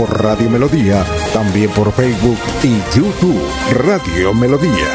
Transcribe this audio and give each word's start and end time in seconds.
por 0.00 0.22
Radio 0.22 0.48
Melodía, 0.48 1.04
también 1.34 1.68
por 1.72 1.92
Facebook 1.92 2.38
y 2.62 2.78
YouTube 2.96 3.38
Radio 3.84 4.32
Melodía. 4.32 4.88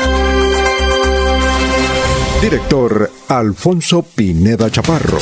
Director 2.42 3.12
Alfonso 3.28 4.02
Pineda 4.02 4.72
Chaparro. 4.72 5.20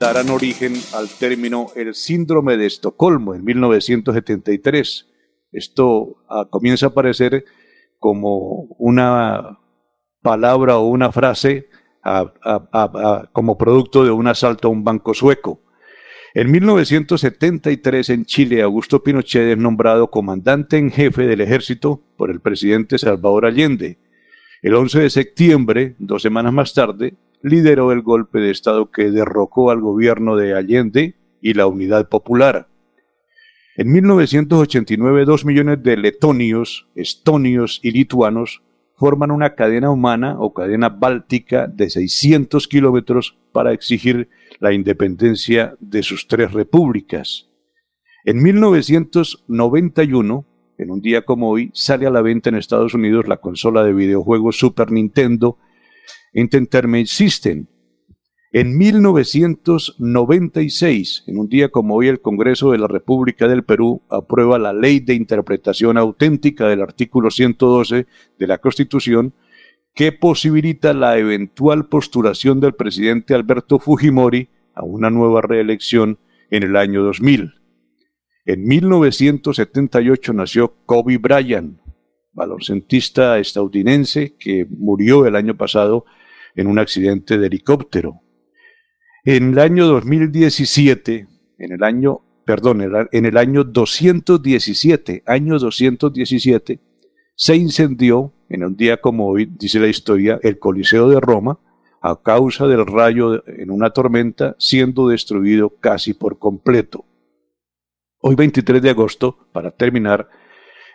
darán 0.00 0.30
origen 0.30 0.74
al 0.94 1.08
término 1.10 1.66
el 1.76 1.94
síndrome 1.94 2.56
de 2.56 2.66
Estocolmo 2.66 3.34
en 3.34 3.44
1973. 3.44 5.06
Esto 5.52 6.16
ah, 6.30 6.46
comienza 6.48 6.86
a 6.86 6.88
aparecer 6.88 7.44
como 7.98 8.66
una 8.78 9.58
palabra 10.22 10.78
o 10.78 10.88
una 10.88 11.12
frase 11.12 11.68
como 13.32 13.58
producto 13.58 14.04
de 14.04 14.10
un 14.10 14.26
asalto 14.26 14.68
a 14.68 14.70
un 14.70 14.84
banco 14.84 15.14
sueco. 15.14 15.60
En 16.34 16.50
1973 16.50 18.10
en 18.10 18.24
Chile, 18.24 18.62
Augusto 18.62 19.02
Pinochet 19.02 19.52
es 19.52 19.58
nombrado 19.58 20.10
comandante 20.10 20.76
en 20.78 20.90
jefe 20.90 21.26
del 21.26 21.40
ejército 21.40 22.02
por 22.16 22.30
el 22.30 22.40
presidente 22.40 22.98
Salvador 22.98 23.46
Allende. 23.46 23.98
El 24.60 24.74
11 24.74 25.00
de 25.00 25.10
septiembre, 25.10 25.94
dos 25.98 26.22
semanas 26.22 26.52
más 26.52 26.74
tarde, 26.74 27.14
lideró 27.42 27.92
el 27.92 28.02
golpe 28.02 28.40
de 28.40 28.50
Estado 28.50 28.90
que 28.90 29.10
derrocó 29.10 29.70
al 29.70 29.80
gobierno 29.80 30.36
de 30.36 30.56
Allende 30.56 31.14
y 31.40 31.54
la 31.54 31.66
Unidad 31.66 32.08
Popular. 32.08 32.68
En 33.76 33.92
1989, 33.92 35.24
dos 35.24 35.44
millones 35.44 35.82
de 35.82 35.96
letonios, 35.96 36.88
estonios 36.94 37.80
y 37.82 37.90
lituanos 37.90 38.62
forman 38.96 39.30
una 39.30 39.54
cadena 39.54 39.90
humana 39.90 40.36
o 40.38 40.54
cadena 40.54 40.88
báltica 40.88 41.66
de 41.66 41.90
600 41.90 42.66
kilómetros 42.68 43.36
para 43.52 43.72
exigir 43.72 44.30
la 44.60 44.72
independencia 44.72 45.76
de 45.80 46.02
sus 46.02 46.28
tres 46.28 46.52
repúblicas. 46.52 47.50
En 48.24 48.42
1991, 48.42 50.46
en 50.78 50.90
un 50.90 51.00
día 51.00 51.24
como 51.24 51.50
hoy, 51.50 51.70
sale 51.74 52.06
a 52.06 52.10
la 52.10 52.22
venta 52.22 52.48
en 52.48 52.56
Estados 52.56 52.94
Unidos 52.94 53.28
la 53.28 53.36
consola 53.36 53.84
de 53.84 53.92
videojuegos 53.92 54.58
Super 54.58 54.90
Nintendo 54.90 55.58
Entertainment 56.32 57.06
System. 57.06 57.66
En 58.56 58.78
1996, 58.78 61.24
en 61.26 61.38
un 61.38 61.48
día 61.48 61.70
como 61.70 61.96
hoy, 61.96 62.06
el 62.06 62.20
Congreso 62.20 62.70
de 62.70 62.78
la 62.78 62.86
República 62.86 63.48
del 63.48 63.64
Perú 63.64 64.02
aprueba 64.08 64.60
la 64.60 64.72
Ley 64.72 65.00
de 65.00 65.14
Interpretación 65.14 65.98
Auténtica 65.98 66.68
del 66.68 66.80
artículo 66.80 67.32
112 67.32 68.06
de 68.38 68.46
la 68.46 68.58
Constitución, 68.58 69.34
que 69.92 70.12
posibilita 70.12 70.94
la 70.94 71.18
eventual 71.18 71.88
postulación 71.88 72.60
del 72.60 72.74
presidente 72.74 73.34
Alberto 73.34 73.80
Fujimori 73.80 74.50
a 74.72 74.84
una 74.84 75.10
nueva 75.10 75.42
reelección 75.42 76.20
en 76.48 76.62
el 76.62 76.76
año 76.76 77.02
2000. 77.02 77.54
En 78.44 78.68
1978 78.68 80.32
nació 80.32 80.76
Kobe 80.86 81.18
Bryant, 81.18 81.80
baloncentista 82.32 83.36
estadounidense 83.40 84.36
que 84.38 84.64
murió 84.70 85.26
el 85.26 85.34
año 85.34 85.56
pasado 85.56 86.04
en 86.54 86.68
un 86.68 86.78
accidente 86.78 87.36
de 87.36 87.48
helicóptero. 87.48 88.20
En 89.26 89.52
el 89.52 89.58
año 89.58 89.86
2017, 89.86 91.26
en 91.58 91.72
el 91.72 91.82
año, 91.82 92.20
perdón, 92.44 93.08
en 93.10 93.24
el 93.24 93.36
año 93.38 93.64
217, 93.64 95.22
año 95.24 95.58
217, 95.58 96.80
se 97.34 97.56
incendió 97.56 98.34
en 98.50 98.64
un 98.64 98.76
día 98.76 99.00
como 99.00 99.28
hoy, 99.28 99.46
dice 99.46 99.80
la 99.80 99.86
historia, 99.86 100.38
el 100.42 100.58
Coliseo 100.58 101.08
de 101.08 101.20
Roma 101.20 101.58
a 102.02 102.20
causa 102.20 102.66
del 102.66 102.84
rayo 102.84 103.42
en 103.48 103.70
una 103.70 103.88
tormenta, 103.88 104.56
siendo 104.58 105.08
destruido 105.08 105.70
casi 105.80 106.12
por 106.12 106.38
completo. 106.38 107.06
Hoy 108.20 108.34
23 108.34 108.82
de 108.82 108.90
agosto, 108.90 109.48
para 109.52 109.70
terminar, 109.70 110.28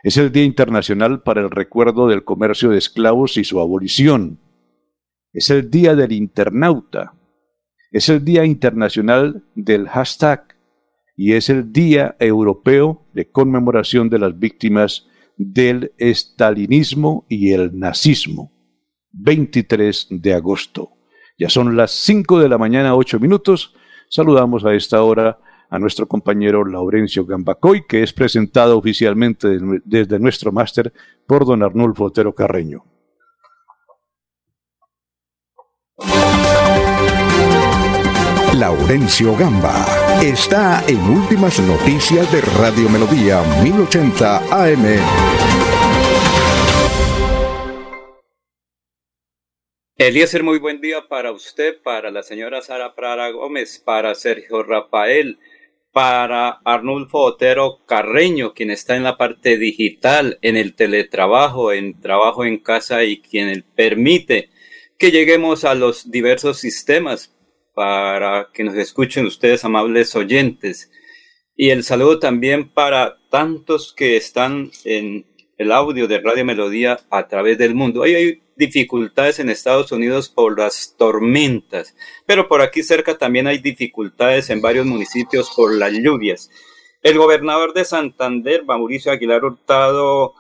es 0.03 0.18
el 0.18 0.31
Día 0.31 0.44
Internacional 0.44 1.23
para 1.23 1.41
el 1.41 1.50
Recuerdo 1.50 2.07
del 2.07 2.23
Comercio 2.23 2.69
de 2.69 2.78
Esclavos 2.78 3.38
y 3.38 3.44
su 3.44 3.59
abolición. 3.59 4.39
Es 5.34 5.50
el 5.50 5.72
Día 5.72 5.95
del 5.95 6.12
Internauta. 6.12 7.19
Es 7.91 8.07
el 8.09 8.23
Día 8.23 8.45
Internacional 8.45 9.44
del 9.55 9.89
Hashtag 9.89 10.55
y 11.17 11.33
es 11.33 11.50
el 11.50 11.73
Día 11.73 12.16
Europeo 12.19 13.07
de 13.13 13.31
Conmemoración 13.31 14.09
de 14.09 14.19
las 14.19 14.38
Víctimas 14.38 15.07
del 15.38 15.91
Estalinismo 15.97 17.25
y 17.29 17.51
el 17.51 17.77
Nazismo. 17.77 18.51
23 19.11 20.07
de 20.11 20.33
agosto. 20.35 20.91
Ya 21.39 21.50
son 21.50 21.75
las 21.75 21.91
5 21.91 22.39
de 22.39 22.50
la 22.50 22.59
mañana, 22.59 22.95
8 22.95 23.19
minutos. 23.19 23.73
Saludamos 24.07 24.66
a 24.66 24.73
esta 24.73 25.01
hora 25.01 25.39
a 25.69 25.79
nuestro 25.79 26.07
compañero 26.07 26.66
Laurencio 26.66 27.25
Gambacoy, 27.25 27.85
que 27.88 28.03
es 28.03 28.13
presentado 28.13 28.77
oficialmente 28.77 29.57
desde 29.83 30.19
nuestro 30.19 30.51
máster 30.51 30.94
por 31.25 31.45
don 31.45 31.63
Arnulfo 31.63 32.06
Otero 32.06 32.35
Carreño. 32.35 32.83
Laurencio 38.59 39.38
Gamba 39.38 39.86
está 40.22 40.84
en 40.86 41.00
Últimas 41.00 41.62
Noticias 41.62 42.30
de 42.30 42.42
Radio 42.42 42.90
Melodía 42.90 43.42
1080 43.64 44.38
AM. 44.52 45.00
Eliezer, 49.96 50.44
muy 50.44 50.59
buen 50.59 50.81
día 50.81 51.08
para 51.08 51.31
usted, 51.31 51.81
para 51.81 52.12
la 52.12 52.22
señora 52.22 52.62
Sara 52.62 52.96
Prada 52.96 53.30
Gómez, 53.30 53.80
para 53.80 54.14
Sergio 54.14 54.62
Rafael, 54.62 55.40
para 55.94 56.59
Arnulfo 56.66 57.19
Otero 57.19 57.86
Carreño, 57.86 58.53
quien 58.53 58.72
está 58.72 58.98
en 58.98 59.03
la 59.03 59.16
parte 59.16 59.58
digital, 59.58 60.38
en 60.42 60.58
el 60.58 60.75
teletrabajo, 60.75 61.72
en 61.72 61.98
trabajo 62.02 62.44
en 62.44 62.58
casa 62.58 63.06
y 63.06 63.22
quien 63.22 63.64
permite 63.74 64.50
que 64.98 65.12
lleguemos 65.12 65.64
a 65.64 65.75
los 65.75 66.12
diversos 66.12 66.59
sistemas 66.59 67.34
para 67.79 68.50
que 68.53 68.66
nos 68.66 68.75
escuchen 68.75 69.25
ustedes, 69.25 69.63
amables 69.63 70.13
oyentes. 70.13 70.91
Y 71.56 71.69
el 71.69 71.85
saludo 71.85 72.19
también 72.19 72.67
para 72.67 73.19
tantos 73.29 73.94
que 73.94 74.17
están 74.17 74.69
en 74.84 75.25
el 75.57 75.72
audio 75.72 76.06
de 76.06 76.19
Radio 76.19 76.44
Melodía 76.44 77.00
a 77.09 77.29
través 77.29 77.57
del 77.57 77.75
mundo. 77.75 78.03
hay 78.03 78.41
dificultades 78.57 79.39
en 79.39 79.50
Estados 79.50 79.94
Unidos 79.94 80.28
por 80.28 80.59
las 80.59 80.95
tormentas, 80.97 81.95
pero 82.25 82.50
por 82.50 82.62
aquí 82.62 82.84
cerca 82.84 83.18
también 83.18 83.47
hay 83.47 83.59
dificultades 83.59 84.50
en 84.50 84.59
varios 84.59 84.85
municipios 84.85 85.50
por 85.56 85.73
las 85.73 85.94
lluvias. 85.94 86.51
El 87.01 87.18
gobernador 87.18 87.73
de 87.73 87.85
Santander, 87.85 88.66
Mauricio 88.66 89.09
Aguilar 89.09 89.45
Hurtado, 89.45 90.34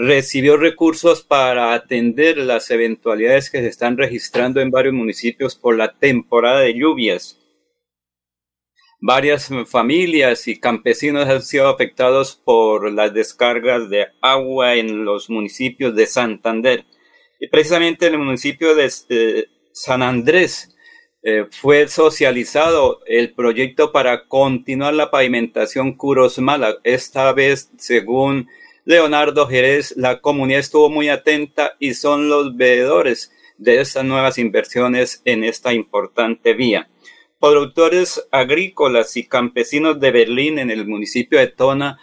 recibió 0.00 0.56
recursos 0.56 1.24
para 1.24 1.74
atender 1.74 2.38
las 2.38 2.70
eventualidades 2.70 3.50
que 3.50 3.58
se 3.58 3.66
están 3.66 3.98
registrando 3.98 4.60
en 4.60 4.70
varios 4.70 4.94
municipios 4.94 5.56
por 5.56 5.76
la 5.76 5.92
temporada 5.98 6.60
de 6.60 6.74
lluvias. 6.74 7.36
Varias 9.00 9.50
familias 9.66 10.46
y 10.46 10.60
campesinos 10.60 11.26
han 11.26 11.42
sido 11.42 11.66
afectados 11.66 12.36
por 12.36 12.92
las 12.92 13.12
descargas 13.12 13.90
de 13.90 14.06
agua 14.22 14.76
en 14.76 15.04
los 15.04 15.30
municipios 15.30 15.96
de 15.96 16.06
Santander. 16.06 16.84
Y 17.40 17.48
precisamente 17.48 18.06
en 18.06 18.14
el 18.14 18.20
municipio 18.20 18.76
de 18.76 18.84
este, 18.84 19.48
San 19.72 20.02
Andrés 20.02 20.76
eh, 21.24 21.46
fue 21.50 21.88
socializado 21.88 23.00
el 23.06 23.34
proyecto 23.34 23.90
para 23.90 24.28
continuar 24.28 24.94
la 24.94 25.10
pavimentación 25.10 25.96
Curosmala. 25.96 26.76
Esta 26.84 27.32
vez, 27.32 27.72
según 27.78 28.48
Leonardo 28.88 29.46
Jerez, 29.46 29.92
la 29.98 30.22
comunidad 30.22 30.60
estuvo 30.60 30.88
muy 30.88 31.10
atenta 31.10 31.76
y 31.78 31.92
son 31.92 32.30
los 32.30 32.56
veedores 32.56 33.30
de 33.58 33.82
estas 33.82 34.02
nuevas 34.02 34.38
inversiones 34.38 35.20
en 35.26 35.44
esta 35.44 35.74
importante 35.74 36.54
vía. 36.54 36.88
Productores 37.38 38.26
agrícolas 38.32 39.14
y 39.18 39.26
campesinos 39.28 40.00
de 40.00 40.10
Berlín 40.10 40.58
en 40.58 40.70
el 40.70 40.86
municipio 40.86 41.38
de 41.38 41.48
Tona 41.48 41.98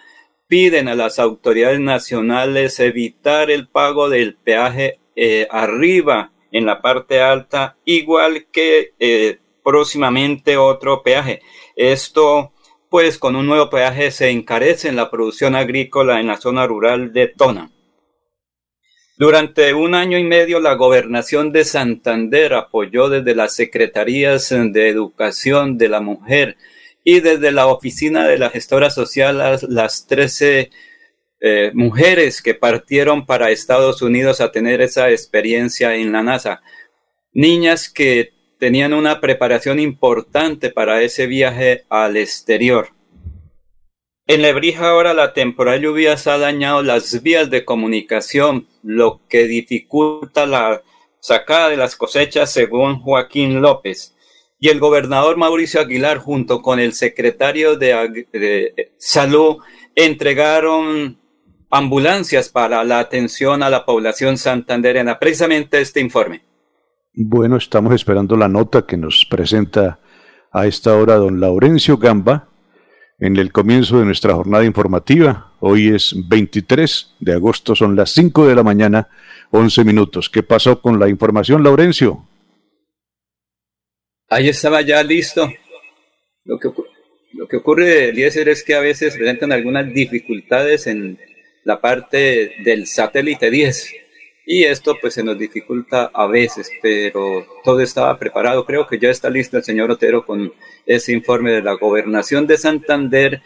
piden 0.46 0.88
a 0.88 0.94
las 0.94 1.18
autoridades 1.18 1.80
nacionales 1.80 2.80
evitar 2.80 3.50
el 3.50 3.68
pago 3.68 4.08
del 4.08 4.36
peaje 4.36 5.00
eh, 5.16 5.48
arriba 5.50 6.34
en 6.52 6.68
la 6.68 6.84
parte 6.84 7.20
alta, 7.20 7.78
igual 7.84 8.46
que 8.52 8.94
eh, 9.00 9.40
próximamente 9.64 10.56
otro 10.56 11.02
peaje. 11.02 11.42
Esto, 11.76 12.54
pues 12.90 13.18
con 13.18 13.36
un 13.36 13.46
nuevo 13.46 13.70
peaje 13.70 14.12
se 14.12 14.30
encarece 14.30 14.90
en 14.90 14.96
la 14.96 15.10
producción 15.10 15.56
agrícola 15.56 16.20
en 16.20 16.28
la 16.28 16.38
zona 16.38 16.68
rural 16.68 17.14
de 17.14 17.28
Tona. 17.28 17.72
Durante 19.18 19.74
un 19.74 19.96
año 19.96 20.18
y 20.18 20.26
medio, 20.26 20.60
la 20.60 20.74
gobernación 20.74 21.54
de 21.54 21.64
Santander 21.64 22.54
apoyó 22.54 23.08
desde 23.08 23.34
las 23.34 23.56
secretarías 23.56 24.50
de 24.50 24.90
educación 24.90 25.78
de 25.78 25.88
la 25.88 26.02
mujer 26.02 26.58
y 27.04 27.22
desde 27.22 27.52
la 27.52 27.68
oficina 27.68 28.28
de 28.28 28.38
la 28.38 28.50
gestora 28.50 28.90
social 28.90 29.38
las, 29.38 29.64
las 29.64 30.06
13 30.08 30.70
eh, 31.40 31.72
mujeres 31.74 32.42
que 32.42 32.56
partieron 32.56 33.26
para 33.26 33.52
Estados 33.52 34.02
Unidos 34.02 34.42
a 34.42 34.52
tener 34.52 34.82
esa 34.82 35.10
experiencia 35.10 35.96
en 35.96 36.12
la 36.12 36.24
NASA. 36.24 36.62
Niñas 37.32 37.90
que 37.90 38.35
tenían 38.60 38.94
una 38.94 39.22
preparación 39.22 39.80
importante 39.80 40.70
para 40.70 41.02
ese 41.02 41.28
viaje 41.28 41.86
al 41.90 42.18
exterior. 42.18 42.90
En 44.28 44.42
Lebrija 44.42 44.90
ahora 44.90 45.14
la 45.14 45.34
temporal 45.34 45.82
lluvias 45.82 46.26
ha 46.26 46.40
dañado 46.40 46.82
las 46.82 47.22
vías 47.22 47.50
de 47.52 47.64
comunicación, 47.64 48.68
lo 48.82 49.22
que 49.30 49.46
dificulta 49.46 50.48
la 50.48 50.82
sacada 51.20 51.70
de 51.70 51.78
las 51.78 51.96
cosechas 51.96 52.52
según 52.52 53.00
Joaquín 53.02 53.62
López. 53.62 54.16
Y 54.60 54.70
el 54.70 54.80
gobernador 54.80 55.38
Mauricio 55.38 55.80
Aguilar 55.80 56.18
junto 56.18 56.62
con 56.62 56.80
el 56.80 56.94
secretario 56.94 57.76
de, 57.76 58.26
de 58.32 58.94
Salud 58.98 59.58
entregaron 59.94 61.20
ambulancias 61.70 62.50
para 62.50 62.84
la 62.84 63.00
atención 63.00 63.62
a 63.62 63.70
la 63.70 63.86
población 63.86 64.38
santanderena. 64.38 65.20
Precisamente 65.20 65.82
este 65.82 66.00
informe. 66.00 66.42
Bueno, 67.18 67.56
estamos 67.56 67.96
esperando 67.96 68.36
la 68.36 68.50
nota 68.50 68.86
que 68.86 68.98
nos 68.98 69.26
presenta 69.26 70.00
a 70.52 70.68
esta 70.68 70.98
hora 70.98 71.16
don 71.16 71.40
Laurencio 71.40 71.98
Gamba 71.98 72.50
en 73.20 73.38
el 73.38 73.54
comienzo 73.54 74.00
de 74.00 74.06
nuestra 74.06 74.34
jornada 74.34 74.66
informativa. 74.66 75.54
Hoy 75.62 75.96
es 75.96 76.14
23 76.28 77.16
de 77.22 77.32
agosto, 77.32 77.74
son 77.74 77.96
las 77.96 78.12
5 78.12 78.48
de 78.48 78.56
la 78.56 78.64
mañana, 78.64 79.08
11 79.52 79.86
minutos. 79.86 80.30
¿Qué 80.30 80.44
pasó 80.44 80.82
con 80.82 81.00
la 81.00 81.08
información, 81.08 81.64
Laurencio? 81.64 82.28
Ahí 84.28 84.50
estaba 84.50 84.82
ya 84.82 85.02
listo. 85.02 85.50
Lo 86.44 86.60
que, 86.60 86.70
lo 87.32 87.48
que 87.48 87.56
ocurre, 87.56 88.10
Eliezer, 88.10 88.50
es 88.50 88.62
que 88.62 88.76
a 88.76 88.82
veces 88.82 89.16
presentan 89.16 89.54
algunas 89.54 89.88
dificultades 89.94 90.86
en 90.88 91.18
la 91.64 91.80
parte 91.80 92.56
del 92.66 92.88
satélite 92.88 93.50
10 93.50 94.05
y 94.46 94.64
esto 94.64 94.96
pues 95.02 95.16
se 95.16 95.24
nos 95.24 95.38
dificulta 95.38 96.12
a 96.14 96.28
veces, 96.28 96.70
pero 96.82 97.46
todo 97.64 97.80
estaba 97.80 98.18
preparado. 98.18 98.66
Creo 98.66 98.86
que 98.88 99.00
ya 99.00 99.10
está 99.10 99.30
listo 99.30 99.58
el 99.58 99.64
señor 99.64 99.90
Otero 99.90 100.26
con 100.26 100.54
ese 100.86 101.14
informe 101.14 101.52
de 101.52 101.64
la 101.64 101.74
gobernación 101.74 102.46
de 102.46 102.58
Santander 102.58 103.42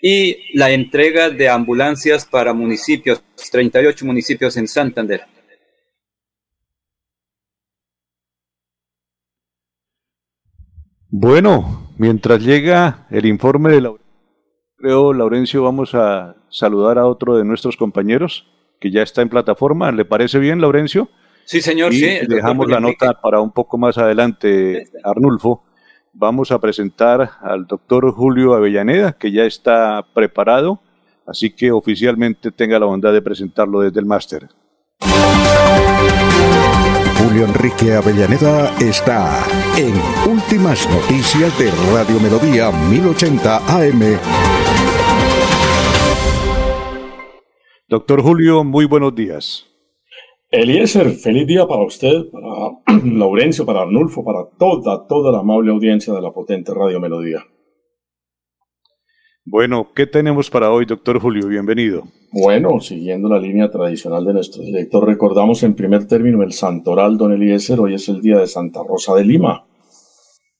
y 0.00 0.56
la 0.56 0.70
entrega 0.70 1.30
de 1.30 1.48
ambulancias 1.48 2.24
para 2.24 2.52
municipios, 2.52 3.22
38 3.50 4.06
municipios 4.06 4.56
en 4.56 4.68
Santander. 4.68 5.24
Bueno, 11.08 11.92
mientras 11.98 12.42
llega 12.42 13.06
el 13.10 13.26
informe 13.26 13.72
de 13.72 13.80
la... 13.80 13.94
Creo, 14.76 15.12
Laurencio, 15.12 15.62
vamos 15.62 15.94
a 15.94 16.36
saludar 16.50 16.98
a 16.98 17.06
otro 17.06 17.36
de 17.36 17.44
nuestros 17.44 17.76
compañeros 17.76 18.46
que 18.80 18.90
ya 18.90 19.02
está 19.02 19.22
en 19.22 19.28
plataforma. 19.28 19.92
¿Le 19.92 20.04
parece 20.04 20.38
bien, 20.38 20.60
Laurencio? 20.60 21.08
Sí, 21.44 21.60
señor, 21.60 21.94
y 21.94 22.00
sí. 22.00 22.18
Dejamos 22.28 22.68
la 22.68 22.80
nota 22.80 23.20
para 23.20 23.40
un 23.40 23.52
poco 23.52 23.78
más 23.78 23.96
adelante, 23.98 24.88
Arnulfo. 25.04 25.62
Vamos 26.12 26.50
a 26.50 26.58
presentar 26.58 27.30
al 27.42 27.66
doctor 27.66 28.10
Julio 28.10 28.54
Avellaneda, 28.54 29.12
que 29.12 29.30
ya 29.30 29.44
está 29.44 30.04
preparado, 30.14 30.80
así 31.26 31.50
que 31.50 31.70
oficialmente 31.70 32.50
tenga 32.50 32.78
la 32.78 32.86
bondad 32.86 33.12
de 33.12 33.22
presentarlo 33.22 33.80
desde 33.80 34.00
el 34.00 34.06
máster. 34.06 34.48
Julio 37.18 37.44
Enrique 37.44 37.94
Avellaneda 37.94 38.74
está 38.80 39.44
en 39.76 39.94
Últimas 40.30 40.88
Noticias 40.88 41.56
de 41.58 41.70
Radio 41.92 42.18
Melodía 42.18 42.70
1080 42.70 43.56
AM. 43.56 44.65
Doctor 47.88 48.20
Julio, 48.20 48.64
muy 48.64 48.84
buenos 48.84 49.14
días. 49.14 49.64
Eliezer, 50.50 51.08
feliz 51.12 51.46
día 51.46 51.68
para 51.68 51.84
usted, 51.84 52.24
para 52.32 52.98
Laurencio, 53.04 53.64
para 53.64 53.82
Arnulfo, 53.82 54.24
para 54.24 54.48
toda, 54.58 55.06
toda 55.06 55.30
la 55.30 55.38
amable 55.38 55.70
audiencia 55.70 56.12
de 56.12 56.20
la 56.20 56.32
potente 56.32 56.74
Radio 56.74 56.98
Melodía. 56.98 57.44
Bueno, 59.44 59.92
¿qué 59.94 60.08
tenemos 60.08 60.50
para 60.50 60.72
hoy, 60.72 60.84
doctor 60.84 61.20
Julio? 61.20 61.46
Bienvenido. 61.46 62.02
Bueno, 62.32 62.80
siguiendo 62.80 63.28
la 63.28 63.38
línea 63.38 63.70
tradicional 63.70 64.24
de 64.24 64.32
nuestro 64.32 64.64
director, 64.64 65.06
recordamos 65.06 65.62
en 65.62 65.76
primer 65.76 66.08
término 66.08 66.42
el 66.42 66.52
santoral 66.52 67.16
Don 67.16 67.32
Eliezer, 67.32 67.78
hoy 67.78 67.94
es 67.94 68.08
el 68.08 68.20
día 68.20 68.38
de 68.38 68.48
Santa 68.48 68.82
Rosa 68.82 69.14
de 69.14 69.24
Lima, 69.24 69.64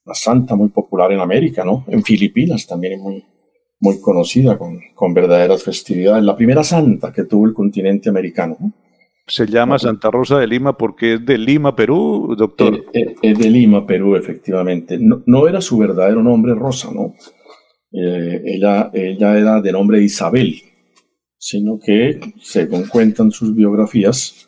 la 0.05 0.13
santa 0.13 0.55
muy 0.55 0.69
popular 0.69 1.11
en 1.11 1.19
América, 1.19 1.65
¿no? 1.65 1.83
En 1.89 2.03
Filipinas 2.03 2.65
también 2.65 2.93
es 2.93 2.99
muy, 2.99 3.25
muy 3.79 3.99
conocida, 4.01 4.57
con, 4.57 4.79
con 4.93 5.13
verdaderas 5.13 5.63
festividades. 5.63 6.23
La 6.23 6.35
primera 6.35 6.63
santa 6.63 7.11
que 7.11 7.23
tuvo 7.23 7.45
el 7.45 7.53
continente 7.53 8.09
americano. 8.09 8.57
Se 9.27 9.45
llama 9.45 9.77
Santa 9.77 10.09
Rosa 10.09 10.39
de 10.39 10.47
Lima 10.47 10.77
porque 10.77 11.15
es 11.15 11.25
de 11.25 11.37
Lima, 11.37 11.75
Perú, 11.75 12.33
doctor. 12.37 12.73
Es, 12.73 12.79
eh, 12.79 12.85
eh, 12.93 13.15
es 13.21 13.37
de 13.37 13.49
Lima, 13.49 13.85
Perú, 13.85 14.15
efectivamente. 14.15 14.97
No, 14.97 15.21
no, 15.25 15.47
era 15.47 15.59
su 15.59 15.77
verdadero 15.77 16.23
nombre 16.23 16.55
Rosa, 16.55 16.91
¿no? 16.93 17.13
Eh, 17.91 18.41
ella, 18.45 18.89
ella 18.93 19.37
era 19.37 19.61
de 19.61 19.71
nombre 19.71 20.01
Isabel, 20.01 20.55
sino 21.37 21.77
que, 21.77 22.19
según 22.39 22.87
cuentan 22.87 23.31
sus 23.31 23.53
biografías, 23.53 24.47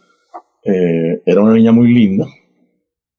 eh, 0.64 1.22
era 1.26 1.42
una 1.42 1.54
niña 1.54 1.72
muy 1.72 1.94
linda 1.94 2.28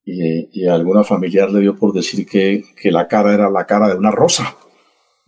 y, 0.04 0.62
y 0.62 0.66
alguna 0.66 1.04
familiar 1.04 1.50
le 1.50 1.60
dio 1.60 1.76
por 1.76 1.92
decir 1.92 2.26
que, 2.26 2.62
que 2.80 2.92
la 2.92 3.08
cara 3.08 3.34
era 3.34 3.50
la 3.50 3.66
cara 3.66 3.88
de 3.88 3.96
una 3.96 4.10
rosa. 4.10 4.56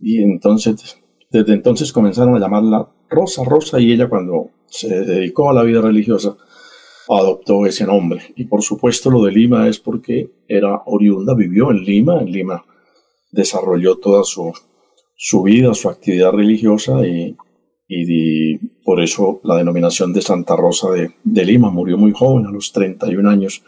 Y 0.03 0.23
entonces, 0.23 0.99
desde 1.31 1.55
entonces 1.55 1.93
comenzaron 1.93 2.35
a 2.35 2.41
llamarla 2.41 2.89
Rosa 3.09 3.45
Rosa 3.45 3.81
y 3.81 3.93
ella 3.93 4.09
cuando 4.09 4.51
se 4.67 4.89
dedicó 5.05 5.51
a 5.51 5.55
la 5.55 5.63
vida 5.63 5.81
religiosa 5.81 6.37
adoptó 7.09 7.67
ese 7.67 7.87
nombre. 7.87 8.23
Y 8.37 8.45
por 8.45 8.63
supuesto 8.63 9.11
lo 9.11 9.23
de 9.25 9.33
Lima 9.33 9.69
es 9.69 9.79
porque 9.79 10.31
era 10.49 10.83
oriunda, 10.87 11.35
vivió 11.35 11.71
en 11.71 11.85
Lima, 11.85 12.21
en 12.21 12.33
Lima 12.33 12.65
desarrolló 13.33 13.97
toda 13.97 14.25
su, 14.25 14.53
su 15.17 15.43
vida, 15.43 15.75
su 15.75 15.89
actividad 15.89 16.33
religiosa 16.33 17.07
y, 17.07 17.37
y, 17.89 18.59
por 18.85 19.03
eso 19.03 19.41
la 19.45 19.57
denominación 19.57 20.13
de 20.13 20.23
Santa 20.23 20.55
Rosa 20.55 20.91
de, 20.91 21.13
de, 21.25 21.45
Lima. 21.45 21.71
Murió 21.71 21.97
muy 21.97 22.13
joven, 22.13 22.47
a 22.47 22.51
los 22.51 22.73
31 22.73 23.29
años 23.29 23.63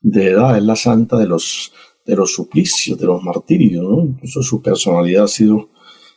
de 0.00 0.30
edad. 0.30 0.56
Es 0.56 0.62
la 0.62 0.76
santa 0.76 1.18
de 1.18 1.26
los 1.26 1.72
de 2.04 2.16
los 2.16 2.34
suplicios, 2.34 2.98
de 2.98 3.06
los 3.06 3.22
martirios, 3.22 3.84
¿no? 3.84 4.02
Incluso 4.02 4.42
su 4.42 4.60
personalidad 4.60 5.24
ha 5.24 5.28
sido 5.28 5.68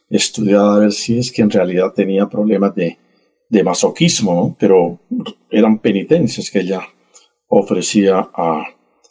estudiada 0.10 0.76
a 0.76 0.80
ver 0.80 0.92
si 0.92 1.18
es 1.18 1.32
que 1.32 1.42
en 1.42 1.50
realidad 1.50 1.94
tenía 1.94 2.28
problemas 2.28 2.76
de, 2.76 2.98
de 3.50 3.64
masoquismo, 3.64 4.34
¿no? 4.34 4.56
Pero 4.60 5.00
eran 5.50 5.80
penitencias 5.80 6.50
que 6.50 6.60
ella 6.60 6.82
ofrecía 7.48 8.30
a, 8.34 8.64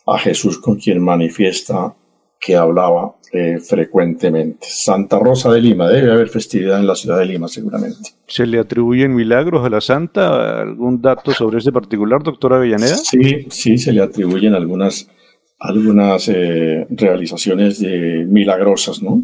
a 0.07 0.19
Jesús 0.19 0.59
con 0.59 0.76
quien 0.76 1.02
manifiesta 1.02 1.95
que 2.40 2.57
hablaba 2.57 3.14
eh, 3.33 3.59
frecuentemente. 3.59 4.66
Santa 4.69 5.19
Rosa 5.19 5.50
de 5.50 5.61
Lima, 5.61 5.88
debe 5.88 6.12
haber 6.12 6.28
festividad 6.28 6.78
en 6.78 6.87
la 6.87 6.95
ciudad 6.95 7.19
de 7.19 7.26
Lima 7.26 7.49
seguramente. 7.49 8.11
¿Se 8.26 8.47
le 8.47 8.59
atribuyen 8.59 9.14
milagros 9.14 9.64
a 9.64 9.71
la 9.71 9.81
santa? 9.81 10.61
¿Algún 10.61 11.00
dato 11.00 11.33
sobre 11.33 11.59
ese 11.59 11.73
particular, 11.73 12.23
doctora 12.23 12.57
Avellaneda? 12.57 12.97
Sí, 12.97 13.47
sí, 13.49 13.78
se 13.78 13.93
le 13.93 14.02
atribuyen 14.02 14.54
algunas 14.54 15.09
algunas 15.58 16.28
eh, 16.28 16.87
realizaciones 16.90 17.80
de, 17.80 18.25
milagrosas, 18.26 19.02
¿no? 19.02 19.23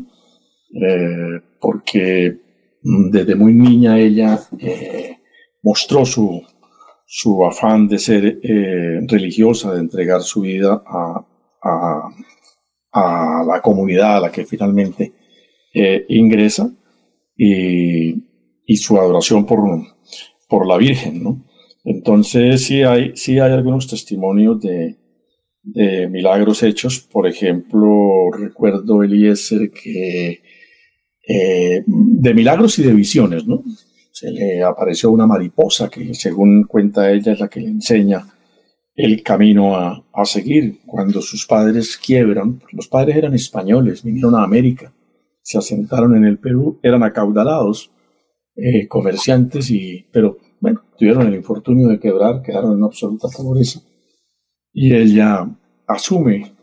Eh, 0.72 1.40
porque 1.60 2.38
desde 2.82 3.34
muy 3.34 3.52
niña 3.52 3.98
ella 3.98 4.40
eh, 4.58 5.18
mostró 5.62 6.06
su, 6.06 6.42
su, 7.04 7.44
afán 7.44 7.88
de 7.88 7.98
ser 7.98 8.40
religiosa, 9.06 9.74
de 9.74 9.80
entregar 9.80 10.22
su 10.22 10.42
vida 10.42 10.82
a, 10.86 11.26
a, 11.62 12.08
a, 12.92 13.44
la 13.44 13.60
comunidad 13.60 14.16
a 14.16 14.20
la 14.20 14.32
que 14.32 14.46
finalmente 14.46 15.12
ingresa 16.08 16.70
y, 17.36 18.14
y, 18.64 18.76
su 18.76 18.98
adoración 18.98 19.44
por, 19.44 19.60
por 20.48 20.66
la 20.66 20.78
Virgen, 20.78 21.22
¿no? 21.22 21.44
Entonces 21.84 22.64
sí 22.64 22.82
hay, 22.82 23.12
sí 23.14 23.38
hay 23.38 23.52
algunos 23.52 23.86
testimonios 23.86 24.60
de, 24.60 24.99
de 25.74 26.08
milagros 26.08 26.62
hechos. 26.62 27.00
Por 27.00 27.26
ejemplo, 27.26 28.30
recuerdo 28.32 29.02
Eliezer 29.02 29.70
que 29.70 30.42
eh, 31.26 31.82
de 31.86 32.34
milagros 32.34 32.78
y 32.78 32.82
de 32.82 32.92
visiones, 32.92 33.46
¿no? 33.46 33.62
Se 34.12 34.30
le 34.30 34.62
apareció 34.62 35.10
una 35.10 35.26
mariposa 35.26 35.88
que, 35.88 36.14
según 36.14 36.64
cuenta 36.64 37.10
ella, 37.10 37.32
es 37.32 37.40
la 37.40 37.48
que 37.48 37.60
le 37.60 37.68
enseña 37.68 38.26
el 38.94 39.22
camino 39.22 39.76
a, 39.76 40.04
a, 40.12 40.24
seguir 40.24 40.80
cuando 40.86 41.22
sus 41.22 41.46
padres 41.46 41.96
quiebran. 41.96 42.60
Los 42.72 42.88
padres 42.88 43.16
eran 43.16 43.34
españoles, 43.34 44.02
vinieron 44.02 44.34
a 44.34 44.42
América, 44.42 44.92
se 45.42 45.58
asentaron 45.58 46.16
en 46.16 46.24
el 46.24 46.38
Perú, 46.38 46.80
eran 46.82 47.02
acaudalados, 47.02 47.90
eh, 48.56 48.88
comerciantes, 48.88 49.70
y, 49.70 50.06
pero 50.12 50.38
bueno, 50.60 50.82
tuvieron 50.98 51.26
el 51.26 51.34
infortunio 51.34 51.88
de 51.88 51.98
quebrar, 51.98 52.42
quedaron 52.42 52.76
en 52.76 52.84
absoluta 52.84 53.28
pobreza. 53.34 53.80
Y 54.72 54.94
ella 54.94 55.48
asume 55.94 56.54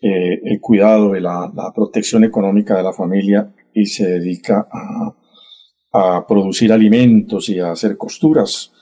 eh, 0.00 0.40
el 0.44 0.60
cuidado 0.60 1.12
de 1.12 1.20
la, 1.20 1.50
la, 1.54 1.72
protección 1.72 2.24
económica 2.24 2.76
de 2.76 2.82
la 2.82 2.92
familia 2.92 3.52
y 3.72 3.86
se 3.86 4.06
dedica 4.08 4.68
a, 4.70 5.14
a 5.92 6.26
producir 6.26 6.72
alimentos 6.72 7.48
y 7.48 7.58
a 7.58 7.72
hacer 7.72 7.96
costuras 7.96 8.72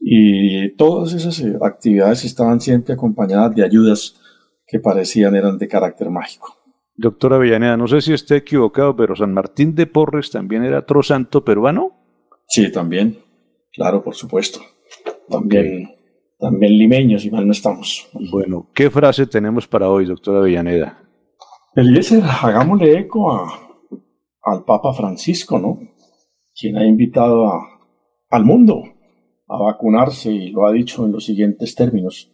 y 0.00 0.70
todas 0.76 1.12
esas 1.12 1.38
eh, 1.40 1.58
actividades 1.60 2.24
estaban 2.24 2.60
siempre 2.60 2.94
acompañadas 2.94 3.54
de 3.54 3.62
ayudas 3.62 4.16
que 4.66 4.80
parecían 4.80 5.36
eran 5.36 5.58
de 5.58 5.68
carácter 5.68 6.08
mágico. 6.08 6.56
Doctora 6.94 7.36
Avellaneda, 7.36 7.76
no 7.76 7.86
sé 7.86 8.00
si 8.00 8.12
esté 8.12 8.36
equivocado, 8.36 8.96
pero 8.96 9.14
San 9.14 9.34
Martín 9.34 9.74
de 9.74 9.86
Porres 9.86 10.30
también 10.30 10.64
era 10.64 10.80
otro 10.80 11.02
santo 11.02 11.44
peruano. 11.44 11.92
Sí, 12.48 12.70
también. 12.72 13.18
Claro, 13.72 14.02
por 14.02 14.14
supuesto. 14.14 14.60
También, 15.28 15.94
también 16.40 16.78
limeños, 16.78 17.24
y 17.24 17.30
mal 17.30 17.46
no 17.46 17.52
estamos. 17.52 18.08
Bueno, 18.30 18.66
¿qué 18.74 18.90
frase 18.90 19.26
tenemos 19.26 19.68
para 19.68 19.88
hoy, 19.88 20.06
doctora 20.06 20.38
Avellaneda? 20.38 20.98
Eliezer, 21.74 22.22
hagámosle 22.24 22.98
eco 22.98 23.32
a, 23.32 23.52
al 24.42 24.64
Papa 24.64 24.92
Francisco, 24.92 25.58
¿no? 25.58 25.78
Quien 26.58 26.76
ha 26.76 26.84
invitado 26.84 27.46
a, 27.46 27.60
al 28.30 28.44
mundo 28.44 28.82
a 29.48 29.62
vacunarse 29.62 30.30
y 30.32 30.50
lo 30.50 30.66
ha 30.66 30.72
dicho 30.72 31.04
en 31.04 31.12
los 31.12 31.24
siguientes 31.24 31.74
términos. 31.74 32.30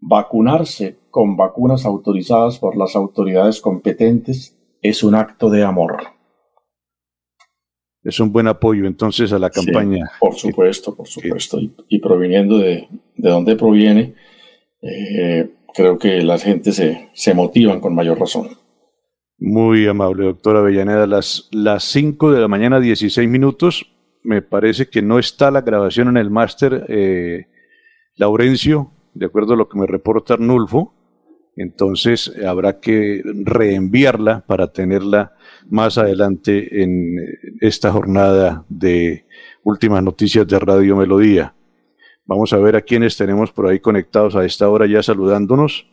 Vacunarse 0.00 0.98
con 1.10 1.36
vacunas 1.36 1.84
autorizadas 1.84 2.58
por 2.58 2.76
las 2.76 2.96
autoridades 2.96 3.60
competentes 3.60 4.56
es 4.80 5.02
un 5.02 5.14
acto 5.14 5.50
de 5.50 5.64
amor. 5.64 6.19
Es 8.02 8.18
un 8.18 8.32
buen 8.32 8.48
apoyo 8.48 8.86
entonces 8.86 9.32
a 9.32 9.38
la 9.38 9.50
campaña. 9.50 10.10
por 10.18 10.34
supuesto, 10.34 10.94
por 10.94 11.06
supuesto. 11.06 11.58
Y, 11.88 11.98
proviniendo 11.98 12.58
de, 12.58 12.88
de 13.16 13.30
dónde 13.30 13.56
proviene, 13.56 14.14
eh, 14.82 15.50
creo 15.74 15.98
que 15.98 16.22
las 16.22 16.42
gentes 16.42 16.76
se, 16.76 17.10
se 17.12 17.34
motivan 17.34 17.80
con 17.80 17.94
mayor 17.94 18.18
razón. 18.18 18.48
Muy 19.38 19.86
amable, 19.86 20.24
doctora 20.24 20.60
Avellaneda. 20.60 21.06
Las, 21.06 21.48
las 21.50 21.84
5 21.84 22.32
de 22.32 22.40
la 22.40 22.48
mañana, 22.48 22.80
16 22.80 23.28
minutos 23.28 23.86
me 24.22 24.42
parece 24.42 24.88
que 24.88 25.02
no 25.02 25.18
está 25.18 25.50
la 25.50 25.62
grabación 25.62 26.08
en 26.08 26.16
el 26.16 26.30
máster 26.30 26.84
eh, 26.88 27.46
Laurencio, 28.16 28.92
de 29.14 29.26
acuerdo 29.26 29.54
a 29.54 29.56
lo 29.56 29.68
que 29.68 29.78
me 29.78 29.86
reporta 29.86 30.34
Arnulfo. 30.34 30.94
Entonces 31.56 32.32
habrá 32.46 32.80
que 32.80 33.22
reenviarla 33.24 34.44
para 34.46 34.72
tenerla 34.72 35.34
más 35.68 35.98
adelante 35.98 36.82
en 36.82 37.16
esta 37.60 37.92
jornada 37.92 38.64
de 38.68 39.26
últimas 39.62 40.02
noticias 40.02 40.46
de 40.46 40.58
Radio 40.58 40.96
Melodía. 40.96 41.54
Vamos 42.24 42.52
a 42.52 42.58
ver 42.58 42.76
a 42.76 42.80
quienes 42.80 43.16
tenemos 43.16 43.52
por 43.52 43.66
ahí 43.66 43.80
conectados 43.80 44.34
a 44.34 44.44
esta 44.44 44.68
hora 44.68 44.86
ya 44.86 45.02
saludándonos. 45.02 45.86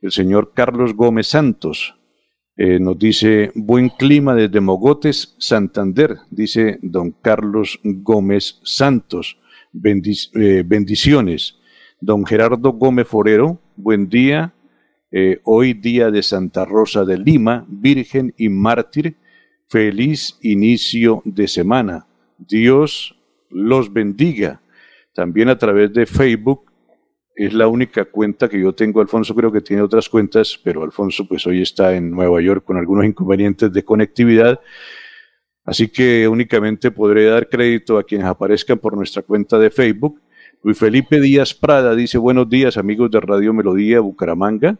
El 0.00 0.12
señor 0.12 0.52
Carlos 0.54 0.94
Gómez 0.94 1.26
Santos, 1.26 1.94
eh, 2.56 2.78
nos 2.78 2.98
dice, 2.98 3.52
buen 3.54 3.88
clima 3.90 4.34
desde 4.34 4.60
Mogotes, 4.60 5.34
Santander, 5.38 6.16
dice 6.30 6.78
don 6.82 7.12
Carlos 7.12 7.80
Gómez 7.82 8.60
Santos. 8.62 9.38
Eh, 9.72 10.62
bendiciones. 10.66 11.56
Don 12.00 12.24
Gerardo 12.24 12.72
Gómez 12.72 13.06
Forero, 13.08 13.60
buen 13.76 14.08
día. 14.08 14.52
Eh, 15.12 15.40
hoy 15.44 15.74
día 15.74 16.10
de 16.10 16.22
Santa 16.22 16.64
Rosa 16.64 17.04
de 17.04 17.18
Lima, 17.18 17.66
Virgen 17.68 18.34
y 18.36 18.48
Mártir. 18.48 19.16
Feliz 19.70 20.36
inicio 20.42 21.22
de 21.24 21.46
semana. 21.46 22.04
Dios 22.38 23.16
los 23.50 23.92
bendiga. 23.92 24.60
También 25.14 25.48
a 25.48 25.58
través 25.58 25.92
de 25.92 26.06
Facebook 26.06 26.72
es 27.36 27.54
la 27.54 27.68
única 27.68 28.04
cuenta 28.04 28.48
que 28.48 28.60
yo 28.60 28.74
tengo. 28.74 29.00
Alfonso 29.00 29.32
creo 29.32 29.52
que 29.52 29.60
tiene 29.60 29.82
otras 29.82 30.08
cuentas, 30.08 30.58
pero 30.64 30.82
Alfonso 30.82 31.24
pues 31.28 31.46
hoy 31.46 31.62
está 31.62 31.94
en 31.94 32.10
Nueva 32.10 32.40
York 32.40 32.64
con 32.64 32.78
algunos 32.78 33.04
inconvenientes 33.04 33.72
de 33.72 33.84
conectividad. 33.84 34.58
Así 35.64 35.86
que 35.86 36.26
únicamente 36.26 36.90
podré 36.90 37.26
dar 37.26 37.48
crédito 37.48 37.96
a 37.96 38.02
quienes 38.02 38.26
aparezcan 38.26 38.80
por 38.80 38.96
nuestra 38.96 39.22
cuenta 39.22 39.56
de 39.56 39.70
Facebook. 39.70 40.20
Luis 40.64 40.78
Felipe 40.78 41.20
Díaz 41.20 41.54
Prada 41.54 41.94
dice 41.94 42.18
buenos 42.18 42.50
días 42.50 42.76
amigos 42.76 43.08
de 43.12 43.20
Radio 43.20 43.54
Melodía 43.54 44.00
Bucaramanga. 44.00 44.78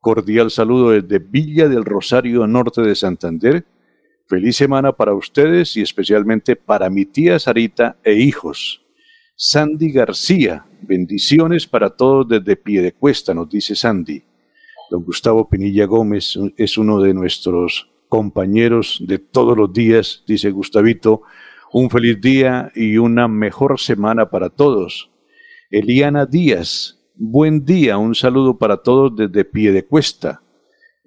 Cordial 0.00 0.50
saludo 0.50 0.90
desde 0.90 1.20
Villa 1.20 1.68
del 1.68 1.84
Rosario, 1.84 2.44
norte 2.48 2.82
de 2.82 2.96
Santander. 2.96 3.64
Feliz 4.28 4.56
semana 4.56 4.90
para 4.90 5.14
ustedes 5.14 5.76
y 5.76 5.82
especialmente 5.82 6.56
para 6.56 6.90
mi 6.90 7.04
tía 7.04 7.38
Sarita 7.38 7.96
e 8.02 8.14
hijos. 8.14 8.82
Sandy 9.36 9.92
García, 9.92 10.66
bendiciones 10.82 11.68
para 11.68 11.90
todos 11.90 12.26
desde 12.26 12.56
Piedecuesta, 12.56 13.32
nos 13.34 13.48
dice 13.48 13.76
Sandy. 13.76 14.24
Don 14.90 15.04
Gustavo 15.04 15.48
Pinilla 15.48 15.86
Gómez 15.86 16.36
es 16.56 16.76
uno 16.76 17.00
de 17.00 17.14
nuestros 17.14 17.88
compañeros 18.08 19.00
de 19.06 19.20
todos 19.20 19.56
los 19.56 19.72
días, 19.72 20.24
dice 20.26 20.50
Gustavito. 20.50 21.22
Un 21.72 21.88
feliz 21.88 22.20
día 22.20 22.72
y 22.74 22.96
una 22.96 23.28
mejor 23.28 23.78
semana 23.78 24.28
para 24.28 24.50
todos. 24.50 25.08
Eliana 25.70 26.26
Díaz, 26.26 26.98
buen 27.14 27.64
día, 27.64 27.96
un 27.96 28.16
saludo 28.16 28.58
para 28.58 28.78
todos 28.78 29.14
desde 29.14 29.44
Piedecuesta. 29.44 30.42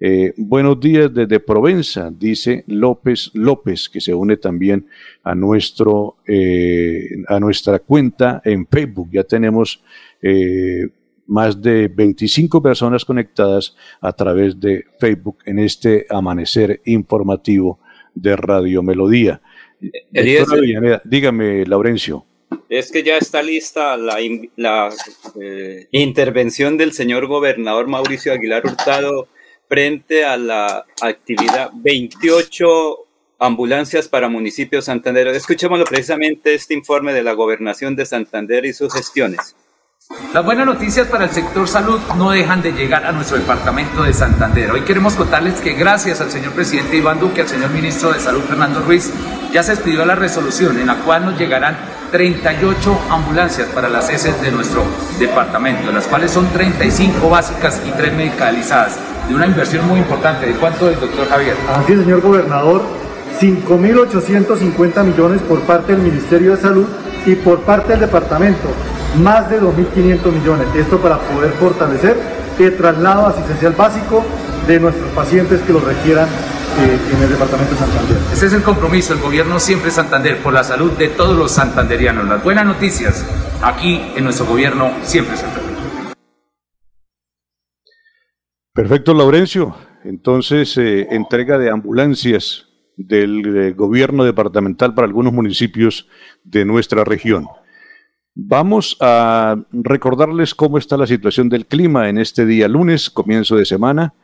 Eh, 0.02 0.32
buenos 0.38 0.80
días 0.80 1.12
desde 1.12 1.40
Provenza, 1.40 2.10
dice 2.10 2.64
López 2.68 3.30
López, 3.34 3.86
que 3.90 4.00
se 4.00 4.14
une 4.14 4.38
también 4.38 4.86
a, 5.22 5.34
nuestro, 5.34 6.16
eh, 6.26 7.22
a 7.28 7.38
nuestra 7.38 7.80
cuenta 7.80 8.40
en 8.42 8.66
Facebook. 8.66 9.10
Ya 9.12 9.24
tenemos 9.24 9.82
eh, 10.22 10.88
más 11.26 11.60
de 11.60 11.88
25 11.88 12.62
personas 12.62 13.04
conectadas 13.04 13.76
a 14.00 14.10
través 14.14 14.58
de 14.58 14.86
Facebook 14.98 15.36
en 15.44 15.58
este 15.58 16.06
amanecer 16.08 16.80
informativo 16.86 17.78
de 18.14 18.36
Radio 18.36 18.82
Melodía. 18.82 19.42
dígame, 21.04 21.66
Laurencio. 21.66 22.24
Es 22.70 22.90
que 22.90 23.02
ya 23.02 23.18
está 23.18 23.42
lista 23.42 23.98
la, 23.98 24.16
la 24.56 24.88
intervención 25.92 26.78
del 26.78 26.92
señor 26.92 27.26
gobernador 27.26 27.86
Mauricio 27.86 28.32
Aguilar 28.32 28.64
Hurtado 28.64 29.28
frente 29.70 30.24
a 30.24 30.36
la 30.36 30.84
actividad 31.00 31.70
28 31.72 32.66
ambulancias 33.38 34.08
para 34.08 34.28
municipios 34.28 34.86
Santander. 34.86 35.28
Escuchémoslo 35.28 35.84
precisamente 35.84 36.54
este 36.54 36.74
informe 36.74 37.12
de 37.12 37.22
la 37.22 37.34
gobernación 37.34 37.94
de 37.94 38.04
Santander 38.04 38.66
y 38.66 38.72
sus 38.72 38.92
gestiones. 38.92 39.54
Las 40.34 40.44
buenas 40.44 40.66
noticias 40.66 41.06
para 41.06 41.26
el 41.26 41.30
sector 41.30 41.68
salud 41.68 42.00
no 42.16 42.32
dejan 42.32 42.62
de 42.62 42.72
llegar 42.72 43.06
a 43.06 43.12
nuestro 43.12 43.38
departamento 43.38 44.02
de 44.02 44.12
Santander. 44.12 44.72
Hoy 44.72 44.80
queremos 44.80 45.14
contarles 45.14 45.60
que 45.60 45.74
gracias 45.74 46.20
al 46.20 46.32
señor 46.32 46.52
presidente 46.52 46.96
Iván 46.96 47.20
Duque, 47.20 47.42
al 47.42 47.48
señor 47.48 47.70
ministro 47.70 48.12
de 48.12 48.18
Salud 48.18 48.42
Fernando 48.42 48.80
Ruiz, 48.80 49.12
ya 49.52 49.62
se 49.62 49.74
expidió 49.74 50.04
la 50.04 50.16
resolución 50.16 50.80
en 50.80 50.88
la 50.88 50.96
cual 50.96 51.26
nos 51.26 51.38
llegarán 51.38 51.78
38 52.10 53.02
ambulancias 53.08 53.68
para 53.68 53.88
las 53.88 54.10
heces 54.10 54.42
de 54.42 54.50
nuestro 54.50 54.82
departamento, 55.20 55.92
las 55.92 56.08
cuales 56.08 56.32
son 56.32 56.52
35 56.52 57.30
básicas 57.30 57.80
y 57.86 57.92
3 57.92 58.12
medicalizadas 58.14 58.98
de 59.30 59.36
una 59.36 59.46
inversión 59.46 59.86
muy 59.86 60.00
importante. 60.00 60.46
¿De 60.46 60.54
cuánto 60.54 60.90
es, 60.90 61.00
doctor 61.00 61.28
Javier? 61.28 61.56
Así 61.72 61.92
es, 61.92 62.00
señor 62.00 62.20
gobernador. 62.20 62.82
5.850 63.40 65.04
millones 65.04 65.40
por 65.42 65.60
parte 65.60 65.92
del 65.92 66.02
Ministerio 66.02 66.56
de 66.56 66.60
Salud 66.60 66.86
y 67.24 67.36
por 67.36 67.60
parte 67.60 67.92
del 67.92 68.00
departamento, 68.00 68.68
más 69.22 69.48
de 69.48 69.60
2.500 69.60 70.32
millones. 70.32 70.66
Esto 70.74 70.98
para 70.98 71.18
poder 71.18 71.52
fortalecer 71.52 72.16
el 72.58 72.76
traslado 72.76 73.26
asistencial 73.26 73.72
básico 73.72 74.24
de 74.66 74.78
nuestros 74.80 75.08
pacientes 75.12 75.60
que 75.62 75.72
lo 75.72 75.80
requieran 75.80 76.26
eh, 76.26 76.98
en 77.14 77.22
el 77.22 77.30
departamento 77.30 77.72
de 77.72 77.78
Santander. 77.78 78.18
Ese 78.32 78.46
es 78.46 78.52
el 78.52 78.62
compromiso 78.62 79.14
del 79.14 79.22
gobierno 79.22 79.58
siempre 79.58 79.90
Santander 79.90 80.38
por 80.42 80.52
la 80.52 80.64
salud 80.64 80.92
de 80.92 81.08
todos 81.08 81.36
los 81.36 81.52
santanderianos. 81.52 82.28
Las 82.28 82.42
buenas 82.42 82.66
noticias 82.66 83.24
aquí 83.62 84.12
en 84.14 84.24
nuestro 84.24 84.44
gobierno 84.46 84.90
siempre 85.02 85.36
Santander. 85.36 85.69
Perfecto, 88.80 89.12
Laurencio. 89.12 89.76
Entonces, 90.04 90.74
eh, 90.78 91.06
entrega 91.10 91.58
de 91.58 91.68
ambulancias 91.68 92.66
del 92.96 93.44
eh, 93.54 93.72
gobierno 93.74 94.24
departamental 94.24 94.94
para 94.94 95.06
algunos 95.06 95.34
municipios 95.34 96.08
de 96.44 96.64
nuestra 96.64 97.04
región. 97.04 97.46
Vamos 98.34 98.96
a 98.98 99.62
recordarles 99.70 100.54
cómo 100.54 100.78
está 100.78 100.96
la 100.96 101.06
situación 101.06 101.50
del 101.50 101.66
clima 101.66 102.08
en 102.08 102.16
este 102.16 102.46
día 102.46 102.68
lunes, 102.68 103.10
comienzo 103.10 103.56
de 103.56 103.66
semana. 103.66 104.14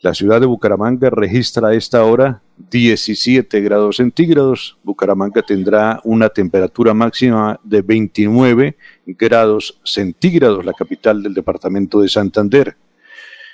La 0.00 0.14
ciudad 0.14 0.40
de 0.40 0.46
Bucaramanga 0.46 1.10
registra 1.10 1.68
a 1.68 1.74
esta 1.74 2.02
hora 2.02 2.40
17 2.70 3.60
grados 3.60 3.96
centígrados. 3.96 4.78
Bucaramanga 4.84 5.42
tendrá 5.42 6.00
una 6.04 6.30
temperatura 6.30 6.94
máxima 6.94 7.60
de 7.62 7.82
29 7.82 8.74
grados 9.04 9.78
centígrados, 9.84 10.64
la 10.64 10.72
capital 10.72 11.22
del 11.22 11.34
departamento 11.34 12.00
de 12.00 12.08
Santander. 12.08 12.87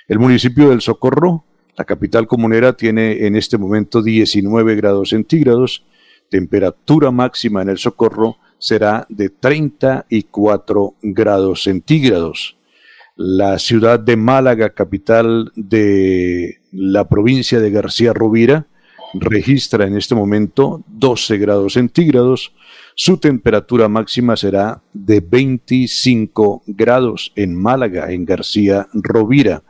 El 0.07 0.19
municipio 0.19 0.69
del 0.69 0.81
Socorro, 0.81 1.45
la 1.77 1.85
capital 1.85 2.27
comunera, 2.27 2.73
tiene 2.73 3.25
en 3.25 3.35
este 3.35 3.57
momento 3.57 4.01
19 4.01 4.75
grados 4.75 5.09
centígrados. 5.09 5.85
Temperatura 6.29 7.11
máxima 7.11 7.61
en 7.61 7.69
el 7.69 7.77
Socorro 7.77 8.37
será 8.57 9.05
de 9.09 9.29
34 9.29 10.95
grados 11.01 11.63
centígrados 11.63 12.57
la 13.15 13.57
ciudad 13.59 13.99
de 13.99 14.17
Málaga, 14.17 14.71
capital 14.71 15.51
de 15.55 16.59
la 16.71 17.07
provincia 17.07 17.59
de 17.59 17.71
García 17.71 18.13
Rovira, 18.13 18.67
registra 19.13 19.87
en 19.87 19.95
este 19.95 20.15
momento 20.15 20.83
12 20.87 21.37
grados 21.37 21.73
centígrados. 21.73 22.53
Su 22.95 23.17
temperatura 23.17 23.87
máxima 23.87 24.35
será 24.35 24.81
de 24.93 25.21
25 25.21 26.63
grados 26.67 27.31
en 27.35 27.55
Málaga, 27.55 28.11
en 28.11 28.25
García 28.25 28.87
Rovira. 28.93 29.63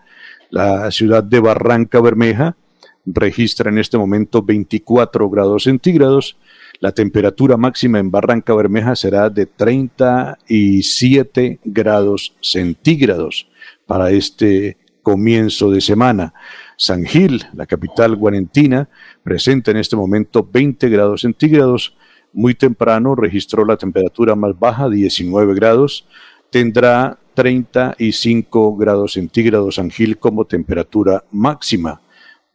La 0.49 0.91
ciudad 0.91 1.23
de 1.23 1.39
Barranca 1.39 2.01
Bermeja 2.01 2.57
registra 3.05 3.69
en 3.69 3.77
este 3.77 3.97
momento 3.97 4.41
24 4.41 5.29
grados 5.29 5.63
centígrados. 5.63 6.37
La 6.79 6.91
temperatura 6.91 7.55
máxima 7.57 7.99
en 7.99 8.09
Barranca 8.11 8.53
Bermeja 8.53 8.95
será 8.95 9.29
de 9.29 9.45
37 9.45 11.59
grados 11.63 12.35
centígrados 12.41 13.47
para 13.85 14.11
este 14.11 14.77
comienzo 15.03 15.71
de 15.71 15.79
semana. 15.81 16.33
San 16.77 17.05
Gil, 17.05 17.45
la 17.53 17.65
capital 17.65 18.15
guarentina, 18.15 18.89
presenta 19.23 19.71
en 19.71 19.77
este 19.77 19.95
momento 19.95 20.47
20 20.51 20.89
grados 20.89 21.21
centígrados. 21.21 21.95
Muy 22.33 22.55
temprano 22.55 23.15
registró 23.15 23.63
la 23.63 23.77
temperatura 23.77 24.35
más 24.35 24.59
baja, 24.59 24.89
19 24.89 25.55
grados. 25.55 26.05
Tendrá 26.49 27.17
35 27.35 28.75
grados 28.75 29.13
centígrados 29.13 29.75
San 29.75 29.91
Gil 29.91 30.17
como 30.17 30.45
temperatura 30.45 31.23
máxima. 31.31 32.01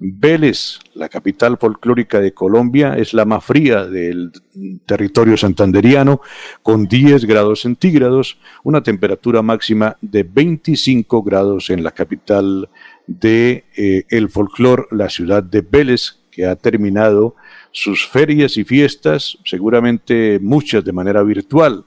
Vélez, 0.02 0.78
la 0.94 1.10
capital 1.10 1.58
folclórica 1.58 2.20
de 2.20 2.32
Colombia, 2.32 2.96
es 2.96 3.12
la 3.12 3.26
más 3.26 3.44
fría 3.44 3.84
del 3.84 4.32
territorio 4.86 5.36
santanderiano, 5.36 6.22
con 6.62 6.86
10 6.86 7.26
grados 7.26 7.60
centígrados, 7.60 8.38
una 8.64 8.82
temperatura 8.82 9.42
máxima 9.42 9.98
de 10.00 10.22
25 10.22 11.22
grados 11.22 11.68
en 11.68 11.84
la 11.84 11.90
capital 11.90 12.70
de 13.06 13.66
eh, 13.76 14.28
folclor, 14.28 14.88
la 14.90 15.10
ciudad 15.10 15.42
de 15.42 15.60
Vélez, 15.60 16.20
que 16.30 16.46
ha 16.46 16.56
terminado 16.56 17.36
sus 17.70 18.08
ferias 18.08 18.56
y 18.56 18.64
fiestas, 18.64 19.36
seguramente 19.44 20.38
muchas 20.40 20.82
de 20.82 20.92
manera 20.92 21.22
virtual. 21.22 21.84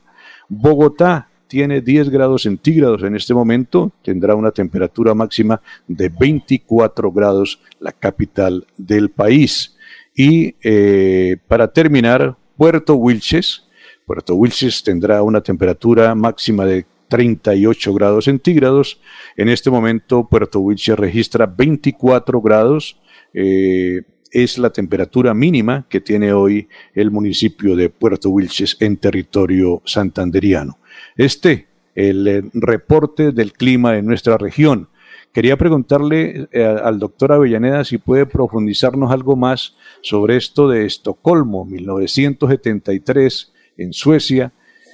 Bogotá, 0.49 1.29
tiene 1.53 1.81
10 1.81 2.09
grados 2.09 2.41
centígrados 2.41 3.03
en 3.03 3.15
este 3.15 3.31
momento, 3.31 3.91
tendrá 4.01 4.33
una 4.33 4.49
temperatura 4.49 5.13
máxima 5.13 5.61
de 5.87 6.09
24 6.09 7.11
grados, 7.11 7.59
la 7.79 7.91
capital 7.91 8.65
del 8.75 9.11
país. 9.11 9.77
Y 10.15 10.55
eh, 10.63 11.37
para 11.47 11.71
terminar, 11.71 12.35
Puerto 12.57 12.95
Wilches. 12.95 13.67
Puerto 14.07 14.33
Wilches 14.33 14.81
tendrá 14.81 15.21
una 15.21 15.41
temperatura 15.41 16.15
máxima 16.15 16.65
de 16.65 16.87
38 17.07 17.93
grados 17.93 18.25
centígrados. 18.25 18.99
En 19.37 19.47
este 19.47 19.69
momento, 19.69 20.27
Puerto 20.27 20.59
Wilches 20.59 20.97
registra 20.97 21.45
24 21.45 22.41
grados. 22.41 22.99
Eh, 23.31 24.01
es 24.31 24.57
la 24.57 24.71
temperatura 24.71 25.35
mínima 25.35 25.85
que 25.87 26.01
tiene 26.01 26.33
hoy 26.33 26.67
el 26.95 27.11
municipio 27.11 27.75
de 27.75 27.91
Puerto 27.91 28.31
Wilches 28.31 28.75
en 28.79 28.97
territorio 28.97 29.83
santanderiano. 29.85 30.79
Este, 31.15 31.67
el 31.95 32.27
eh, 32.27 32.43
reporte 32.53 33.31
del 33.31 33.53
clima 33.53 33.97
en 33.97 34.05
nuestra 34.05 34.37
región. 34.37 34.89
Quería 35.31 35.57
preguntarle 35.57 36.47
eh, 36.51 36.63
al 36.63 36.99
doctor 36.99 37.31
Avellaneda 37.31 37.83
si 37.83 37.97
puede 37.97 38.25
profundizarnos 38.25 39.11
algo 39.11 39.35
más 39.35 39.75
sobre 40.01 40.37
esto 40.37 40.67
de 40.67 40.85
Estocolmo, 40.85 41.65
1973, 41.65 43.51
en 43.77 43.93
Suecia, 43.93 44.53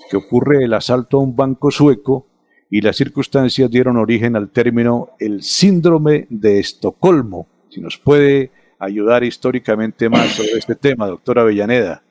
que 0.09 0.17
ocurre 0.17 0.63
el 0.63 0.73
asalto 0.73 1.17
a 1.17 1.21
un 1.21 1.35
banco 1.35 1.71
sueco 1.71 2.25
y 2.69 2.81
las 2.81 2.95
circunstancias 2.95 3.69
dieron 3.69 3.97
origen 3.97 4.35
al 4.35 4.49
término 4.49 5.09
el 5.19 5.43
síndrome 5.43 6.27
de 6.29 6.59
Estocolmo. 6.59 7.47
Si 7.69 7.81
nos 7.81 7.97
puede 7.97 8.51
ayudar 8.79 9.23
históricamente 9.23 10.07
más 10.07 10.31
sobre 10.31 10.57
este 10.57 10.75
tema, 10.75 11.07
doctor 11.07 11.39
Avellaneda. 11.39 12.03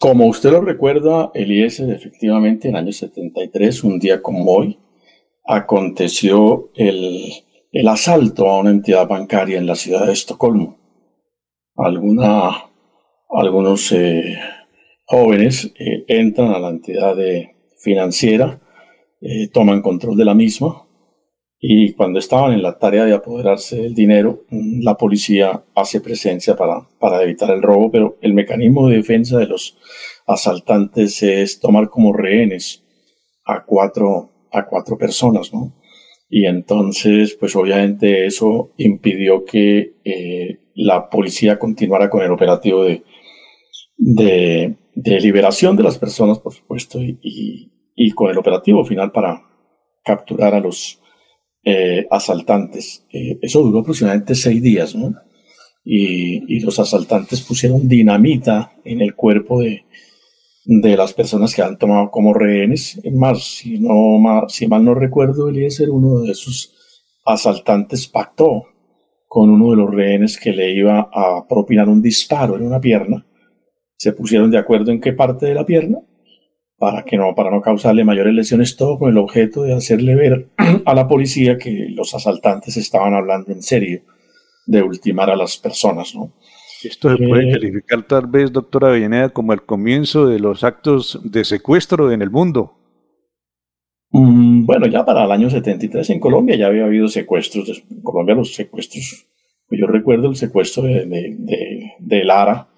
Como 0.00 0.26
usted 0.28 0.50
lo 0.50 0.62
recuerda, 0.62 1.30
Eliezer, 1.34 1.90
efectivamente, 1.90 2.68
en 2.68 2.74
el 2.74 2.84
año 2.84 2.92
73, 2.92 3.84
un 3.84 3.98
día 3.98 4.22
como 4.22 4.50
hoy, 4.50 4.78
aconteció 5.44 6.70
el, 6.74 7.30
asalto 7.86 8.48
a 8.48 8.60
una 8.60 8.70
entidad 8.70 9.06
bancaria 9.06 9.58
en 9.58 9.66
la 9.66 9.74
ciudad 9.74 10.06
de 10.06 10.14
Estocolmo. 10.14 10.78
Algunos 11.76 12.62
eh, 13.92 14.38
jóvenes 15.04 15.70
eh, 15.78 16.06
entran 16.08 16.54
a 16.54 16.58
la 16.58 16.70
entidad 16.70 17.14
financiera, 17.76 18.58
eh, 19.20 19.48
toman 19.48 19.82
control 19.82 20.16
de 20.16 20.24
la 20.24 20.32
misma 20.32 20.86
y 21.62 21.92
cuando 21.92 22.18
estaban 22.18 22.54
en 22.54 22.62
la 22.62 22.78
tarea 22.78 23.04
de 23.04 23.12
apoderarse 23.12 23.76
del 23.76 23.94
dinero, 23.94 24.44
mm, 24.48 24.82
la 24.82 24.96
policía 24.96 25.62
hace 25.74 26.00
presencia 26.00 26.56
para, 26.56 26.88
para 26.98 27.22
evitar 27.22 27.50
el 27.50 27.60
robo, 27.60 27.90
pero 27.90 28.16
el 28.22 28.32
mecanismo 28.32 28.88
de 28.88 28.96
defensa 28.96 29.38
de 29.38 29.46
los 29.46 29.76
asaltantes 30.26 31.22
es 31.22 31.60
tomar 31.60 31.90
como 31.90 32.14
rehenes 32.14 32.82
a 33.44 33.64
cuatro, 33.66 34.30
a 34.50 34.64
cuatro 34.66 34.96
personas, 34.96 35.52
¿no? 35.52 35.74
Y 36.30 36.46
entonces, 36.46 37.36
pues 37.38 37.54
obviamente 37.56 38.24
eso 38.24 38.70
impidió 38.78 39.44
que 39.44 39.96
eh, 40.04 40.60
la 40.74 41.10
policía 41.10 41.58
continuara 41.58 42.08
con 42.08 42.22
el 42.22 42.30
operativo 42.30 42.84
de, 42.84 43.02
de, 43.98 44.76
liberación 45.20 45.76
de 45.76 45.82
las 45.82 45.98
personas, 45.98 46.38
por 46.38 46.54
supuesto, 46.54 47.00
y, 47.02 47.18
y 47.96 48.10
con 48.12 48.30
el 48.30 48.38
operativo 48.38 48.84
final 48.84 49.10
para 49.12 49.42
capturar 50.04 50.54
a 50.54 50.60
los 50.60 51.00
eh, 51.64 52.06
asaltantes. 52.10 53.04
Eh, 53.12 53.38
eso 53.42 53.62
duró 53.62 53.80
aproximadamente 53.80 54.34
seis 54.34 54.62
días, 54.62 54.94
¿no? 54.94 55.14
Y, 55.84 56.60
los 56.60 56.78
asaltantes 56.78 57.40
pusieron 57.40 57.88
dinamita 57.88 58.72
en 58.84 59.00
el 59.00 59.14
cuerpo 59.14 59.60
de, 59.60 59.84
de 60.64 60.96
las 60.96 61.14
personas 61.14 61.54
que 61.54 61.62
han 61.62 61.78
tomado 61.78 62.10
como 62.10 62.34
rehenes. 62.34 63.00
Es 63.02 63.12
más, 63.12 63.42
si, 63.42 63.78
no, 63.78 64.20
si 64.48 64.66
mal 64.66 64.84
no 64.84 64.94
recuerdo, 64.94 65.50
ser 65.70 65.90
uno 65.90 66.20
de 66.20 66.32
esos 66.32 66.74
asaltantes 67.24 68.06
pactó 68.08 68.64
con 69.26 69.48
uno 69.50 69.70
de 69.70 69.76
los 69.76 69.90
rehenes 69.90 70.38
que 70.38 70.52
le 70.52 70.74
iba 70.74 71.08
a 71.12 71.46
propinar 71.48 71.88
un 71.88 72.02
disparo 72.02 72.56
en 72.56 72.62
una 72.66 72.80
pierna. 72.80 73.26
Se 73.96 74.12
pusieron 74.12 74.50
de 74.50 74.58
acuerdo 74.58 74.90
en 74.90 75.00
qué 75.00 75.12
parte 75.12 75.46
de 75.46 75.54
la 75.54 75.64
pierna 75.64 75.98
para 76.80 77.04
que 77.04 77.18
no, 77.18 77.34
para 77.34 77.50
no 77.50 77.60
causarle 77.60 78.04
mayores 78.04 78.32
lesiones, 78.32 78.74
todo 78.74 78.98
con 78.98 79.10
el 79.10 79.18
objeto 79.18 79.64
de 79.64 79.74
hacerle 79.74 80.14
ver 80.14 80.48
a 80.86 80.94
la 80.94 81.06
policía 81.06 81.58
que 81.58 81.88
los 81.90 82.14
asaltantes 82.14 82.78
estaban 82.78 83.12
hablando 83.12 83.52
en 83.52 83.60
serio 83.60 84.00
de 84.64 84.82
ultimar 84.82 85.28
a 85.28 85.36
las 85.36 85.58
personas, 85.58 86.14
¿no? 86.14 86.32
Esto 86.82 87.14
se 87.14 87.28
puede 87.28 87.50
eh, 87.50 87.52
calificar 87.52 88.02
tal 88.04 88.26
vez, 88.28 88.50
doctora 88.50 88.88
Avellaneda, 88.88 89.28
como 89.28 89.52
el 89.52 89.60
comienzo 89.60 90.26
de 90.26 90.40
los 90.40 90.64
actos 90.64 91.20
de 91.22 91.44
secuestro 91.44 92.10
en 92.12 92.22
el 92.22 92.30
mundo. 92.30 92.78
Mm, 94.12 94.64
bueno, 94.64 94.86
ya 94.86 95.04
para 95.04 95.26
el 95.26 95.32
año 95.32 95.50
73 95.50 96.08
en 96.08 96.18
Colombia 96.18 96.56
ya 96.56 96.68
había 96.68 96.86
habido 96.86 97.08
secuestros. 97.08 97.84
En 97.90 98.00
Colombia 98.00 98.34
los 98.34 98.54
secuestros, 98.54 99.26
yo 99.70 99.86
recuerdo 99.86 100.30
el 100.30 100.36
secuestro 100.36 100.84
de, 100.84 101.04
de, 101.04 101.92
de, 101.98 102.24
Lara, 102.24 102.68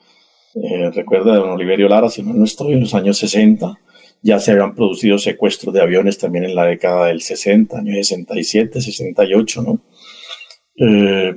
eh, 0.57 0.91
recuerdo 0.91 1.31
de 1.31 1.39
don 1.39 1.51
Oliverio 1.51 1.89
Lara, 1.89 2.09
si 2.09 2.25
no, 2.25 2.35
no 2.35 2.43
estoy, 2.43 2.73
en 2.73 2.81
los 2.81 2.95
años 2.97 3.17
60 3.19 3.79
ya 4.23 4.39
se 4.39 4.53
habían 4.53 4.75
producido 4.75 5.19
secuestros 5.19 5.75
de 5.75 5.83
aviones 5.83 6.17
también 6.17 6.45
en 6.45 6.55
la 6.55 6.67
década 6.67 7.07
del 7.07 7.21
60, 7.21 7.79
año 7.79 7.93
67, 7.93 8.81
68, 8.81 9.63
¿no? 9.63 9.81
Eh, 10.77 11.35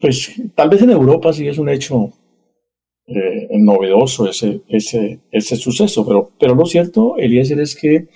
pues 0.00 0.32
tal 0.54 0.68
vez 0.68 0.82
en 0.82 0.90
Europa 0.90 1.32
sí 1.32 1.48
es 1.48 1.58
un 1.58 1.70
hecho 1.70 2.12
eh, 3.06 3.48
novedoso 3.52 4.28
ese, 4.28 4.60
ese, 4.68 5.20
ese 5.30 5.56
suceso, 5.56 6.06
pero, 6.06 6.30
pero 6.38 6.54
lo 6.54 6.66
cierto, 6.66 7.16
Eliezer, 7.16 7.58
es 7.58 7.74
que 7.74 8.06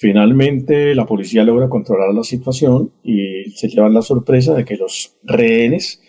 finalmente 0.00 0.94
la 0.94 1.06
policía 1.06 1.44
logra 1.44 1.68
controlar 1.68 2.14
la 2.14 2.24
situación 2.24 2.92
y 3.04 3.50
se 3.50 3.68
llevan 3.68 3.94
la 3.94 4.02
sorpresa 4.02 4.54
de 4.54 4.64
que 4.64 4.76
los 4.76 5.16
rehenes 5.22 6.00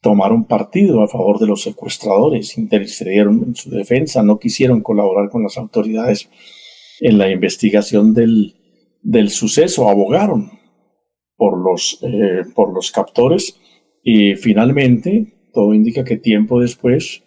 tomaron 0.00 0.44
partido 0.44 1.02
a 1.02 1.08
favor 1.08 1.38
de 1.38 1.46
los 1.46 1.62
secuestradores, 1.62 2.56
intercedieron 2.56 3.44
en 3.46 3.54
su 3.54 3.70
defensa, 3.70 4.22
no 4.22 4.38
quisieron 4.38 4.80
colaborar 4.80 5.28
con 5.28 5.42
las 5.42 5.58
autoridades 5.58 6.30
en 7.00 7.18
la 7.18 7.30
investigación 7.30 8.14
del, 8.14 8.54
del 9.02 9.30
suceso, 9.30 9.88
abogaron 9.88 10.50
por 11.36 11.58
los, 11.58 11.98
eh, 12.02 12.42
por 12.54 12.72
los 12.72 12.90
captores 12.90 13.58
y 14.02 14.34
finalmente 14.36 15.48
todo 15.52 15.74
indica 15.74 16.04
que 16.04 16.16
tiempo 16.16 16.60
después 16.60 17.22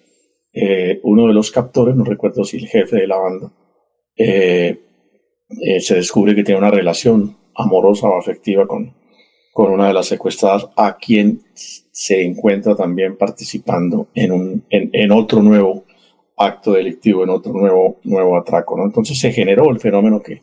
eh, 0.54 1.00
uno 1.04 1.28
de 1.28 1.34
los 1.34 1.52
captores, 1.52 1.96
no 1.96 2.04
recuerdo 2.04 2.44
si 2.44 2.58
el 2.58 2.68
jefe 2.68 2.98
de 2.98 3.08
la 3.08 3.18
banda, 3.18 3.54
eh, 4.16 4.80
se 5.80 5.96
descubre 5.96 6.36
que 6.36 6.44
tiene 6.44 6.60
una 6.60 6.72
relación 6.72 7.38
amorosa 7.56 8.08
o 8.08 8.18
afectiva 8.18 8.66
con, 8.66 8.96
con 9.54 9.72
una 9.72 9.88
de 9.88 9.94
las 9.94 10.08
secuestradas, 10.08 10.68
a 10.76 10.98
quien 10.98 11.42
se 11.54 12.24
encuentra 12.24 12.76
también 12.76 13.16
participando 13.18 14.08
en, 14.16 14.32
un, 14.32 14.64
en, 14.70 15.12
otro 15.12 15.44
nuevo 15.44 15.86
acto 16.36 16.74
delictivo, 16.74 17.24
en 17.24 17.30
otro 17.30 17.54
nuevo, 17.54 18.00
nuevo 18.04 18.36
atraco. 18.36 18.76
¿no? 18.76 18.86
Entonces 18.86 19.20
se 19.20 19.32
generó 19.32 19.70
el 19.70 19.80
fenómeno 19.80 20.22
que 20.22 20.42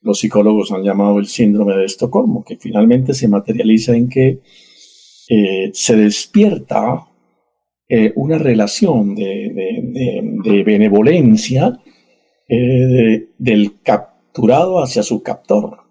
los 0.00 0.20
psicólogos 0.20 0.72
han 0.72 0.82
llamado 0.82 1.18
el 1.18 1.26
síndrome 1.26 1.76
de 1.76 1.84
Estocolmo, 1.84 2.44
que 2.44 2.56
finalmente 2.56 3.12
se 3.12 3.28
materializa 3.28 3.94
en 3.94 4.08
que 4.08 4.40
eh, 5.28 5.70
se 5.74 5.96
despierta 5.96 7.06
eh, 7.88 8.12
una 8.16 8.38
relación 8.38 9.14
de, 9.14 10.62
benevolencia 10.64 11.78
eh, 12.48 13.28
del 13.36 13.80
capturado 13.82 14.82
hacia 14.82 15.02
su 15.02 15.22
captor. 15.22 15.85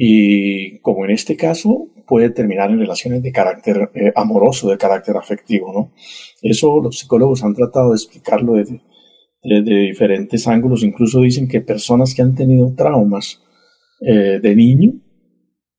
Y 0.00 0.78
como 0.78 1.04
en 1.04 1.10
este 1.10 1.36
caso, 1.36 1.88
puede 2.06 2.30
terminar 2.30 2.70
en 2.70 2.78
relaciones 2.78 3.22
de 3.22 3.32
carácter 3.32 3.90
amoroso, 4.14 4.70
de 4.70 4.78
carácter 4.78 5.16
afectivo. 5.16 5.72
¿no? 5.72 5.92
Eso 6.40 6.80
los 6.80 6.98
psicólogos 6.98 7.42
han 7.42 7.54
tratado 7.54 7.90
de 7.90 7.96
explicarlo 7.96 8.54
desde, 8.54 8.80
desde 9.42 9.80
diferentes 9.80 10.46
ángulos. 10.46 10.84
Incluso 10.84 11.20
dicen 11.20 11.48
que 11.48 11.60
personas 11.60 12.14
que 12.14 12.22
han 12.22 12.36
tenido 12.36 12.72
traumas 12.74 13.42
de 14.00 14.54
niño 14.54 14.92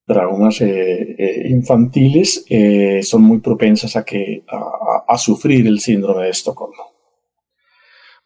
traumas 0.10 0.60
eh, 0.62 1.16
eh, 1.18 1.50
infantiles 1.50 2.44
eh, 2.50 3.02
son 3.04 3.22
muy 3.22 3.40
propensas 3.42 3.96
a, 3.96 4.04
que, 4.04 4.44
a, 4.48 5.18
sufrir 5.20 5.68
el 5.68 5.80
síndrome 5.80 6.24
de 6.24 6.32
Estocolmo. 6.32 6.89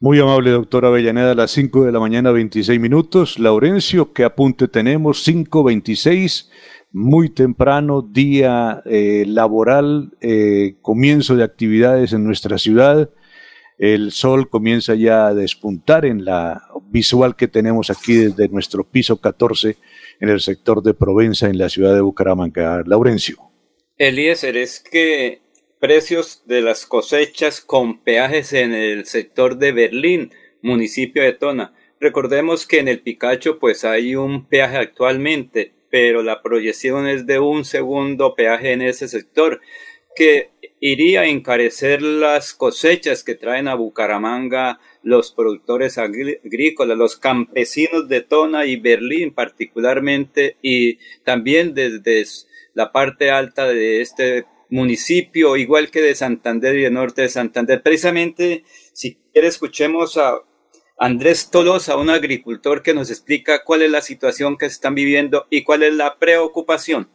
Muy 0.04 0.20
amable, 0.20 0.52
doctora 0.52 0.90
Avellaneda, 0.90 1.32
a 1.32 1.34
las 1.34 1.52
5 1.52 1.86
de 1.86 1.94
la 1.94 2.00
mañana, 2.02 2.32
26 2.32 2.78
minutos. 2.78 3.40
Laurencio, 3.40 4.12
¿qué 4.12 4.26
apunte 4.26 4.68
tenemos? 4.68 5.26
5.26, 5.26 6.50
muy 6.92 7.30
temprano, 7.30 8.02
día 8.02 8.84
laboral, 8.86 10.12
comienzo 10.82 11.38
de 11.38 11.46
actividades 11.46 12.12
en 12.12 12.26
nuestra 12.26 12.58
ciudad. 12.58 13.12
El 13.78 14.12
sol 14.12 14.50
comienza 14.50 14.94
ya 14.94 15.28
a 15.28 15.34
despuntar 15.34 16.04
en 16.04 16.26
la 16.26 16.64
visual 16.90 17.38
que 17.38 17.48
tenemos 17.48 17.90
aquí 17.90 18.16
desde 18.16 18.50
nuestro 18.50 18.84
piso 18.84 19.22
14 19.22 19.78
en 20.20 20.28
el 20.28 20.42
sector 20.42 20.84
de 20.84 20.94
Provenza, 20.94 21.48
en 21.48 21.58
la 21.58 21.70
ciudad 21.70 21.96
de 21.96 22.02
Bucaramanga. 22.02 22.84
Laurencio. 22.86 23.38
Eliezer, 23.98 24.58
es 24.58 24.82
que 24.82 25.43
precios 25.84 26.44
de 26.46 26.62
las 26.62 26.86
cosechas 26.86 27.60
con 27.60 28.00
peajes 28.00 28.54
en 28.54 28.74
el 28.74 29.06
sector 29.06 29.58
de 29.58 29.74
Berlín, 29.74 30.32
municipio 30.62 31.22
de 31.22 31.34
Tona. 31.34 31.74
Recordemos 32.00 32.66
que 32.66 32.80
en 32.80 32.88
el 32.88 33.02
Picacho 33.02 33.60
pues 33.60 33.84
hay 33.84 34.16
un 34.16 34.48
peaje 34.48 34.78
actualmente, 34.78 35.74
pero 35.90 36.24
la 36.24 36.42
proyección 36.42 37.06
es 37.10 37.26
de 37.26 37.40
un 37.40 37.66
segundo 37.66 38.34
peaje 38.34 38.72
en 38.72 38.82
ese 38.82 39.10
sector 39.10 39.60
que 40.16 40.52
iría 40.80 41.22
a 41.22 41.28
encarecer 41.28 42.02
las 42.02 42.54
cosechas 42.54 43.22
que 43.22 43.36
traen 43.36 43.68
a 43.68 43.76
Bucaramanga 43.76 44.80
los 45.02 45.34
productores 45.34 45.98
agrícolas, 45.98 46.98
los 46.98 47.18
campesinos 47.18 48.08
de 48.08 48.22
Tona 48.22 48.66
y 48.66 48.78
Berlín 48.78 49.34
particularmente, 49.34 50.56
y 50.62 51.00
también 51.26 51.74
desde 51.74 52.24
la 52.74 52.94
parte 52.94 53.32
alta 53.32 53.68
de 53.68 54.00
este 54.00 54.46
municipio, 54.74 55.56
igual 55.56 55.92
que 55.92 56.02
de 56.02 56.16
Santander 56.16 56.76
y 56.76 56.82
de 56.82 56.92
norte 56.92 57.22
de 57.22 57.30
Santander. 57.30 57.82
Precisamente, 57.84 58.64
si 58.92 59.18
quiere, 59.32 59.48
escuchemos 59.48 60.18
a 60.18 60.42
Andrés 60.98 61.50
Tolosa, 61.52 61.96
un 61.96 62.10
agricultor 62.10 62.82
que 62.82 62.94
nos 62.94 63.10
explica 63.10 63.64
cuál 63.64 63.84
es 63.84 63.92
la 63.92 64.02
situación 64.02 64.58
que 64.58 64.66
están 64.66 64.96
viviendo 64.96 65.46
y 65.50 65.64
cuál 65.64 65.84
es 65.84 65.94
la 65.94 66.18
preocupación. 66.18 67.10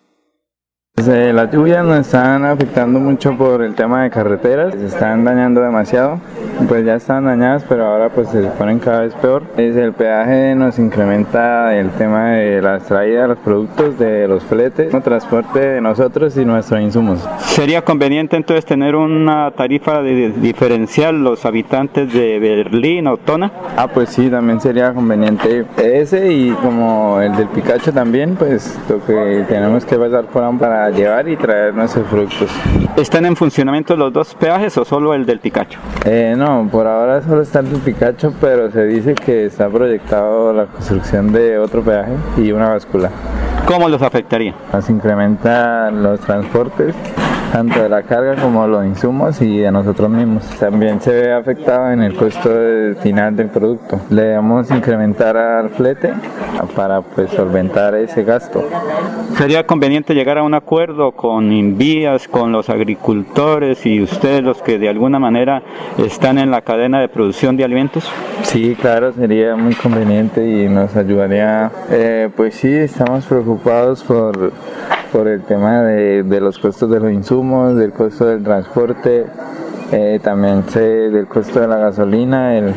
Pues, 0.98 1.06
eh, 1.10 1.32
las 1.32 1.52
lluvias 1.52 1.84
nos 1.84 2.00
están 2.00 2.44
afectando 2.44 2.98
mucho 2.98 3.38
por 3.38 3.62
el 3.62 3.76
tema 3.76 4.02
de 4.02 4.10
carreteras, 4.10 4.74
se 4.74 4.86
están 4.86 5.22
dañando 5.22 5.60
demasiado, 5.60 6.18
pues 6.66 6.84
ya 6.84 6.96
están 6.96 7.24
dañadas, 7.24 7.64
pero 7.68 7.86
ahora 7.86 8.08
pues 8.08 8.30
se 8.30 8.42
ponen 8.58 8.80
cada 8.80 9.02
vez 9.02 9.14
peor. 9.14 9.44
Es 9.56 9.76
el 9.76 9.92
peaje 9.92 10.56
nos 10.56 10.76
incrementa 10.80 11.72
el 11.76 11.90
tema 11.90 12.30
de 12.30 12.60
la 12.60 12.78
extraída 12.78 13.22
de 13.22 13.28
los 13.28 13.38
productos, 13.38 13.96
de 13.96 14.26
los 14.26 14.42
fletes, 14.42 14.92
el 14.92 15.02
transporte 15.02 15.60
de 15.60 15.80
nosotros 15.80 16.36
y 16.36 16.44
nuestros 16.44 16.80
insumos. 16.80 17.24
¿Sería 17.38 17.82
conveniente 17.82 18.34
entonces 18.34 18.64
tener 18.64 18.96
una 18.96 19.52
tarifa 19.52 20.02
de 20.02 20.30
diferencial 20.30 21.22
los 21.22 21.46
habitantes 21.46 22.12
de 22.12 22.40
Berlín 22.40 23.06
o 23.06 23.18
Tona? 23.18 23.52
Ah, 23.76 23.86
pues 23.86 24.08
sí, 24.08 24.28
también 24.28 24.60
sería 24.60 24.92
conveniente 24.92 25.64
ese 25.76 26.32
y 26.32 26.50
como 26.50 27.20
el 27.20 27.36
del 27.36 27.46
Picacho 27.46 27.92
también, 27.92 28.34
pues 28.34 28.76
lo 28.88 28.98
que 29.06 29.44
tenemos 29.48 29.84
que 29.84 29.96
pasar 29.96 30.24
por 30.24 30.48
para 30.58 30.77
llevar 30.90 31.28
y 31.28 31.36
traer 31.36 31.74
nuestros 31.74 32.06
productos. 32.08 32.50
¿Están 32.96 33.26
en 33.26 33.36
funcionamiento 33.36 33.96
los 33.96 34.12
dos 34.12 34.34
peajes 34.34 34.76
o 34.78 34.84
solo 34.84 35.14
el 35.14 35.26
del 35.26 35.40
Picacho? 35.40 35.78
Eh, 36.04 36.34
no, 36.36 36.68
por 36.70 36.86
ahora 36.86 37.22
solo 37.22 37.42
está 37.42 37.60
el 37.60 37.70
del 37.70 37.80
Picacho, 37.80 38.32
pero 38.40 38.70
se 38.70 38.84
dice 38.86 39.14
que 39.14 39.46
está 39.46 39.68
proyectado 39.68 40.52
la 40.52 40.66
construcción 40.66 41.32
de 41.32 41.58
otro 41.58 41.82
peaje 41.82 42.12
y 42.36 42.52
una 42.52 42.68
báscula. 42.68 43.10
¿Cómo 43.66 43.88
los 43.88 44.00
afectaría? 44.02 44.54
Nos 44.72 44.88
incrementan 44.88 46.02
los 46.02 46.20
transportes 46.20 46.94
tanto 47.52 47.82
de 47.82 47.88
la 47.88 48.02
carga 48.02 48.36
como 48.36 48.62
de 48.62 48.68
los 48.68 48.86
insumos 48.86 49.40
y 49.42 49.58
de 49.58 49.72
nosotros 49.72 50.10
mismos. 50.10 50.44
También 50.58 51.00
se 51.00 51.12
ve 51.12 51.32
afectado 51.32 51.90
en 51.90 52.02
el 52.02 52.14
costo 52.14 52.50
final 53.02 53.36
del 53.36 53.48
producto. 53.48 54.00
Le 54.10 54.22
debemos 54.22 54.70
incrementar 54.70 55.36
al 55.36 55.70
flete 55.70 56.12
para 56.74 57.00
pues 57.00 57.30
solventar 57.30 57.94
ese 57.94 58.24
gasto. 58.24 58.68
¿Sería 59.36 59.66
conveniente 59.66 60.14
llegar 60.14 60.38
a 60.38 60.42
un 60.42 60.54
acuerdo 60.54 61.12
con 61.12 61.52
Invías, 61.52 62.28
con 62.28 62.52
los 62.52 62.68
agricultores 62.68 63.84
y 63.86 64.02
ustedes 64.02 64.42
los 64.42 64.62
que 64.62 64.78
de 64.78 64.88
alguna 64.88 65.18
manera 65.18 65.62
están 65.98 66.38
en 66.38 66.50
la 66.50 66.62
cadena 66.62 67.00
de 67.00 67.08
producción 67.08 67.56
de 67.56 67.64
alimentos? 67.64 68.10
Sí, 68.42 68.76
claro, 68.80 69.12
sería 69.12 69.56
muy 69.56 69.74
conveniente 69.74 70.46
y 70.46 70.68
nos 70.68 70.96
ayudaría. 70.96 71.70
Eh, 71.90 72.30
pues 72.34 72.54
sí, 72.54 72.72
estamos 72.72 73.26
preocupados 73.26 74.02
por 74.02 74.52
por 75.12 75.28
el 75.28 75.42
tema 75.42 75.82
de, 75.82 76.40
los 76.40 76.58
costos 76.58 76.90
de 76.90 77.00
los 77.00 77.12
insumos, 77.12 77.76
del 77.76 77.92
costo 77.92 78.26
del 78.26 78.42
transporte, 78.42 79.26
eh, 79.92 80.20
también 80.22 80.64
sé 80.68 80.80
del 80.80 81.26
costo 81.26 81.60
de 81.60 81.68
la 81.68 81.76
gasolina, 81.76 82.56
el, 82.56 82.74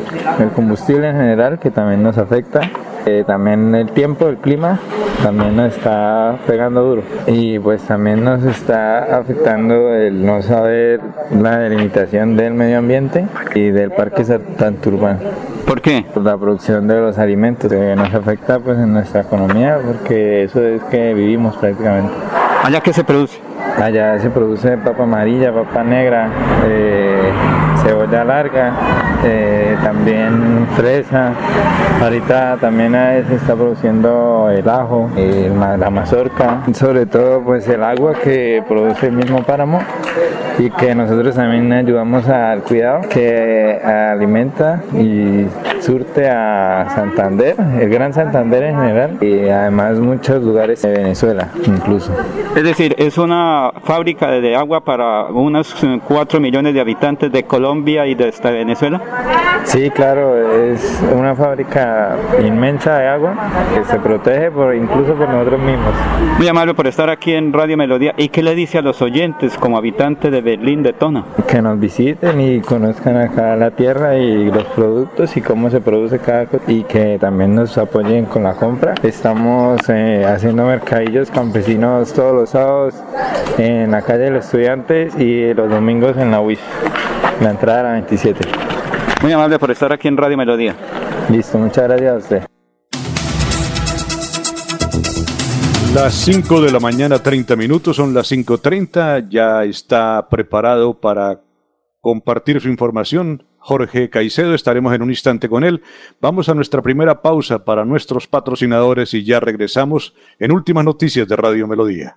combustible 0.54 1.08
en 1.10 1.16
general 1.16 1.58
que 1.58 1.70
también 1.70 2.02
nos 2.02 2.16
afecta, 2.18 2.60
eh, 3.04 3.24
también 3.26 3.74
el 3.74 3.90
tiempo, 3.90 4.28
el 4.28 4.38
clima 4.38 4.78
también 5.22 5.56
nos 5.56 5.76
está 5.76 6.38
pegando 6.46 6.82
duro 6.82 7.02
y 7.26 7.58
pues 7.58 7.82
también 7.82 8.24
nos 8.24 8.42
está 8.44 9.18
afectando 9.18 9.94
el 9.94 10.24
no 10.24 10.42
saber 10.42 11.00
la 11.38 11.58
delimitación 11.58 12.36
del 12.36 12.54
medio 12.54 12.78
ambiente 12.78 13.26
y 13.54 13.70
del 13.70 13.90
parque 13.90 14.22
urbano. 14.86 15.20
¿Por 15.66 15.80
qué? 15.80 16.04
Por 16.12 16.24
la 16.24 16.36
producción 16.36 16.88
de 16.88 17.00
los 17.00 17.18
alimentos 17.18 17.70
que 17.70 17.94
nos 17.94 18.12
afecta 18.12 18.58
pues 18.58 18.78
en 18.78 18.92
nuestra 18.92 19.20
economía 19.20 19.78
porque 19.84 20.44
eso 20.44 20.60
es 20.62 20.82
que 20.84 21.14
vivimos 21.14 21.56
prácticamente. 21.56 22.12
¿Allá 22.64 22.80
qué 22.80 22.92
se 22.92 23.04
produce? 23.04 23.51
Allá 23.80 24.18
se 24.18 24.30
produce 24.30 24.76
papa 24.78 25.02
amarilla, 25.04 25.52
papa 25.52 25.82
negra, 25.82 26.28
eh, 26.64 27.32
cebolla 27.82 28.24
larga, 28.24 28.72
eh, 29.24 29.76
también 29.82 30.66
fresa. 30.76 31.32
Ahorita 32.00 32.58
también 32.60 32.92
se 33.28 33.34
está 33.36 33.54
produciendo 33.54 34.50
el 34.50 34.68
ajo, 34.68 35.10
la 35.16 35.90
mazorca, 35.90 36.62
sobre 36.74 37.06
todo 37.06 37.42
pues 37.42 37.68
el 37.68 37.82
agua 37.82 38.14
que 38.14 38.62
produce 38.68 39.06
el 39.06 39.12
mismo 39.12 39.42
páramo 39.42 39.80
y 40.58 40.70
que 40.70 40.94
nosotros 40.94 41.34
también 41.34 41.72
ayudamos 41.72 42.28
al 42.28 42.62
cuidado 42.62 43.02
que 43.08 43.80
alimenta 43.84 44.82
y 44.92 45.46
surte 45.80 46.28
a 46.28 46.88
Santander, 46.94 47.56
el 47.80 47.88
Gran 47.88 48.12
Santander 48.12 48.64
en 48.64 48.76
general 48.76 49.18
y 49.20 49.48
además 49.48 49.98
muchos 49.98 50.42
lugares 50.42 50.82
de 50.82 50.90
Venezuela 50.90 51.48
incluso. 51.66 52.12
Es 52.54 52.62
decir, 52.62 52.94
es 52.98 53.18
una 53.18 53.51
fábrica 53.84 54.30
de 54.30 54.56
agua 54.56 54.80
para 54.80 55.24
unos 55.26 55.74
4 56.06 56.40
millones 56.40 56.74
de 56.74 56.80
habitantes 56.80 57.30
de 57.30 57.44
Colombia 57.44 58.06
y 58.06 58.14
de 58.14 58.32
Venezuela. 58.42 59.00
Sí, 59.64 59.90
claro, 59.90 60.36
es 60.72 61.02
una 61.14 61.34
fábrica 61.34 62.16
inmensa 62.44 62.98
de 62.98 63.08
agua 63.08 63.34
que 63.74 63.84
se 63.84 63.98
protege 63.98 64.50
por, 64.50 64.74
incluso 64.74 65.14
por 65.14 65.28
nosotros 65.28 65.60
mismos. 65.60 65.94
Muy 66.38 66.48
amable 66.48 66.74
por 66.74 66.86
estar 66.86 67.08
aquí 67.08 67.32
en 67.32 67.52
Radio 67.52 67.76
Melodía. 67.76 68.14
¿Y 68.16 68.28
qué 68.28 68.42
le 68.42 68.54
dice 68.54 68.78
a 68.78 68.82
los 68.82 69.00
oyentes 69.02 69.56
como 69.58 69.78
habitantes 69.78 70.30
de 70.30 70.40
Berlín 70.40 70.82
de 70.82 70.92
Tona. 70.92 71.24
Que 71.46 71.62
nos 71.62 71.78
visiten 71.78 72.40
y 72.40 72.60
conozcan 72.60 73.16
acá 73.16 73.56
la 73.56 73.70
tierra 73.70 74.16
y 74.16 74.50
los 74.50 74.64
productos 74.64 75.36
y 75.36 75.40
cómo 75.40 75.70
se 75.70 75.80
produce 75.80 76.18
cada 76.18 76.46
cosa 76.46 76.64
y 76.66 76.82
que 76.84 77.18
también 77.20 77.54
nos 77.54 77.78
apoyen 77.78 78.26
con 78.26 78.42
la 78.42 78.54
compra. 78.54 78.94
Estamos 79.02 79.80
eh, 79.88 80.24
haciendo 80.26 80.66
mercadillos 80.66 81.30
campesinos 81.30 82.12
todos 82.12 82.34
los 82.34 82.50
sábados 82.50 82.94
en 83.58 83.90
la 83.90 84.02
calle 84.02 84.24
de 84.24 84.30
los 84.30 84.44
estudiantes 84.44 85.14
y 85.18 85.52
los 85.54 85.68
domingos 85.70 86.16
en 86.16 86.30
la 86.30 86.40
UIS, 86.40 86.58
la 87.40 87.50
entrada 87.50 87.80
a 87.80 87.82
la 87.84 87.92
27. 87.92 88.48
Muy 89.22 89.32
amable 89.32 89.58
por 89.58 89.70
estar 89.70 89.92
aquí 89.92 90.08
en 90.08 90.16
Radio 90.16 90.36
Melodía. 90.36 90.74
Listo, 91.30 91.58
muchas 91.58 91.84
gracias 91.84 92.12
a 92.12 92.16
usted. 92.16 92.42
Las 95.94 96.14
5 96.14 96.62
de 96.62 96.72
la 96.72 96.80
mañana, 96.80 97.18
30 97.18 97.54
minutos, 97.54 97.96
son 97.96 98.14
las 98.14 98.32
5.30, 98.32 99.28
ya 99.28 99.62
está 99.62 100.26
preparado 100.30 100.98
para 100.98 101.42
compartir 102.00 102.60
su 102.62 102.68
información. 102.68 103.46
Jorge 103.58 104.08
Caicedo, 104.08 104.54
estaremos 104.54 104.94
en 104.94 105.02
un 105.02 105.10
instante 105.10 105.50
con 105.50 105.64
él. 105.64 105.82
Vamos 106.20 106.48
a 106.48 106.54
nuestra 106.54 106.80
primera 106.80 107.20
pausa 107.20 107.64
para 107.64 107.84
nuestros 107.84 108.26
patrocinadores 108.26 109.12
y 109.12 109.22
ya 109.22 109.38
regresamos 109.38 110.14
en 110.38 110.52
últimas 110.52 110.84
noticias 110.84 111.28
de 111.28 111.36
Radio 111.36 111.68
Melodía. 111.68 112.16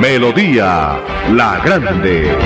Melodía 0.00 1.00
La 1.30 1.60
Grande. 1.64 2.36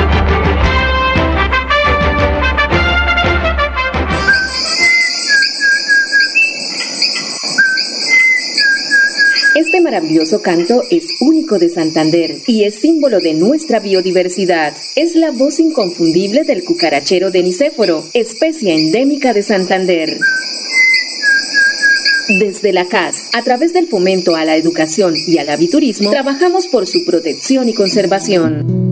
Este 9.54 9.80
maravilloso 9.80 10.42
canto 10.42 10.82
es 10.90 11.04
único 11.20 11.58
de 11.58 11.70
Santander 11.70 12.37
y 12.46 12.64
es 12.64 12.76
símbolo 12.76 13.18
de 13.18 13.34
nuestra 13.34 13.80
biodiversidad. 13.80 14.74
Es 14.94 15.16
la 15.16 15.30
voz 15.30 15.58
inconfundible 15.58 16.44
del 16.44 16.64
cucarachero 16.64 17.30
de 17.30 17.42
Nicéforo, 17.42 18.04
especie 18.12 18.74
endémica 18.74 19.32
de 19.32 19.42
Santander. 19.42 20.18
Desde 22.28 22.74
la 22.74 22.86
CAS, 22.86 23.30
a 23.32 23.42
través 23.42 23.72
del 23.72 23.86
fomento 23.86 24.36
a 24.36 24.44
la 24.44 24.54
educación 24.56 25.14
y 25.16 25.38
al 25.38 25.48
aviturismo, 25.48 26.10
trabajamos 26.10 26.68
por 26.68 26.86
su 26.86 27.06
protección 27.06 27.70
y 27.70 27.74
conservación. 27.74 28.88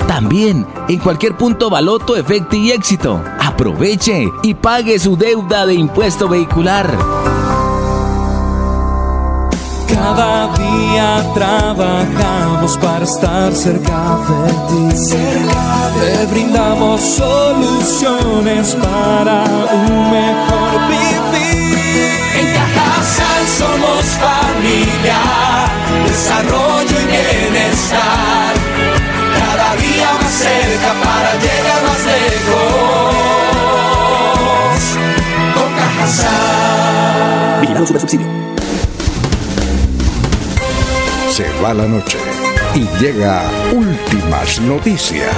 También 0.11 0.67
en 0.89 0.99
cualquier 0.99 1.37
punto 1.37 1.69
Baloto, 1.69 2.17
Efecto 2.17 2.57
y 2.57 2.71
Éxito. 2.71 3.23
Aproveche 3.39 4.29
y 4.43 4.53
pague 4.53 4.99
su 4.99 5.15
deuda 5.15 5.65
de 5.65 5.73
impuesto 5.73 6.27
vehicular. 6.27 6.85
Cada 9.87 10.53
día 10.57 11.23
trabajamos 11.33 12.77
para 12.79 13.05
estar 13.05 13.53
cerca 13.53 14.19
de 14.27 14.89
ti. 14.91 15.15
Te 16.01 16.25
brindamos 16.25 16.99
soluciones 16.99 18.75
para 18.75 19.45
un 19.45 20.11
mejor 20.11 20.89
vivir. 20.89 21.77
En 22.37 22.53
Cajasal 22.53 23.47
somos 23.47 24.03
familia, 24.19 25.21
desarrollo 26.05 26.99
y 26.99 27.05
bienestar. 27.07 28.20
Cerca 30.41 30.91
para 31.03 31.31
llegar 31.35 31.81
más 31.87 32.01
lejos. 32.05 33.11
Con 35.53 35.69
Cajasal. 35.75 37.61
Vigilado 37.61 37.85
Super 37.85 38.01
Subsidio. 38.01 38.27
Se 41.29 41.45
va 41.63 41.73
la 41.73 41.87
noche 41.87 42.17
y 42.75 42.87
llega 42.99 43.43
últimas 43.73 44.59
noticias. 44.61 45.35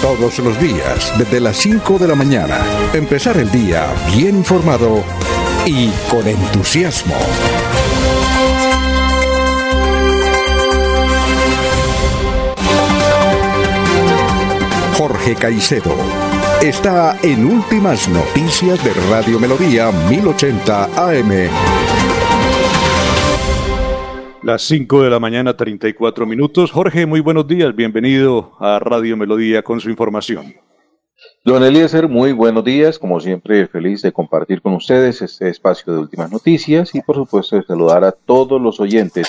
Todos 0.00 0.38
los 0.38 0.60
días, 0.60 1.12
desde 1.18 1.40
las 1.40 1.56
5 1.56 1.98
de 1.98 2.08
la 2.08 2.14
mañana, 2.14 2.58
empezar 2.94 3.36
el 3.36 3.50
día 3.50 3.86
bien 4.14 4.36
informado 4.36 5.02
y 5.66 5.90
con 6.08 6.26
entusiasmo. 6.26 7.16
Jorge 15.28 15.42
Caicedo 15.42 15.94
está 16.62 17.18
en 17.22 17.44
Últimas 17.44 18.08
Noticias 18.08 18.82
de 18.82 18.94
Radio 19.10 19.38
Melodía 19.38 19.90
1080 20.08 20.84
AM. 20.84 21.50
Las 24.42 24.62
5 24.62 25.02
de 25.02 25.10
la 25.10 25.20
mañana, 25.20 25.54
34 25.54 26.24
minutos. 26.24 26.70
Jorge, 26.70 27.04
muy 27.04 27.20
buenos 27.20 27.46
días. 27.46 27.76
Bienvenido 27.76 28.52
a 28.58 28.78
Radio 28.78 29.18
Melodía 29.18 29.62
con 29.62 29.80
su 29.80 29.90
información. 29.90 30.54
Don 31.44 31.62
Eliezer, 31.62 32.08
muy 32.08 32.32
buenos 32.32 32.64
días. 32.64 32.98
Como 32.98 33.20
siempre, 33.20 33.66
feliz 33.66 34.00
de 34.00 34.12
compartir 34.12 34.62
con 34.62 34.72
ustedes 34.72 35.20
este 35.20 35.50
espacio 35.50 35.92
de 35.92 35.98
últimas 35.98 36.32
noticias 36.32 36.94
y, 36.94 37.02
por 37.02 37.16
supuesto, 37.16 37.56
de 37.56 37.64
saludar 37.64 38.02
a 38.02 38.12
todos 38.12 38.62
los 38.62 38.80
oyentes 38.80 39.26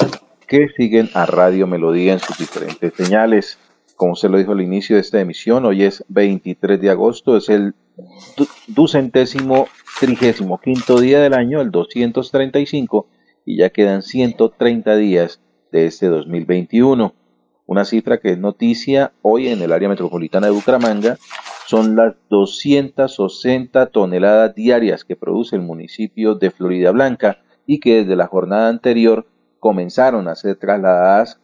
que 0.47 0.69
siguen 0.77 1.09
a 1.13 1.25
Radio 1.25 1.67
Melodía 1.67 2.13
en 2.13 2.19
sus 2.19 2.37
diferentes 2.37 2.93
señales. 2.93 3.57
Como 3.99 4.15
se 4.15 4.29
lo 4.29 4.37
dijo 4.37 4.53
al 4.53 4.61
inicio 4.61 4.95
de 4.95 5.01
esta 5.01 5.19
emisión, 5.19 5.65
hoy 5.65 5.83
es 5.83 6.05
23 6.07 6.79
de 6.79 6.89
agosto, 6.89 7.35
es 7.35 7.49
el 7.49 7.75
ducentésimo 8.67 9.67
trigésimo 9.99 10.57
quinto 10.57 11.01
día 11.01 11.19
del 11.19 11.33
año, 11.33 11.59
el 11.59 11.69
235 11.69 13.07
y 13.43 13.57
ya 13.57 13.71
quedan 13.71 14.01
130 14.01 14.95
días 14.95 15.41
de 15.73 15.85
este 15.85 16.07
2021. 16.07 17.13
Una 17.65 17.83
cifra 17.83 18.19
que 18.19 18.31
es 18.31 18.37
noticia 18.39 19.11
hoy 19.21 19.49
en 19.49 19.61
el 19.61 19.73
área 19.73 19.89
metropolitana 19.89 20.47
de 20.47 20.53
Bucaramanga 20.53 21.17
son 21.67 21.97
las 21.97 22.15
260 22.29 23.87
toneladas 23.87 24.55
diarias 24.55 25.03
que 25.03 25.17
produce 25.17 25.57
el 25.57 25.61
municipio 25.61 26.35
de 26.35 26.51
Florida 26.51 26.91
Blanca 26.91 27.39
y 27.65 27.81
que 27.81 27.95
desde 27.95 28.15
la 28.15 28.27
jornada 28.27 28.69
anterior 28.69 29.27
comenzaron 29.59 30.29
a 30.29 30.35
ser 30.35 30.55
trasladadas 30.55 31.41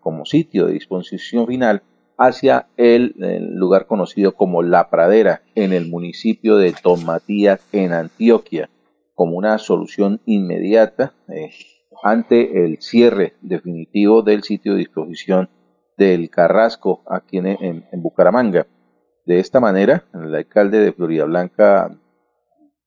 como 0.00 0.24
sitio 0.24 0.66
de 0.66 0.72
disposición 0.72 1.46
final 1.46 1.82
hacia 2.16 2.68
el, 2.76 3.14
lugar 3.54 3.86
conocido 3.86 4.34
como 4.34 4.62
La 4.62 4.88
Pradera 4.88 5.42
en 5.54 5.72
el 5.72 5.88
municipio 5.88 6.56
de 6.56 6.74
Don 6.82 7.04
Matías 7.04 7.60
en 7.72 7.92
Antioquia 7.92 8.70
como 9.14 9.36
una 9.36 9.58
solución 9.58 10.20
inmediata 10.24 11.14
eh, 11.28 11.50
ante 12.02 12.64
el 12.64 12.80
cierre 12.80 13.34
definitivo 13.42 14.22
del 14.22 14.42
sitio 14.42 14.72
de 14.72 14.78
disposición 14.78 15.50
del 15.96 16.30
Carrasco 16.30 17.02
aquí 17.06 17.38
en, 17.38 17.84
Bucaramanga. 17.92 18.66
De 19.26 19.38
esta 19.38 19.60
manera, 19.60 20.04
el 20.14 20.34
alcalde 20.34 20.78
de 20.78 20.92
Florida 20.92 21.24
Blanca 21.26 21.96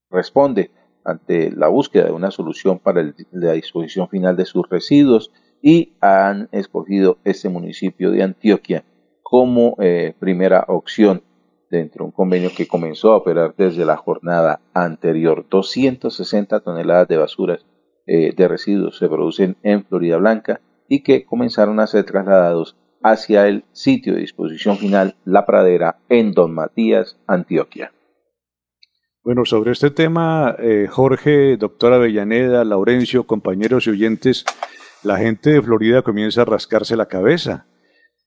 responde 0.10 0.72
ante 1.06 1.52
la 1.52 1.68
búsqueda 1.68 2.06
de 2.06 2.12
una 2.12 2.32
solución 2.32 2.80
para 2.80 3.14
la 3.32 3.54
disposición 3.54 4.10
final 4.10 4.36
de 4.36 4.46
sus 4.46 4.68
residuos 4.68 5.32
y 5.66 5.94
han 6.00 6.48
escogido 6.52 7.18
este 7.24 7.50
municipio 7.50 8.12
de 8.12 8.22
Antioquia 8.22 8.86
como 9.24 9.76
eh, 9.80 10.14
primera 10.20 10.64
opción 10.68 11.24
dentro 11.72 12.04
de 12.04 12.06
un 12.06 12.12
convenio 12.12 12.52
que 12.56 12.68
comenzó 12.68 13.12
a 13.12 13.18
operar 13.18 13.56
desde 13.58 13.84
la 13.84 13.98
jornada 13.98 14.62
anterior. 14.76 15.48
260 15.50 16.60
toneladas 16.60 17.08
de 17.08 17.18
basuras 17.18 17.66
eh, 18.06 18.36
de 18.36 18.48
residuos 18.48 19.00
se 19.00 19.10
producen 19.10 19.58
en 19.64 19.84
Florida 19.84 20.18
Blanca 20.18 20.62
y 20.88 21.02
que 21.02 21.26
comenzaron 21.26 21.80
a 21.80 21.88
ser 21.88 22.04
trasladados 22.04 22.78
hacia 23.02 23.48
el 23.48 23.64
sitio 23.72 24.14
de 24.14 24.20
disposición 24.20 24.78
final 24.78 25.16
La 25.26 25.48
Pradera 25.48 25.98
en 26.10 26.34
Don 26.34 26.54
Matías, 26.54 27.18
Antioquia. 27.26 27.92
Bueno, 29.24 29.44
sobre 29.46 29.72
este 29.72 29.90
tema, 29.90 30.56
eh, 30.60 30.86
Jorge, 30.88 31.58
doctora 31.58 31.96
Avellaneda, 31.96 32.64
Laurencio, 32.64 33.24
compañeros 33.24 33.88
y 33.88 33.90
oyentes, 33.90 34.46
la 35.06 35.18
gente 35.18 35.52
de 35.52 35.62
Florida 35.62 36.02
comienza 36.02 36.42
a 36.42 36.46
rascarse 36.46 36.96
la 36.96 37.06
cabeza. 37.06 37.68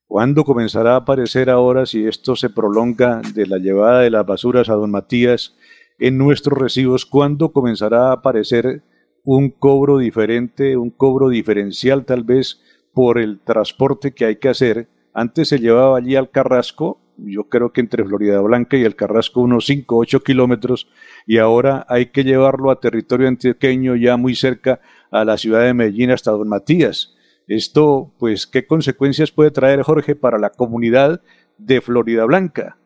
¿Cuándo 0.07 0.45
comenzará 0.45 0.95
a 0.95 0.99
aparecer 0.99 1.51
ahora, 1.51 1.85
si 1.87 2.07
esto 2.07 2.37
se 2.37 2.51
prolonga 2.51 3.21
de 3.35 3.47
la 3.47 3.59
llevada 3.59 4.01
de 4.01 4.11
las 4.11 4.25
basuras 4.25 4.71
a 4.71 4.75
Don 4.75 4.93
Matías 4.93 5.57
en 5.99 6.17
nuestros 6.17 6.57
recibos, 6.57 7.05
cuándo 7.05 7.53
comenzará 7.53 8.09
a 8.09 8.13
aparecer 8.13 8.85
un 9.25 9.51
cobro 9.51 9.99
diferente, 9.99 10.77
un 10.77 10.91
cobro 10.91 11.29
diferencial 11.29 12.05
tal 12.05 12.23
vez 12.23 12.61
por 12.95 13.19
el 13.19 13.41
transporte 13.41 14.13
que 14.13 14.27
hay 14.27 14.37
que 14.37 14.49
hacer. 14.49 14.89
Antes 15.13 15.49
se 15.49 15.59
llevaba 15.59 15.99
allí 15.99 16.15
al 16.15 16.31
Carrasco, 16.31 17.01
yo 17.17 17.49
creo 17.49 17.73
que 17.73 17.81
entre 17.81 18.05
Florida 18.05 18.41
Blanca 18.41 18.77
y 18.77 18.85
el 18.85 18.95
Carrasco 18.95 19.41
unos 19.41 19.67
5 19.67 19.97
o 19.97 19.99
8 19.99 20.21
kilómetros, 20.21 20.89
y 21.27 21.39
ahora 21.39 21.85
hay 21.89 22.07
que 22.07 22.23
llevarlo 22.23 22.71
a 22.71 22.79
territorio 22.79 23.27
antioqueño 23.27 23.97
ya 23.97 24.17
muy 24.17 24.37
cerca 24.37 24.81
a 25.11 25.25
la 25.25 25.37
ciudad 25.37 25.63
de 25.63 25.75
Medellín 25.75 26.11
hasta 26.11 26.31
Don 26.31 26.49
Matías. 26.49 27.15
Esto, 27.47 28.13
pues, 28.19 28.47
¿qué 28.47 28.67
consecuencias 28.67 29.33
puede 29.33 29.51
traer, 29.51 29.83
Jorge, 29.83 30.15
para 30.15 30.39
la 30.39 30.51
comunidad 30.51 31.23
de 31.57 31.81
Florida 31.81 32.25
Blanca? 32.25 32.77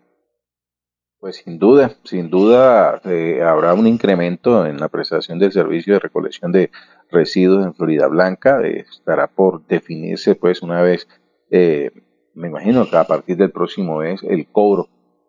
Pues 1.19 1.37
sin 1.37 1.59
duda, 1.59 1.97
sin 2.03 2.31
duda 2.31 3.01
eh, 3.05 3.43
habrá 3.43 3.75
un 3.75 3.87
incremento 3.87 4.67
en 4.67 4.79
la 4.79 4.89
prestación 4.89 5.39
del 5.39 5.53
servicio 5.53 5.95
de 5.95 6.01
recolección 6.01 6.51
de 6.51 6.71
residuos 7.11 7.65
en 7.65 7.75
Florida 7.75 8.09
Blanca. 8.09 8.61
Eh, 8.63 8.85
estará 8.91 9.29
por 9.29 9.65
definirse, 9.67 10.35
pues, 10.35 10.63
una 10.63 10.83
vez, 10.83 11.07
eh, 11.51 11.91
me 12.35 12.49
imagino 12.49 12.89
que 12.89 12.97
a 12.97 13.05
partir 13.05 13.37
del 13.37 13.53
próximo 13.53 13.99
mes, 13.99 14.23
el 14.23 14.47
cobro 14.49 14.89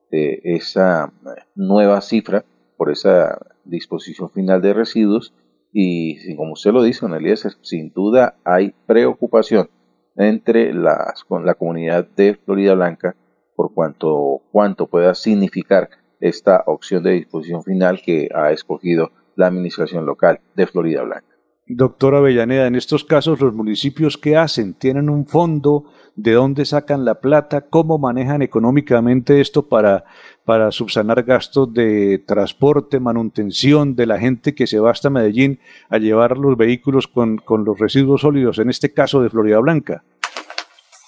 de 0.09 0.41
esa 0.43 1.11
nueva 1.55 2.01
cifra 2.01 2.45
por 2.77 2.91
esa 2.91 3.39
disposición 3.63 4.29
final 4.29 4.61
de 4.61 4.73
residuos. 4.73 5.33
Y 5.73 6.35
como 6.35 6.53
usted 6.53 6.71
lo 6.71 6.83
dice, 6.83 7.05
Elías, 7.07 7.57
sin 7.61 7.91
duda 7.91 8.35
hay 8.45 8.75
preocupación 8.85 9.69
entre 10.15 10.71
las, 10.71 11.23
con 11.23 11.45
la 11.45 11.55
comunidad 11.55 12.07
de 12.15 12.35
Florida 12.35 12.75
Blanca 12.75 13.15
por 13.55 13.73
cuanto 13.73 14.43
cuánto 14.51 14.85
pueda 14.87 15.15
significar 15.15 15.89
esta 16.19 16.63
opción 16.67 17.03
de 17.03 17.11
disposición 17.11 17.63
final 17.63 18.01
que 18.03 18.29
ha 18.33 18.51
escogido 18.51 19.11
la 19.35 19.47
administración 19.47 20.05
local 20.05 20.39
de 20.55 20.67
Florida 20.67 21.01
Blanca. 21.01 21.32
Doctora 21.65 22.17
Avellaneda, 22.17 22.67
en 22.67 22.75
estos 22.75 23.05
casos 23.05 23.39
los 23.39 23.53
municipios 23.53 24.17
qué 24.17 24.35
hacen? 24.35 24.73
¿Tienen 24.73 25.09
un 25.09 25.25
fondo? 25.25 25.85
¿De 26.15 26.33
dónde 26.33 26.65
sacan 26.65 27.05
la 27.05 27.21
plata? 27.21 27.61
¿Cómo 27.61 27.97
manejan 27.97 28.41
económicamente 28.41 29.39
esto 29.39 29.69
para, 29.69 30.03
para 30.43 30.71
subsanar 30.71 31.23
gastos 31.23 31.73
de 31.73 32.19
transporte, 32.19 32.99
manutención 32.99 33.95
de 33.95 34.05
la 34.05 34.19
gente 34.19 34.53
que 34.53 34.67
se 34.67 34.79
va 34.79 34.91
hasta 34.91 35.09
Medellín 35.09 35.59
a 35.89 35.99
llevar 35.99 36.37
los 36.37 36.57
vehículos 36.57 37.07
con, 37.07 37.37
con 37.37 37.63
los 37.63 37.79
residuos 37.79 38.21
sólidos, 38.21 38.59
en 38.59 38.69
este 38.69 38.93
caso 38.93 39.21
de 39.21 39.29
Florida 39.29 39.59
Blanca? 39.59 40.03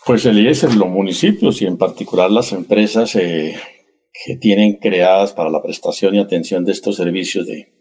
Pues 0.06 0.26
Eliezer, 0.26 0.74
los 0.76 0.88
municipios 0.88 1.62
y 1.62 1.66
en 1.66 1.78
particular 1.78 2.32
las 2.32 2.54
empresas 2.54 3.14
eh, 3.18 3.56
que 4.26 4.38
tienen 4.38 4.76
creadas 4.76 5.34
para 5.34 5.50
la 5.50 5.62
prestación 5.62 6.16
y 6.16 6.20
atención 6.20 6.64
de 6.64 6.72
estos 6.72 6.96
servicios 6.96 7.46
de, 7.46 7.75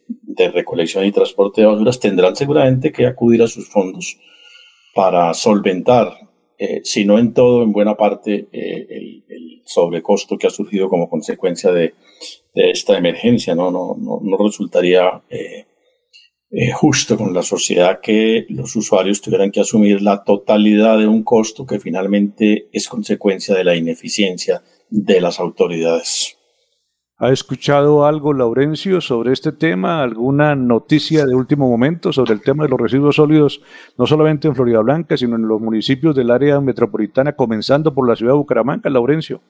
recolección 0.52 1.04
y 1.04 1.12
transporte 1.12 1.60
de 1.60 1.66
basuras 1.66 2.00
tendrán 2.00 2.36
seguramente 2.36 2.92
que 2.92 3.06
acudir 3.06 3.42
a 3.42 3.48
sus 3.48 3.68
fondos 3.68 4.18
para 4.94 5.34
solventar, 5.34 6.28
eh, 6.58 6.80
si 6.84 7.04
no 7.04 7.18
en 7.18 7.34
todo, 7.34 7.62
en 7.62 7.72
buena 7.72 7.96
parte, 7.96 8.48
eh, 8.52 8.86
el, 8.90 9.24
sobrecosto 9.66 10.36
que 10.36 10.46
ha 10.46 10.50
surgido 10.50 10.90
como 10.90 11.08
consecuencia 11.08 11.72
de, 11.72 11.94
esta 12.54 12.98
emergencia. 12.98 13.54
No, 13.54 13.70
no, 13.70 13.96
no, 13.98 14.20
no 14.22 14.36
resultaría 14.36 15.22
eh, 16.56 16.70
justo 16.70 17.16
con 17.16 17.34
la 17.34 17.42
sociedad 17.42 17.98
que 18.00 18.46
los 18.48 18.76
usuarios 18.76 19.20
tuvieran 19.20 19.50
que 19.50 19.60
asumir 19.60 20.00
la 20.02 20.22
totalidad 20.22 20.98
de 20.98 21.08
un 21.08 21.24
costo 21.24 21.66
que 21.66 21.80
finalmente 21.80 22.68
es 22.72 22.88
consecuencia 22.88 23.56
de 23.56 23.64
la 23.64 23.74
ineficiencia 23.74 24.62
de 24.88 25.20
las 25.20 25.40
autoridades. 25.40 26.36
¿Ha 27.16 27.30
escuchado 27.30 28.06
algo, 28.06 28.32
Laurencio, 28.32 29.00
sobre 29.00 29.32
este 29.32 29.52
tema? 29.52 30.02
¿Alguna 30.02 30.56
noticia 30.56 31.24
de 31.26 31.36
último 31.36 31.68
momento 31.70 32.12
sobre 32.12 32.32
el 32.32 32.42
tema 32.42 32.64
de 32.64 32.70
los 32.70 32.80
residuos 32.80 33.14
sólidos, 33.14 33.62
no 33.96 34.04
solamente 34.04 34.48
en 34.48 34.56
Florida 34.56 34.80
Blanca, 34.80 35.16
sino 35.16 35.36
en 35.36 35.46
los 35.46 35.60
municipios 35.60 36.16
del 36.16 36.32
área 36.32 36.60
metropolitana, 36.60 37.36
comenzando 37.36 37.94
por 37.94 38.08
la 38.08 38.16
ciudad 38.16 38.32
de 38.32 38.38
Bucaramanga, 38.38 38.90
Laurencio? 38.90 39.40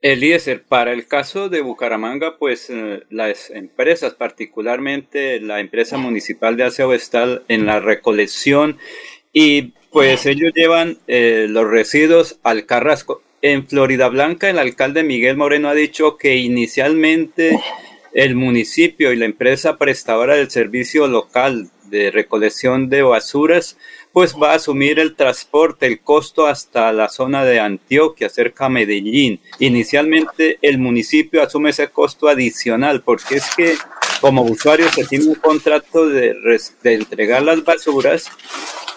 Eliezer, 0.00 0.62
para 0.62 0.92
el 0.92 1.08
caso 1.08 1.48
de 1.48 1.62
Bucaramanga, 1.62 2.38
pues 2.38 2.70
eh, 2.70 3.02
las 3.10 3.50
empresas, 3.50 4.14
particularmente 4.14 5.40
la 5.40 5.58
empresa 5.58 5.98
municipal 5.98 6.56
de 6.56 6.62
aseo 6.62 6.94
está 6.94 7.42
en 7.48 7.66
la 7.66 7.80
recolección 7.80 8.78
y 9.32 9.74
pues 9.90 10.26
ellos 10.26 10.52
llevan 10.54 10.98
eh, 11.08 11.46
los 11.50 11.68
residuos 11.68 12.38
al 12.44 12.66
Carrasco. 12.66 13.20
En 13.42 13.66
Florida 13.66 14.08
Blanca, 14.08 14.50
el 14.50 14.58
alcalde 14.58 15.02
Miguel 15.02 15.38
Moreno 15.38 15.68
ha 15.68 15.74
dicho 15.74 16.18
que 16.18 16.36
inicialmente 16.36 17.58
el 18.12 18.34
municipio 18.34 19.12
y 19.12 19.16
la 19.16 19.24
empresa 19.24 19.78
prestadora 19.78 20.34
del 20.34 20.50
servicio 20.50 21.06
local 21.06 21.70
de 21.84 22.10
recolección 22.10 22.88
de 22.88 23.02
basuras 23.02 23.76
pues 24.12 24.34
va 24.34 24.52
a 24.52 24.56
asumir 24.56 24.98
el 24.98 25.14
transporte, 25.14 25.86
el 25.86 26.00
costo 26.00 26.46
hasta 26.46 26.92
la 26.92 27.08
zona 27.08 27.44
de 27.44 27.60
Antioquia, 27.60 28.28
cerca 28.28 28.64
de 28.64 28.70
Medellín. 28.70 29.40
Inicialmente 29.58 30.58
el 30.62 30.78
municipio 30.78 31.42
asume 31.42 31.70
ese 31.70 31.88
costo 31.88 32.28
adicional 32.28 33.02
porque 33.02 33.36
es 33.36 33.54
que 33.56 33.74
como 34.20 34.42
usuario 34.42 34.88
se 34.90 35.04
tiene 35.04 35.26
un 35.26 35.34
contrato 35.34 36.08
de, 36.08 36.34
entregar 36.84 37.42
las 37.42 37.64
basuras 37.64 38.30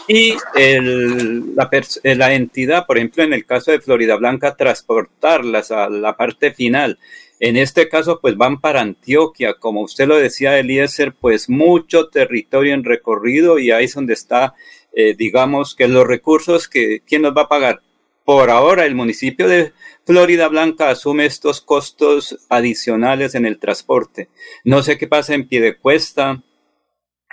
y 0.08 0.36
la, 0.54 1.70
la, 2.04 2.34
entidad, 2.34 2.86
por 2.86 2.98
ejemplo, 2.98 3.24
en 3.24 3.34
el 3.34 3.46
caso 3.46 3.72
de 3.72 3.80
Florida 3.80 4.16
Blanca, 4.16 4.56
transportarlas 4.56 5.72
a 5.72 5.90
la 5.90 6.18
parte 6.18 6.52
final. 6.52 7.00
En 7.40 7.58
este 7.58 7.90
caso, 7.90 8.20
pues 8.22 8.38
van 8.38 8.60
para 8.60 8.82
Antioquia, 8.82 9.56
como 9.56 9.82
usted 9.82 10.08
lo 10.08 10.18
decía, 10.18 10.60
Eliezer, 10.60 11.14
pues 11.14 11.50
mucho 11.50 12.08
territorio 12.08 12.74
en 12.74 12.84
recorrido 12.84 13.60
y 13.60 13.72
ahí 13.72 13.86
es 13.86 13.96
donde 13.96 14.14
está 14.14 14.54
eh, 14.96 15.16
digamos 15.18 15.74
que 15.76 15.88
los 15.88 16.06
recursos 16.06 16.68
que 16.68 17.02
quién 17.06 17.24
nos 17.24 17.36
va 17.36 17.44
a 17.44 17.50
pagar. 17.50 17.82
Por 18.24 18.50
ahora 18.50 18.86
el 18.86 18.96
municipio 18.96 19.48
de 19.48 19.74
Florida 20.06 20.48
Blanca 20.48 20.90
asume 20.90 21.26
estos 21.26 21.62
costos 21.62 22.40
adicionales 22.50 23.36
en 23.36 23.46
el 23.46 23.60
transporte. 23.60 24.30
No 24.64 24.84
sé 24.84 24.98
qué 24.98 25.08
pasa 25.08 25.34
en 25.34 25.48
Piedecuesta 25.48 26.44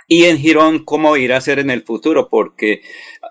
y 0.07 0.25
en 0.25 0.37
Girón 0.37 0.83
cómo 0.83 1.17
irá 1.17 1.37
a 1.37 1.41
ser 1.41 1.59
en 1.59 1.69
el 1.69 1.83
futuro, 1.83 2.29
porque 2.29 2.81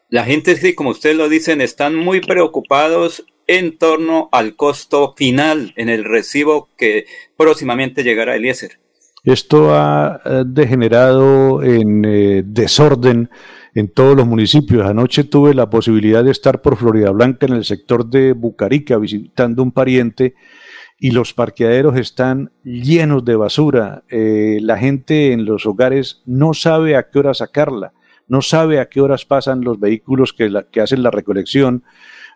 la 0.08 0.24
gente, 0.24 0.56
sí, 0.56 0.74
como 0.74 0.90
ustedes 0.90 1.16
lo 1.16 1.28
dicen, 1.28 1.60
están 1.60 1.94
muy 1.94 2.20
preocupados 2.20 3.24
en 3.46 3.78
torno 3.78 4.28
al 4.32 4.56
costo 4.56 5.14
final 5.16 5.72
en 5.76 5.88
el 5.88 6.04
recibo 6.04 6.68
que 6.76 7.06
próximamente 7.36 8.04
llegará 8.04 8.36
Eliezer. 8.36 8.78
Esto 9.24 9.74
ha 9.74 10.20
eh, 10.24 10.42
degenerado 10.46 11.62
en 11.62 12.04
eh, 12.04 12.42
desorden 12.44 13.28
en 13.74 13.88
todos 13.88 14.16
los 14.16 14.26
municipios. 14.26 14.86
Anoche 14.86 15.24
tuve 15.24 15.54
la 15.54 15.70
posibilidad 15.70 16.24
de 16.24 16.30
estar 16.30 16.62
por 16.62 16.76
Florida 16.76 17.10
Blanca 17.10 17.46
en 17.46 17.54
el 17.54 17.64
sector 17.64 18.08
de 18.08 18.32
Bucarica 18.32 18.96
visitando 18.98 19.62
un 19.62 19.72
pariente 19.72 20.34
y 20.98 21.12
los 21.12 21.32
parqueaderos 21.32 21.96
están 21.96 22.52
llenos 22.62 23.24
de 23.24 23.36
basura. 23.36 24.04
Eh, 24.08 24.58
la 24.60 24.76
gente 24.76 25.32
en 25.32 25.44
los 25.46 25.64
hogares 25.66 26.22
no 26.26 26.52
sabe 26.52 26.96
a 26.96 27.08
qué 27.08 27.18
hora 27.18 27.32
sacarla, 27.32 27.92
no 28.28 28.42
sabe 28.42 28.80
a 28.80 28.88
qué 28.88 29.00
horas 29.00 29.24
pasan 29.24 29.62
los 29.62 29.80
vehículos 29.80 30.32
que, 30.32 30.52
que 30.70 30.80
hacen 30.80 31.02
la 31.02 31.10
recolección. 31.10 31.84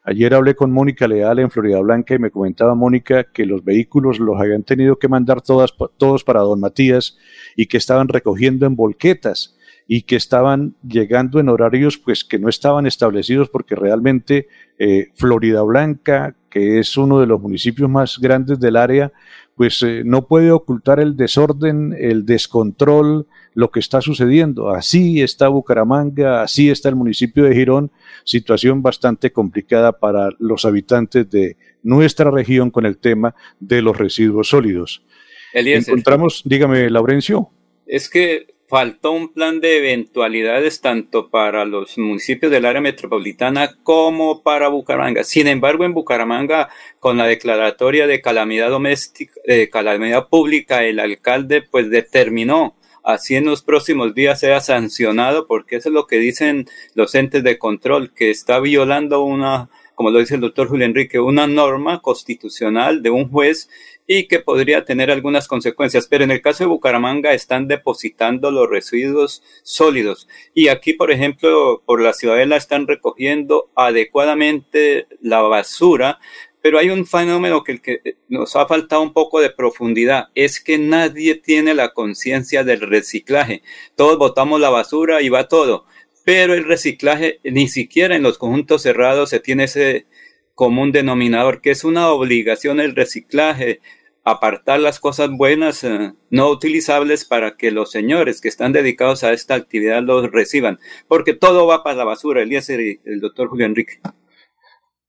Ayer 0.03 0.35
hablé 0.35 0.55
con 0.55 0.70
Mónica 0.70 1.09
Leal 1.09 1.39
en 1.39 1.51
Florida 1.51 1.80
Blanca 1.80 2.14
y 2.14 2.18
me 2.18 2.30
comentaba 2.30 2.74
Mónica 2.74 3.24
que 3.24 3.47
los 3.47 3.64
vehículos 3.64 4.18
los 4.18 4.39
habían 4.39 4.62
tenido 4.62 4.99
que 4.99 5.09
mandar 5.09 5.41
todas, 5.41 5.74
todos 5.97 6.24
para 6.24 6.41
Don 6.41 6.61
Matías 6.61 7.16
y 7.57 7.66
que 7.66 7.78
estaban 7.78 8.09
recogiendo 8.09 8.66
en 8.66 8.76
volquetas 8.76 9.54
y 9.87 10.03
que 10.03 10.16
estaban 10.16 10.74
llegando 10.87 11.41
en 11.41 11.49
horarios 11.49 11.99
pues 11.99 12.24
que 12.24 12.39
no 12.39 12.49
estaban 12.49 12.87
establecidos 12.87 13.51
porque 13.51 13.74
realmente 13.74 14.49
eh, 14.78 15.09
Florida 15.14 15.62
Blanca, 15.62 16.35
que 16.49 16.78
es 16.78 16.97
uno 16.97 17.20
de 17.20 17.26
los 17.26 17.41
municipios 17.41 17.91
más 17.91 18.18
grandes 18.18 18.59
del 18.61 18.76
área, 18.76 19.12
pues 19.57 19.82
eh, 19.82 20.03
no 20.05 20.26
puede 20.26 20.51
ocultar 20.51 21.01
el 21.01 21.16
desorden, 21.16 21.95
el 21.99 22.24
descontrol, 22.24 23.26
lo 23.53 23.70
que 23.70 23.80
está 23.80 24.01
sucediendo. 24.01 24.70
Así 24.70 25.22
está 25.22 25.49
Bucaramanga, 25.49 26.43
así 26.43 26.70
está 26.70 26.89
el 26.89 26.97
municipio 26.97 27.45
de 27.45 27.55
Girón, 27.55 27.93
situación 28.24 28.82
bastante 28.82 29.32
complicada 29.32 29.93
para 29.99 30.30
los 30.39 30.64
habitantes 30.64 31.30
de 31.30 31.57
nuestra 31.82 32.30
región 32.30 32.70
con 32.70 32.87
el 32.87 32.99
tema 32.99 33.35
de 33.61 33.82
los 33.82 33.97
residuos 33.97 34.49
sólidos. 34.49 35.05
Encontramos, 35.53 36.43
dígame, 36.45 36.91
Laurencio. 36.91 37.51
Es 37.87 38.09
que 38.09 38.54
faltó 38.69 39.12
un 39.12 39.33
plan 39.33 39.61
de 39.61 39.79
eventualidades 39.79 40.81
tanto 40.81 41.31
para 41.31 41.65
los 41.65 41.99
municipios 41.99 42.51
del 42.51 42.65
área 42.65 42.81
metropolitana 42.81 43.77
como 43.83 44.43
para 44.43 44.69
Bucaramanga. 44.69 45.25
Sin 45.25 45.47
embargo, 45.47 45.85
en 45.85 45.95
Bucaramanga, 45.95 46.69
con 46.99 47.17
la 47.17 47.27
declaratoria 47.27 48.07
de 48.07 48.21
calamidad 48.21 48.71
doméstica, 48.71 49.35
de 49.47 49.69
calamidad 49.69 50.29
pública, 50.29 50.85
el 50.85 50.99
alcalde 50.99 51.62
pues 51.62 51.91
determinó 51.91 52.75
así 53.05 53.37
en 53.37 53.45
los 53.45 53.62
próximos 53.62 54.15
días 54.15 54.41
sea 54.41 54.61
sancionado, 54.61 55.47
porque 55.47 55.77
eso 55.77 55.91
es 55.91 55.93
lo 55.93 56.07
que 56.07 56.17
dicen 56.17 56.67
los 56.95 57.15
entes 57.15 57.45
de 57.45 57.59
control, 57.59 58.12
que 58.15 58.31
está 58.31 58.59
violando 58.61 59.23
una, 59.23 59.69
como 59.95 60.11
lo 60.11 60.19
dice 60.19 60.37
el 60.37 60.41
doctor 60.41 60.69
Julio 60.69 60.87
Enrique, 60.87 61.21
una 61.21 61.47
norma 61.47 62.01
constitucional 62.01 63.03
de 63.03 63.11
un 63.11 63.31
juez 63.31 63.69
y 64.07 64.27
que 64.27 64.41
podría 64.41 64.85
tener 64.85 65.11
algunas 65.11 65.49
consecuencias. 65.49 66.07
Pero 66.09 66.25
en 66.25 66.31
el 66.31 66.43
caso 66.43 66.65
de 66.65 66.69
Bucaramanga 66.69 67.33
están 67.33 67.69
depositando 67.69 68.51
los 68.51 68.69
residuos 68.69 69.43
sólidos 69.63 70.29
y 70.55 70.69
aquí, 70.69 70.93
por 70.95 71.11
ejemplo, 71.11 71.83
por 71.87 72.01
la 72.01 72.13
ciudadela 72.13 72.57
están 72.57 72.87
recogiendo 72.87 73.71
adecuadamente 73.75 75.07
la 75.21 75.41
basura 75.43 76.19
pero 76.65 76.79
hay 76.79 76.89
un 76.89 77.05
fenómeno 77.05 77.63
que, 77.63 77.79
que 77.79 78.17
nos 78.27 78.57
ha 78.57 78.67
faltado 78.67 79.03
un 79.03 79.13
poco 79.13 79.43
de 79.43 79.51
profundidad, 79.51 80.29
es 80.35 80.61
que 80.61 80.79
nadie 80.79 81.35
tiene 81.35 81.75
la 81.75 81.93
conciencia 81.93 82.65
del 82.65 82.81
reciclaje. 82.81 83.63
Todos 83.97 84.17
botamos 84.17 84.59
la 84.59 84.71
basura 84.71 85.21
y 85.21 85.29
va 85.29 85.47
todo, 85.47 85.85
pero 86.25 86.55
el 86.55 86.65
reciclaje 86.65 87.39
ni 87.45 87.69
siquiera 87.69 88.17
en 88.17 88.23
los 88.23 88.39
conjuntos 88.39 88.81
cerrados 88.81 89.29
se 89.29 89.41
tiene 89.41 89.65
ese 89.65 90.07
común 90.55 90.93
denominador, 90.93 91.61
que 91.61 91.71
es 91.71 91.85
una 91.85 92.09
obligación 92.09 92.81
el 92.81 92.95
reciclaje, 92.95 93.81
apartar 94.25 94.81
las 94.81 95.01
cosas 95.01 95.31
buenas 95.31 95.85
eh, 95.85 96.15
no 96.31 96.49
utilizables 96.49 97.25
para 97.25 97.57
que 97.57 97.71
los 97.71 97.91
señores 97.91 98.41
que 98.41 98.49
están 98.49 98.73
dedicados 98.73 99.23
a 99.23 99.33
esta 99.33 99.55
actividad 99.55 100.03
los 100.03 100.31
reciban, 100.31 100.79
porque 101.09 101.35
todo 101.35 101.67
va 101.67 101.83
para 101.83 101.97
la 101.97 102.05
basura, 102.05 102.43
el 102.43 102.53
y 102.53 103.01
el 103.05 103.21
doctor 103.21 103.49
Julio 103.49 103.67
Enrique. 103.67 104.01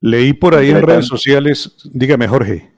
Leí 0.01 0.33
por 0.33 0.55
ahí 0.55 0.69
en 0.69 0.81
redes 0.81 1.07
sociales, 1.07 1.75
dígame 1.93 2.27
Jorge. 2.27 2.71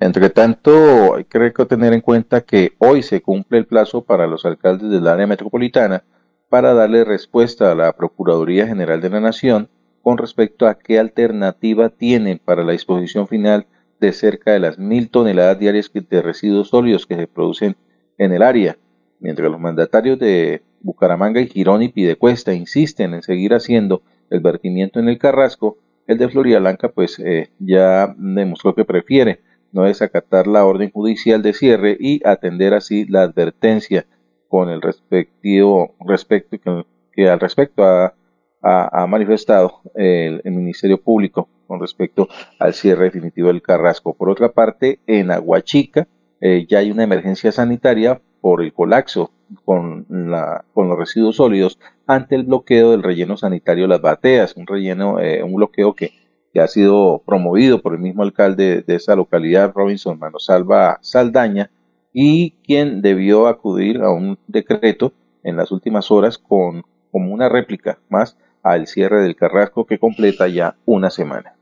Entre 0.00 0.30
tanto, 0.30 1.16
hay 1.16 1.24
que 1.24 1.50
tener 1.68 1.92
en 1.92 2.00
cuenta 2.00 2.42
que 2.42 2.72
hoy 2.78 3.02
se 3.02 3.20
cumple 3.20 3.58
el 3.58 3.66
plazo 3.66 4.04
para 4.04 4.28
los 4.28 4.44
alcaldes 4.44 4.90
del 4.90 5.08
área 5.08 5.26
metropolitana 5.26 6.04
para 6.48 6.72
darle 6.74 7.04
respuesta 7.04 7.72
a 7.72 7.74
la 7.74 7.92
Procuraduría 7.96 8.66
General 8.66 9.00
de 9.00 9.10
la 9.10 9.20
Nación 9.20 9.68
con 10.08 10.16
respecto 10.16 10.66
a 10.66 10.78
qué 10.78 10.98
alternativa 10.98 11.90
tienen 11.90 12.40
para 12.42 12.64
la 12.64 12.72
disposición 12.72 13.28
final 13.28 13.66
de 14.00 14.12
cerca 14.14 14.52
de 14.52 14.58
las 14.58 14.78
mil 14.78 15.10
toneladas 15.10 15.58
diarias 15.58 15.90
de 15.92 16.22
residuos 16.22 16.70
sólidos 16.70 17.04
que 17.04 17.14
se 17.14 17.26
producen 17.26 17.76
en 18.16 18.32
el 18.32 18.42
área, 18.42 18.78
mientras 19.20 19.50
los 19.50 19.60
mandatarios 19.60 20.18
de 20.18 20.62
Bucaramanga 20.80 21.42
y 21.42 21.46
Girón 21.48 21.82
y 21.82 21.90
Pidecuesta 21.90 22.54
insisten 22.54 23.12
en 23.12 23.20
seguir 23.20 23.52
haciendo 23.52 24.00
el 24.30 24.40
vertimiento 24.40 24.98
en 24.98 25.10
el 25.10 25.18
Carrasco, 25.18 25.76
el 26.06 26.16
de 26.16 26.30
Florida 26.30 26.58
Blanca 26.58 26.88
pues 26.88 27.18
eh, 27.18 27.50
ya 27.58 28.14
demostró 28.16 28.74
que 28.74 28.86
prefiere 28.86 29.40
no 29.72 29.82
desacatar 29.82 30.46
la 30.46 30.64
orden 30.64 30.90
judicial 30.90 31.42
de 31.42 31.52
cierre 31.52 31.98
y 32.00 32.26
atender 32.26 32.72
así 32.72 33.04
la 33.04 33.24
advertencia 33.24 34.06
con 34.48 34.70
el 34.70 34.80
respectivo 34.80 35.96
respecto 36.00 36.86
que, 37.12 37.28
al 37.28 37.40
respecto 37.40 37.84
ha, 37.84 38.14
manifestado 38.62 39.80
el, 39.94 40.42
Ministerio 40.44 41.00
Público 41.00 41.48
con 41.66 41.80
respecto 41.80 42.28
al 42.58 42.74
cierre 42.74 43.04
definitivo 43.04 43.48
del 43.48 43.62
Carrasco. 43.62 44.14
Por 44.14 44.30
otra 44.30 44.52
parte, 44.52 45.00
en 45.06 45.30
Aguachica 45.30 46.08
eh, 46.40 46.66
ya 46.68 46.78
hay 46.78 46.90
una 46.90 47.04
emergencia 47.04 47.52
sanitaria 47.52 48.20
por 48.40 48.62
el 48.62 48.72
colapso 48.72 49.30
con, 49.64 50.06
la, 50.08 50.64
con 50.74 50.88
los 50.88 50.98
residuos 50.98 51.36
sólidos 51.36 51.78
ante 52.06 52.36
el 52.36 52.44
bloqueo 52.44 52.92
del 52.92 53.02
relleno 53.02 53.36
sanitario 53.36 53.86
Las 53.86 54.00
Bateas, 54.00 54.56
un 54.56 54.66
relleno, 54.66 55.20
eh, 55.20 55.42
un 55.42 55.54
bloqueo 55.54 55.94
que, 55.94 56.12
que, 56.52 56.60
ha 56.60 56.68
sido 56.68 57.22
promovido 57.26 57.80
por 57.82 57.94
el 57.94 58.00
mismo 58.00 58.22
alcalde 58.22 58.82
de 58.86 58.94
esa 58.94 59.16
localidad, 59.16 59.72
Robinson 59.74 60.18
Manosalva 60.18 60.98
Saldaña, 61.02 61.70
y 62.12 62.52
quien 62.64 63.02
debió 63.02 63.46
acudir 63.46 64.00
a 64.00 64.10
un 64.10 64.38
decreto 64.46 65.12
en 65.42 65.56
las 65.56 65.70
últimas 65.70 66.10
horas 66.10 66.38
con 66.38 66.82
como 67.10 67.32
una 67.32 67.48
réplica 67.48 67.98
más 68.08 68.36
al 68.72 68.86
cierre 68.86 69.22
del 69.22 69.36
Carrasco 69.36 69.86
que 69.86 69.98
completa 69.98 70.48
ya 70.48 70.76
una 70.84 71.10
semana. 71.10 71.54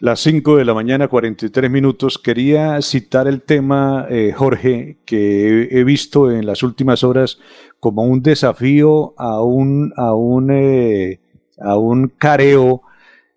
Las 0.00 0.20
5 0.20 0.56
de 0.56 0.64
la 0.64 0.74
mañana, 0.74 1.06
43 1.06 1.70
minutos. 1.70 2.18
Quería 2.18 2.82
citar 2.82 3.28
el 3.28 3.42
tema, 3.42 4.06
eh, 4.10 4.32
Jorge, 4.36 4.98
que 5.04 5.68
he, 5.70 5.84
visto 5.84 6.32
en 6.32 6.46
las 6.46 6.64
últimas 6.64 7.04
horas 7.04 7.38
como 7.78 8.02
un 8.02 8.20
desafío 8.20 9.14
a 9.16 9.40
un, 9.40 9.92
a 9.96 10.12
un, 10.14 10.50
eh, 10.50 11.20
a 11.60 11.78
un 11.78 12.08
careo 12.08 12.82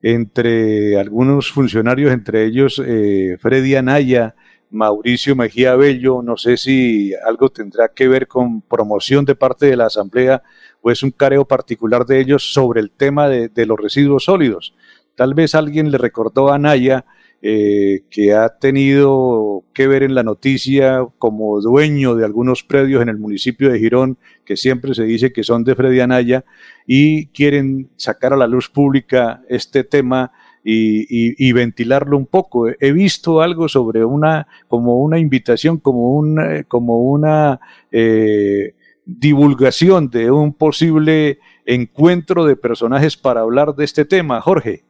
entre 0.02 1.00
algunos 1.00 1.52
funcionarios, 1.52 2.12
entre 2.12 2.46
ellos 2.46 2.82
eh, 2.84 3.38
Freddy 3.40 3.76
Anaya, 3.76 4.36
Mauricio 4.72 5.36
Mejía 5.36 5.76
Bello. 5.76 6.24
No 6.24 6.38
sé 6.38 6.58
si 6.58 7.14
algo 7.26 7.50
tendrá 7.50 7.90
que 7.90 8.08
ver 8.08 8.28
con 8.28 8.62
promoción 8.62 9.26
de 9.26 9.36
parte 9.36 9.68
de 9.68 9.78
la 9.78 9.86
Asamblea 9.86 10.42
o 10.82 10.92
es 10.92 11.04
un 11.04 11.12
careo 11.12 11.46
particular 11.46 12.06
de 12.06 12.20
ellos 12.20 12.54
sobre 12.54 12.82
el 12.82 12.92
tema 12.92 13.28
de 13.30 13.66
los 13.66 13.78
residuos 13.78 14.26
sólidos. 14.26 14.74
Tal 15.16 15.34
vez 15.34 15.56
alguien 15.56 15.92
le 15.92 15.98
recordó 15.98 16.52
a 16.52 16.60
Naya 16.60 17.06
eh, 17.44 18.02
que 18.10 18.34
ha 18.34 18.50
tenido 18.50 19.64
que 19.72 19.88
ver 19.88 20.02
en 20.02 20.16
la 20.16 20.24
noticia 20.24 21.08
como 21.20 21.62
dueño 21.62 22.16
de 22.16 22.26
algunos 22.26 22.64
predios 22.64 23.04
en 23.04 23.10
el 23.10 23.20
municipio 23.20 23.72
de 23.72 23.78
Girón, 23.78 24.18
que 24.44 24.58
siempre 24.58 24.96
se 24.96 25.04
dice 25.04 25.32
que 25.32 25.44
son 25.44 25.64
de 25.64 25.76
Freddy 25.76 26.00
Anaya, 26.00 26.46
y 26.88 27.28
quieren 27.28 27.90
sacar 27.96 28.34
a 28.34 28.38
la 28.38 28.48
luz 28.48 28.70
pública 28.70 29.44
este 29.50 29.84
tema 29.84 30.32
y, 30.64 31.52
ventilarlo 31.54 32.18
un 32.18 32.26
poco. 32.26 32.68
He 32.68 32.92
visto 32.92 33.42
algo 33.42 33.70
sobre 33.70 34.04
una, 34.04 34.48
como 34.68 34.98
una 34.98 35.20
invitación, 35.20 35.78
como, 35.78 36.18
un, 36.18 36.42
eh, 36.42 36.64
como 36.68 37.02
una 37.02 37.60
eh, 37.92 38.74
divulgación 39.08 40.10
de 40.10 40.30
un 40.30 40.54
posible 40.54 41.40
encuentro 41.66 42.46
de 42.46 42.58
personajes 42.58 43.16
para 43.16 43.42
hablar 43.42 43.74
de 43.74 43.86
este 43.86 44.04
tema. 44.06 44.42
Jorge. 44.42 44.84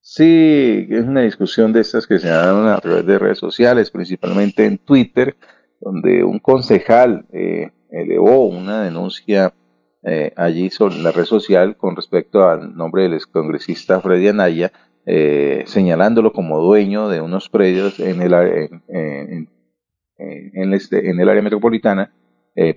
Sí, 0.00 0.86
es 0.90 1.04
una 1.04 1.22
discusión 1.22 1.72
de 1.72 1.80
estas 1.80 2.06
que 2.06 2.18
se 2.18 2.28
dan 2.28 2.66
a 2.66 2.78
través 2.78 3.06
de 3.06 3.18
redes 3.18 3.38
sociales, 3.38 3.90
principalmente 3.90 4.66
en 4.66 4.78
Twitter, 4.78 5.36
donde 5.80 6.24
un 6.24 6.40
concejal 6.40 7.24
eh, 7.32 7.70
elevó 7.90 8.46
una 8.46 8.82
denuncia 8.82 9.54
eh, 10.02 10.32
allí 10.36 10.68
sobre 10.68 10.96
la 10.96 11.12
red 11.12 11.24
social 11.24 11.76
con 11.76 11.96
respecto 11.96 12.46
al 12.46 12.76
nombre 12.76 13.04
del 13.04 13.14
excongresista 13.14 14.00
Freddy 14.00 14.28
Anaya, 14.28 14.72
eh, 15.06 15.62
señalándolo 15.66 16.32
como 16.32 16.60
dueño 16.60 17.08
de 17.08 17.20
unos 17.20 17.48
predios 17.48 17.98
en 18.00 18.20
el, 18.20 18.34
en, 20.18 20.74
este, 20.74 21.08
en 21.08 21.20
el 21.20 21.28
área 21.28 21.42
metropolitana, 21.42 22.12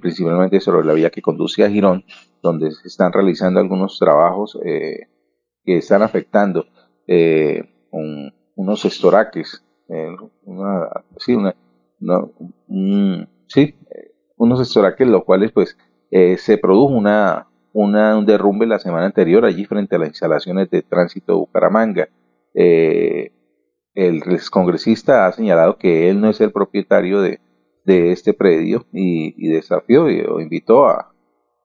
principalmente 0.02 0.60
sobre 0.60 0.86
la 0.86 0.94
vía 0.94 1.10
que 1.10 1.22
conduce 1.22 1.64
a 1.64 1.70
Girón, 1.70 2.04
donde 2.42 2.72
se 2.72 2.88
están 2.88 3.14
realizando 3.14 3.60
algunos 3.60 4.00
trabajos 4.00 4.58
que 4.64 5.78
están 5.78 6.02
afectando 6.02 6.66
eh, 7.08 7.64
unos 8.56 8.86
estoraques, 8.86 9.64
eh, 9.90 10.16
sí, 11.18 11.38
sí, 13.48 13.76
unos 14.38 14.62
estoraques, 14.62 15.08
los 15.08 15.24
cuales 15.24 15.52
pues 15.52 15.78
eh, 16.12 16.38
se 16.38 16.58
produjo 16.58 16.94
una, 16.94 17.48
una, 17.74 18.18
un 18.18 18.26
derrumbe 18.26 18.66
la 18.66 18.80
semana 18.80 19.06
anterior 19.06 19.46
allí 19.46 19.66
frente 19.66 19.96
a 19.96 20.00
las 20.00 20.10
instalaciones 20.10 20.70
de 20.70 20.82
tránsito 20.82 21.34
de 21.34 21.40
Bucaramanga. 21.40 22.10
Eh, 22.54 23.32
el 23.94 24.22
congresista 24.52 25.26
ha 25.26 25.32
señalado 25.32 25.78
que 25.78 26.10
él 26.10 26.22
no 26.22 26.30
es 26.30 26.40
el 26.40 26.52
propietario 26.52 27.22
de, 27.22 27.40
de 27.88 28.12
este 28.12 28.34
predio 28.34 28.86
y, 28.92 29.48
desafió 29.48 30.04
o 30.04 30.42
invitó 30.42 30.88
a, 30.88 31.14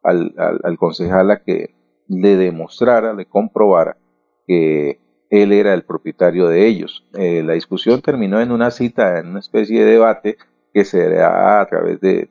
al, 0.05 0.33
al, 0.37 0.79
concejal 0.79 1.33
a 1.33 1.43
que 1.43 1.75
le 2.07 2.37
demostrara, 2.37 3.13
le 3.13 3.27
comprobara 3.27 3.97
que 4.47 5.01
él 5.31 5.53
era 5.53 5.75
el 5.75 5.83
propietario 5.83 6.47
de 6.47 6.69
ellos. 6.69 7.05
Eh, 7.19 7.43
la 7.43 7.55
discusión 7.55 8.03
terminó 8.03 8.41
en 8.41 8.53
una 8.53 8.71
cita, 8.71 9.19
en 9.19 9.31
una 9.31 9.41
especie 9.41 9.85
de 9.85 9.91
debate 9.91 10.37
que 10.73 10.85
se 10.85 11.11
da 11.11 11.61
a 11.61 11.67
través 11.67 12.01
de, 12.01 12.29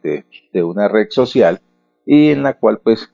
de, 0.54 0.64
una 0.64 0.88
red 0.88 1.08
social 1.10 1.60
y 2.06 2.32
en 2.32 2.44
la 2.44 2.58
cual 2.58 2.80
pues 2.82 3.14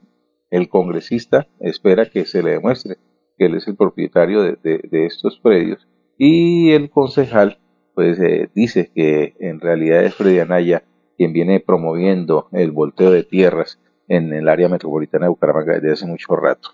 el 0.52 0.70
congresista 0.70 1.48
espera 1.60 2.06
que 2.06 2.26
se 2.26 2.44
le 2.44 2.52
demuestre 2.52 2.98
que 3.36 3.48
él 3.48 3.56
es 3.56 3.68
el 3.68 3.76
propietario 3.76 4.44
de, 4.44 4.58
de 4.62 5.06
estos 5.06 5.40
predios 5.40 5.88
y 6.18 6.72
el 6.72 6.90
concejal 6.92 7.60
pues 7.98 8.20
eh, 8.20 8.52
dice 8.54 8.92
que 8.94 9.34
en 9.40 9.60
realidad 9.60 10.04
es 10.04 10.14
Freddy 10.14 10.38
Anaya 10.38 10.84
quien 11.18 11.34
viene 11.34 11.60
promoviendo 11.60 12.48
el 12.52 12.70
volteo 12.70 13.10
de 13.10 13.24
tierras 13.24 13.80
en 14.08 14.32
el 14.34 14.50
área 14.50 14.70
metropolitana 14.70 15.26
de 15.26 15.30
Bucaramanga 15.30 15.74
desde 15.74 15.94
hace 15.94 16.06
mucho 16.06 16.36
rato. 16.36 16.70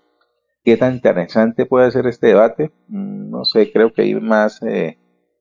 ¿Qué 0.66 0.76
tan 0.76 0.96
interesante 0.96 1.66
puede 1.66 1.90
ser 1.92 2.08
este 2.08 2.28
debate? 2.28 2.72
Mm, 2.90 3.30
no 3.30 3.46
sé, 3.46 3.72
creo 3.72 3.94
que 3.94 4.02
hay 4.02 4.16
más 4.16 4.62
eh, 4.64 4.98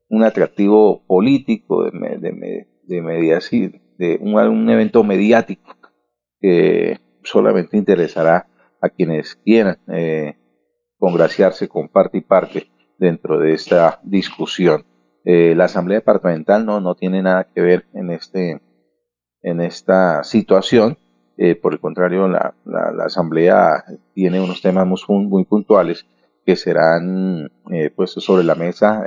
un 0.09 0.23
atractivo 0.23 1.03
político 1.05 1.83
de, 1.83 1.91
de, 1.91 2.67
de, 2.87 3.81
de 3.99 4.19
un, 4.21 4.71
evento 4.71 5.03
mediático 5.03 5.75
que 6.41 7.01
solamente 7.25 7.77
interesará 7.77 8.47
a 8.81 8.89
quienes 8.89 9.35
quieran 9.35 9.79
eh, 9.89 10.37
congraciarse 10.97 11.67
con 11.67 11.89
parte 11.89 12.19
y 12.19 12.21
parte 12.21 12.69
dentro 12.99 13.41
de 13.41 13.55
esta 13.55 13.99
discusión. 14.05 14.85
Eh, 15.25 15.55
la 15.57 15.65
Asamblea 15.65 15.99
Departamental 15.99 16.67
no, 16.67 16.81
no 16.81 16.95
tiene 16.95 17.23
nada 17.23 17.45
que 17.45 17.61
ver 17.61 17.87
en, 17.95 18.11
este, 18.11 18.61
en 19.43 19.61
esta 19.61 20.25
situación. 20.25 20.99
Eh, 21.37 21.55
por 21.55 21.73
el 21.73 21.81
contrario, 21.81 22.29
la, 22.29 22.55
la, 22.65 23.05
Asamblea 23.05 23.85
tiene 24.15 24.41
unos 24.41 24.61
temas 24.61 24.87
muy, 24.87 25.27
muy 25.27 25.45
puntuales 25.45 26.07
que 26.45 26.57
serán 26.57 27.51
eh, 27.71 27.91
puestos 27.91 28.25
sobre 28.25 28.45
la 28.45 28.55
mesa 28.55 29.05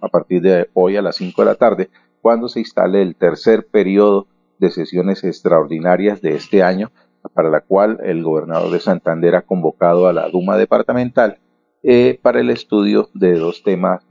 a, 0.00 0.08
partir 0.08 0.42
de 0.42 0.68
hoy 0.72 0.96
a 0.96 1.02
las 1.02 1.16
5 1.16 1.42
de 1.42 1.46
la 1.46 1.54
tarde, 1.54 1.90
cuando 2.20 2.48
se 2.48 2.60
instale 2.60 3.02
el 3.02 3.14
tercer 3.14 3.66
periodo 3.66 4.26
de 4.58 4.70
sesiones 4.70 5.22
extraordinarias 5.22 6.20
de 6.20 6.34
este 6.34 6.62
año, 6.62 6.90
para 7.34 7.50
la 7.50 7.60
cual 7.60 7.98
el 8.02 8.22
gobernador 8.22 8.70
de 8.72 8.80
Santander 8.80 9.36
ha 9.36 9.42
convocado 9.42 10.08
a 10.08 10.12
la 10.12 10.28
Duma 10.30 10.56
departamental 10.56 11.38
eh, 11.82 12.18
para 12.22 12.40
el 12.40 12.50
estudio 12.50 13.10
de 13.12 13.34
dos 13.34 13.62
temas, 13.62 14.04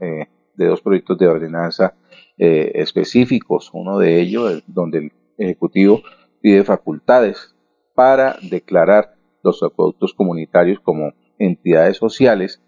de 0.58 0.66
dos 0.66 0.82
proyectos 0.82 1.16
de 1.16 1.28
ordenanza 1.28 1.94
eh, 2.36 2.72
específicos. 2.74 3.70
Uno 3.72 3.98
de 3.98 4.20
ellos, 4.20 4.62
donde 4.66 4.98
el 4.98 5.12
Ejecutivo 5.38 6.02
pide 6.40 6.64
facultades 6.64 7.54
para 7.94 8.36
declarar 8.50 9.14
los 9.42 9.62
acueductos 9.62 10.12
comunitarios 10.12 10.80
como 10.80 11.12
entidades 11.38 11.96
sociales 11.96 12.60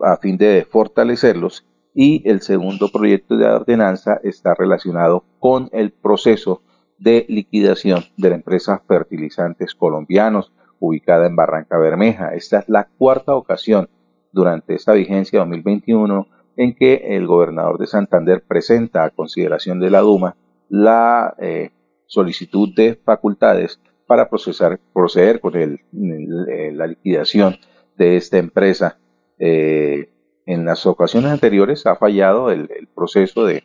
a 0.00 0.16
fin 0.16 0.38
de 0.38 0.66
fortalecerlos. 0.68 1.66
Y 1.94 2.28
el 2.28 2.40
segundo 2.40 2.88
proyecto 2.88 3.36
de 3.36 3.46
ordenanza 3.46 4.18
está 4.24 4.54
relacionado 4.54 5.24
con 5.38 5.68
el 5.72 5.92
proceso 5.92 6.62
de 6.98 7.24
liquidación 7.28 8.04
de 8.16 8.30
la 8.30 8.34
empresa 8.36 8.82
Fertilizantes 8.88 9.74
Colombianos, 9.74 10.52
ubicada 10.80 11.26
en 11.26 11.36
Barranca 11.36 11.78
Bermeja. 11.78 12.34
Esta 12.34 12.60
es 12.60 12.68
la 12.68 12.88
cuarta 12.98 13.36
ocasión 13.36 13.88
durante 14.32 14.74
esta 14.74 14.92
vigencia 14.92 15.38
2021 15.40 16.26
en 16.56 16.74
que 16.74 17.16
el 17.16 17.26
gobernador 17.26 17.78
de 17.78 17.86
Santander 17.86 18.42
presenta 18.46 19.04
a 19.04 19.10
consideración 19.10 19.80
de 19.80 19.90
la 19.90 20.00
Duma 20.00 20.36
la 20.68 21.34
eh, 21.38 21.70
solicitud 22.06 22.74
de 22.74 22.94
facultades 22.94 23.80
para 24.06 24.28
procesar, 24.28 24.78
proceder 24.92 25.40
con 25.40 25.56
el, 25.56 25.80
eh, 26.48 26.72
la 26.72 26.86
liquidación 26.86 27.56
de 27.96 28.16
esta 28.16 28.38
empresa. 28.38 28.98
Eh, 29.38 30.10
en 30.46 30.64
las 30.64 30.84
ocasiones 30.86 31.30
anteriores 31.30 31.86
ha 31.86 31.96
fallado 31.96 32.50
el, 32.50 32.68
proceso 32.94 33.46
de, 33.46 33.64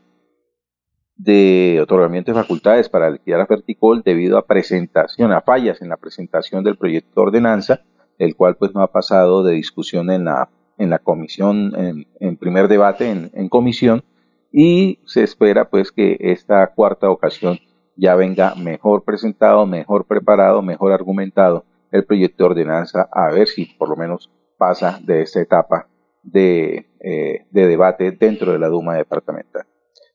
de 1.17 1.79
otorgamiento 1.81 2.31
de 2.31 2.41
facultades 2.41 2.89
para 2.89 3.09
liquidar 3.09 3.41
a 3.41 3.47
Ferticol 3.47 4.01
debido 4.03 4.37
a 4.37 4.45
presentación, 4.45 5.31
a 5.33 5.41
fallas 5.41 5.81
en 5.81 5.89
la 5.89 5.97
presentación 5.97 6.63
del 6.63 6.77
proyecto 6.77 7.11
de 7.15 7.27
ordenanza, 7.27 7.81
el 8.17 8.35
cual 8.35 8.55
pues 8.55 8.73
no 8.73 8.81
ha 8.81 8.91
pasado 8.91 9.43
de 9.43 9.53
discusión 9.53 10.09
en 10.09 10.25
la 10.25 10.49
en 10.79 10.89
la 10.89 10.97
comisión, 10.97 11.73
en, 12.19 12.37
primer 12.37 12.67
debate 12.67 13.09
en, 13.09 13.49
comisión, 13.49 14.03
y 14.51 14.99
se 15.05 15.21
espera 15.21 15.69
pues 15.69 15.91
que 15.91 16.17
esta 16.19 16.65
cuarta 16.73 17.11
ocasión 17.11 17.59
ya 17.95 18.15
venga 18.15 18.55
mejor 18.55 19.03
presentado, 19.03 19.67
mejor 19.67 20.05
preparado, 20.05 20.63
mejor 20.63 20.93
argumentado 20.93 21.65
el 21.91 22.05
proyecto 22.05 22.45
de 22.45 22.49
ordenanza, 22.51 23.09
a 23.11 23.29
ver 23.31 23.47
si 23.47 23.65
por 23.65 23.89
lo 23.89 23.95
menos 23.95 24.31
pasa 24.57 24.99
de 25.03 25.21
esta 25.21 25.41
etapa 25.41 25.87
de, 26.23 26.87
eh, 27.01 27.45
de 27.51 27.67
debate 27.67 28.11
dentro 28.11 28.51
de 28.51 28.59
la 28.59 28.69
Duma 28.69 28.95
departamental. 28.95 29.65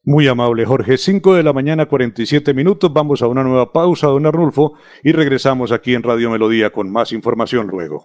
Muy 0.02 0.28
amable, 0.28 0.66
Jorge. 0.66 0.98
5 0.98 1.34
de 1.34 1.42
la 1.42 1.54
mañana, 1.54 1.86
47 1.86 2.52
minutos. 2.52 2.92
Vamos 2.92 3.22
a 3.22 3.26
una 3.26 3.42
nueva 3.42 3.72
pausa, 3.72 4.08
don 4.08 4.26
Arnulfo, 4.26 4.74
y 5.02 5.12
regresamos 5.12 5.72
aquí 5.72 5.94
en 5.94 6.02
Radio 6.02 6.30
Melodía 6.30 6.70
con 6.70 6.90
más 6.92 7.12
información 7.12 7.68
luego. 7.68 8.04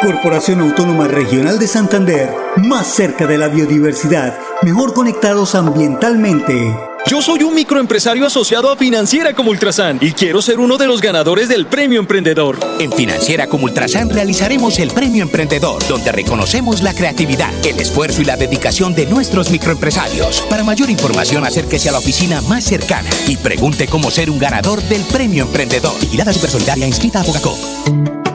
Corporación 0.00 0.60
Autónoma 0.60 1.08
Regional 1.08 1.58
de 1.58 1.66
Santander, 1.66 2.30
más 2.56 2.86
cerca 2.86 3.26
de 3.26 3.36
la 3.36 3.48
biodiversidad, 3.48 4.38
mejor 4.62 4.94
conectados 4.94 5.54
ambientalmente. 5.54 6.74
Yo 7.06 7.20
soy 7.20 7.42
un 7.42 7.54
microempresario 7.54 8.26
asociado 8.26 8.70
a 8.70 8.76
Financiera 8.76 9.34
como 9.34 9.50
Ultrasan 9.50 9.98
y 10.00 10.12
quiero 10.12 10.40
ser 10.40 10.58
uno 10.58 10.78
de 10.78 10.86
los 10.86 11.02
ganadores 11.02 11.50
del 11.50 11.66
Premio 11.66 12.00
Emprendedor. 12.00 12.58
En 12.78 12.90
Financiera 12.92 13.46
como 13.46 13.64
Ultrasan 13.64 14.08
realizaremos 14.08 14.78
el 14.78 14.90
Premio 14.90 15.22
Emprendedor, 15.22 15.86
donde 15.86 16.12
reconocemos 16.12 16.82
la 16.82 16.94
creatividad, 16.94 17.52
el 17.66 17.78
esfuerzo 17.78 18.22
y 18.22 18.24
la 18.24 18.38
dedicación 18.38 18.94
de 18.94 19.04
nuestros 19.04 19.50
microempresarios. 19.50 20.40
Para 20.48 20.64
mayor 20.64 20.88
información, 20.88 21.44
acérquese 21.44 21.90
a 21.90 21.92
la 21.92 21.98
oficina 21.98 22.40
más 22.42 22.64
cercana 22.64 23.10
y 23.26 23.36
pregunte 23.36 23.86
cómo 23.86 24.10
ser 24.10 24.30
un 24.30 24.38
ganador 24.38 24.80
del 24.82 25.02
Premio 25.02 25.44
Emprendedor. 25.44 25.98
Vigilada 26.00 26.32
Supersolidaria 26.32 26.86
inscrita 26.86 27.20
a 27.20 27.24
Bogacó. 27.24 28.19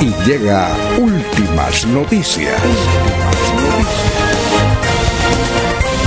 y 0.00 0.14
llega 0.26 0.74
últimas 0.98 1.86
noticias. 1.86 2.58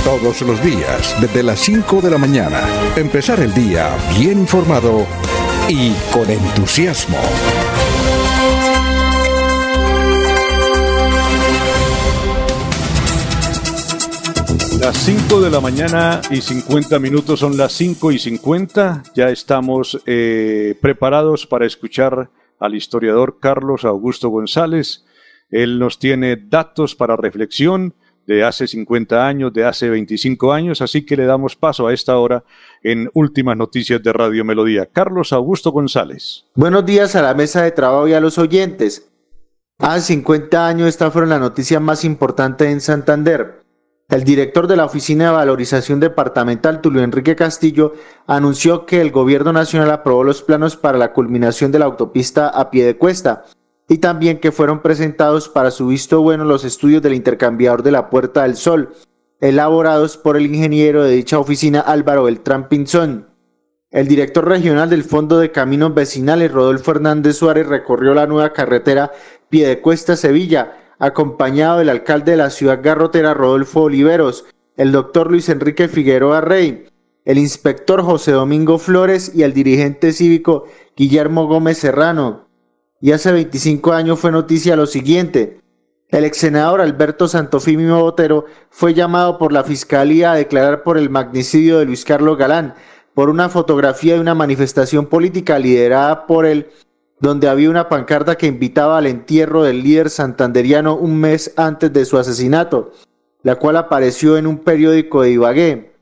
Todos 0.04 0.42
los 0.42 0.62
días, 0.62 1.14
desde 1.20 1.42
las 1.42 1.60
5 1.60 2.00
de 2.00 2.10
la 2.10 2.18
mañana. 2.18 2.60
Empezar 2.96 3.40
el 3.40 3.54
día 3.54 3.88
bien 4.18 4.40
informado 4.40 5.06
y 5.68 5.92
con 6.12 6.28
entusiasmo. 6.28 7.18
Las 14.80 14.96
5 14.98 15.40
de 15.40 15.50
la 15.50 15.60
mañana 15.60 16.20
y 16.30 16.40
50 16.40 16.98
minutos 16.98 17.40
son 17.40 17.56
las 17.56 17.72
5 17.72 18.12
y 18.12 18.18
50. 18.18 19.04
Ya 19.14 19.30
estamos 19.30 20.02
eh, 20.04 20.76
preparados 20.82 21.46
para 21.46 21.64
escuchar 21.64 22.28
al 22.64 22.74
historiador 22.74 23.38
Carlos 23.40 23.84
Augusto 23.84 24.28
González. 24.28 25.04
Él 25.50 25.78
nos 25.78 25.98
tiene 25.98 26.36
datos 26.36 26.94
para 26.94 27.16
reflexión 27.16 27.94
de 28.26 28.42
hace 28.42 28.66
50 28.66 29.26
años, 29.26 29.52
de 29.52 29.64
hace 29.64 29.90
25 29.90 30.52
años, 30.52 30.80
así 30.80 31.04
que 31.04 31.16
le 31.16 31.26
damos 31.26 31.56
paso 31.56 31.86
a 31.86 31.92
esta 31.92 32.16
hora 32.16 32.42
en 32.82 33.10
Últimas 33.12 33.56
Noticias 33.56 34.02
de 34.02 34.12
Radio 34.12 34.44
Melodía. 34.44 34.88
Carlos 34.90 35.32
Augusto 35.32 35.72
González. 35.72 36.46
Buenos 36.54 36.86
días 36.86 37.14
a 37.16 37.22
la 37.22 37.34
mesa 37.34 37.62
de 37.62 37.72
trabajo 37.72 38.08
y 38.08 38.14
a 38.14 38.20
los 38.20 38.38
oyentes. 38.38 39.10
Hace 39.78 40.14
50 40.14 40.66
años 40.66 40.88
esta 40.88 41.10
fue 41.10 41.26
la 41.26 41.38
noticia 41.38 41.80
más 41.80 42.04
importante 42.04 42.70
en 42.70 42.80
Santander. 42.80 43.63
El 44.08 44.22
director 44.22 44.66
de 44.66 44.76
la 44.76 44.84
Oficina 44.84 45.26
de 45.26 45.30
Valorización 45.30 45.98
Departamental, 45.98 46.82
Tulio 46.82 47.02
Enrique 47.02 47.34
Castillo, 47.34 47.94
anunció 48.26 48.84
que 48.84 49.00
el 49.00 49.10
Gobierno 49.10 49.52
Nacional 49.52 49.90
aprobó 49.90 50.24
los 50.24 50.42
planos 50.42 50.76
para 50.76 50.98
la 50.98 51.12
culminación 51.14 51.72
de 51.72 51.78
la 51.78 51.86
autopista 51.86 52.48
a 52.48 52.70
pie 52.70 52.84
de 52.84 52.98
cuesta 52.98 53.44
y 53.88 53.98
también 53.98 54.40
que 54.40 54.52
fueron 54.52 54.82
presentados 54.82 55.48
para 55.48 55.70
su 55.70 55.86
visto 55.86 56.20
bueno 56.20 56.44
los 56.44 56.64
estudios 56.64 57.02
del 57.02 57.14
intercambiador 57.14 57.82
de 57.82 57.92
la 57.92 58.10
Puerta 58.10 58.42
del 58.42 58.56
Sol, 58.56 58.92
elaborados 59.40 60.18
por 60.18 60.36
el 60.36 60.46
ingeniero 60.46 61.02
de 61.02 61.12
dicha 61.12 61.38
oficina 61.38 61.80
Álvaro 61.80 62.24
Beltrán 62.24 62.68
Pinzón. 62.68 63.28
El 63.90 64.08
director 64.08 64.46
regional 64.46 64.90
del 64.90 65.04
Fondo 65.04 65.38
de 65.38 65.50
Caminos 65.50 65.94
Vecinales, 65.94 66.52
Rodolfo 66.52 66.90
Hernández 66.90 67.36
Suárez, 67.36 67.66
recorrió 67.66 68.12
la 68.12 68.26
nueva 68.26 68.52
carretera 68.52 69.12
Piedecuesta 69.48 70.16
Sevilla, 70.16 70.83
acompañado 70.98 71.78
del 71.78 71.88
alcalde 71.88 72.32
de 72.32 72.38
la 72.38 72.50
ciudad 72.50 72.80
garrotera 72.82 73.34
Rodolfo 73.34 73.82
Oliveros, 73.82 74.44
el 74.76 74.92
doctor 74.92 75.30
Luis 75.30 75.48
Enrique 75.48 75.88
Figueroa 75.88 76.40
Rey, 76.40 76.86
el 77.24 77.38
inspector 77.38 78.02
José 78.02 78.32
Domingo 78.32 78.78
Flores 78.78 79.32
y 79.34 79.42
el 79.42 79.54
dirigente 79.54 80.12
cívico 80.12 80.64
Guillermo 80.96 81.46
Gómez 81.46 81.78
Serrano. 81.78 82.48
Y 83.00 83.12
hace 83.12 83.32
25 83.32 83.92
años 83.92 84.18
fue 84.18 84.32
noticia 84.32 84.76
lo 84.76 84.86
siguiente. 84.86 85.60
El 86.08 86.24
ex 86.24 86.36
senador 86.36 86.80
Alberto 86.80 87.26
Santofimio 87.26 87.98
Botero 88.00 88.44
fue 88.70 88.94
llamado 88.94 89.38
por 89.38 89.52
la 89.52 89.64
Fiscalía 89.64 90.32
a 90.32 90.36
declarar 90.36 90.82
por 90.82 90.98
el 90.98 91.10
magnicidio 91.10 91.78
de 91.78 91.86
Luis 91.86 92.04
Carlos 92.04 92.38
Galán, 92.38 92.74
por 93.14 93.30
una 93.30 93.48
fotografía 93.48 94.14
de 94.14 94.20
una 94.20 94.34
manifestación 94.34 95.06
política 95.06 95.58
liderada 95.58 96.26
por 96.26 96.46
él 96.46 96.68
donde 97.20 97.48
había 97.48 97.70
una 97.70 97.88
pancarta 97.88 98.36
que 98.36 98.46
invitaba 98.46 98.98
al 98.98 99.06
entierro 99.06 99.62
del 99.62 99.82
líder 99.82 100.10
santanderiano 100.10 100.96
un 100.96 101.18
mes 101.18 101.52
antes 101.56 101.92
de 101.92 102.04
su 102.04 102.18
asesinato, 102.18 102.92
la 103.42 103.56
cual 103.56 103.76
apareció 103.76 104.36
en 104.36 104.46
un 104.46 104.58
periódico 104.58 105.22
de 105.22 105.30
Ibagué. 105.30 105.94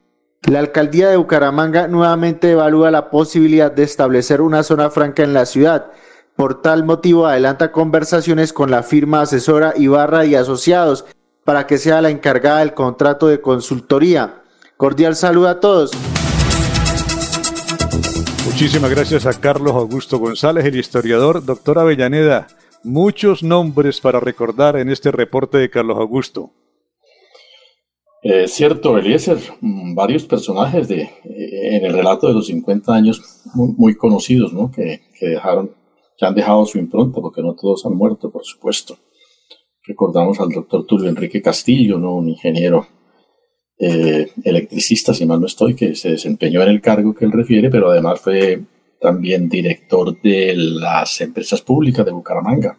La 0.51 0.59
alcaldía 0.59 1.09
de 1.09 1.17
Bucaramanga 1.17 1.87
nuevamente 1.87 2.51
evalúa 2.51 2.91
la 2.91 3.11
posibilidad 3.11 3.71
de 3.71 3.85
establecer 3.85 4.41
una 4.41 4.65
zona 4.65 4.91
franca 4.91 5.23
en 5.23 5.35
la 5.35 5.47
ciudad. 5.47 5.93
Por 6.35 6.63
tal 6.63 6.85
motivo 6.85 7.27
adelanta 7.27 7.71
conversaciones 7.71 8.53
con 8.53 8.71
la 8.71 8.83
firma 8.83 9.21
asesora 9.21 9.75
Ibarra 9.77 10.25
y 10.25 10.35
Asociados 10.35 11.05
para 11.45 11.67
que 11.67 11.79
sea 11.79 12.01
la 12.01 12.11
encargada 12.11 12.59
del 12.61 12.75
contrato 12.75 13.29
de 13.29 13.41
consultoría. 13.41 14.43
Cordial 14.77 15.15
saludo 15.15 15.49
a 15.49 15.61
todos. 15.61 15.93
Muchísimas 18.45 18.91
gracias 18.91 19.25
a 19.25 19.41
Carlos 19.41 19.73
Augusto 19.73 20.19
González, 20.19 20.65
el 20.65 20.77
historiador. 20.77 21.45
Doctor 21.45 21.79
Avellaneda, 21.79 22.49
muchos 22.83 23.45
nombres 23.45 24.01
para 24.01 24.19
recordar 24.19 24.77
en 24.77 24.89
este 24.89 25.13
reporte 25.13 25.59
de 25.59 25.71
Carlos 25.71 25.97
Augusto. 25.97 26.51
Eh, 28.25 28.49
cierto, 28.49 28.99
Eliezer, 28.99 29.39
mm, 29.61 29.95
varios 29.95 30.25
personajes 30.25 30.89
de, 30.89 31.03
eh, 31.03 31.77
en 31.77 31.85
el 31.85 31.93
relato 31.93 32.27
de 32.27 32.35
los 32.35 32.47
50 32.47 32.93
años 32.93 33.43
muy, 33.55 33.97
conocidos, 33.97 34.53
¿no? 34.53 34.71
Que, 34.71 35.03
que, 35.19 35.27
dejaron, 35.27 35.71
que 36.17 36.27
han 36.27 36.35
dejado 36.35 36.67
su 36.67 36.79
impronta, 36.79 37.21
porque 37.21 37.43
no 37.43 37.55
todos 37.55 37.87
han 37.87 37.95
muerto, 37.95 38.31
por 38.31 38.45
supuesto. 38.45 38.97
Recordamos 39.85 40.41
al 40.41 40.51
doctor 40.51 40.85
Tulio 40.85 41.09
Enrique 41.09 41.41
Castillo, 41.41 41.99
¿no? 41.99 42.17
Un 42.17 42.29
ingeniero 42.29 42.87
eh, 43.85 44.31
electricista, 44.45 45.13
si 45.13 45.27
mal 45.27 45.41
no 45.41 45.47
estoy, 45.47 45.75
que 45.75 45.97
se 45.97 46.11
desempeñó 46.11 46.63
en 46.63 46.69
el 46.69 46.81
cargo 46.81 47.13
que 47.13 47.25
él 47.25 47.33
refiere, 47.33 47.69
pero 47.69 47.91
además 47.91 48.21
fue 48.21 48.63
también 49.01 49.49
director 49.49 50.23
de 50.23 50.55
las 50.55 51.21
empresas 51.21 51.63
públicas 51.63 52.07
de 52.07 52.13
Bucaramanga. 52.13 52.79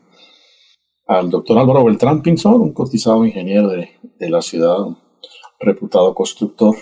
Al 1.05 1.29
doctor 1.29 1.57
Álvaro 1.57 1.83
Beltrán 1.83 2.21
Pinzón, 2.21 2.61
un 2.61 2.71
cotizado 2.71 3.25
ingeniero 3.25 3.67
de, 3.67 4.29
la 4.29 4.41
ciudad, 4.41 4.77
reputado 5.59 6.15
constructor, 6.15 6.73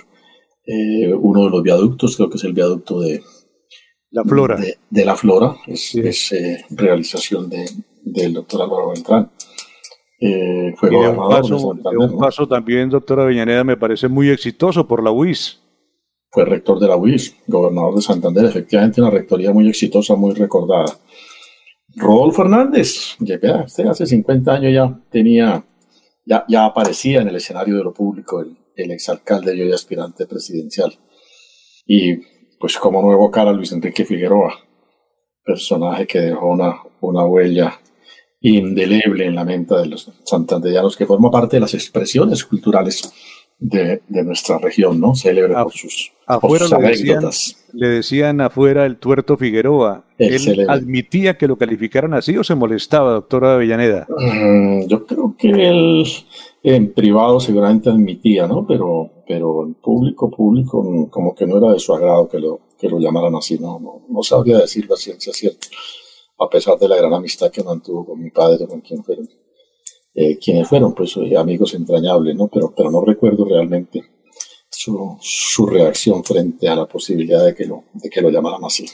eh, 0.68 1.12
uno 1.12 1.46
de 1.46 1.50
los 1.50 1.64
viaductos, 1.64 2.16
creo 2.16 2.30
que 2.30 2.38
es 2.38 2.44
el 2.44 2.54
viaducto 2.54 3.00
de 3.00 3.24
la 4.12 4.24
Flora. 4.24 4.62
De, 4.88 5.04
la 5.04 5.16
Flora, 5.16 5.56
es, 5.66 6.32
eh, 6.32 6.64
realización 6.70 7.50
del 7.50 8.34
doctor 8.34 8.62
Álvaro 8.62 8.90
Beltrán. 8.90 9.32
Eh, 10.24 10.76
fue 10.78 10.92
un 10.92 12.20
paso, 12.20 12.48
también, 12.48 12.90
doctora 12.90 13.24
Avellaneda, 13.24 13.64
me 13.64 13.76
parece 13.76 14.08
muy 14.08 14.30
exitoso 14.30 14.88
por 14.88 15.04
la 15.04 15.12
UIS. 15.12 15.60
Fue 16.30 16.46
rector 16.46 16.80
de 16.80 16.88
la 16.88 16.96
UIS, 16.96 17.36
gobernador 17.48 17.96
de 17.96 18.02
Santander, 18.04 18.46
efectivamente 18.46 19.02
una 19.02 19.10
rectoría 19.10 19.52
muy 19.52 19.68
exitosa, 19.68 20.16
muy 20.16 20.36
recordada. 20.36 20.96
Rodolfo 21.96 22.44
Fernández, 22.44 23.18
ya, 23.20 23.40
usted 23.66 23.88
hace 23.88 24.06
50 24.06 24.54
años 24.54 24.72
ya 24.72 25.00
tenía, 25.10 25.66
ya, 26.24 26.46
ya 26.48 26.66
aparecía 26.66 27.22
en 27.22 27.28
el 27.28 27.36
escenario 27.38 27.78
de 27.78 27.84
lo 27.84 27.92
público 27.92 28.42
el, 28.42 28.56
el 28.76 28.92
exalcalde 28.92 29.56
y 29.56 29.62
hoy 29.64 29.74
aspirante 29.74 30.28
presidencial. 30.28 30.94
Y 31.86 32.18
pues 32.60 32.78
como 32.78 33.02
nuevo 33.02 33.32
cara 33.32 33.52
Luis 33.52 33.72
Enrique 33.72 34.06
Figueroa, 34.06 34.54
personaje 35.44 36.06
que 36.06 36.20
dejó 36.20 36.48
una, 36.48 36.78
una 37.02 37.26
huella 37.26 37.74
indeleble 38.42 39.26
en 39.26 39.36
la 39.36 39.46
mente 39.46 39.76
de 39.76 39.86
los 39.86 40.12
santanderianos, 40.24 40.98
que 40.98 41.06
forma 41.06 41.30
parte 41.30 41.58
de 41.58 41.62
las 41.62 41.74
expresiones 41.74 42.44
culturales 42.44 43.14
de, 43.60 44.02
nuestra 44.08 44.58
región, 44.58 45.00
¿no? 45.00 45.14
Célebre 45.14 45.54
por 45.54 45.72
sus, 45.72 46.12
afuera 46.26 46.66
le 47.74 47.88
decían, 47.88 48.42
afuera 48.42 48.86
el 48.86 48.98
tuerto 48.98 49.38
Figueroa. 49.38 50.04
¿Él 50.18 50.66
admitía 50.68 51.38
que 51.38 51.48
lo 51.48 51.58
calificaran 51.58 52.14
así 52.14 52.36
o 52.36 52.44
se 52.44 52.56
molestaba, 52.56 53.14
doctora 53.14 53.54
Avellaneda? 53.54 54.08
Mm, 54.10 54.88
yo 54.88 55.06
creo 55.06 55.36
que 55.38 55.50
él 55.50 56.04
en 56.64 56.92
privado 56.92 57.40
seguramente 57.40 57.90
admitía, 57.90 58.48
¿no? 58.48 58.66
Pero, 58.68 59.10
pero 59.28 59.66
en 59.66 59.76
público, 59.76 60.30
público, 60.30 61.08
como 61.10 61.34
que 61.36 61.46
no 61.46 61.60
era 61.60 61.74
de 61.74 61.80
su 61.80 61.94
agrado 61.94 62.28
que 62.28 62.40
lo, 62.40 62.60
que 62.80 62.90
lo 62.90 63.00
llamaran 63.00 63.36
así, 63.36 63.58
¿no? 63.60 63.80
No, 63.80 64.02
no 64.10 64.24
sabría 64.24 64.58
decir 64.58 64.88
la 64.90 64.96
ciencia 64.96 65.32
cierta 65.32 65.68
a 66.42 66.50
pesar 66.50 66.78
de 66.80 66.88
la 66.88 66.96
gran 66.96 67.14
amistad 67.14 67.52
que 67.52 67.64
mantuvo 67.64 68.06
con 68.06 68.22
mi 68.22 68.32
padre, 68.32 68.68
con 68.68 68.82
quien 68.82 69.04
fueron, 69.04 69.30
eh, 70.16 70.38
quienes 70.40 70.68
fueron 70.68 70.94
pues 70.94 71.16
eh, 71.18 71.38
amigos 71.38 71.74
entrañables, 71.74 72.36
¿no? 72.36 72.48
Pero, 72.48 72.74
pero 72.76 72.90
no 72.90 73.02
recuerdo 73.06 73.46
realmente 73.46 74.04
su, 74.70 75.18
su, 75.22 75.68
reacción 75.68 76.24
frente 76.24 76.68
a 76.68 76.76
la 76.76 76.88
posibilidad 76.88 77.46
de 77.46 77.54
que, 77.54 77.66
lo, 77.66 77.84
de 77.94 78.10
que 78.10 78.22
lo 78.22 78.32
llamaran 78.32 78.64
así. 78.64 78.86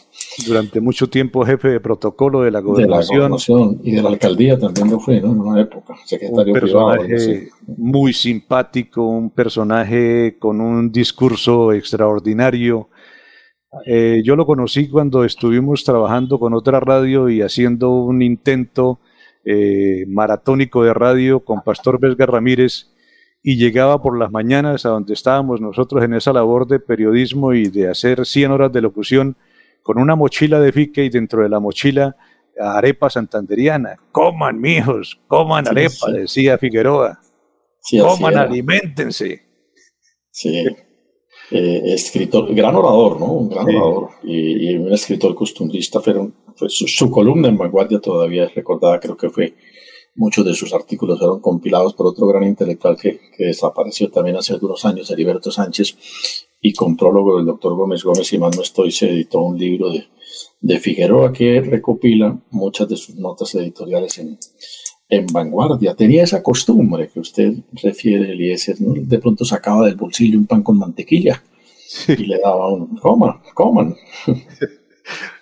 Durante 0.45 0.81
mucho 0.81 1.07
tiempo 1.07 1.45
jefe 1.45 1.69
de 1.69 1.79
protocolo 1.79 2.41
de 2.41 2.51
la 2.51 2.59
gobernación. 2.59 3.79
y 3.83 3.91
de 3.91 4.01
la 4.01 4.09
alcaldía 4.09 4.59
también 4.59 4.91
lo 4.91 4.99
fue, 4.99 5.21
¿no? 5.21 5.31
En 5.31 5.39
una 5.39 5.61
época, 5.61 5.95
secretario 6.05 6.53
un 6.53 6.59
personaje 6.59 7.49
Muy 7.77 8.11
simpático, 8.11 9.07
un 9.07 9.29
personaje 9.29 10.35
con 10.37 10.59
un 10.59 10.91
discurso 10.91 11.71
extraordinario, 11.71 12.89
eh, 13.85 14.21
yo 14.23 14.35
lo 14.35 14.45
conocí 14.45 14.89
cuando 14.89 15.23
estuvimos 15.23 15.83
trabajando 15.83 16.39
con 16.39 16.53
otra 16.53 16.79
radio 16.79 17.29
y 17.29 17.41
haciendo 17.41 17.91
un 17.91 18.21
intento 18.21 18.99
eh, 19.45 20.05
maratónico 20.07 20.83
de 20.83 20.93
radio 20.93 21.41
con 21.41 21.61
Pastor 21.61 21.99
Vesga 21.99 22.25
Ramírez 22.25 22.87
y 23.43 23.57
llegaba 23.57 24.01
por 24.01 24.17
las 24.17 24.31
mañanas 24.31 24.85
a 24.85 24.89
donde 24.89 25.13
estábamos 25.13 25.61
nosotros 25.61 26.03
en 26.03 26.13
esa 26.13 26.33
labor 26.33 26.67
de 26.67 26.79
periodismo 26.79 27.53
y 27.53 27.69
de 27.69 27.89
hacer 27.89 28.25
100 28.25 28.51
horas 28.51 28.71
de 28.71 28.81
locución 28.81 29.37
con 29.83 29.99
una 29.99 30.15
mochila 30.15 30.59
de 30.59 30.71
fique 30.71 31.05
y 31.05 31.09
dentro 31.09 31.43
de 31.43 31.49
la 31.49 31.59
mochila 31.59 32.15
arepa 32.59 33.09
santanderiana. 33.09 33.97
Coman, 34.11 34.59
mijos, 34.59 35.19
coman 35.27 35.67
arepa, 35.67 36.11
decía 36.11 36.57
Figueroa. 36.57 37.19
coman, 38.01 38.37
alimentense. 38.37 39.43
Sí. 40.31 40.65
Eh, 41.49 41.93
escritor, 41.93 42.53
gran 42.53 42.75
orador, 42.75 43.19
¿no? 43.19 43.31
Un 43.31 43.49
gran 43.49 43.67
orador 43.67 44.09
y, 44.23 44.75
un 44.75 44.91
escritor 44.91 45.33
costumbrista. 45.33 46.01
Fueron, 46.01 46.33
su, 46.67 47.09
columna 47.09 47.47
en 47.47 47.57
Vanguardia 47.57 47.99
todavía 47.99 48.45
es 48.45 48.55
recordada, 48.55 48.99
creo 48.99 49.15
que 49.15 49.29
fue 49.29 49.53
muchos 50.15 50.43
de 50.43 50.53
sus 50.53 50.73
artículos 50.73 51.19
fueron 51.19 51.39
compilados 51.39 51.93
por 51.93 52.07
otro 52.07 52.27
gran 52.27 52.43
intelectual 52.43 52.97
que, 52.97 53.19
que 53.35 53.45
desapareció 53.45 54.09
también 54.09 54.35
hace 54.35 54.53
algunos 54.53 54.83
años, 54.83 55.09
Heriberto 55.09 55.51
Sánchez, 55.51 55.95
y 56.59 56.73
con 56.73 56.97
prólogo 56.97 57.37
del 57.37 57.45
doctor 57.45 57.75
Gómez 57.75 58.03
Gómez, 58.03 58.33
y 58.33 58.39
más 58.39 58.55
no 58.55 58.63
estoy, 58.63 58.91
se 58.91 59.09
editó 59.09 59.41
un 59.41 59.57
libro 59.57 59.91
de, 59.91 60.05
de 60.59 60.79
Figueroa 60.79 61.31
que 61.31 61.61
recopila 61.61 62.37
muchas 62.51 62.89
de 62.89 62.97
sus 62.97 63.15
notas 63.15 63.55
editoriales 63.55 64.17
en, 64.17 64.37
en 65.09 65.25
vanguardia. 65.27 65.95
Tenía 65.95 66.23
esa 66.23 66.43
costumbre 66.43 67.09
que 67.13 67.19
usted 67.19 67.53
refiere, 67.81 68.31
Eliezer, 68.31 68.81
¿no? 68.81 68.93
de 68.95 69.19
pronto 69.19 69.45
sacaba 69.45 69.85
del 69.85 69.95
bolsillo 69.95 70.37
un 70.37 70.47
pan 70.47 70.63
con 70.63 70.77
mantequilla 70.77 71.41
y 72.07 72.25
le 72.25 72.39
daba 72.39 72.71
un, 72.71 72.97
coman, 72.97 73.39
coman. 73.53 73.95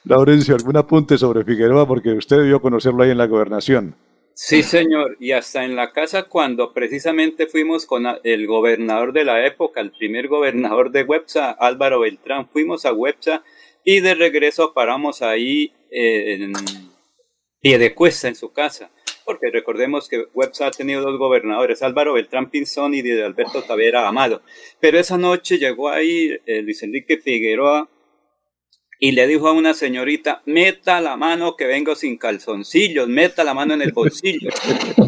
Laurencio, 0.04 0.56
algún 0.56 0.78
apunte 0.78 1.18
sobre 1.18 1.44
Figueroa 1.44 1.88
porque 1.88 2.14
usted 2.14 2.38
debió 2.38 2.62
conocerlo 2.62 3.04
ahí 3.04 3.12
en 3.12 3.18
la 3.18 3.28
gobernación. 3.28 3.96
Sí, 4.38 4.64
señor, 4.64 5.16
y 5.20 5.32
hasta 5.32 5.64
en 5.64 5.78
la 5.78 5.92
casa 5.92 6.24
cuando 6.24 6.74
precisamente 6.74 7.48
fuimos 7.48 7.86
con 7.86 8.06
el 8.24 8.48
gobernador 8.48 9.14
de 9.14 9.24
la 9.24 9.46
época, 9.48 9.80
el 9.80 9.92
primer 9.92 10.28
gobernador 10.28 10.92
de 10.92 11.04
Websa, 11.04 11.52
Álvaro 11.52 12.02
Beltrán, 12.02 12.50
fuimos 12.50 12.86
a 12.86 12.92
Websa 12.92 13.44
y 13.86 14.02
de 14.02 14.14
regreso 14.14 14.74
paramos 14.74 15.22
ahí 15.22 15.72
en 15.90 16.52
pie 17.62 17.80
de 17.80 17.96
cuesta 17.96 18.28
en 18.28 18.36
su 18.36 18.52
casa, 18.52 18.92
porque 19.26 19.50
recordemos 19.52 20.08
que 20.08 20.26
Websa 20.34 20.68
ha 20.68 20.72
tenido 20.72 21.02
dos 21.02 21.18
gobernadores, 21.18 21.82
Álvaro 21.82 22.14
Beltrán 22.14 22.50
Pinzón 22.50 22.94
y 22.94 23.02
Alberto 23.22 23.64
Tavera 23.64 24.08
Amado, 24.08 24.42
pero 24.80 25.00
esa 25.00 25.18
noche 25.18 25.58
llegó 25.58 25.90
ahí 25.90 26.38
eh, 26.46 26.62
Luis 26.62 26.84
Enrique 26.84 27.18
Figueroa 27.18 27.90
y 29.00 29.12
le 29.12 29.28
dijo 29.28 29.48
a 29.48 29.52
una 29.52 29.74
señorita, 29.74 30.42
meta 30.46 31.02
la 31.02 31.18
mano 31.18 31.56
que 31.56 31.66
vengo 31.66 31.96
sin 31.96 32.18
calzoncillos, 32.18 33.08
meta 33.08 33.44
la 33.44 33.54
mano 33.54 33.74
en 33.74 33.82
el 33.82 33.92
bolsillo. 33.92 34.50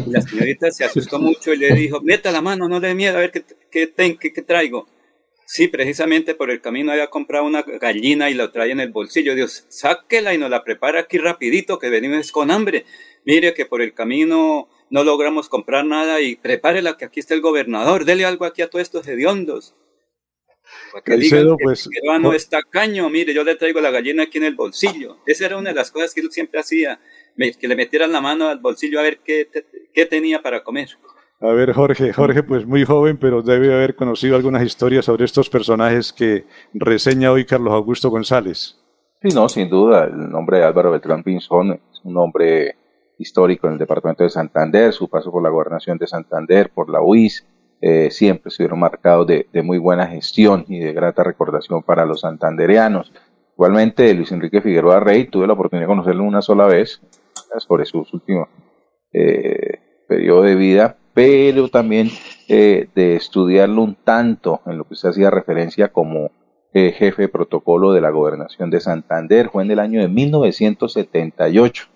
La 0.06 0.20
señorita 0.20 0.70
se 0.70 0.84
asustó 0.84 1.18
mucho 1.18 1.54
y 1.54 1.56
le 1.56 1.74
dijo, 1.74 2.00
meta 2.02 2.30
la 2.30 2.42
mano, 2.42 2.68
no 2.68 2.80
le 2.80 2.94
miedo, 2.94 3.16
a 3.16 3.20
ver 3.20 3.30
qué, 3.30 3.44
qué, 3.70 4.18
qué, 4.18 4.42
traigo. 4.42 4.86
Sí, 5.46 5.68
precisamente 5.68 6.34
por 6.34 6.50
el 6.50 6.60
camino 6.60 6.92
había 6.92 7.08
comprado 7.08 7.46
una 7.46 7.62
gallina 7.62 8.28
y 8.28 8.34
la 8.34 8.52
trae 8.52 8.70
en 8.70 8.80
el 8.80 8.90
bolsillo. 8.90 9.34
Dios, 9.34 9.64
sáquela 9.68 10.34
y 10.34 10.38
nos 10.38 10.50
la 10.50 10.62
prepara 10.62 11.00
aquí 11.00 11.16
rapidito, 11.16 11.78
que 11.78 11.88
venimos 11.88 12.30
con 12.30 12.50
hambre. 12.50 12.84
Mire 13.28 13.52
que 13.52 13.66
por 13.66 13.82
el 13.82 13.92
camino 13.92 14.70
no 14.88 15.04
logramos 15.04 15.50
comprar 15.50 15.84
nada 15.84 16.22
y 16.22 16.36
prepárela 16.36 16.96
que 16.96 17.04
aquí 17.04 17.20
está 17.20 17.34
el 17.34 17.42
gobernador, 17.42 18.06
dele 18.06 18.24
algo 18.24 18.46
aquí 18.46 18.62
a 18.62 18.70
todos 18.70 18.82
estos 18.82 19.06
hediondos. 19.06 19.74
Que 21.04 21.18
digan 21.18 21.44
que 21.58 21.62
pues, 21.62 21.90
no 22.22 22.32
está 22.32 22.62
caño, 22.62 23.10
mire, 23.10 23.34
yo 23.34 23.44
le 23.44 23.54
traigo 23.56 23.82
la 23.82 23.90
gallina 23.90 24.22
aquí 24.22 24.38
en 24.38 24.44
el 24.44 24.54
bolsillo. 24.54 25.18
Esa 25.26 25.44
era 25.44 25.58
una 25.58 25.68
de 25.68 25.76
las 25.76 25.90
cosas 25.90 26.14
que 26.14 26.22
él 26.22 26.32
siempre 26.32 26.58
hacía, 26.58 27.00
que 27.36 27.68
le 27.68 27.76
metieran 27.76 28.12
la 28.12 28.22
mano 28.22 28.48
al 28.48 28.60
bolsillo 28.60 28.98
a 28.98 29.02
ver 29.02 29.18
qué, 29.18 29.46
qué 29.92 30.06
tenía 30.06 30.40
para 30.40 30.64
comer. 30.64 30.88
A 31.40 31.52
ver, 31.52 31.74
Jorge, 31.74 32.14
Jorge, 32.14 32.42
pues 32.42 32.64
muy 32.64 32.86
joven, 32.86 33.18
pero 33.18 33.42
debe 33.42 33.74
haber 33.74 33.94
conocido 33.94 34.36
algunas 34.36 34.64
historias 34.64 35.04
sobre 35.04 35.26
estos 35.26 35.50
personajes 35.50 36.14
que 36.14 36.46
reseña 36.72 37.30
hoy 37.30 37.44
Carlos 37.44 37.74
Augusto 37.74 38.08
González. 38.08 38.78
Sí, 39.20 39.28
no, 39.34 39.50
sin 39.50 39.68
duda, 39.68 40.04
el 40.04 40.30
nombre 40.30 40.58
de 40.58 40.64
Álvaro 40.64 40.92
Beltrán 40.92 41.22
Pinzón 41.22 41.72
es 41.72 42.00
un 42.04 42.14
nombre 42.14 42.77
histórico 43.18 43.66
en 43.66 43.74
el 43.74 43.78
departamento 43.78 44.22
de 44.22 44.30
Santander, 44.30 44.92
su 44.92 45.08
paso 45.08 45.30
por 45.30 45.42
la 45.42 45.50
gobernación 45.50 45.98
de 45.98 46.06
Santander, 46.06 46.70
por 46.70 46.88
la 46.88 47.02
UIS, 47.02 47.44
eh, 47.80 48.10
siempre 48.10 48.48
estuvieron 48.48 48.80
marcados 48.80 49.26
de, 49.26 49.46
muy 49.62 49.78
buena 49.78 50.06
gestión 50.06 50.64
y 50.68 50.78
de 50.78 50.92
grata 50.92 51.22
recordación 51.22 51.82
para 51.82 52.06
los 52.06 52.22
santandereanos. 52.22 53.12
Igualmente, 53.54 54.12
Luis 54.14 54.32
Enrique 54.32 54.60
Figueroa 54.60 55.00
Rey, 55.00 55.26
tuve 55.26 55.46
la 55.46 55.52
oportunidad 55.52 55.86
de 55.86 55.92
conocerlo 55.92 56.24
una 56.24 56.42
sola 56.42 56.66
vez, 56.66 57.00
sobre 57.58 57.86
su 57.86 58.06
último 58.12 58.48
eh, 59.12 60.04
periodo 60.06 60.42
de 60.42 60.54
vida, 60.54 60.96
pero 61.14 61.68
también 61.68 62.08
eh, 62.48 62.88
de 62.94 63.16
estudiarlo 63.16 63.82
un 63.82 63.96
tanto 63.96 64.60
en 64.66 64.78
lo 64.78 64.84
que 64.84 64.94
usted 64.94 65.10
hacía 65.10 65.30
referencia 65.30 65.88
como 65.92 66.30
jefe 66.72 67.22
de 67.22 67.28
protocolo 67.28 67.92
de 67.92 68.00
la 68.00 68.10
gobernación 68.10 68.70
de 68.70 68.78
Santander, 68.78 69.48
fue 69.48 69.64
en 69.64 69.72
el 69.72 69.80
año 69.80 70.00
de 70.00 70.06
1978. 70.06 71.88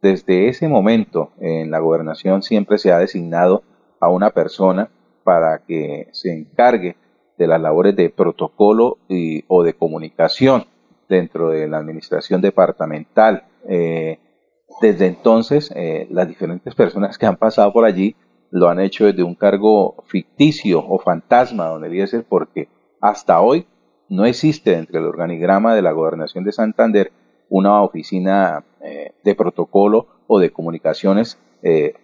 Desde 0.00 0.48
ese 0.48 0.68
momento 0.68 1.32
en 1.40 1.70
la 1.70 1.80
gobernación 1.80 2.42
siempre 2.42 2.78
se 2.78 2.92
ha 2.92 2.98
designado 2.98 3.62
a 4.00 4.08
una 4.08 4.30
persona 4.30 4.90
para 5.24 5.58
que 5.58 6.08
se 6.12 6.32
encargue 6.32 6.96
de 7.36 7.46
las 7.46 7.60
labores 7.60 7.96
de 7.96 8.10
protocolo 8.10 8.98
y, 9.08 9.44
o 9.48 9.62
de 9.62 9.74
comunicación 9.74 10.66
dentro 11.08 11.50
de 11.50 11.66
la 11.68 11.78
administración 11.78 12.40
departamental. 12.40 13.44
Eh, 13.68 14.18
desde 14.80 15.06
entonces, 15.06 15.72
eh, 15.74 16.06
las 16.10 16.28
diferentes 16.28 16.74
personas 16.74 17.18
que 17.18 17.26
han 17.26 17.36
pasado 17.36 17.72
por 17.72 17.84
allí 17.84 18.14
lo 18.50 18.68
han 18.68 18.80
hecho 18.80 19.06
desde 19.06 19.22
un 19.22 19.34
cargo 19.34 19.96
ficticio 20.06 20.84
o 20.86 20.98
fantasma, 20.98 21.66
don 21.66 21.84
Eliezer, 21.84 22.24
porque 22.28 22.68
hasta 23.00 23.40
hoy 23.40 23.66
no 24.08 24.24
existe 24.24 24.70
dentro 24.70 25.00
del 25.00 25.08
organigrama 25.08 25.74
de 25.74 25.82
la 25.82 25.92
gobernación 25.92 26.44
de 26.44 26.52
Santander 26.52 27.12
una 27.48 27.82
oficina 27.82 28.64
eh, 28.80 29.12
de 29.24 29.34
protocolo 29.34 30.06
o 30.26 30.38
de 30.38 30.50
comunicaciones 30.50 31.38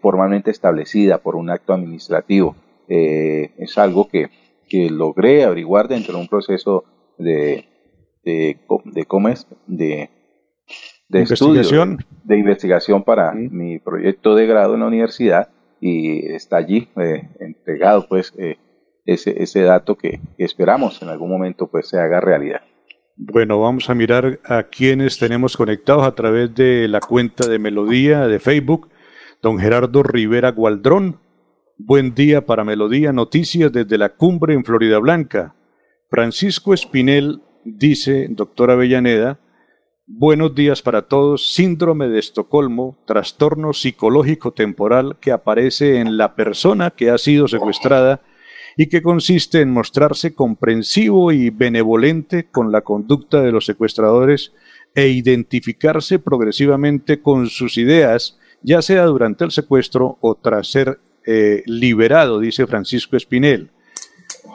formalmente 0.00 0.50
establecida 0.50 1.18
por 1.18 1.36
un 1.36 1.48
acto 1.48 1.72
administrativo. 1.72 2.56
Eh, 2.88 3.52
es 3.56 3.78
algo 3.78 4.08
que, 4.08 4.30
que, 4.68 4.90
logré 4.90 5.44
averiguar 5.44 5.88
dentro 5.88 6.14
de 6.14 6.20
un 6.20 6.28
proceso 6.28 6.84
de, 7.16 7.66
de, 8.24 8.58
de, 8.84 9.04
¿cómo 9.06 9.28
es? 9.28 9.46
de, 9.66 10.10
de 11.08 11.20
investigación. 11.20 11.98
de, 12.24 12.38
investigación 12.38 13.02
para 13.02 13.32
mi 13.32 13.78
proyecto 13.78 14.34
de 14.34 14.46
grado 14.46 14.74
en 14.74 14.80
la 14.80 14.86
universidad 14.86 15.48
y 15.80 16.26
está 16.32 16.58
allí 16.58 16.88
eh, 16.96 17.28
entregado 17.40 18.06
pues 18.06 18.34
eh, 18.36 18.58
ese, 19.06 19.42
ese 19.42 19.62
dato 19.62 19.96
que, 19.96 20.20
esperamos 20.36 21.00
en 21.00 21.08
algún 21.08 21.30
momento 21.30 21.66
pues 21.66 21.88
se 21.88 21.98
haga 21.98 22.20
realidad. 22.20 22.60
Bueno, 23.16 23.60
vamos 23.60 23.88
a 23.90 23.94
mirar 23.94 24.40
a 24.44 24.64
quienes 24.64 25.18
tenemos 25.18 25.56
conectados 25.56 26.04
a 26.04 26.16
través 26.16 26.52
de 26.54 26.88
la 26.88 26.98
cuenta 26.98 27.46
de 27.46 27.60
Melodía 27.60 28.26
de 28.26 28.40
Facebook. 28.40 28.90
Don 29.40 29.58
Gerardo 29.58 30.02
Rivera 30.02 30.50
Gualdrón, 30.50 31.20
Buen 31.76 32.14
día 32.14 32.46
para 32.46 32.62
Melodía 32.64 33.12
Noticias 33.12 33.72
desde 33.72 33.98
la 33.98 34.10
cumbre 34.10 34.54
en 34.54 34.64
Florida 34.64 34.98
Blanca. 34.98 35.56
Francisco 36.08 36.72
Espinel 36.72 37.42
dice, 37.64 38.28
doctora 38.30 38.74
Avellaneda, 38.74 39.40
buenos 40.06 40.54
días 40.54 40.82
para 40.82 41.02
todos, 41.02 41.52
síndrome 41.52 42.08
de 42.08 42.20
Estocolmo, 42.20 42.96
trastorno 43.06 43.72
psicológico 43.72 44.52
temporal 44.52 45.16
que 45.20 45.32
aparece 45.32 45.98
en 45.98 46.16
la 46.16 46.36
persona 46.36 46.90
que 46.90 47.10
ha 47.10 47.18
sido 47.18 47.48
secuestrada 47.48 48.22
y 48.76 48.86
que 48.86 49.02
consiste 49.02 49.60
en 49.60 49.70
mostrarse 49.70 50.34
comprensivo 50.34 51.32
y 51.32 51.50
benevolente 51.50 52.46
con 52.50 52.72
la 52.72 52.80
conducta 52.82 53.42
de 53.42 53.52
los 53.52 53.66
secuestradores 53.66 54.52
e 54.94 55.08
identificarse 55.08 56.18
progresivamente 56.18 57.20
con 57.20 57.48
sus 57.48 57.78
ideas, 57.78 58.38
ya 58.62 58.82
sea 58.82 59.04
durante 59.04 59.44
el 59.44 59.50
secuestro 59.50 60.18
o 60.20 60.34
tras 60.34 60.68
ser 60.68 61.00
eh, 61.26 61.62
liberado, 61.66 62.38
dice 62.38 62.66
Francisco 62.66 63.16
Espinel. 63.16 63.70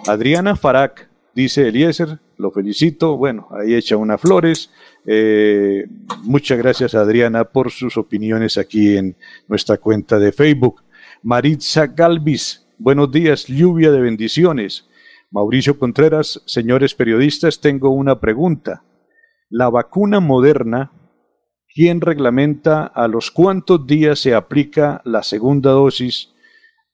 Adriana 0.07 0.55
Farac, 0.55 1.09
dice 1.35 1.67
Eliezer, 1.67 2.19
lo 2.37 2.51
felicito, 2.51 3.17
bueno, 3.17 3.49
ahí 3.51 3.75
echa 3.75 3.97
unas 3.97 4.21
flores. 4.21 4.71
Eh, 5.05 5.85
muchas 6.23 6.57
gracias 6.57 6.95
Adriana 6.95 7.43
por 7.43 7.71
sus 7.71 7.97
opiniones 7.97 8.57
aquí 8.57 8.95
en 8.95 9.15
nuestra 9.47 9.77
cuenta 9.77 10.19
de 10.19 10.31
Facebook. 10.31 10.83
Maritza 11.21 11.87
Galvis, 11.87 12.65
buenos 12.79 13.11
días, 13.11 13.45
lluvia 13.45 13.91
de 13.91 14.01
bendiciones. 14.01 14.87
Mauricio 15.31 15.77
Contreras, 15.77 16.41
señores 16.47 16.95
periodistas, 16.95 17.61
tengo 17.61 17.91
una 17.91 18.19
pregunta. 18.19 18.83
La 19.49 19.69
vacuna 19.69 20.19
moderna, 20.19 20.91
¿quién 21.73 22.01
reglamenta 22.01 22.85
a 22.85 23.07
los 23.07 23.29
cuántos 23.29 23.85
días 23.85 24.19
se 24.19 24.33
aplica 24.33 25.01
la 25.05 25.21
segunda 25.21 25.71
dosis 25.71 26.33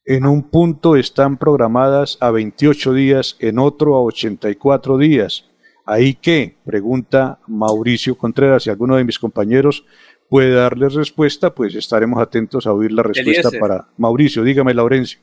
en 0.08 0.28
un 0.28 0.44
punto 0.44 0.96
están 0.96 1.38
programadas 1.38 2.20
a 2.22 2.30
28 2.30 2.94
días, 2.94 3.38
en 3.40 3.58
otro 3.58 3.96
a 3.96 4.04
84 4.04 5.00
días. 5.00 5.46
¿Ahí 5.84 6.14
qué? 6.14 6.58
Pregunta 6.64 7.40
Mauricio 7.48 8.16
Contreras. 8.16 8.64
Si 8.64 8.70
alguno 8.70 8.98
de 8.98 9.04
mis 9.04 9.18
compañeros 9.18 9.84
puede 10.30 10.52
darle 10.52 10.90
respuesta, 10.90 11.56
pues 11.56 11.74
estaremos 11.74 12.22
atentos 12.22 12.68
a 12.68 12.74
oír 12.74 12.92
la 12.92 13.02
respuesta 13.02 13.50
para 13.60 13.88
Mauricio. 13.98 14.44
Dígame, 14.44 14.76
Laurencio. 14.76 15.20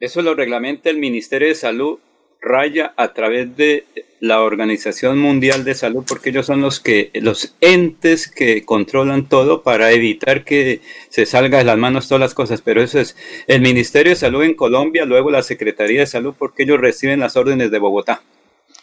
Eso 0.00 0.22
lo 0.22 0.34
reglamenta 0.34 0.88
el 0.88 0.96
Ministerio 0.96 1.48
de 1.48 1.54
Salud 1.54 1.98
raya 2.40 2.94
a 2.96 3.12
través 3.12 3.54
de 3.54 3.84
la 4.18 4.40
Organización 4.42 5.18
Mundial 5.18 5.62
de 5.62 5.74
Salud, 5.74 6.04
porque 6.08 6.30
ellos 6.30 6.46
son 6.46 6.62
los 6.62 6.80
que, 6.80 7.10
los 7.14 7.54
entes 7.60 8.30
que 8.30 8.64
controlan 8.64 9.28
todo 9.28 9.62
para 9.62 9.92
evitar 9.92 10.44
que 10.44 10.80
se 11.10 11.26
salga 11.26 11.58
de 11.58 11.64
las 11.64 11.76
manos 11.76 12.08
todas 12.08 12.20
las 12.20 12.34
cosas. 12.34 12.62
Pero 12.62 12.82
eso 12.82 12.98
es 12.98 13.14
el 13.46 13.60
Ministerio 13.60 14.10
de 14.10 14.16
Salud 14.16 14.42
en 14.42 14.54
Colombia, 14.54 15.04
luego 15.04 15.30
la 15.30 15.42
Secretaría 15.42 16.00
de 16.00 16.06
Salud, 16.06 16.34
porque 16.38 16.62
ellos 16.62 16.80
reciben 16.80 17.20
las 17.20 17.36
órdenes 17.36 17.70
de 17.70 17.78
Bogotá. 17.78 18.22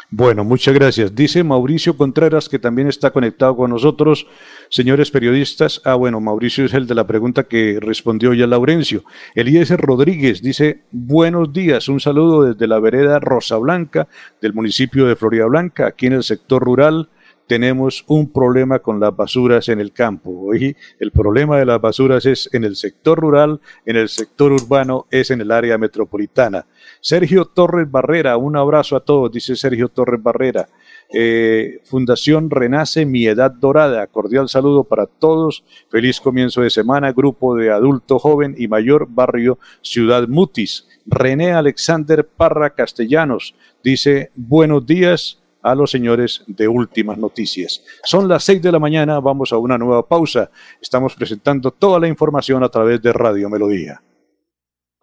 Bueno, 0.09 0.45
muchas 0.45 0.73
gracias. 0.73 1.13
Dice 1.13 1.43
Mauricio 1.43 1.97
Contreras, 1.97 2.47
que 2.47 2.59
también 2.59 2.87
está 2.87 3.11
conectado 3.11 3.57
con 3.57 3.71
nosotros. 3.71 4.25
Señores 4.69 5.11
periodistas, 5.11 5.81
ah, 5.83 5.95
bueno, 5.95 6.21
Mauricio 6.21 6.63
es 6.63 6.73
el 6.73 6.87
de 6.87 6.95
la 6.95 7.05
pregunta 7.05 7.43
que 7.43 7.77
respondió 7.81 8.33
ya 8.33 8.47
Laurencio. 8.47 9.03
Elías 9.35 9.69
Rodríguez 9.69 10.41
dice, 10.41 10.83
buenos 10.91 11.51
días, 11.51 11.89
un 11.89 11.99
saludo 11.99 12.43
desde 12.43 12.67
la 12.67 12.79
vereda 12.79 13.19
Rosa 13.19 13.57
Blanca 13.57 14.07
del 14.41 14.53
municipio 14.53 15.07
de 15.07 15.17
Florida 15.17 15.45
Blanca, 15.45 15.87
aquí 15.87 16.05
en 16.05 16.13
el 16.13 16.23
sector 16.23 16.63
rural 16.63 17.09
tenemos 17.47 18.03
un 18.07 18.31
problema 18.31 18.79
con 18.79 18.99
las 18.99 19.15
basuras 19.15 19.69
en 19.69 19.79
el 19.79 19.93
campo. 19.93 20.31
Hoy 20.31 20.75
el 20.99 21.11
problema 21.11 21.57
de 21.57 21.65
las 21.65 21.81
basuras 21.81 22.25
es 22.25 22.49
en 22.53 22.65
el 22.65 22.75
sector 22.75 23.19
rural, 23.19 23.61
en 23.85 23.95
el 23.95 24.09
sector 24.09 24.51
urbano, 24.51 25.07
es 25.09 25.31
en 25.31 25.41
el 25.41 25.51
área 25.51 25.77
metropolitana. 25.77 26.65
Sergio 26.99 27.45
Torres 27.45 27.89
Barrera, 27.89 28.37
un 28.37 28.57
abrazo 28.57 28.95
a 28.97 28.99
todos, 28.99 29.31
dice 29.31 29.55
Sergio 29.55 29.87
Torres 29.87 30.21
Barrera. 30.21 30.67
Eh, 31.13 31.79
Fundación 31.85 32.49
Renace 32.49 33.05
Mi 33.05 33.27
Edad 33.27 33.51
Dorada, 33.51 34.05
cordial 34.07 34.49
saludo 34.49 34.83
para 34.83 35.05
todos, 35.05 35.63
feliz 35.89 36.19
comienzo 36.19 36.61
de 36.61 36.69
semana, 36.69 37.13
grupo 37.13 37.55
de 37.55 37.71
adulto 37.71 38.19
joven 38.19 38.55
y 38.57 38.67
mayor, 38.67 39.07
barrio 39.09 39.57
Ciudad 39.81 40.27
Mutis. 40.27 40.85
René 41.05 41.53
Alexander 41.53 42.27
Parra 42.27 42.71
Castellanos 42.71 43.55
dice 43.81 44.31
buenos 44.35 44.85
días, 44.85 45.41
a 45.67 45.75
los 45.75 45.91
señores 45.91 46.43
de 46.47 46.67
Últimas 46.67 47.17
Noticias. 47.17 47.83
Son 48.03 48.27
las 48.27 48.43
6 48.45 48.61
de 48.61 48.71
la 48.71 48.79
mañana, 48.79 49.19
vamos 49.19 49.51
a 49.51 49.57
una 49.57 49.77
nueva 49.77 50.07
pausa. 50.07 50.49
Estamos 50.81 51.13
presentando 51.13 51.71
toda 51.71 51.99
la 51.99 52.07
información 52.07 52.63
a 52.63 52.69
través 52.69 53.01
de 53.01 53.11
Radio 53.11 53.49
Melodía. 53.49 54.01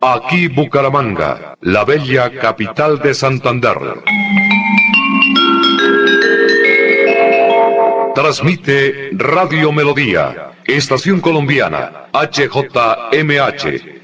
Aquí 0.00 0.48
Bucaramanga, 0.48 1.56
la 1.60 1.84
bella 1.84 2.30
capital 2.38 2.98
de 3.00 3.12
Santander. 3.12 3.76
Transmite 8.14 9.10
Radio 9.12 9.70
Melodía, 9.70 10.52
Estación 10.64 11.20
Colombiana, 11.20 12.06
HJMH. 12.12 14.03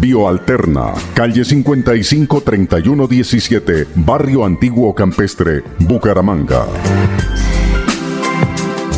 Bioalterna, 0.00 0.92
calle 1.14 1.44
55 1.44 2.40
31 2.42 3.06
17, 3.06 3.86
Barrio 3.96 4.44
Antiguo 4.44 4.94
Campestre, 4.94 5.62
Bucaramanga. 5.78 6.66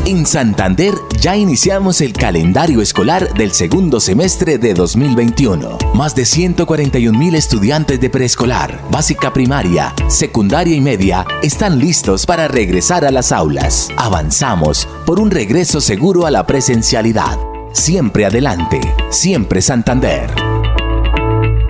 En 0.07 0.25
Santander 0.25 0.95
ya 1.21 1.37
iniciamos 1.37 2.01
el 2.01 2.13
calendario 2.13 2.81
escolar 2.81 3.35
del 3.35 3.51
segundo 3.51 3.99
semestre 3.99 4.57
de 4.57 4.73
2021. 4.73 5.79
Más 5.95 6.15
de 6.15 6.25
141 6.25 7.19
mil 7.19 7.35
estudiantes 7.35 8.01
de 8.01 8.09
preescolar, 8.09 8.81
básica 8.91 9.33
primaria, 9.33 9.93
secundaria 10.09 10.77
y 10.77 10.81
media 10.81 11.27
están 11.43 11.81
listos 11.81 12.25
para 12.25 12.47
regresar 12.47 13.05
a 13.05 13.11
las 13.11 13.33
aulas. 13.33 13.89
Avanzamos 13.97 14.87
por 15.05 15.19
un 15.19 15.33
regreso 15.33 15.81
seguro 15.81 16.25
a 16.25 16.31
la 16.31 16.47
presencialidad. 16.47 17.37
Siempre 17.73 18.27
adelante, 18.27 18.81
siempre 19.11 19.61
Santander. 19.61 20.56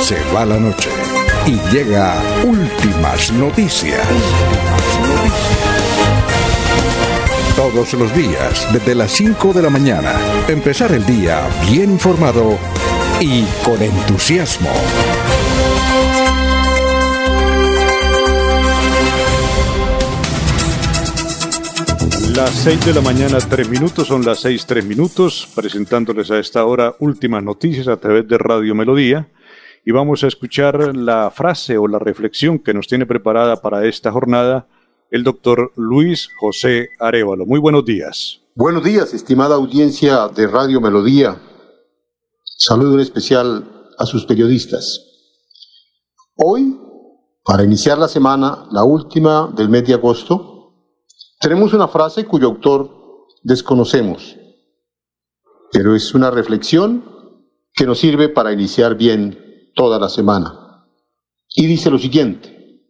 Se 0.00 0.16
va 0.34 0.44
la 0.46 0.58
noche 0.58 0.90
y 1.46 1.58
llega 1.72 2.14
últimas 2.44 3.32
noticias. 3.32 4.06
Todos 7.56 7.94
los 7.94 8.14
días, 8.14 8.68
desde 8.72 8.94
las 8.94 9.10
5 9.12 9.52
de 9.52 9.62
la 9.62 9.70
mañana, 9.70 10.12
empezar 10.46 10.92
el 10.92 11.04
día 11.04 11.40
bien 11.68 11.90
informado 11.90 12.56
y 13.20 13.42
con 13.64 13.82
entusiasmo. 13.82 14.70
Las 22.38 22.54
6 22.54 22.86
de 22.86 22.94
la 22.94 23.00
mañana, 23.00 23.38
3 23.38 23.68
minutos, 23.68 24.06
son 24.06 24.24
las 24.24 24.38
6, 24.42 24.64
3 24.64 24.84
minutos, 24.84 25.48
presentándoles 25.56 26.30
a 26.30 26.38
esta 26.38 26.64
hora 26.64 26.94
últimas 27.00 27.42
noticias 27.42 27.88
a 27.88 27.96
través 27.96 28.28
de 28.28 28.38
Radio 28.38 28.76
Melodía. 28.76 29.28
Y 29.84 29.90
vamos 29.90 30.22
a 30.22 30.28
escuchar 30.28 30.94
la 30.94 31.32
frase 31.32 31.78
o 31.78 31.88
la 31.88 31.98
reflexión 31.98 32.60
que 32.60 32.72
nos 32.72 32.86
tiene 32.86 33.06
preparada 33.06 33.56
para 33.56 33.86
esta 33.86 34.12
jornada 34.12 34.68
el 35.10 35.24
doctor 35.24 35.72
Luis 35.74 36.28
José 36.38 36.90
Arevalo. 37.00 37.44
Muy 37.44 37.58
buenos 37.58 37.84
días. 37.84 38.38
Buenos 38.54 38.84
días, 38.84 39.12
estimada 39.14 39.56
audiencia 39.56 40.28
de 40.28 40.46
Radio 40.46 40.80
Melodía. 40.80 41.42
Saludo 42.44 42.94
en 42.94 43.00
especial 43.00 43.88
a 43.98 44.06
sus 44.06 44.24
periodistas. 44.26 45.04
Hoy, 46.36 46.78
para 47.44 47.64
iniciar 47.64 47.98
la 47.98 48.06
semana, 48.06 48.68
la 48.70 48.84
última 48.84 49.52
del 49.56 49.68
mes 49.68 49.84
de 49.88 49.94
agosto, 49.94 50.47
tenemos 51.40 51.72
una 51.72 51.88
frase 51.88 52.24
cuyo 52.24 52.48
autor 52.48 52.90
desconocemos, 53.42 54.36
pero 55.72 55.94
es 55.94 56.14
una 56.14 56.30
reflexión 56.30 57.04
que 57.74 57.86
nos 57.86 57.98
sirve 57.98 58.28
para 58.28 58.52
iniciar 58.52 58.96
bien 58.96 59.70
toda 59.74 59.98
la 59.98 60.08
semana. 60.08 60.86
Y 61.54 61.66
dice 61.66 61.90
lo 61.90 61.98
siguiente, 61.98 62.82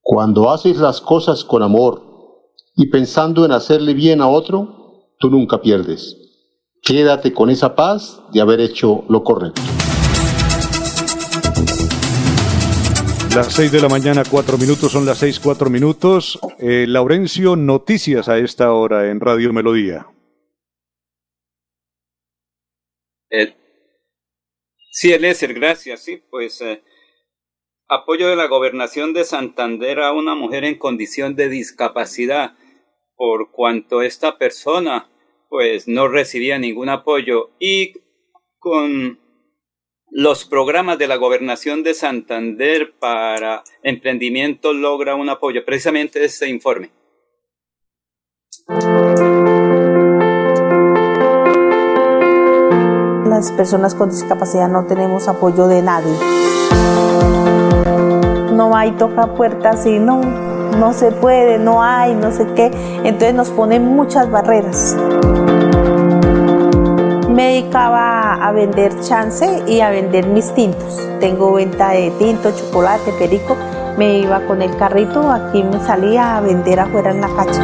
cuando 0.00 0.50
haces 0.50 0.78
las 0.78 1.00
cosas 1.00 1.44
con 1.44 1.62
amor 1.62 2.02
y 2.76 2.88
pensando 2.90 3.44
en 3.44 3.52
hacerle 3.52 3.94
bien 3.94 4.20
a 4.20 4.28
otro, 4.28 5.12
tú 5.18 5.30
nunca 5.30 5.60
pierdes. 5.60 6.16
Quédate 6.82 7.32
con 7.32 7.48
esa 7.48 7.74
paz 7.74 8.20
de 8.32 8.40
haber 8.40 8.60
hecho 8.60 9.04
lo 9.08 9.22
correcto. 9.22 9.62
Las 13.34 13.52
seis 13.52 13.72
de 13.72 13.80
la 13.80 13.88
mañana, 13.88 14.22
cuatro 14.30 14.56
minutos, 14.56 14.92
son 14.92 15.04
las 15.04 15.18
seis, 15.18 15.40
cuatro 15.40 15.68
minutos. 15.68 16.38
Eh, 16.60 16.86
Laurencio, 16.86 17.56
noticias 17.56 18.28
a 18.28 18.38
esta 18.38 18.72
hora 18.72 19.10
en 19.10 19.18
Radio 19.18 19.52
Melodía. 19.52 20.06
Eh, 23.30 23.56
sí, 24.92 25.12
Eliezer, 25.12 25.52
gracias. 25.52 26.04
Sí, 26.04 26.22
pues 26.30 26.60
eh, 26.60 26.84
apoyo 27.88 28.28
de 28.28 28.36
la 28.36 28.46
gobernación 28.46 29.12
de 29.12 29.24
Santander 29.24 29.98
a 29.98 30.12
una 30.12 30.36
mujer 30.36 30.62
en 30.62 30.78
condición 30.78 31.34
de 31.34 31.48
discapacidad, 31.48 32.56
por 33.16 33.50
cuanto 33.50 34.02
esta 34.02 34.38
persona 34.38 35.10
pues 35.48 35.88
no 35.88 36.06
recibía 36.06 36.58
ningún 36.58 36.88
apoyo 36.88 37.50
y 37.58 37.94
con 38.58 39.23
los 40.16 40.44
programas 40.44 40.96
de 40.96 41.08
la 41.08 41.16
gobernación 41.16 41.82
de 41.82 41.92
Santander 41.92 42.94
para 43.00 43.64
emprendimiento 43.82 44.72
logra 44.72 45.16
un 45.16 45.28
apoyo. 45.28 45.64
Precisamente 45.64 46.24
este 46.24 46.48
informe. 46.48 46.92
Las 53.28 53.50
personas 53.56 53.96
con 53.96 54.10
discapacidad 54.10 54.68
no 54.68 54.86
tenemos 54.86 55.26
apoyo 55.26 55.66
de 55.66 55.82
nadie. 55.82 56.14
No 58.52 58.76
hay 58.76 58.92
toca 58.92 59.34
puertas 59.34 59.84
y 59.84 59.98
no, 59.98 60.20
no 60.20 60.92
se 60.92 61.10
puede, 61.10 61.58
no 61.58 61.82
hay, 61.82 62.14
no 62.14 62.30
sé 62.30 62.46
qué. 62.54 62.66
Entonces 63.02 63.34
nos 63.34 63.50
ponen 63.50 63.82
muchas 63.82 64.30
barreras 64.30 64.96
me 67.34 67.48
dedicaba 67.48 68.34
a 68.34 68.52
vender 68.52 69.00
chance 69.00 69.64
y 69.66 69.80
a 69.80 69.90
vender 69.90 70.28
mis 70.28 70.54
tintos. 70.54 71.02
Tengo 71.18 71.54
venta 71.54 71.88
de 71.88 72.12
tinto, 72.12 72.52
chocolate, 72.52 73.12
perico. 73.18 73.56
Me 73.98 74.18
iba 74.18 74.40
con 74.46 74.62
el 74.62 74.76
carrito, 74.76 75.32
aquí 75.32 75.64
me 75.64 75.84
salía 75.84 76.36
a 76.36 76.40
vender 76.40 76.78
afuera 76.78 77.10
en 77.10 77.20
la 77.20 77.28
calle. 77.28 77.60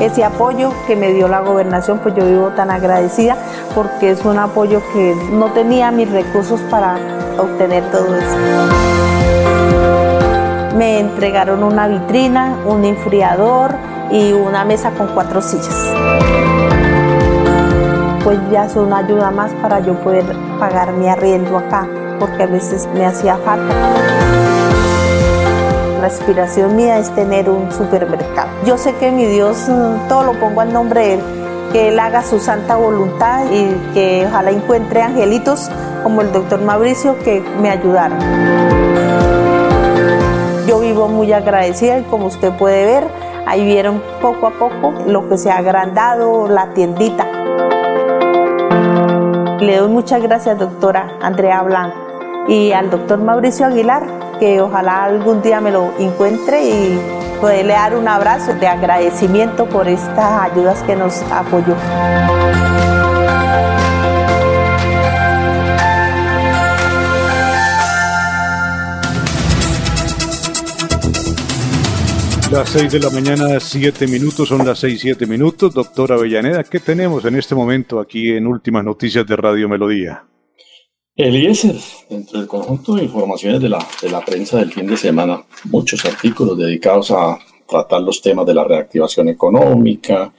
Ese 0.00 0.24
apoyo 0.24 0.74
que 0.86 0.94
me 0.94 1.12
dio 1.12 1.26
la 1.26 1.40
gobernación, 1.40 2.00
pues 2.00 2.14
yo 2.14 2.26
vivo 2.26 2.48
tan 2.50 2.70
agradecida 2.70 3.36
porque 3.74 4.10
es 4.10 4.22
un 4.26 4.38
apoyo 4.38 4.82
que 4.92 5.16
no 5.32 5.46
tenía 5.52 5.90
mis 5.90 6.10
recursos 6.10 6.60
para 6.70 6.98
obtener 7.38 7.82
todo 7.90 8.14
eso. 8.14 8.36
Me 10.76 11.00
entregaron 11.00 11.62
una 11.62 11.88
vitrina, 11.88 12.58
un 12.66 12.84
enfriador 12.84 13.74
y 14.10 14.32
una 14.32 14.66
mesa 14.66 14.90
con 14.90 15.06
cuatro 15.08 15.40
sillas 15.40 16.41
pues 18.24 18.38
ya 18.50 18.66
es 18.66 18.76
una 18.76 18.98
ayuda 18.98 19.30
más 19.30 19.52
para 19.54 19.80
yo 19.80 19.94
poder 19.94 20.24
pagar 20.58 20.92
mi 20.92 21.08
arriendo 21.08 21.58
acá, 21.58 21.88
porque 22.20 22.44
a 22.44 22.46
veces 22.46 22.88
me 22.94 23.04
hacía 23.04 23.36
falta. 23.38 23.74
La 26.00 26.06
aspiración 26.06 26.76
mía 26.76 26.98
es 26.98 27.10
tener 27.14 27.48
un 27.48 27.70
supermercado. 27.72 28.48
Yo 28.64 28.76
sé 28.78 28.94
que 28.96 29.10
mi 29.10 29.26
Dios 29.26 29.68
mm, 29.68 30.08
todo 30.08 30.24
lo 30.24 30.32
pongo 30.34 30.60
al 30.60 30.72
nombre 30.72 31.00
de 31.00 31.14
Él, 31.14 31.20
que 31.72 31.88
Él 31.88 31.98
haga 31.98 32.22
su 32.22 32.38
santa 32.38 32.76
voluntad 32.76 33.44
y 33.50 33.74
que 33.94 34.24
ojalá 34.28 34.50
encuentre 34.50 35.02
angelitos 35.02 35.70
como 36.02 36.20
el 36.22 36.32
doctor 36.32 36.60
Mauricio 36.60 37.18
que 37.20 37.42
me 37.60 37.70
ayudaron. 37.70 38.18
Yo 40.66 40.80
vivo 40.80 41.08
muy 41.08 41.32
agradecida 41.32 41.98
y 41.98 42.02
como 42.04 42.26
usted 42.26 42.52
puede 42.56 42.84
ver, 42.84 43.04
ahí 43.46 43.64
vieron 43.64 44.02
poco 44.20 44.46
a 44.46 44.50
poco 44.50 44.94
lo 45.06 45.28
que 45.28 45.38
se 45.38 45.50
ha 45.50 45.58
agrandado 45.58 46.48
la 46.48 46.72
tiendita. 46.72 47.26
Le 49.62 49.76
doy 49.76 49.88
muchas 49.88 50.20
gracias, 50.20 50.58
doctora 50.58 51.18
Andrea 51.22 51.62
Blanco, 51.62 51.96
y 52.48 52.72
al 52.72 52.90
doctor 52.90 53.20
Mauricio 53.20 53.64
Aguilar, 53.66 54.02
que 54.40 54.60
ojalá 54.60 55.04
algún 55.04 55.40
día 55.40 55.60
me 55.60 55.70
lo 55.70 55.92
encuentre 56.00 56.64
y 56.64 57.00
poderle 57.40 57.74
dar 57.74 57.94
un 57.94 58.08
abrazo 58.08 58.54
de 58.54 58.66
agradecimiento 58.66 59.66
por 59.66 59.86
estas 59.86 60.50
ayudas 60.50 60.82
que 60.82 60.96
nos 60.96 61.22
apoyó. 61.30 61.76
Las 72.52 72.68
seis 72.68 72.92
de 72.92 73.00
la 73.00 73.08
mañana, 73.08 73.58
siete 73.60 74.06
minutos, 74.06 74.50
son 74.50 74.66
las 74.66 74.78
seis, 74.78 75.00
siete 75.00 75.24
minutos. 75.26 75.72
Doctora 75.72 76.16
Avellaneda, 76.16 76.62
¿qué 76.64 76.80
tenemos 76.80 77.24
en 77.24 77.36
este 77.36 77.54
momento 77.54 77.98
aquí 77.98 78.28
en 78.28 78.46
Últimas 78.46 78.84
Noticias 78.84 79.26
de 79.26 79.36
Radio 79.36 79.70
Melodía? 79.70 80.22
Eliezer, 81.16 81.76
dentro 82.10 82.38
del 82.38 82.46
conjunto 82.46 82.94
de 82.94 83.04
informaciones 83.04 83.58
de 83.62 83.70
la, 83.70 83.78
de 84.02 84.10
la 84.10 84.22
prensa 84.22 84.58
del 84.58 84.70
fin 84.70 84.86
de 84.86 84.98
semana, 84.98 85.42
muchos 85.64 86.04
artículos 86.04 86.58
dedicados 86.58 87.10
a 87.12 87.38
tratar 87.66 88.02
los 88.02 88.20
temas 88.20 88.44
de 88.44 88.52
la 88.52 88.64
reactivación 88.64 89.30
económica, 89.30 90.30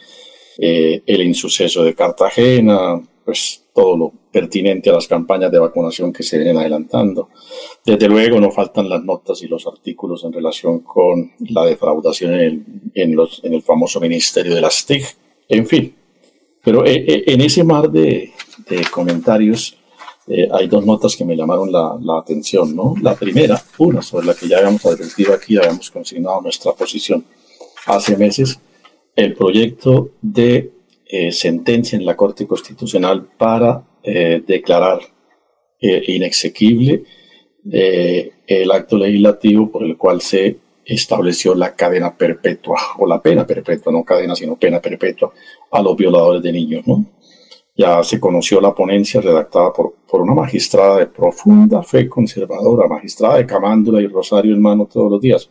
eh, 0.59 1.01
el 1.07 1.23
insuceso 1.23 1.83
de 1.83 1.95
Cartagena, 1.95 3.01
pues 3.25 3.62
todo 3.73 3.97
lo 3.97 4.13
pertinente 4.31 4.89
a 4.89 4.93
las 4.93 5.07
campañas 5.07 5.51
de 5.51 5.59
vacunación 5.59 6.13
que 6.13 6.23
se 6.23 6.37
vienen 6.37 6.57
adelantando. 6.57 7.29
Desde 7.85 8.07
luego 8.07 8.39
no 8.39 8.51
faltan 8.51 8.87
las 8.87 9.03
notas 9.03 9.41
y 9.41 9.47
los 9.47 9.65
artículos 9.67 10.23
en 10.23 10.33
relación 10.33 10.79
con 10.79 11.31
la 11.49 11.65
defraudación 11.65 12.33
en 12.33 12.39
el, 12.39 12.65
en 12.93 13.15
los, 13.15 13.43
en 13.43 13.53
el 13.53 13.61
famoso 13.61 13.99
Ministerio 13.99 14.53
de 14.53 14.61
las 14.61 14.85
TIC, 14.85 15.03
en 15.49 15.67
fin. 15.67 15.95
Pero 16.63 16.85
eh, 16.85 17.03
eh, 17.07 17.23
en 17.27 17.41
ese 17.41 17.63
mar 17.63 17.89
de, 17.89 18.31
de 18.69 18.85
comentarios 18.91 19.77
eh, 20.27 20.47
hay 20.51 20.67
dos 20.67 20.85
notas 20.85 21.15
que 21.15 21.25
me 21.25 21.35
llamaron 21.35 21.71
la, 21.71 21.97
la, 22.01 22.19
atención, 22.19 22.75
¿no? 22.75 22.95
La 23.01 23.15
primera, 23.15 23.61
una 23.79 24.01
sobre 24.01 24.27
la 24.27 24.33
que 24.35 24.47
ya 24.47 24.59
habíamos 24.59 24.85
advertido 24.85 25.33
aquí, 25.33 25.57
habíamos 25.57 25.91
consignado 25.91 26.41
nuestra 26.41 26.71
posición 26.73 27.25
hace 27.85 28.15
meses, 28.15 28.59
el 29.15 29.33
proyecto 29.33 30.11
de 30.21 30.71
sentencia 31.31 31.97
en 31.97 32.05
la 32.05 32.15
Corte 32.15 32.47
Constitucional 32.47 33.27
para 33.37 33.83
eh, 34.05 34.43
declarar 34.45 34.99
eh, 35.79 36.03
inexequible 36.07 37.05
eh, 37.71 38.31
el 38.45 38.69
acto 38.69 38.97
legislativo 38.97 39.71
por 39.71 39.83
el 39.83 39.95
cual 39.95 40.19
se 40.19 40.57
estableció 40.83 41.55
la 41.55 41.73
cadena 41.73 42.13
perpetua, 42.13 42.77
o 42.97 43.07
la 43.07 43.21
pena 43.21 43.47
perpetua, 43.47 43.93
no 43.93 44.03
cadena, 44.03 44.35
sino 44.35 44.57
pena 44.57 44.81
perpetua, 44.81 45.31
a 45.71 45.81
los 45.81 45.95
violadores 45.95 46.43
de 46.43 46.51
niños. 46.51 46.83
Ya 47.77 48.03
se 48.03 48.19
conoció 48.19 48.59
la 48.59 48.75
ponencia 48.75 49.21
redactada 49.21 49.71
por, 49.71 49.93
por 50.05 50.19
una 50.19 50.33
magistrada 50.33 50.97
de 50.97 51.07
profunda 51.07 51.81
fe 51.81 52.09
conservadora, 52.09 52.89
magistrada 52.89 53.37
de 53.37 53.45
Camándula 53.45 54.01
y 54.01 54.07
Rosario 54.07 54.53
en 54.53 54.61
mano 54.61 54.85
todos 54.91 55.09
los 55.09 55.21
días, 55.21 55.49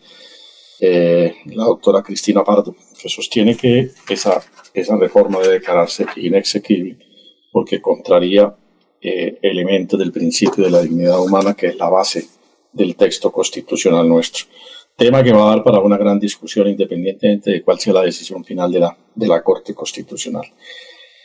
la 0.78 1.64
doctora 1.64 2.02
Cristina 2.02 2.44
Pardo, 2.44 2.74
que 3.02 3.08
sostiene 3.08 3.56
que 3.56 3.90
esa, 4.08 4.42
esa 4.72 4.96
reforma 4.96 5.40
debe 5.40 5.54
declararse 5.54 6.06
inexequible 6.16 6.98
porque 7.52 7.82
contraría 7.82 8.56
eh, 9.00 9.38
elementos 9.42 9.98
del 9.98 10.10
principio 10.10 10.64
de 10.64 10.70
la 10.70 10.80
dignidad 10.80 11.20
humana, 11.20 11.54
que 11.54 11.66
es 11.66 11.76
la 11.76 11.90
base 11.90 12.26
del 12.72 12.96
texto 12.96 13.30
constitucional 13.30 14.08
nuestro. 14.08 14.46
Tema 14.96 15.22
que 15.22 15.32
va 15.32 15.46
a 15.46 15.56
dar 15.56 15.64
para 15.64 15.80
una 15.80 15.98
gran 15.98 16.18
discusión 16.18 16.68
independientemente 16.68 17.50
de 17.50 17.62
cuál 17.62 17.78
sea 17.78 17.92
la 17.92 18.02
decisión 18.02 18.44
final 18.44 18.72
de 18.72 18.80
la, 18.80 18.96
de 19.14 19.28
la 19.28 19.42
Corte 19.42 19.74
Constitucional. 19.74 20.44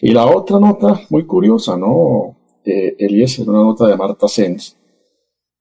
Y 0.02 0.12
la 0.12 0.26
otra 0.26 0.60
nota, 0.60 1.02
muy 1.10 1.26
curiosa, 1.26 1.78
¿no? 1.78 2.38
Eh, 2.66 2.96
Elías, 3.00 3.34
es 3.34 3.48
una 3.48 3.60
nota 3.60 3.88
de 3.88 3.96
Marta 3.96 4.28
Sens, 4.28 4.76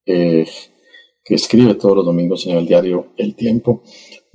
eh, 0.05 0.47
que 1.25 1.35
escribe 1.35 1.75
todos 1.75 1.97
los 1.97 2.07
domingos 2.07 2.47
en 2.47 2.57
el 2.57 2.67
diario 2.67 3.09
El 3.17 3.35
Tiempo, 3.35 3.83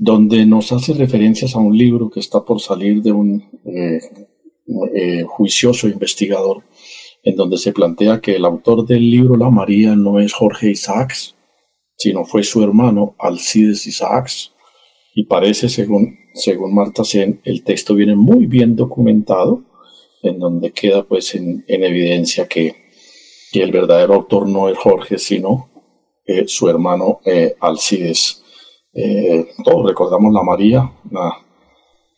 donde 0.03 0.47
nos 0.47 0.71
hace 0.71 0.95
referencias 0.95 1.55
a 1.55 1.59
un 1.59 1.77
libro 1.77 2.09
que 2.09 2.19
está 2.19 2.43
por 2.43 2.59
salir 2.59 3.03
de 3.03 3.11
un 3.11 3.43
eh, 3.65 3.99
eh, 4.95 5.23
juicioso 5.27 5.87
investigador, 5.87 6.63
en 7.21 7.35
donde 7.35 7.59
se 7.59 7.71
plantea 7.71 8.19
que 8.19 8.35
el 8.35 8.45
autor 8.45 8.87
del 8.87 9.11
libro 9.11 9.37
La 9.37 9.51
María 9.51 9.95
no 9.95 10.19
es 10.19 10.33
Jorge 10.33 10.71
Isaacs, 10.71 11.35
sino 11.95 12.25
fue 12.25 12.41
su 12.41 12.63
hermano 12.63 13.15
Alcides 13.19 13.85
Isaacs. 13.85 14.53
Y 15.13 15.25
parece, 15.25 15.69
según, 15.69 16.17
según 16.33 16.73
Marta 16.73 17.03
Sen, 17.03 17.39
el 17.43 17.63
texto 17.63 17.93
viene 17.93 18.15
muy 18.15 18.47
bien 18.47 18.75
documentado, 18.75 19.61
en 20.23 20.39
donde 20.39 20.71
queda 20.71 21.03
pues 21.03 21.35
en, 21.35 21.63
evidencia 21.67 22.47
que, 22.47 22.73
que, 23.51 23.61
el 23.61 23.71
verdadero 23.71 24.15
autor 24.15 24.49
no 24.49 24.67
es 24.67 24.79
Jorge, 24.79 25.19
sino 25.19 25.69
eh, 26.25 26.45
su 26.47 26.67
hermano 26.69 27.19
eh, 28.93 29.47
todos 29.63 29.87
recordamos 29.87 30.33
la 30.33 30.43
María, 30.43 30.91
la 31.09 31.37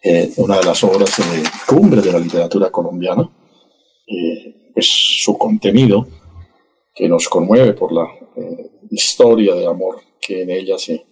eh, 0.05 0.33
una 0.35 0.57
de 0.57 0.65
las 0.65 0.83
obras 0.83 1.15
de 1.17 1.43
cumbre 1.65 2.01
de 2.01 2.11
la 2.11 2.19
literatura 2.19 2.69
colombiana, 2.69 3.29
eh, 4.05 4.71
pues 4.73 4.85
su 4.85 5.37
contenido 5.37 6.05
que 6.93 7.07
nos 7.07 7.29
conmueve 7.29 7.71
por 7.71 7.93
la 7.93 8.09
eh, 8.35 8.69
historia 8.91 9.55
de 9.55 9.65
amor 9.65 10.01
que 10.19 10.41
en 10.41 10.49
ella 10.49 10.77
se, 10.77 11.05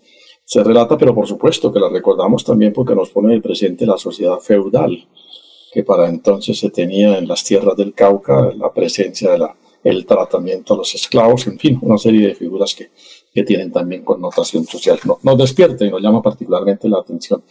se 0.44 0.62
relata, 0.62 0.98
pero 0.98 1.16
por 1.16 1.26
supuesto 1.26 1.72
que 1.72 1.80
la 1.80 1.88
recordamos 1.88 2.44
también 2.44 2.74
porque 2.74 2.94
nos 2.94 3.12
pone 3.12 3.34
de 3.34 3.42
presente 3.42 3.86
la 3.86 3.98
sociedad 3.98 4.40
feudal, 4.40 5.08
que 5.72 5.84
para 5.84 6.10
entonces 6.10 6.60
se 6.60 6.70
tenía 6.70 7.18
en 7.18 7.30
las 7.30 7.46
tierras 7.46 7.78
del 7.78 7.94
Cauca 7.94 8.52
la 8.58 8.74
presencia 8.74 9.32
de 9.32 9.38
la, 9.38 9.56
el 9.86 10.06
tratamiento 10.06 10.74
a 10.74 10.78
los 10.78 10.94
esclavos, 10.96 11.48
en 11.48 11.58
fin, 11.58 11.80
una 11.82 11.98
serie 11.98 12.28
de 12.28 12.36
figuras 12.36 12.76
que, 12.76 12.90
que 13.34 13.44
tienen 13.44 13.72
también 13.72 14.04
connotación 14.04 14.66
social. 14.66 15.00
No, 15.06 15.20
nos 15.24 15.38
despierta 15.38 15.86
y 15.86 15.90
nos 15.90 16.02
llama 16.02 16.22
particularmente 16.22 16.90
la 16.90 17.00
atención 17.00 17.44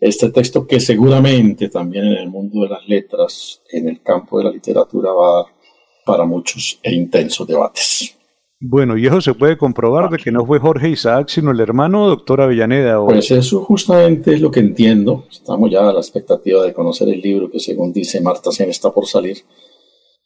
este 0.00 0.30
texto 0.30 0.66
que 0.66 0.80
seguramente 0.80 1.68
también 1.68 2.06
en 2.06 2.18
el 2.18 2.30
mundo 2.30 2.62
de 2.62 2.70
las 2.70 2.88
letras, 2.88 3.60
en 3.70 3.88
el 3.88 4.00
campo 4.00 4.38
de 4.38 4.44
la 4.44 4.50
literatura, 4.50 5.12
va 5.12 5.28
a 5.28 5.42
dar 5.42 5.52
para 6.06 6.24
muchos 6.24 6.80
e 6.82 6.94
intensos 6.94 7.46
debates. 7.46 8.16
Bueno, 8.62 8.96
y 8.98 9.06
eso 9.06 9.20
se 9.20 9.34
puede 9.34 9.56
comprobar 9.56 10.10
de 10.10 10.18
que 10.18 10.30
no 10.30 10.44
fue 10.44 10.58
Jorge 10.58 10.90
Isaac, 10.90 11.28
sino 11.28 11.50
el 11.50 11.60
hermano 11.60 12.08
doctor 12.08 12.42
Avellaneda. 12.42 13.02
Pues 13.04 13.30
eso 13.30 13.62
justamente 13.62 14.34
es 14.34 14.40
lo 14.40 14.50
que 14.50 14.60
entiendo. 14.60 15.24
Estamos 15.30 15.70
ya 15.70 15.88
a 15.88 15.92
la 15.92 16.00
expectativa 16.00 16.62
de 16.62 16.74
conocer 16.74 17.08
el 17.08 17.20
libro 17.20 17.50
que 17.50 17.58
según 17.58 17.92
dice 17.92 18.20
Marta 18.20 18.52
Sen 18.52 18.68
está 18.68 18.90
por 18.90 19.06
salir. 19.06 19.38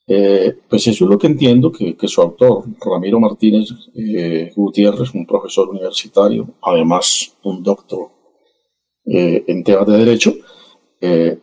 Eh, 0.06 0.54
pues 0.68 0.86
eso 0.86 1.04
es 1.04 1.10
lo 1.10 1.18
que 1.18 1.26
entiendo, 1.26 1.72
que, 1.72 1.96
su 2.06 2.20
autor, 2.20 2.64
Ramiro 2.84 3.18
Martínez 3.20 3.70
eh, 3.94 4.52
Gutiérrez, 4.54 5.14
un 5.14 5.26
profesor 5.26 5.68
universitario, 5.68 6.48
además 6.62 7.34
un 7.42 7.62
doctor 7.62 8.10
eh, 9.06 9.44
en 9.46 9.64
temas 9.64 9.86
de 9.86 9.98
derecho, 9.98 10.34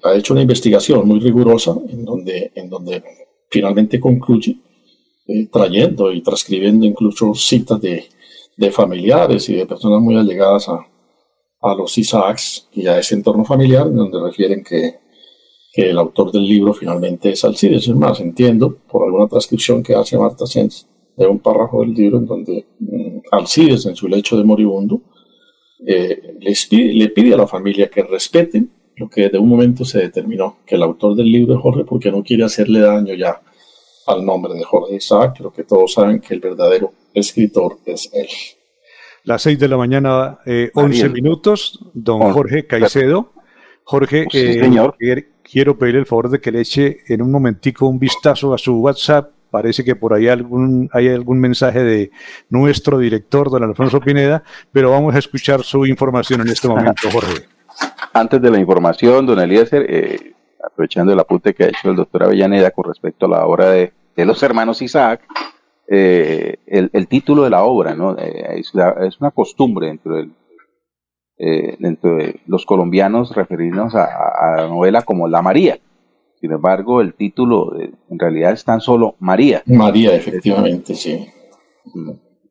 ha 0.04 0.16
hecho 0.16 0.34
una 0.34 0.42
investigación 0.42 1.08
muy 1.08 1.20
rigurosa 1.20 1.76
en 1.88 2.04
donde, 2.04 2.52
en 2.56 2.68
donde 2.68 3.04
finalmente 3.48 4.00
concluye 4.00 4.58
eh, 5.28 5.48
trayendo 5.52 6.12
y 6.12 6.22
transcribiendo 6.22 6.86
incluso 6.86 7.36
citas 7.36 7.80
de, 7.80 8.06
de, 8.58 8.72
familiares 8.72 9.48
y 9.50 9.56
de 9.56 9.68
personas 9.68 10.02
muy 10.02 10.18
allegadas 10.18 10.68
a, 10.68 10.86
a, 11.62 11.76
los 11.76 11.96
Isaacs 11.98 12.68
y 12.74 12.88
a 12.88 12.98
ese 12.98 13.16
entorno 13.16 13.46
familiar, 13.46 13.86
en 13.86 13.98
donde 13.98 14.20
refieren 14.20 14.64
que, 14.64 14.96
que 15.72 15.90
el 15.90 15.98
autor 15.98 16.32
del 16.32 16.46
libro 16.46 16.74
finalmente 16.74 17.32
es 17.32 17.44
Alcides. 17.46 17.88
Es 17.88 17.96
más, 17.96 18.20
entiendo 18.20 18.78
por 18.90 19.06
alguna 19.06 19.28
transcripción 19.28 19.82
que 19.82 19.96
hace 19.96 20.18
Marta 20.18 20.46
Sens 20.46 20.88
de 21.16 21.28
un 21.28 21.40
párrafo 21.40 21.82
del 21.82 21.94
libro 21.94 22.18
en 22.18 22.26
donde 22.26 22.66
mm, 22.80 23.20
Alcides, 23.32 23.86
en 23.86 23.96
su 23.96 24.08
lecho 24.08 24.38
de 24.38 24.44
moribundo, 24.44 25.02
eh, 25.86 26.36
les 26.40 26.66
pide, 26.68 26.94
le 26.94 27.10
pide 27.10 27.34
a 27.34 27.38
la 27.38 27.48
familia 27.48 27.90
que 27.90 28.04
respeten 28.04 28.70
lo 28.98 29.10
que 29.10 29.30
de 29.30 29.38
un 29.38 29.50
momento 29.50 29.84
se 29.84 30.00
determinó, 30.00 30.58
que 30.66 30.76
el 30.76 30.84
autor 30.84 31.16
del 31.16 31.32
libro 31.32 31.56
es 31.56 31.62
Jorge 31.62 31.86
porque 31.86 32.12
no 32.12 32.22
quiere 32.22 32.44
hacerle 32.44 32.82
daño 32.82 33.14
ya 33.16 33.42
al 34.08 34.26
nombre 34.26 34.54
de 34.54 34.64
Jorge 34.64 34.96
Isaac. 34.96 35.36
Creo 35.38 35.52
que 35.52 35.64
todos 35.64 35.94
saben 35.94 36.20
que 36.20 36.34
el 36.34 36.40
verdadero 36.40 36.94
escritor 37.14 37.78
es 37.86 38.10
él. 38.14 38.28
Las 39.24 39.44
seis 39.44 39.58
de 39.58 39.68
la 39.68 39.78
mañana, 39.78 40.40
eh, 40.46 40.72
11 40.74 41.10
minutos, 41.10 41.80
don 41.94 42.32
Jorge 42.34 42.68
Caicedo. 42.68 43.32
Jorge, 43.84 44.28
eh, 44.32 44.62
señor. 44.62 44.96
Quiero 45.52 45.78
pedirle 45.78 46.00
el 46.00 46.06
favor 46.06 46.30
de 46.30 46.40
que 46.40 46.52
le 46.52 46.62
eche 46.62 47.00
en 47.08 47.22
un 47.22 47.32
momentico 47.32 47.88
un 47.88 48.00
vistazo 48.00 48.54
a 48.54 48.58
su 48.58 48.80
WhatsApp. 48.80 49.32
Parece 49.50 49.84
que 49.84 49.96
por 49.96 50.14
ahí 50.14 50.30
algún, 50.30 50.90
hay 50.94 51.10
algún 51.10 51.40
mensaje 51.40 51.84
de 51.84 52.12
nuestro 52.50 52.98
director, 52.98 53.50
don 53.50 53.64
Alfonso 53.64 54.00
Pineda, 54.00 54.44
pero 54.72 54.92
vamos 54.92 55.14
a 55.14 55.20
escuchar 55.20 55.64
su 55.64 55.86
información 55.86 56.40
en 56.42 56.48
este 56.48 56.70
momento, 56.70 57.10
Jorge. 57.12 57.48
Antes 58.14 58.42
de 58.42 58.50
la 58.50 58.60
información, 58.60 59.26
don 59.26 59.40
Eliezer, 59.40 59.86
eh, 59.90 60.34
aprovechando 60.64 61.12
el 61.12 61.20
apunte 61.20 61.54
que 61.54 61.66
ha 61.66 61.68
hecho 61.68 61.90
el 61.90 61.98
doctor 61.98 62.24
Avellaneda 62.24 62.72
con 62.72 62.86
respecto 62.86 63.26
a 63.26 63.30
la 63.30 63.46
obra 63.46 63.72
de, 63.72 63.92
los 64.16 64.42
hermanos 64.44 64.82
Isaac, 64.82 65.22
eh, 65.88 66.58
el, 66.68 67.08
título 67.08 67.44
de 67.44 67.50
la 67.50 67.64
obra, 67.64 67.94
¿no? 67.96 68.16
Eh, 68.18 68.60
es, 68.60 68.74
una 69.20 69.32
costumbre 69.32 69.88
dentro, 69.88 70.16
del, 70.16 70.32
eh, 71.44 71.76
dentro 71.80 72.18
de 72.18 72.40
los 72.46 72.66
colombianos 72.66 73.36
referirnos 73.36 73.96
a, 73.96 74.58
la 74.58 74.68
novela 74.68 75.02
como 75.02 75.28
La 75.28 75.42
María. 75.42 75.80
Sin 76.40 76.52
embargo, 76.52 77.02
el 77.02 77.14
título 77.14 77.74
en 77.80 78.20
realidad 78.20 78.52
es 78.52 78.64
tan 78.64 78.82
solo 78.82 79.16
María. 79.20 79.64
María, 79.66 80.16
efectivamente, 80.16 80.96
sí. 80.96 81.28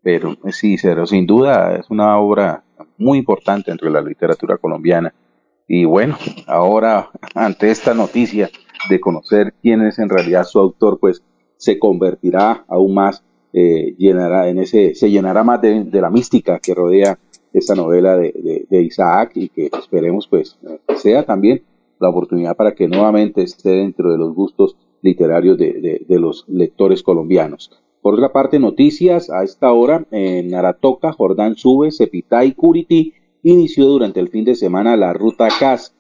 Pero 0.03 0.37
sí, 0.51 0.77
pero 0.83 1.07
sin 1.07 1.27
duda 1.27 1.77
es 1.77 1.91
una 1.91 2.19
obra 2.19 2.65
muy 2.99 3.19
importante 3.19 3.71
dentro 3.71 3.89
de 3.89 3.95
la 3.95 4.03
literatura 4.03 4.57
colombiana 4.57 5.13
y 5.73 5.85
bueno, 5.85 6.19
ahora 6.49 7.11
ante 7.37 7.71
esta 7.71 7.95
noticia 7.95 8.51
de 8.89 8.99
conocer 8.99 9.55
quién 9.63 9.83
es 9.83 10.01
en 10.01 10.09
realidad 10.09 10.43
su 10.43 10.59
autor, 10.59 10.99
pues 10.99 11.23
se 11.59 11.79
convertirá 11.79 12.65
aún 12.67 12.95
más, 12.95 13.23
eh, 13.53 13.95
llenará 13.97 14.49
en 14.49 14.59
ese, 14.59 14.97
se 14.97 15.11
llenará 15.11 15.45
más 15.45 15.61
de, 15.63 15.87
la 15.93 16.11
mística 16.11 16.59
que 16.59 16.75
rodea 16.75 17.21
esta 17.53 17.75
novela 17.75 18.17
de, 18.17 18.67
Isaac 18.71 19.33
y 19.35 19.49
que 19.49 19.67
esperemos 19.67 20.27
pues 20.29 20.59
sea 20.97 21.25
también 21.25 21.63
la 21.99 22.09
oportunidad 22.09 22.57
para 22.57 22.75
que 22.75 22.89
nuevamente 22.89 23.43
esté 23.43 23.71
dentro 23.71 24.11
de 24.11 24.19
los 24.19 24.35
gustos 24.35 24.77
literarios 25.03 25.59
de, 25.59 26.05
los 26.09 26.45
lectores 26.49 27.03
colombianos. 27.03 27.71
Por 28.03 28.15
otra 28.15 28.33
parte, 28.33 28.59
noticias 28.59 29.31
a 29.31 29.43
esta 29.43 29.73
hora 29.73 30.07
en 30.11 30.55
Aratoca, 30.55 31.13
Jordán 31.13 31.57
Sube, 31.57 31.93
Cepitay, 31.93 32.53
Curiti 32.53 33.13
inició 33.43 33.87
durante 33.87 34.21
el 34.21 34.29
fin 34.29 34.45
de 34.45 34.55
semana 34.55 34.97
la 34.97 35.13
ruta 35.13 35.49
CAS. 35.59 35.95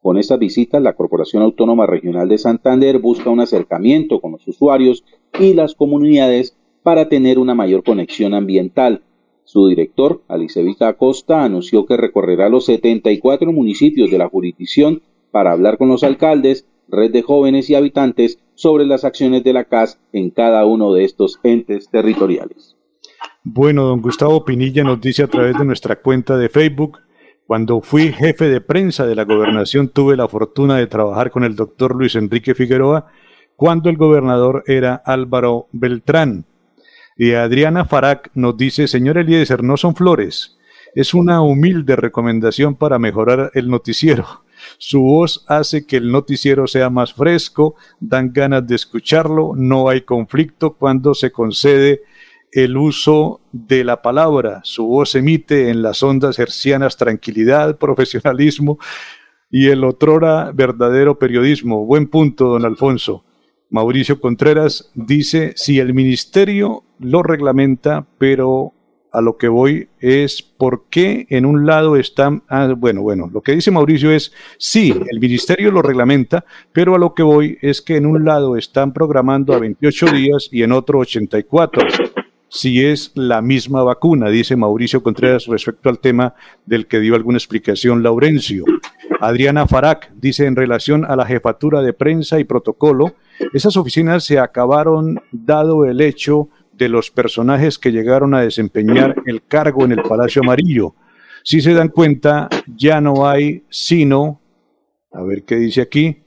Con 0.00 0.18
estas 0.18 0.38
visitas, 0.38 0.82
la 0.82 0.94
Corporación 0.94 1.42
Autónoma 1.42 1.86
Regional 1.86 2.28
de 2.28 2.38
Santander 2.38 2.98
busca 2.98 3.30
un 3.30 3.40
acercamiento 3.40 4.20
con 4.20 4.32
los 4.32 4.46
usuarios 4.46 5.04
y 5.38 5.54
las 5.54 5.74
comunidades 5.74 6.56
para 6.82 7.08
tener 7.08 7.38
una 7.38 7.54
mayor 7.54 7.82
conexión 7.82 8.34
ambiental. 8.34 9.02
Su 9.44 9.68
director, 9.68 10.22
Alicevita 10.28 10.88
Acosta, 10.88 11.44
anunció 11.44 11.86
que 11.86 11.96
recorrerá 11.96 12.48
los 12.48 12.66
74 12.66 13.52
municipios 13.52 14.10
de 14.10 14.18
la 14.18 14.28
jurisdicción 14.28 15.02
para 15.30 15.52
hablar 15.52 15.78
con 15.78 15.88
los 15.88 16.02
alcaldes, 16.02 16.66
red 16.88 17.10
de 17.12 17.22
jóvenes 17.22 17.68
y 17.70 17.74
habitantes 17.74 18.38
sobre 18.54 18.86
las 18.86 19.04
acciones 19.04 19.44
de 19.44 19.52
la 19.52 19.64
CAS 19.64 20.00
en 20.12 20.30
cada 20.30 20.64
uno 20.64 20.92
de 20.92 21.04
estos 21.04 21.40
entes 21.42 21.88
territoriales. 21.90 22.76
Bueno, 23.42 23.84
don 23.84 24.00
Gustavo 24.00 24.44
Pinilla 24.44 24.84
nos 24.84 25.00
dice 25.00 25.22
a 25.22 25.28
través 25.28 25.58
de 25.58 25.64
nuestra 25.64 25.96
cuenta 25.96 26.36
de 26.36 26.48
Facebook, 26.48 26.98
cuando 27.46 27.82
fui 27.82 28.12
jefe 28.12 28.48
de 28.48 28.62
prensa 28.62 29.06
de 29.06 29.14
la 29.14 29.24
gobernación 29.24 29.88
tuve 29.88 30.16
la 30.16 30.28
fortuna 30.28 30.78
de 30.78 30.86
trabajar 30.86 31.30
con 31.30 31.44
el 31.44 31.54
doctor 31.54 31.94
Luis 31.94 32.14
Enrique 32.14 32.54
Figueroa 32.54 33.06
cuando 33.54 33.90
el 33.90 33.98
gobernador 33.98 34.64
era 34.66 34.94
Álvaro 34.94 35.68
Beltrán. 35.72 36.46
Y 37.16 37.32
Adriana 37.32 37.84
Farac 37.84 38.30
nos 38.34 38.56
dice, 38.56 38.88
señor 38.88 39.18
Eliezer, 39.18 39.62
no 39.62 39.76
son 39.76 39.94
flores, 39.94 40.58
es 40.94 41.14
una 41.14 41.42
humilde 41.42 41.96
recomendación 41.96 42.76
para 42.76 42.98
mejorar 42.98 43.50
el 43.54 43.68
noticiero. 43.68 44.44
Su 44.78 45.02
voz 45.02 45.44
hace 45.48 45.86
que 45.86 45.96
el 45.96 46.10
noticiero 46.10 46.66
sea 46.66 46.90
más 46.90 47.12
fresco, 47.12 47.74
dan 48.00 48.32
ganas 48.32 48.66
de 48.66 48.76
escucharlo, 48.76 49.52
no 49.56 49.88
hay 49.88 50.02
conflicto 50.02 50.74
cuando 50.74 51.14
se 51.14 51.32
concede 51.32 52.02
el 52.52 52.76
uso 52.76 53.40
de 53.50 53.82
la 53.82 54.00
palabra. 54.00 54.60
Su 54.62 54.86
voz 54.86 55.16
emite 55.16 55.70
en 55.70 55.82
las 55.82 56.02
ondas 56.02 56.38
hercianas 56.38 56.96
tranquilidad, 56.96 57.78
profesionalismo 57.78 58.78
y 59.50 59.68
el 59.68 59.84
otrora 59.84 60.52
verdadero 60.52 61.18
periodismo. 61.18 61.84
Buen 61.84 62.06
punto, 62.08 62.46
don 62.46 62.64
Alfonso. 62.64 63.24
Mauricio 63.70 64.20
Contreras 64.20 64.92
dice, 64.94 65.52
si 65.56 65.80
el 65.80 65.94
ministerio 65.94 66.83
lo 66.98 67.22
reglamenta, 67.22 68.06
pero 68.18 68.72
a 69.12 69.20
lo 69.20 69.36
que 69.36 69.46
voy 69.46 69.88
es 70.00 70.42
por 70.42 70.86
qué 70.90 71.26
en 71.30 71.46
un 71.46 71.66
lado 71.66 71.96
están, 71.96 72.42
ah, 72.48 72.74
bueno, 72.76 73.02
bueno, 73.02 73.30
lo 73.32 73.42
que 73.42 73.52
dice 73.52 73.70
Mauricio 73.70 74.10
es, 74.10 74.32
sí, 74.58 74.92
el 75.08 75.20
ministerio 75.20 75.70
lo 75.70 75.82
reglamenta, 75.82 76.44
pero 76.72 76.96
a 76.96 76.98
lo 76.98 77.14
que 77.14 77.22
voy 77.22 77.56
es 77.62 77.80
que 77.80 77.96
en 77.96 78.06
un 78.06 78.24
lado 78.24 78.56
están 78.56 78.92
programando 78.92 79.54
a 79.54 79.60
28 79.60 80.06
días 80.06 80.48
y 80.50 80.64
en 80.64 80.72
otro 80.72 80.98
84 80.98 81.86
si 82.54 82.86
es 82.86 83.10
la 83.16 83.42
misma 83.42 83.82
vacuna, 83.82 84.28
dice 84.28 84.54
Mauricio 84.54 85.02
Contreras 85.02 85.46
respecto 85.46 85.88
al 85.88 85.98
tema 85.98 86.34
del 86.64 86.86
que 86.86 87.00
dio 87.00 87.16
alguna 87.16 87.36
explicación 87.36 88.04
Laurencio. 88.04 88.64
Adriana 89.20 89.66
Farac 89.66 90.12
dice 90.14 90.46
en 90.46 90.54
relación 90.54 91.04
a 91.04 91.16
la 91.16 91.26
jefatura 91.26 91.82
de 91.82 91.92
prensa 91.92 92.38
y 92.38 92.44
protocolo, 92.44 93.16
esas 93.52 93.76
oficinas 93.76 94.22
se 94.22 94.38
acabaron 94.38 95.20
dado 95.32 95.84
el 95.84 96.00
hecho 96.00 96.48
de 96.76 96.88
los 96.88 97.10
personajes 97.10 97.78
que 97.78 97.92
llegaron 97.92 98.34
a 98.34 98.40
desempeñar 98.40 99.16
el 99.26 99.42
cargo 99.44 99.84
en 99.84 99.92
el 99.92 100.02
Palacio 100.02 100.42
Amarillo. 100.42 100.94
Si 101.42 101.60
se 101.60 101.74
dan 101.74 101.88
cuenta, 101.88 102.48
ya 102.66 103.00
no 103.00 103.28
hay 103.28 103.64
sino, 103.68 104.40
a 105.12 105.22
ver 105.22 105.44
qué 105.44 105.56
dice 105.56 105.82
aquí, 105.82 106.24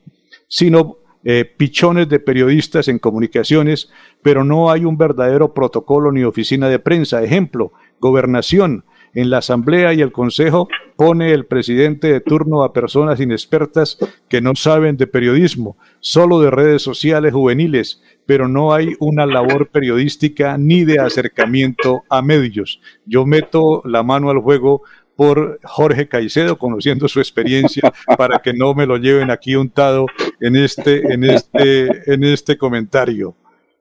sino 0.47 0.97
eh, 1.23 1.43
pichones 1.45 2.07
de 2.07 2.19
periodistas 2.19 2.87
en 2.87 2.99
comunicaciones, 2.99 3.89
pero 4.21 4.43
no 4.43 4.71
hay 4.71 4.85
un 4.85 4.97
verdadero 4.97 5.53
protocolo 5.53 6.11
ni 6.11 6.23
oficina 6.23 6.69
de 6.69 6.79
prensa. 6.79 7.21
Ejemplo, 7.21 7.73
gobernación. 7.99 8.85
En 9.17 9.31
la 9.31 9.39
Asamblea 9.39 9.95
y 9.95 10.01
el 10.01 10.11
Consejo 10.11 10.67
pone 10.95 11.33
el 11.33 11.47
presidente 11.47 12.07
de 12.07 12.21
turno 12.21 12.61
a 12.61 12.71
personas 12.71 13.19
inexpertas 13.19 13.97
que 14.29 14.41
no 14.41 14.53
saben 14.53 14.95
de 14.95 15.07
periodismo, 15.07 15.75
solo 15.99 16.39
de 16.39 16.51
redes 16.51 16.83
sociales 16.83 17.33
juveniles, 17.33 18.03
pero 18.27 18.47
no 18.47 18.75
hay 18.75 18.93
una 18.99 19.25
labor 19.25 19.69
periodística 19.69 20.59
ni 20.59 20.85
de 20.85 20.99
acercamiento 20.99 22.03
a 22.11 22.21
medios. 22.21 22.79
Yo 23.07 23.25
meto 23.25 23.81
la 23.85 24.03
mano 24.03 24.29
al 24.29 24.37
juego 24.37 24.83
por 25.15 25.59
Jorge 25.63 26.07
Caicedo, 26.07 26.59
conociendo 26.59 27.07
su 27.07 27.19
experiencia, 27.19 27.91
para 28.19 28.37
que 28.37 28.53
no 28.53 28.75
me 28.75 28.85
lo 28.85 28.97
lleven 28.97 29.31
aquí 29.31 29.55
untado 29.55 30.05
en 30.39 30.55
este, 30.55 31.11
en 31.11 31.23
este, 31.23 32.13
en 32.13 32.23
este 32.23 32.55
comentario. 32.55 33.35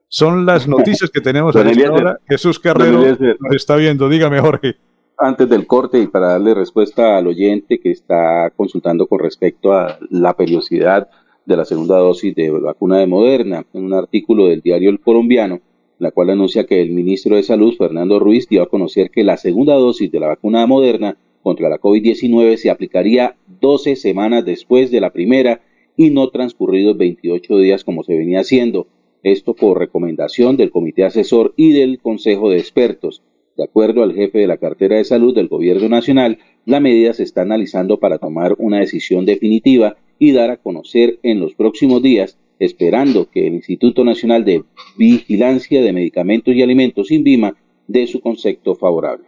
Son 0.09 0.47
las 0.47 0.67
noticias 0.67 1.11
que 1.11 1.21
tenemos 1.21 1.55
a 1.57 1.69
esta 1.69 1.93
hora. 1.93 2.19
Jesús 2.27 2.59
Carrero 2.59 3.03
nos 3.39 3.55
está 3.55 3.77
viendo. 3.77 4.09
Dígame, 4.09 4.41
Jorge. 4.41 4.77
Antes 5.18 5.48
del 5.48 5.66
corte 5.66 5.98
y 5.98 6.09
para 6.09 6.32
darle 6.32 6.52
respuesta 6.52 7.16
al 7.16 7.26
oyente 7.26 7.80
que 7.80 7.90
está 7.90 8.52
consultando 8.55 9.06
con 9.06 9.18
respecto 9.18 9.72
a 9.72 9.98
la 10.10 10.36
periodicidad 10.36 11.09
de 11.47 11.56
la 11.56 11.64
segunda 11.64 11.97
dosis 11.97 12.34
de 12.34 12.51
vacuna 12.51 12.98
de 12.98 13.06
Moderna, 13.06 13.64
en 13.72 13.86
un 13.86 13.94
artículo 13.94 14.48
del 14.48 14.60
diario 14.60 14.90
El 14.90 15.01
Colombiano, 15.01 15.60
la 15.98 16.10
cual 16.10 16.28
anuncia 16.28 16.66
que 16.66 16.82
el 16.82 16.90
ministro 16.90 17.36
de 17.36 17.44
Salud, 17.44 17.74
Fernando 17.78 18.18
Ruiz, 18.18 18.47
dio 18.47 18.62
a 18.62 18.68
conocer 18.68 19.10
que 19.10 19.24
la 19.24 19.38
segunda 19.38 19.72
dosis 19.74 20.12
de 20.12 20.20
la 20.20 20.26
vacuna 20.26 20.60
de 20.60 20.66
Moderna 20.66 21.16
contra 21.43 21.70
la 21.70 21.80
COVID-19 21.80 22.56
se 22.59 22.68
aplicaría 22.68 23.36
12 23.62 23.97
semanas 23.97 24.44
después 24.44 24.90
de 24.90 25.01
la 25.01 25.14
primera 25.14 25.62
y 25.97 26.10
no 26.10 26.28
transcurridos 26.28 26.98
28 26.98 27.56
días 27.56 27.84
como 27.84 28.02
se 28.05 28.18
venía 28.18 28.40
haciendo. 28.40 28.86
Esto 29.22 29.55
por 29.55 29.78
recomendación 29.78 30.59
del 30.59 30.70
Comité 30.70 31.05
Asesor 31.05 31.55
y 31.56 31.72
del 31.72 32.01
Consejo 32.01 32.51
de 32.51 32.59
Expertos. 32.59 33.22
De 33.57 33.65
acuerdo 33.65 34.03
al 34.03 34.15
jefe 34.15 34.39
de 34.39 34.47
la 34.47 34.59
cartera 34.59 34.97
de 34.97 35.05
salud 35.05 35.35
del 35.35 35.49
Gobierno 35.49 35.89
Nacional, 35.89 36.39
la 36.66 36.78
medida 36.78 37.15
se 37.15 37.23
está 37.23 37.43
analizando 37.43 37.99
para 37.99 38.19
tomar 38.19 38.55
una 38.59 38.81
decisión 38.81 39.24
definitiva 39.24 39.97
y 40.19 40.33
dar 40.33 40.51
a 40.51 40.59
conocer 40.59 41.19
en 41.23 41.41
los 41.41 41.55
próximos 41.55 42.03
días, 42.03 42.39
esperando 42.59 43.31
que 43.31 43.47
el 43.47 43.55
Instituto 43.55 44.05
Nacional 44.05 44.45
de 44.45 44.65
Vigilancia 44.99 45.81
de 45.81 45.93
Medicamentos 45.93 46.55
y 46.55 46.62
Alimentos, 46.62 47.11
INVIMA, 47.11 47.57
dé 47.87 48.07
su 48.07 48.20
concepto 48.20 48.74
favorable. 48.74 49.24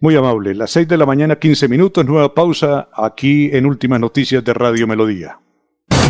Muy 0.00 0.16
amable. 0.16 0.54
Las 0.54 0.72
6 0.72 0.88
de 0.88 0.96
la 0.96 1.06
mañana, 1.06 1.38
15 1.38 1.68
minutos, 1.68 2.04
nueva 2.04 2.34
pausa 2.34 2.88
aquí 2.92 3.50
en 3.52 3.66
Últimas 3.66 4.00
Noticias 4.00 4.44
de 4.44 4.54
Radio 4.54 4.86
Melodía. 4.86 5.38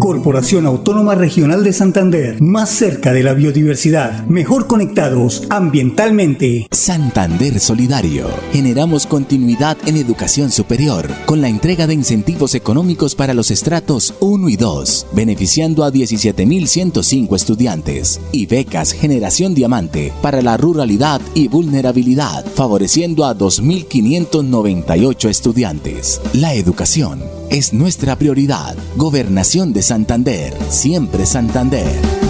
Corporación 0.00 0.64
Autónoma 0.64 1.14
Regional 1.14 1.62
de 1.62 1.74
Santander, 1.74 2.40
más 2.40 2.70
cerca 2.70 3.12
de 3.12 3.22
la 3.22 3.34
biodiversidad, 3.34 4.24
mejor 4.28 4.66
conectados 4.66 5.46
ambientalmente. 5.50 6.66
Santander 6.72 7.60
Solidario. 7.60 8.26
Generamos 8.50 9.06
continuidad 9.06 9.76
en 9.84 9.98
educación 9.98 10.50
superior 10.50 11.06
con 11.26 11.42
la 11.42 11.48
entrega 11.48 11.86
de 11.86 11.92
incentivos 11.92 12.54
económicos 12.54 13.14
para 13.14 13.34
los 13.34 13.50
estratos 13.50 14.14
1 14.20 14.48
y 14.48 14.56
2, 14.56 15.08
beneficiando 15.12 15.84
a 15.84 15.92
17.105 15.92 17.36
estudiantes 17.36 18.22
y 18.32 18.46
becas 18.46 18.92
Generación 18.92 19.54
Diamante 19.54 20.14
para 20.22 20.40
la 20.40 20.56
ruralidad 20.56 21.20
y 21.34 21.48
vulnerabilidad, 21.48 22.46
favoreciendo 22.46 23.26
a 23.26 23.36
2.598 23.36 25.28
estudiantes. 25.28 26.22
La 26.32 26.54
educación 26.54 27.39
es 27.50 27.72
nuestra 27.72 28.16
prioridad. 28.16 28.76
Gobernación 28.96 29.72
de 29.72 29.82
Santander, 29.82 30.56
siempre 30.68 31.26
Santander. 31.26 32.29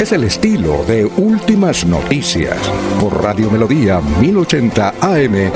Es 0.00 0.12
el 0.12 0.24
estilo 0.24 0.84
de 0.84 1.06
Últimas 1.06 1.86
Noticias 1.86 2.58
por 3.00 3.22
Radio 3.22 3.50
Melodía 3.50 3.98
1080 4.20 4.94
AM. 5.00 5.50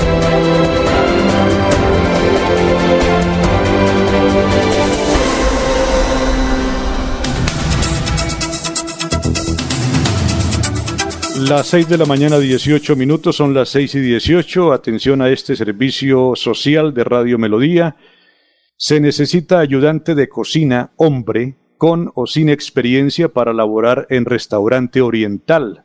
Las 11.47 11.67
6 11.67 11.87
de 11.87 11.97
la 11.99 12.05
mañana, 12.05 12.39
18 12.39 12.95
minutos, 12.95 13.35
son 13.35 13.53
las 13.53 13.69
6 13.69 13.93
y 13.93 13.99
18. 13.99 14.73
Atención 14.73 15.21
a 15.21 15.29
este 15.29 15.55
servicio 15.55 16.33
social 16.35 16.95
de 16.95 17.03
Radio 17.03 17.37
Melodía. 17.37 17.95
Se 18.75 18.99
necesita 18.99 19.59
ayudante 19.59 20.15
de 20.15 20.27
cocina, 20.27 20.93
hombre, 20.97 21.60
con 21.81 22.11
o 22.13 22.27
sin 22.27 22.47
experiencia 22.47 23.29
para 23.29 23.53
laborar 23.53 24.05
en 24.11 24.25
restaurante 24.25 25.01
oriental. 25.01 25.83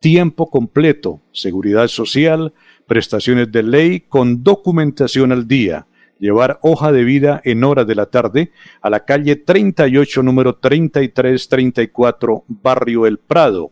Tiempo 0.00 0.48
completo, 0.48 1.20
seguridad 1.32 1.88
social, 1.88 2.54
prestaciones 2.86 3.52
de 3.52 3.62
ley 3.62 4.00
con 4.00 4.42
documentación 4.42 5.32
al 5.32 5.46
día. 5.46 5.86
Llevar 6.18 6.60
hoja 6.62 6.92
de 6.92 7.04
vida 7.04 7.42
en 7.44 7.62
horas 7.62 7.86
de 7.86 7.94
la 7.94 8.06
tarde 8.06 8.52
a 8.80 8.88
la 8.88 9.04
calle 9.04 9.36
38, 9.36 10.22
número 10.22 10.54
3334, 10.56 12.44
Barrio 12.48 13.04
El 13.04 13.18
Prado. 13.18 13.70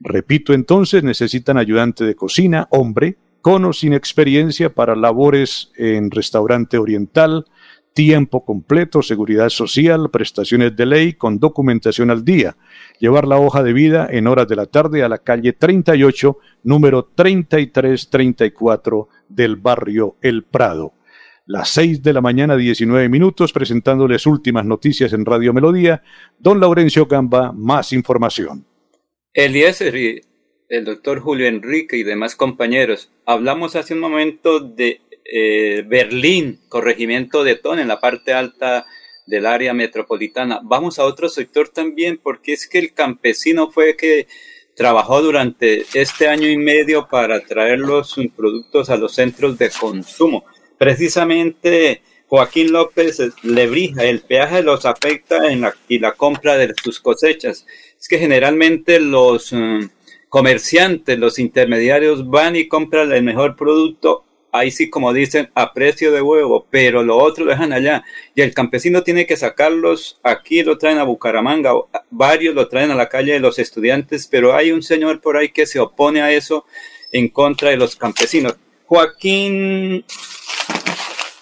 Repito 0.00 0.52
entonces, 0.52 1.02
necesitan 1.02 1.56
ayudante 1.56 2.04
de 2.04 2.14
cocina, 2.14 2.68
hombre, 2.68 3.16
con 3.40 3.64
o 3.64 3.72
sin 3.72 3.94
experiencia 3.94 4.74
para 4.74 4.94
labores 4.94 5.72
en 5.76 6.10
restaurante 6.10 6.76
oriental, 6.76 7.46
tiempo 7.94 8.44
completo, 8.44 9.02
seguridad 9.02 9.48
social, 9.48 10.10
prestaciones 10.10 10.76
de 10.76 10.86
ley 10.86 11.12
con 11.14 11.38
documentación 11.38 12.10
al 12.10 12.24
día. 12.24 12.56
Llevar 12.98 13.26
la 13.26 13.38
hoja 13.38 13.62
de 13.62 13.72
vida 13.72 14.08
en 14.10 14.26
horas 14.26 14.48
de 14.48 14.56
la 14.56 14.66
tarde 14.66 15.02
a 15.02 15.08
la 15.08 15.18
calle 15.18 15.52
38, 15.52 16.38
número 16.64 17.04
3334 17.14 19.08
del 19.28 19.56
barrio 19.56 20.16
El 20.22 20.44
Prado. 20.44 20.94
las 21.46 21.70
6 21.70 22.02
de 22.02 22.12
la 22.12 22.20
mañana 22.20 22.56
19 22.56 23.08
minutos, 23.08 23.52
presentándoles 23.52 24.24
últimas 24.26 24.64
noticias 24.64 25.12
en 25.12 25.24
Radio 25.24 25.52
Melodía. 25.52 26.02
Don 26.38 26.60
Laurencio 26.60 27.06
Gamba, 27.06 27.50
más 27.52 27.92
información. 27.92 28.64
Y 29.34 29.40
el 30.70 30.84
doctor 30.84 31.18
Julio 31.18 31.48
Enrique 31.48 31.96
y 31.96 32.04
demás 32.04 32.36
compañeros, 32.36 33.10
hablamos 33.26 33.74
hace 33.74 33.94
un 33.94 34.00
momento 34.00 34.60
de 34.60 35.00
eh, 35.32 35.84
Berlín, 35.86 36.60
corregimiento 36.68 37.44
de 37.44 37.54
Ton, 37.54 37.78
en 37.78 37.88
la 37.88 38.00
parte 38.00 38.32
alta 38.32 38.84
del 39.26 39.46
área 39.46 39.72
metropolitana. 39.72 40.60
Vamos 40.64 40.98
a 40.98 41.04
otro 41.04 41.28
sector 41.28 41.68
también, 41.68 42.18
porque 42.20 42.52
es 42.52 42.66
que 42.66 42.78
el 42.78 42.92
campesino 42.92 43.70
fue 43.70 43.96
que 43.96 44.26
trabajó 44.74 45.22
durante 45.22 45.84
este 45.94 46.26
año 46.26 46.48
y 46.48 46.56
medio 46.56 47.06
para 47.08 47.40
traer 47.40 47.78
los 47.78 48.16
productos 48.34 48.90
a 48.90 48.96
los 48.96 49.14
centros 49.14 49.56
de 49.56 49.70
consumo. 49.70 50.44
Precisamente 50.78 52.02
Joaquín 52.26 52.72
López 52.72 53.20
Lebrija, 53.42 54.04
el 54.04 54.22
peaje 54.22 54.62
los 54.62 54.84
afecta 54.84 55.50
en 55.50 55.60
la, 55.60 55.74
y 55.88 55.98
la 55.98 56.12
compra 56.12 56.56
de 56.56 56.72
sus 56.82 56.98
cosechas. 56.98 57.66
Es 58.00 58.08
que 58.08 58.18
generalmente 58.18 58.98
los 58.98 59.52
mm, 59.52 59.82
comerciantes, 60.28 61.18
los 61.18 61.38
intermediarios 61.38 62.28
van 62.28 62.56
y 62.56 62.66
compran 62.66 63.12
el 63.12 63.22
mejor 63.22 63.56
producto 63.56 64.24
ahí 64.52 64.70
sí 64.70 64.90
como 64.90 65.12
dicen 65.12 65.50
a 65.54 65.72
precio 65.72 66.12
de 66.12 66.22
huevo, 66.22 66.66
pero 66.70 67.02
lo 67.02 67.16
otro 67.16 67.44
lo 67.44 67.50
dejan 67.50 67.72
allá 67.72 68.04
y 68.34 68.42
el 68.42 68.54
campesino 68.54 69.02
tiene 69.02 69.26
que 69.26 69.36
sacarlos 69.36 70.18
aquí, 70.22 70.62
lo 70.62 70.78
traen 70.78 70.98
a 70.98 71.04
Bucaramanga, 71.04 71.72
varios 72.10 72.54
lo 72.54 72.68
traen 72.68 72.90
a 72.90 72.94
la 72.94 73.08
calle 73.08 73.32
de 73.32 73.40
los 73.40 73.58
estudiantes, 73.58 74.26
pero 74.26 74.54
hay 74.54 74.72
un 74.72 74.82
señor 74.82 75.20
por 75.20 75.36
ahí 75.36 75.50
que 75.50 75.66
se 75.66 75.80
opone 75.80 76.22
a 76.22 76.32
eso 76.32 76.64
en 77.12 77.28
contra 77.28 77.70
de 77.70 77.76
los 77.76 77.96
campesinos. 77.96 78.56
Joaquín 78.86 80.04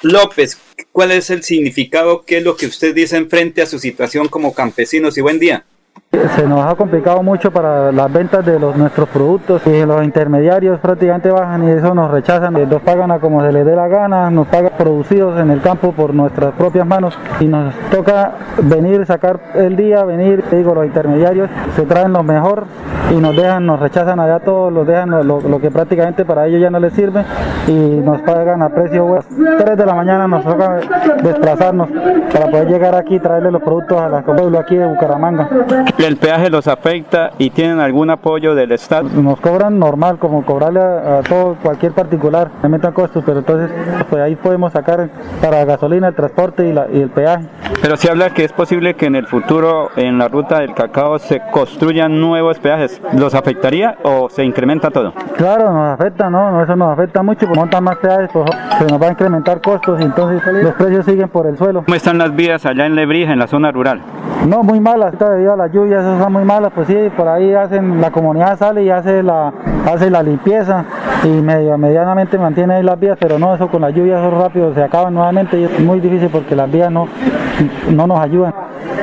López, 0.03 0.59
¿cuál 0.93 1.13
es 1.13 1.31
el 1.31 1.43
significado? 1.43 2.25
¿Qué 2.25 2.39
es 2.39 2.45
lo 2.45 2.57
que 2.57 2.67
usted 2.67 2.95
dice 2.95 3.25
frente 3.25 3.63
a 3.63 3.67
su 3.67 3.79
situación 3.79 4.29
como 4.29 4.55
campesinos? 4.55 5.17
Y 5.19 5.23
buen 5.23 5.39
día. 5.39 5.65
Se 6.11 6.49
nos 6.49 6.65
ha 6.65 6.75
complicado 6.75 7.23
mucho 7.23 7.51
para 7.51 7.93
las 7.93 8.11
ventas 8.11 8.43
de 8.43 8.59
nuestros 8.59 9.11
productos 9.11 9.61
y 9.67 9.85
los 9.85 10.03
intermediarios 10.03 10.81
prácticamente 10.81 11.31
bajan 11.31 11.69
y 11.69 11.71
eso 11.71 11.95
nos 11.95 12.11
rechazan, 12.11 12.55
nos 12.55 12.81
pagan 12.81 13.11
a 13.11 13.19
como 13.19 13.45
se 13.45 13.53
les 13.53 13.67
dé 13.67 13.77
la 13.77 13.89
gana, 13.89 14.31
nos 14.31 14.47
pagan 14.47 14.73
producidos 14.79 15.39
en 15.39 15.51
el 15.51 15.61
campo 15.61 15.93
por 15.93 16.15
nuestras 16.15 16.55
propias 16.55 16.87
manos 16.87 17.19
y 17.41 17.45
nos 17.45 17.75
toca 17.91 18.33
venir, 18.63 19.05
sacar 19.05 19.39
el 19.55 19.77
día, 19.77 20.03
venir, 20.05 20.43
digo, 20.51 20.75
los 20.75 20.87
intermediarios 20.87 21.51
se 21.77 21.83
traen 21.83 22.15
lo 22.15 22.23
mejor 22.23 22.65
y 23.11 23.17
nos 23.17 23.37
dejan, 23.37 23.67
nos 23.67 23.79
rechazan 23.79 24.19
allá 24.19 24.41
todos, 24.41 24.73
los 24.73 24.87
dejan 24.87 25.11
lo, 25.27 25.61
que 25.61 25.71
prácticamente 25.71 26.25
para 26.25 26.47
ellos 26.47 26.63
ya 26.63 26.71
no 26.71 26.81
les 26.81 26.95
sirve 26.95 27.23
y 27.67 27.73
nos 27.73 28.23
pagan 28.23 28.63
a 28.63 28.71
precio 28.71 29.19
3 29.59 29.77
de 29.77 29.87
la 29.87 29.95
mañana 29.95 30.27
nos 30.27 30.43
toca 30.43 30.79
desplazarnos 31.23 31.89
para 32.33 32.47
poder 32.47 32.69
llegar 32.69 32.95
aquí 32.95 33.17
y 33.17 33.21
traerle 33.21 33.51
los 33.51 33.63
productos 33.63 34.01
a 34.01 34.09
la 34.09 34.23
pueblo 34.23 34.59
aquí 34.59 34.77
de 34.77 34.87
Bucaramanga 34.87 35.49
el 36.05 36.17
peaje 36.17 36.51
los 36.51 36.69
afecta 36.69 37.33
y 37.39 37.51
tienen 37.51 37.81
algún 37.81 38.11
apoyo 38.11 38.55
del 38.55 38.73
Estado? 38.73 39.09
Nos 39.09 39.41
cobran 39.41 39.79
normal, 39.79 40.19
como 40.19 40.45
cobrarle 40.45 40.81
a, 40.81 41.23
todo, 41.29 41.57
cualquier 41.63 41.93
particular, 41.93 42.51
me 42.63 42.69
metan 42.69 42.93
costos, 42.93 43.25
pero 43.27 43.41
entonces 43.41 43.71
pues 44.09 44.23
ahí 44.23 44.37
podemos 44.37 44.73
sacar 44.73 45.11
para 45.41 45.65
gasolina, 45.65 46.09
el 46.09 46.15
transporte 46.15 46.69
y, 46.69 46.99
el 46.99 47.11
peaje. 47.11 47.47
Pero 47.83 47.97
se 47.97 48.11
habla 48.11 48.31
que 48.31 48.45
es 48.45 48.53
posible 48.53 48.95
que 48.95 49.07
en 49.07 49.17
el 49.17 49.27
futuro 49.27 49.91
en 49.97 50.19
la 50.19 50.29
ruta 50.29 50.61
del 50.61 50.75
cacao 50.75 51.19
se 51.19 51.41
construyan 51.51 52.21
nuevos 52.21 52.59
peajes. 52.59 53.01
¿Los 53.15 53.35
afectaría 53.35 53.97
o 54.03 54.29
se 54.29 54.45
incrementa 54.45 54.91
todo? 54.91 55.13
Claro, 55.37 55.73
nos 55.73 55.95
afecta, 55.95 56.31
¿no? 56.31 56.63
Eso 56.63 56.77
nos 56.77 56.93
afecta 56.93 57.23
mucho, 57.23 57.47
porque 57.47 57.59
montan 57.59 57.85
más 57.85 57.97
peajes, 57.97 58.31
pues 58.33 58.51
se 58.79 58.87
nos 58.87 59.01
va 59.01 59.09
a 59.09 59.11
incrementar 59.11 59.61
costos 59.61 60.01
y 60.01 60.05
entonces 60.05 60.43
los 60.63 60.75
precios 60.75 61.05
siguen 61.07 61.29
por 61.29 61.47
el 61.47 61.57
suelo. 61.57 61.83
¿Cómo 61.85 61.95
están 61.95 62.19
las 62.19 62.35
vías 62.35 62.65
allá 62.67 62.87
en 62.87 62.95
Lebrija, 62.95 63.33
en 63.33 63.39
la 63.39 63.47
zona 63.47 63.71
rural? 63.73 64.01
No, 64.47 64.63
muy 64.63 64.79
malas, 64.79 65.19
debido 65.19 65.53
a 65.53 65.57
la 65.57 65.67
lluvia 65.67 65.88
esas 65.93 66.23
son 66.23 66.33
muy 66.33 66.45
malas, 66.45 66.73
pues 66.75 66.87
sí, 66.87 66.97
por 67.17 67.29
ahí 67.29 67.55
hacen, 67.55 68.01
la 68.01 68.11
comunidad 68.11 68.59
sale 68.59 68.83
y 68.83 68.91
hace 68.91 69.23
la, 69.23 69.53
hace 69.87 70.11
la 70.11 70.23
limpieza 70.23 70.85
y 71.25 71.29
medio, 71.29 71.77
medianamente 71.79 72.39
mantiene 72.39 72.75
ahí 72.75 72.83
las 72.83 72.99
vías, 72.99 73.17
pero 73.21 73.39
no, 73.39 73.55
eso 73.55 73.69
con 73.69 73.83
la 73.83 73.91
lluvia 73.91 74.19
eso 74.19 74.31
rápido 74.31 74.75
se 74.75 74.83
acaba 74.83 75.11
nuevamente 75.11 75.59
y 75.59 75.65
es 75.65 75.81
muy 75.81 76.01
difícil 76.01 76.29
porque 76.31 76.55
las 76.55 76.71
vías 76.71 76.91
no, 76.91 77.09
no 77.91 78.07
nos 78.07 78.21
ayudan. 78.21 78.55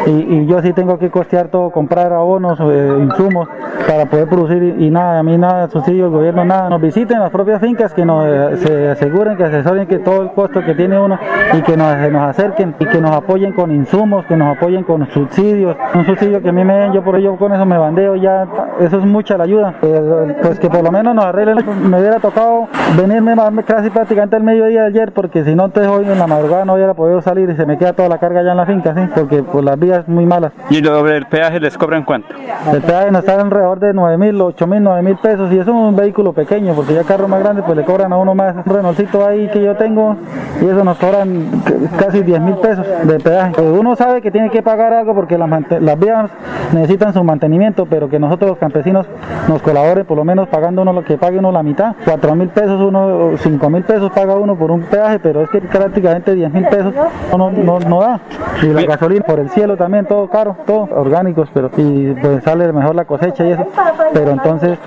Y, 0.08 0.46
yo 0.46 0.62
sí 0.62 0.74
tengo 0.74 1.00
que 1.00 1.10
costear 1.10 1.48
todo, 1.48 1.72
comprar 1.72 2.14
abonos, 2.14 2.60
eh, 2.60 2.98
insumos 3.02 3.48
para 3.88 4.06
poder 4.06 4.28
producir 4.28 4.76
y, 4.78 4.90
nada, 4.90 5.20
a 5.20 5.24
mí 5.24 5.38
nada, 5.38 5.68
subsidio, 5.70 6.06
el 6.06 6.12
gobierno 6.12 6.46
nada. 6.46 6.70
Nos 6.70 6.82
visiten 6.82 7.20
las 7.20 7.32
propias 7.32 7.60
fincas, 7.60 7.94
que 7.94 8.06
nos 8.06 8.26
eh, 8.28 8.58
se 8.58 8.90
aseguren, 8.90 9.36
que 9.36 9.46
asesoren 9.46 9.88
que 9.88 10.00
todo 10.00 10.22
el 10.22 10.32
costo 10.32 10.64
que 10.64 10.76
tiene 10.76 11.00
uno 11.00 11.18
y 11.54 11.62
que 11.62 11.76
nos, 11.76 11.96
nos 12.12 12.22
acerquen 12.24 12.76
y 12.80 12.86
que 12.86 13.02
nos 13.02 13.12
apoyen 13.12 13.54
con 13.54 13.72
insumos, 13.72 14.26
que 14.26 14.36
nos 14.36 14.56
apoyen 14.56 14.84
con 14.84 15.08
subsidios. 15.12 15.76
Un 15.96 16.06
subsidio 16.06 16.42
que 16.42 16.50
a 16.50 16.52
mí 16.52 16.64
me 16.64 16.75
yo 16.94 17.04
por 17.04 17.16
ello 17.16 17.36
con 17.38 17.54
eso 17.54 17.66
me 17.66 17.78
bandeo, 17.78 18.16
ya 18.16 18.48
eso 18.80 18.98
es 19.00 19.06
mucha 19.06 19.38
la 19.38 19.44
ayuda. 19.44 19.76
Eh, 19.82 20.36
pues 20.42 20.60
que 20.60 20.70
por 20.70 20.84
lo 20.84 20.92
menos 20.92 21.16
nos 21.16 21.26
arreglen. 21.26 21.58
Me 21.90 22.00
hubiera 22.00 22.20
tocado 22.20 22.68
venirme 22.98 23.36
casi 23.66 23.90
prácticamente 23.90 24.36
al 24.36 24.44
mediodía 24.44 24.82
de 24.82 24.88
ayer, 24.88 25.12
porque 25.12 25.44
si 25.44 25.56
no, 25.56 25.66
entonces 25.66 25.92
hoy 25.92 26.06
en 26.06 26.20
la 26.20 26.28
madrugada 26.28 26.66
no 26.66 26.74
hubiera 26.74 26.94
podido 26.94 27.22
salir 27.22 27.50
y 27.50 27.56
se 27.56 27.66
me 27.66 27.78
queda 27.78 27.94
toda 27.94 28.10
la 28.10 28.18
carga 28.18 28.42
allá 28.42 28.52
en 28.52 28.58
la 28.58 28.66
finca, 28.66 28.94
¿sí? 28.94 29.02
porque 29.14 29.44
por 29.44 29.64
las 29.64 29.78
vías 29.80 30.08
muy 30.08 30.26
malas. 30.26 30.52
¿Y 30.70 30.78
el 30.78 31.26
peaje 31.28 31.60
les 31.60 31.78
cobran 31.78 32.04
cuánto? 32.04 32.36
El 32.72 32.82
peaje 32.82 33.12
nos 33.12 33.22
está 33.22 33.40
alrededor 33.40 33.80
de 33.80 33.94
9 33.94 34.18
mil, 34.18 34.42
8 34.42 34.68
mil, 34.68 34.84
9 34.84 35.02
mil 35.02 35.18
pesos 35.18 35.52
y 35.52 35.60
es 35.60 35.68
un 35.68 35.96
vehículo 35.96 36.34
pequeño, 36.34 36.74
porque 36.74 36.94
ya 36.94 37.04
carro 37.04 37.28
más 37.28 37.42
grande 37.42 37.64
pues 37.64 37.78
le 37.78 37.84
cobran 37.84 38.12
a 38.14 38.18
uno 38.18 38.36
más 38.36 38.56
un 38.56 38.74
renolcito 38.74 39.26
ahí 39.26 39.50
que 39.50 39.62
yo 39.62 39.76
tengo 39.76 40.16
y 40.62 40.66
eso 40.66 40.84
nos 40.84 40.98
cobran 40.98 41.62
casi 41.98 42.22
10 42.22 42.42
mil 42.42 42.56
pesos 42.56 42.86
de 43.04 43.20
peaje. 43.20 43.54
Pues 43.56 43.68
uno 43.68 43.96
sabe 43.96 44.22
que 44.22 44.32
tiene 44.32 44.50
que 44.50 44.62
pagar 44.62 44.94
algo 44.94 45.14
porque 45.14 45.38
las, 45.38 45.50
las 45.82 46.00
vías 46.00 46.30
necesitan 46.74 47.14
su 47.14 47.24
mantenimiento, 47.24 47.86
pero 47.86 48.10
que 48.10 48.20
nosotros 48.20 48.52
los 48.52 48.60
campesinos 48.60 49.06
nos 49.48 49.62
colaboren 49.62 50.06
por 50.06 50.18
lo 50.18 50.24
menos 50.24 50.48
pagando 50.48 50.82
uno 50.82 50.94
lo 50.94 51.04
que 51.04 51.18
pague 51.18 51.40
uno 51.40 51.52
la 51.52 51.64
mitad, 51.64 51.96
4 52.06 52.36
mil 52.36 52.50
pesos, 52.50 52.82
uno 52.82 53.32
5 53.38 53.70
mil 53.70 53.84
pesos 53.84 54.12
paga 54.12 54.36
uno 54.36 54.56
por 54.56 54.72
un 54.72 54.82
peaje, 54.82 55.20
pero 55.20 55.42
es 55.44 55.50
que 55.50 55.62
prácticamente 55.62 56.34
10 56.34 56.54
mil 56.54 56.66
pesos 56.68 56.94
no, 57.38 57.52
no, 57.52 57.80
no 57.80 58.02
da. 58.02 58.20
Y 58.62 58.68
la 58.68 58.84
gasolina 58.84 59.24
por 59.26 59.40
el 59.40 59.50
cielo 59.50 59.78
también, 59.78 60.06
todo 60.06 60.28
caro, 60.30 60.56
todo 60.66 60.90
orgánicos, 60.96 61.50
pero 61.54 61.70
y 61.78 62.14
pues 62.14 62.44
sale 62.44 62.72
mejor 62.72 62.96
la 62.96 63.06
cosecha 63.06 63.46
y 63.46 63.52
eso. 63.52 63.66
Pero 64.14 64.32
entonces, 64.32 64.78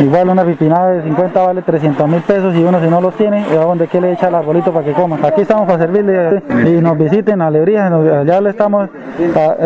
igual 0.00 0.28
una 0.28 0.44
pipinada 0.44 0.92
de 0.92 1.02
50 1.02 1.46
vale 1.46 1.62
300 1.62 2.08
mil 2.08 2.20
pesos 2.22 2.54
y 2.54 2.62
uno 2.62 2.80
si 2.80 2.88
no 2.88 3.00
los 3.00 3.14
tiene, 3.14 3.44
¿a 3.44 3.64
dónde 3.64 3.88
que 3.88 4.00
le 4.00 4.12
echa 4.12 4.28
el 4.28 4.34
arbolito 4.34 4.72
para 4.72 4.84
que 4.84 4.92
coma? 4.92 5.18
Aquí 5.22 5.42
estamos 5.42 5.66
para 5.66 5.78
servirle 5.78 6.42
y 6.66 6.80
nos 6.80 6.96
visiten 6.96 7.40
a 7.42 7.48
Alegría, 7.48 7.90
ya 8.24 8.40
le 8.40 8.50
estamos, 8.50 8.88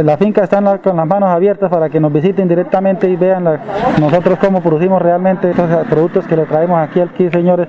la 0.02 0.16
finca 0.16 0.44
está 0.44 0.62
con 0.78 0.96
las 0.96 1.06
manos 1.06 1.28
abiertas 1.28 1.41
para 1.42 1.90
que 1.90 1.98
nos 1.98 2.12
visiten 2.12 2.46
directamente 2.46 3.08
y 3.08 3.16
vean 3.16 3.44
nosotros 3.98 4.38
cómo 4.38 4.60
producimos 4.60 5.02
realmente 5.02 5.50
estos 5.50 5.68
productos 5.88 6.24
que 6.24 6.36
le 6.36 6.46
traemos 6.46 6.78
aquí, 6.78 7.00
aquí 7.00 7.28
señores 7.30 7.66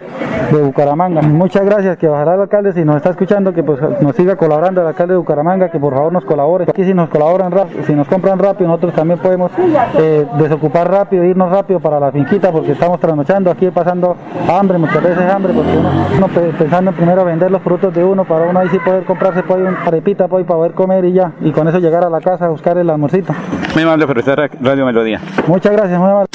de 0.51 0.61
Bucaramanga. 0.61 1.23
Muchas 1.23 1.65
gracias, 1.65 1.97
que 1.97 2.07
ojalá 2.07 2.35
el 2.35 2.41
alcalde 2.41 2.71
si 2.73 2.85
nos 2.85 2.97
está 2.97 3.09
escuchando 3.09 3.51
que 3.51 3.63
pues 3.63 3.79
nos 3.99 4.15
siga 4.15 4.35
colaborando 4.35 4.81
el 4.81 4.87
alcalde 4.87 5.13
de 5.13 5.17
Bucaramanga, 5.17 5.69
que 5.69 5.79
por 5.79 5.95
favor 5.95 6.13
nos 6.13 6.23
colabore. 6.23 6.65
Aquí 6.69 6.83
si 6.83 6.93
nos 6.93 7.09
colaboran 7.09 7.51
rápido, 7.51 7.83
si 7.83 7.93
nos 7.93 8.07
compran 8.07 8.37
rápido, 8.37 8.67
nosotros 8.67 8.93
también 8.93 9.19
podemos 9.19 9.51
eh, 9.97 10.27
desocupar 10.37 10.91
rápido, 10.91 11.23
irnos 11.23 11.49
rápido 11.49 11.79
para 11.79 11.99
la 11.99 12.11
finquita 12.11 12.51
porque 12.51 12.73
estamos 12.73 12.99
trasnochando 12.99 13.49
aquí 13.49 13.71
pasando 13.71 14.15
hambre, 14.47 14.77
muchas 14.77 15.01
veces 15.01 15.31
hambre, 15.31 15.51
porque 15.51 15.71
uno, 16.15 16.27
pensando 16.59 16.91
en 16.91 16.97
primero 16.97 17.25
vender 17.25 17.49
los 17.49 17.61
productos 17.61 17.95
de 17.95 18.03
uno 18.03 18.23
para 18.23 18.45
uno 18.45 18.59
ahí 18.59 18.67
sí 18.69 18.77
poder 18.85 19.03
comprarse 19.03 19.41
pues, 19.41 19.61
un 19.61 19.75
arepita 19.83 20.27
pues, 20.27 20.45
para 20.45 20.57
poder 20.57 20.73
comer 20.73 21.05
y 21.05 21.13
ya, 21.13 21.31
y 21.41 21.51
con 21.51 21.67
eso 21.67 21.79
llegar 21.79 22.03
a 22.03 22.09
la 22.09 22.21
casa 22.21 22.45
a 22.45 22.49
buscar 22.49 22.77
el 22.77 22.89
almuercito. 22.89 23.33
Muy 23.73 23.83
amable, 23.83 24.05
profesor 24.05 24.49
Radio 24.61 24.85
Melodía. 24.85 25.21
Muchas 25.47 25.71
gracias, 25.71 25.99
muy 25.99 26.09
amable. 26.09 26.27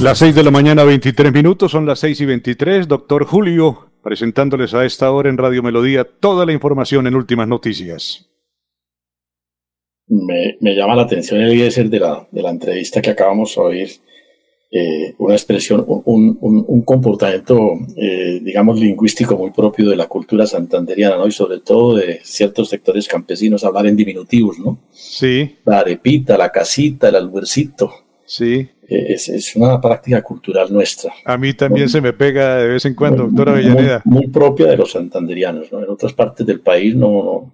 Las 0.00 0.18
6 0.18 0.34
de 0.34 0.42
la 0.42 0.50
mañana, 0.50 0.84
23 0.84 1.32
minutos, 1.32 1.72
son 1.72 1.84
las 1.84 1.98
6 1.98 2.22
y 2.22 2.24
23. 2.24 2.88
Doctor 2.88 3.26
Julio, 3.26 3.90
presentándoles 4.02 4.72
a 4.72 4.84
esta 4.84 5.10
hora 5.10 5.28
en 5.28 5.36
Radio 5.36 5.62
Melodía 5.62 6.04
toda 6.04 6.46
la 6.46 6.52
información 6.52 7.06
en 7.06 7.14
últimas 7.14 7.46
noticias. 7.46 8.26
Me, 10.08 10.74
llama 10.74 10.96
la 10.96 11.02
atención 11.02 11.40
el 11.40 11.90
de 11.90 12.00
la, 12.00 12.26
de 12.30 12.42
la 12.42 12.50
entrevista 12.50 13.02
que 13.02 13.10
acabamos 13.10 13.54
de 13.54 13.60
oír, 13.60 13.90
eh, 14.72 15.14
una 15.18 15.34
expresión, 15.34 15.84
un, 15.86 16.38
un, 16.40 16.82
comportamiento, 16.82 17.72
eh, 17.96 18.40
digamos, 18.40 18.78
lingüístico 18.78 19.36
muy 19.36 19.50
propio 19.50 19.90
de 19.90 19.96
la 19.96 20.06
cultura 20.06 20.46
santanderiana, 20.46 21.16
¿no? 21.16 21.26
Y 21.26 21.32
sobre 21.32 21.58
todo 21.58 21.96
de 21.96 22.20
ciertos 22.22 22.68
sectores 22.68 23.08
campesinos, 23.08 23.64
hablar 23.64 23.86
en 23.88 23.96
diminutivos, 23.96 24.60
¿no? 24.60 24.78
Sí. 24.92 25.56
La 25.64 25.80
arepita, 25.80 26.38
la 26.38 26.52
casita, 26.52 27.08
el 27.08 27.16
albercito. 27.16 27.90
Sí. 28.24 28.68
Es, 28.86 29.56
una 29.56 29.80
práctica 29.80 30.22
cultural 30.22 30.72
nuestra. 30.72 31.12
A 31.24 31.36
mí 31.36 31.52
también 31.52 31.88
se 31.88 32.00
me 32.00 32.12
pega 32.12 32.58
de 32.58 32.68
vez 32.68 32.84
en 32.84 32.94
cuando, 32.94 33.24
doctora 33.24 33.52
Avellaneda. 33.52 34.02
Muy, 34.04 34.28
propia 34.28 34.66
de 34.66 34.76
los 34.76 34.92
santanderianos, 34.92 35.72
¿no? 35.72 35.82
En 35.82 35.90
otras 35.90 36.12
partes 36.12 36.46
del 36.46 36.60
país 36.60 36.94
no, 36.94 37.52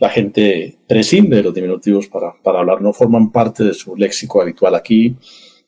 la 0.00 0.08
gente 0.08 0.76
prescinde 0.88 1.36
de 1.36 1.42
los 1.44 1.54
diminutivos 1.54 2.08
para, 2.08 2.34
para 2.42 2.58
hablar, 2.58 2.82
no 2.82 2.92
forman 2.92 3.30
parte 3.30 3.62
de 3.62 3.74
su 3.74 3.94
léxico 3.94 4.42
habitual. 4.42 4.74
Aquí 4.74 5.14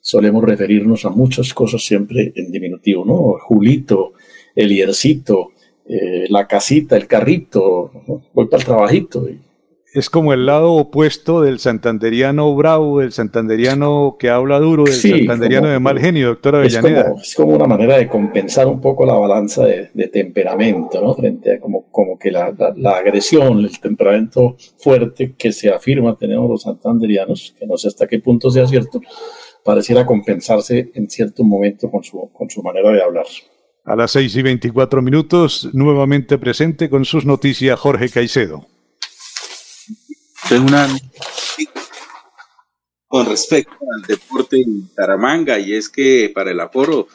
solemos 0.00 0.44
referirnos 0.44 1.04
a 1.04 1.10
muchas 1.10 1.52
cosas 1.54 1.82
siempre 1.82 2.32
en 2.34 2.50
diminutivo, 2.50 3.04
¿no? 3.04 3.36
Julito, 3.40 4.12
el 4.54 4.70
hiercito, 4.70 5.52
eh, 5.86 6.26
la 6.28 6.46
casita, 6.46 6.96
el 6.96 7.06
carrito, 7.06 7.90
voy 8.32 8.46
para 8.46 8.60
el 8.60 8.66
trabajito. 8.66 9.26
Es 9.92 10.08
como 10.08 10.32
el 10.32 10.46
lado 10.46 10.74
opuesto 10.74 11.40
del 11.42 11.58
santanderiano 11.58 12.54
bravo, 12.54 13.00
del 13.00 13.10
santanderiano 13.10 14.16
que 14.16 14.30
habla 14.30 14.60
duro, 14.60 14.84
del 14.84 14.94
santanderiano 14.94 15.66
de 15.66 15.80
mal 15.80 15.98
genio, 15.98 16.28
doctora 16.28 16.58
Avellaneda. 16.58 17.12
Es 17.20 17.34
como, 17.34 17.56
una 17.56 17.66
manera 17.66 17.98
de 17.98 18.06
compensar 18.06 18.68
un 18.68 18.80
poco 18.80 19.04
la 19.04 19.14
balanza 19.14 19.64
de, 19.64 20.08
temperamento, 20.12 21.00
¿no? 21.02 21.12
Frente 21.14 21.54
a 21.54 21.60
como, 21.60 21.86
como 21.90 22.16
que 22.16 22.30
la, 22.30 22.54
la, 22.76 22.98
agresión, 22.98 23.58
el 23.58 23.80
temperamento 23.80 24.56
fuerte 24.78 25.34
que 25.36 25.50
se 25.50 25.70
afirma 25.70 26.16
tenemos 26.16 26.48
los 26.48 26.62
santanderianos, 26.62 27.52
que 27.58 27.66
no 27.66 27.76
sé 27.76 27.88
hasta 27.88 28.06
qué 28.06 28.20
punto 28.20 28.48
sea 28.48 28.68
cierto, 28.68 29.00
pareciera 29.64 30.06
compensarse 30.06 30.90
en 30.94 31.08
cierto 31.08 31.44
momento 31.44 31.90
con 31.90 32.02
su, 32.02 32.30
con 32.32 32.48
su 32.50 32.62
manera 32.62 32.90
de 32.90 33.02
hablar. 33.02 33.26
A 33.84 33.96
las 33.96 34.12
6 34.12 34.36
y 34.36 34.42
24 34.42 35.02
minutos, 35.02 35.68
nuevamente 35.72 36.38
presente 36.38 36.90
con 36.90 37.04
sus 37.04 37.24
noticias 37.24 37.78
Jorge 37.78 38.08
Caicedo. 38.08 38.66
Tengo 40.48 40.66
una 40.66 40.88
con 43.10 43.26
respecto 43.26 43.74
al 43.92 44.02
deporte 44.02 44.62
en 44.62 44.82
Bucaramanga 44.82 45.58
y 45.58 45.74
es 45.74 45.88
que 45.88 46.30
para 46.32 46.52
el 46.52 46.60
aforo 46.60 47.08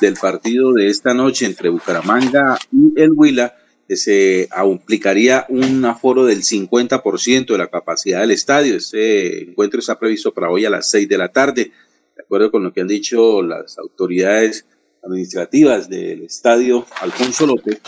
del 0.00 0.14
partido 0.14 0.72
de 0.72 0.88
esta 0.88 1.12
noche 1.12 1.44
entre 1.44 1.68
Bucaramanga 1.68 2.58
y 2.72 2.98
el 2.98 3.10
Huila 3.14 3.54
eh, 3.86 3.96
se 3.96 4.48
aplicaría 4.50 5.44
un 5.50 5.84
aforo 5.84 6.24
del 6.24 6.42
50% 6.42 7.46
de 7.46 7.58
la 7.58 7.68
capacidad 7.68 8.20
del 8.20 8.30
estadio. 8.30 8.76
Este 8.76 9.50
encuentro 9.50 9.80
está 9.80 9.98
previsto 9.98 10.32
para 10.32 10.50
hoy 10.50 10.64
a 10.64 10.70
las 10.70 10.88
6 10.90 11.06
de 11.06 11.18
la 11.18 11.28
tarde. 11.28 11.70
De 12.16 12.22
acuerdo 12.22 12.50
con 12.50 12.62
lo 12.64 12.72
que 12.72 12.80
han 12.80 12.88
dicho 12.88 13.42
las 13.42 13.78
autoridades 13.78 14.66
administrativas 15.02 15.88
del 15.88 16.22
estadio 16.22 16.86
Alfonso 17.00 17.46
López, 17.46 17.80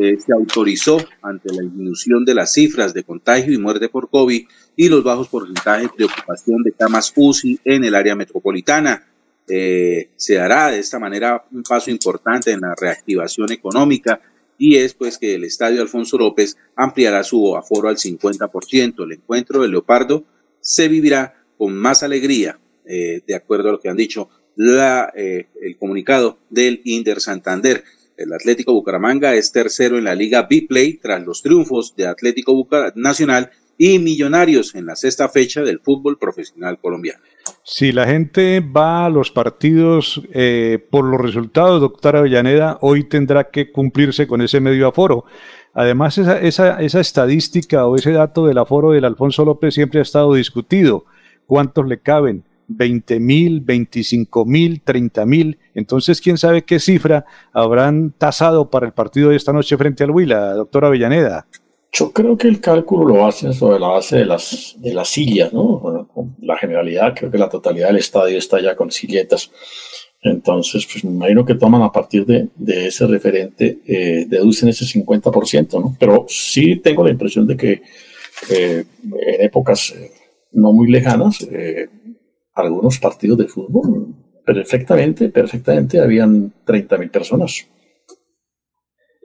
eh, 0.00 0.18
se 0.24 0.32
autorizó 0.32 0.98
ante 1.22 1.52
la 1.52 1.62
disminución 1.62 2.24
de 2.24 2.34
las 2.34 2.52
cifras 2.52 2.94
de 2.94 3.02
contagio 3.02 3.52
y 3.52 3.58
muerte 3.58 3.88
por 3.88 4.08
COVID 4.08 4.46
y 4.76 4.88
los 4.88 5.02
bajos 5.02 5.28
porcentajes 5.28 5.90
de 5.98 6.04
ocupación 6.04 6.62
de 6.62 6.72
camas 6.72 7.12
UCI 7.16 7.60
en 7.64 7.84
el 7.84 7.94
área 7.94 8.14
metropolitana. 8.14 9.04
Eh, 9.48 10.10
se 10.14 10.38
hará 10.38 10.70
de 10.70 10.78
esta 10.78 11.00
manera 11.00 11.44
un 11.50 11.64
paso 11.64 11.90
importante 11.90 12.52
en 12.52 12.60
la 12.60 12.74
reactivación 12.80 13.50
económica 13.50 14.20
y 14.56 14.76
es 14.76 14.94
pues 14.94 15.18
que 15.18 15.34
el 15.34 15.44
estadio 15.44 15.82
Alfonso 15.82 16.18
López 16.18 16.56
ampliará 16.76 17.24
su 17.24 17.56
aforo 17.56 17.88
al 17.88 17.96
50%. 17.96 19.04
El 19.04 19.12
encuentro 19.12 19.62
del 19.62 19.72
Leopardo 19.72 20.24
se 20.60 20.86
vivirá 20.86 21.42
con 21.58 21.74
más 21.74 22.02
alegría, 22.02 22.60
eh, 22.90 23.22
de 23.24 23.34
acuerdo 23.36 23.68
a 23.68 23.72
lo 23.72 23.80
que 23.80 23.88
han 23.88 23.96
dicho 23.96 24.28
la, 24.56 25.12
eh, 25.14 25.46
el 25.62 25.76
comunicado 25.76 26.38
del 26.50 26.80
Inder 26.84 27.20
Santander. 27.20 27.84
El 28.16 28.32
Atlético 28.32 28.72
Bucaramanga 28.72 29.34
es 29.34 29.52
tercero 29.52 29.96
en 29.96 30.04
la 30.04 30.14
Liga 30.14 30.46
B-Play 30.50 30.94
tras 30.94 31.24
los 31.24 31.40
triunfos 31.40 31.94
de 31.96 32.06
Atlético 32.06 32.68
Nacional 32.96 33.50
y 33.78 33.98
Millonarios 33.98 34.74
en 34.74 34.86
la 34.86 34.96
sexta 34.96 35.28
fecha 35.28 35.62
del 35.62 35.78
fútbol 35.78 36.18
profesional 36.18 36.78
colombiano. 36.78 37.20
Si 37.64 37.92
la 37.92 38.06
gente 38.06 38.60
va 38.60 39.06
a 39.06 39.08
los 39.08 39.30
partidos 39.30 40.20
eh, 40.34 40.84
por 40.90 41.04
los 41.04 41.20
resultados, 41.20 41.80
doctora 41.80 42.18
Avellaneda, 42.18 42.76
hoy 42.82 43.04
tendrá 43.04 43.50
que 43.50 43.70
cumplirse 43.70 44.26
con 44.26 44.42
ese 44.42 44.60
medio 44.60 44.88
aforo. 44.88 45.24
Además, 45.72 46.18
esa, 46.18 46.40
esa, 46.40 46.82
esa 46.82 47.00
estadística 47.00 47.86
o 47.86 47.96
ese 47.96 48.10
dato 48.10 48.46
del 48.46 48.58
aforo 48.58 48.90
del 48.90 49.04
Alfonso 49.04 49.44
López 49.44 49.72
siempre 49.72 50.00
ha 50.00 50.02
estado 50.02 50.34
discutido. 50.34 51.06
¿Cuántos 51.46 51.86
le 51.86 52.00
caben? 52.00 52.44
20 52.70 53.20
mil, 53.20 53.60
25 53.60 54.44
mil, 54.44 54.80
30 54.82 55.26
mil. 55.26 55.58
Entonces, 55.74 56.20
quién 56.20 56.38
sabe 56.38 56.62
qué 56.62 56.78
cifra 56.78 57.24
habrán 57.52 58.12
tasado 58.16 58.70
para 58.70 58.86
el 58.86 58.92
partido 58.92 59.30
de 59.30 59.36
esta 59.36 59.52
noche 59.52 59.76
frente 59.76 60.04
al 60.04 60.10
Huila, 60.10 60.54
doctora 60.54 60.86
Avellaneda. 60.86 61.46
Yo 61.92 62.12
creo 62.12 62.36
que 62.36 62.46
el 62.46 62.60
cálculo 62.60 63.04
lo 63.04 63.26
hacen 63.26 63.52
sobre 63.52 63.80
la 63.80 63.88
base 63.88 64.18
de 64.18 64.24
las, 64.24 64.76
de 64.78 64.94
las 64.94 65.08
sillas, 65.08 65.52
¿no? 65.52 66.08
la 66.40 66.56
generalidad, 66.56 67.14
creo 67.16 67.32
que 67.32 67.38
la 67.38 67.48
totalidad 67.48 67.88
del 67.88 67.96
estadio 67.96 68.38
está 68.38 68.60
ya 68.60 68.76
con 68.76 68.92
silletas. 68.92 69.50
Entonces, 70.22 70.86
pues 70.86 71.04
me 71.04 71.10
imagino 71.10 71.44
que 71.44 71.54
toman 71.54 71.82
a 71.82 71.90
partir 71.90 72.24
de, 72.26 72.48
de 72.54 72.88
ese 72.88 73.06
referente, 73.06 73.78
eh, 73.86 74.26
deducen 74.28 74.68
ese 74.68 74.84
50%, 74.84 75.80
¿no? 75.80 75.96
Pero 75.98 76.26
sí 76.28 76.76
tengo 76.76 77.02
la 77.02 77.10
impresión 77.10 77.46
de 77.46 77.56
que 77.56 77.82
eh, 78.50 78.84
en 79.02 79.40
épocas 79.42 79.92
eh, 79.96 80.12
no 80.52 80.72
muy 80.72 80.90
lejanas, 80.90 81.46
eh, 81.50 81.88
algunos 82.54 82.98
partidos 82.98 83.38
de 83.38 83.46
fútbol. 83.46 84.14
Perfectamente, 84.44 85.28
perfectamente 85.28 86.00
habían 86.00 86.52
30.000 86.66 87.10
personas. 87.10 87.66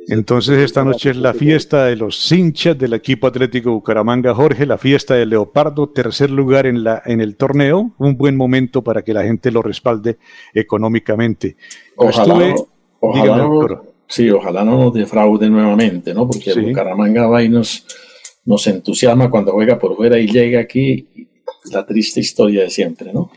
Entonces 0.08 0.60
esta 0.60 0.84
noche 0.84 1.10
es 1.12 1.18
la 1.18 1.34
fiesta 1.34 1.86
de 1.86 1.96
los 1.96 2.32
hinchas 2.32 2.78
del 2.78 2.94
equipo 2.94 3.26
Atlético 3.26 3.72
Bucaramanga, 3.72 4.36
Jorge, 4.36 4.66
la 4.66 4.78
fiesta 4.78 5.16
del 5.16 5.30
Leopardo, 5.30 5.90
tercer 5.90 6.30
lugar 6.30 6.68
en, 6.68 6.84
la, 6.84 7.02
en 7.06 7.22
el 7.22 7.36
torneo, 7.36 7.96
un 7.98 8.16
buen 8.16 8.36
momento 8.36 8.84
para 8.84 9.02
que 9.02 9.14
la 9.14 9.24
gente 9.24 9.50
lo 9.50 9.64
respalde 9.64 10.18
económicamente. 10.54 11.58
Ojalá, 11.96 12.50
no, 12.50 12.68
ojalá 13.00 13.82
sí, 14.08 14.30
ojalá 14.30 14.64
no 14.64 14.78
nos 14.78 14.94
defraude 14.94 15.50
nuevamente, 15.50 16.14
¿no? 16.14 16.28
Porque 16.28 16.54
Bucaramanga 16.54 17.26
va 17.26 17.42
y 17.42 17.50
nos, 17.50 17.86
nos 18.46 18.68
entusiasma 18.68 19.32
cuando 19.32 19.54
juega 19.54 19.80
por 19.80 19.96
fuera 19.96 20.20
y 20.20 20.28
llega 20.28 20.60
aquí 20.60 21.08
la 21.72 21.86
triste 21.86 22.20
historia 22.20 22.64
de 22.64 22.70
siempre, 22.70 23.12
¿no? 23.14 23.32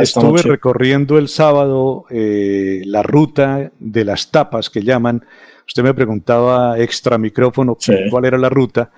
estuve 0.00 0.42
recorriendo 0.42 1.18
el 1.18 1.28
sábado 1.28 2.04
eh, 2.10 2.82
la 2.84 3.02
ruta 3.02 3.72
de 3.78 4.04
las 4.04 4.30
tapas 4.30 4.70
que 4.70 4.82
llaman. 4.82 5.24
Usted 5.66 5.82
me 5.82 5.94
preguntaba 5.94 6.78
extra 6.78 7.18
micrófono 7.18 7.76
cuál 8.10 8.24
era 8.24 8.38
la 8.38 8.48
ruta. 8.48 8.90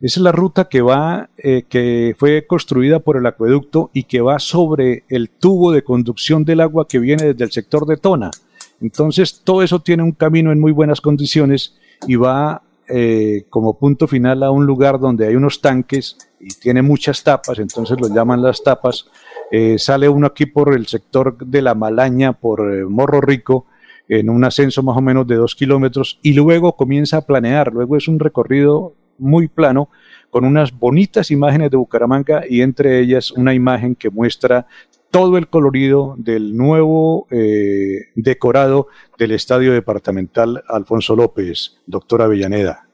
Esa 0.00 0.20
es 0.20 0.22
la 0.22 0.32
ruta 0.32 0.68
que 0.68 0.80
va, 0.80 1.28
eh, 1.36 1.64
que 1.68 2.14
fue 2.16 2.46
construida 2.46 3.00
por 3.00 3.16
el 3.16 3.26
acueducto 3.26 3.90
y 3.92 4.04
que 4.04 4.20
va 4.20 4.38
sobre 4.38 5.04
el 5.08 5.28
tubo 5.28 5.72
de 5.72 5.82
conducción 5.82 6.44
del 6.44 6.60
agua 6.60 6.86
que 6.86 7.00
viene 7.00 7.24
desde 7.24 7.44
el 7.44 7.50
sector 7.50 7.84
de 7.84 7.96
Tona. 7.96 8.30
Entonces, 8.80 9.40
todo 9.42 9.62
eso 9.62 9.80
tiene 9.80 10.04
un 10.04 10.12
camino 10.12 10.52
en 10.52 10.60
muy 10.60 10.70
buenas 10.70 11.00
condiciones 11.00 11.74
y 12.06 12.14
va 12.14 12.62
eh, 12.88 13.44
como 13.50 13.78
punto 13.78 14.08
final 14.08 14.42
a 14.42 14.50
un 14.50 14.66
lugar 14.66 14.98
donde 14.98 15.26
hay 15.26 15.36
unos 15.36 15.60
tanques 15.60 16.16
y 16.40 16.48
tiene 16.48 16.82
muchas 16.82 17.22
tapas, 17.22 17.58
entonces 17.58 18.00
lo 18.00 18.08
llaman 18.08 18.42
las 18.42 18.62
tapas. 18.62 19.06
Eh, 19.50 19.78
sale 19.78 20.08
uno 20.08 20.26
aquí 20.26 20.46
por 20.46 20.74
el 20.74 20.86
sector 20.86 21.36
de 21.38 21.62
la 21.62 21.74
Malaña, 21.74 22.32
por 22.32 22.72
eh, 22.72 22.84
Morro 22.84 23.20
Rico, 23.20 23.66
en 24.08 24.30
un 24.30 24.44
ascenso 24.44 24.82
más 24.82 24.96
o 24.96 25.02
menos 25.02 25.26
de 25.26 25.36
dos 25.36 25.54
kilómetros, 25.54 26.18
y 26.22 26.32
luego 26.32 26.76
comienza 26.76 27.18
a 27.18 27.26
planear. 27.26 27.72
Luego 27.72 27.96
es 27.96 28.08
un 28.08 28.18
recorrido 28.18 28.94
muy 29.18 29.48
plano 29.48 29.90
con 30.30 30.44
unas 30.44 30.72
bonitas 30.72 31.30
imágenes 31.30 31.70
de 31.70 31.76
Bucaramanga 31.76 32.42
y 32.48 32.60
entre 32.60 33.00
ellas 33.00 33.30
una 33.32 33.54
imagen 33.54 33.94
que 33.94 34.10
muestra 34.10 34.66
todo 35.10 35.38
el 35.38 35.48
colorido 35.48 36.14
del 36.18 36.56
nuevo 36.56 37.26
eh, 37.30 38.06
decorado 38.14 38.88
del 39.18 39.32
Estadio 39.32 39.72
Departamental 39.72 40.62
Alfonso 40.68 41.16
López, 41.16 41.78
doctora 41.86 42.26
Avellaneda. 42.26 42.88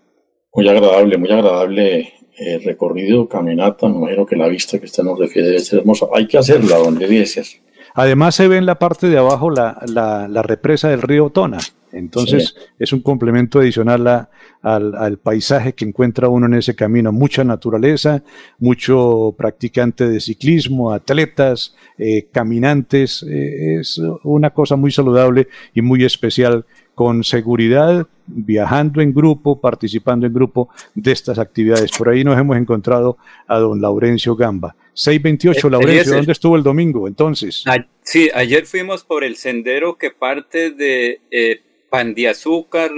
Muy 0.54 0.68
agradable, 0.68 1.18
muy 1.18 1.30
agradable 1.30 2.12
eh, 2.36 2.60
recorrido, 2.64 3.28
caminata, 3.28 3.88
me 3.88 3.96
imagino 3.96 4.26
que 4.26 4.36
la 4.36 4.48
vista 4.48 4.78
que 4.78 4.86
usted 4.86 5.02
nos 5.02 5.18
refiere 5.18 5.48
debe 5.48 5.60
ser 5.60 5.80
hermosa. 5.80 6.06
Hay 6.14 6.26
que 6.26 6.38
hacerla, 6.38 6.78
donde 6.78 7.06
dices. 7.06 7.60
Además 7.94 8.34
se 8.34 8.48
ve 8.48 8.56
en 8.56 8.66
la 8.66 8.78
parte 8.78 9.08
de 9.08 9.18
abajo 9.18 9.50
la, 9.50 9.78
la, 9.86 10.42
represa 10.42 10.88
del 10.88 11.02
río 11.02 11.30
Tona. 11.30 11.58
Entonces 11.94 12.56
es 12.78 12.92
un 12.92 13.00
complemento 13.00 13.60
adicional 13.60 14.28
al, 14.62 15.18
paisaje 15.18 15.74
que 15.74 15.84
encuentra 15.84 16.28
uno 16.28 16.46
en 16.46 16.54
ese 16.54 16.74
camino. 16.74 17.12
Mucha 17.12 17.44
naturaleza, 17.44 18.22
mucho 18.58 19.34
practicante 19.38 20.08
de 20.08 20.20
ciclismo, 20.20 20.92
atletas, 20.92 21.74
eh, 21.98 22.26
caminantes. 22.32 23.24
Eh, 23.28 23.78
es 23.80 24.00
una 24.24 24.50
cosa 24.50 24.76
muy 24.76 24.90
saludable 24.90 25.48
y 25.72 25.82
muy 25.82 26.04
especial 26.04 26.64
con 26.94 27.24
seguridad, 27.24 28.06
viajando 28.26 29.00
en 29.00 29.12
grupo, 29.12 29.60
participando 29.60 30.26
en 30.26 30.32
grupo 30.32 30.68
de 30.94 31.12
estas 31.12 31.38
actividades. 31.38 31.90
Por 31.90 32.08
ahí 32.08 32.24
nos 32.24 32.38
hemos 32.38 32.56
encontrado 32.56 33.18
a 33.46 33.58
don 33.58 33.80
Laurencio 33.80 34.36
Gamba. 34.36 34.76
628, 34.94 35.66
eh, 35.66 35.70
Laurencio, 35.70 36.14
¿dónde 36.14 36.32
estuvo 36.32 36.56
el 36.56 36.62
domingo 36.62 37.08
entonces? 37.08 37.64
sí, 38.02 38.30
ayer 38.32 38.64
fuimos 38.64 39.02
por 39.02 39.24
el 39.24 39.36
sendero 39.36 39.98
que 39.98 40.10
parte 40.10 40.70
de 40.70 41.20
eh, 41.30 41.62
Pan 41.94 42.12
de 42.12 42.26
Azúcar, 42.26 42.90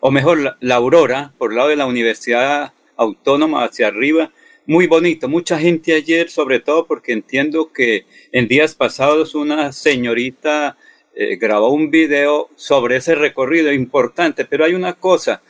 o 0.00 0.10
mejor, 0.10 0.56
la, 0.58 0.74
Aurora, 0.74 1.34
por 1.36 1.50
el 1.50 1.58
lado 1.58 1.68
de 1.68 1.76
la 1.76 1.84
Universidad 1.84 2.72
Autónoma 2.96 3.62
hacia 3.62 3.88
arriba. 3.88 4.32
Muy 4.64 4.86
bonito, 4.86 5.28
mucha 5.28 5.58
gente 5.58 5.92
ayer, 5.92 6.30
sobre 6.30 6.58
todo 6.58 6.86
porque 6.86 7.12
entiendo 7.12 7.74
que 7.74 8.06
en 8.32 8.48
días 8.48 8.74
pasados 8.74 9.34
una 9.34 9.70
señorita 9.72 10.78
eh, 11.14 11.36
grabó 11.36 11.68
un 11.68 11.90
video 11.90 12.48
sobre 12.56 12.96
ese 12.96 13.14
recorrido 13.14 13.70
importante, 13.70 14.46
pero 14.46 14.64
hay 14.64 14.72
una 14.72 14.94
cosa, 14.94 15.42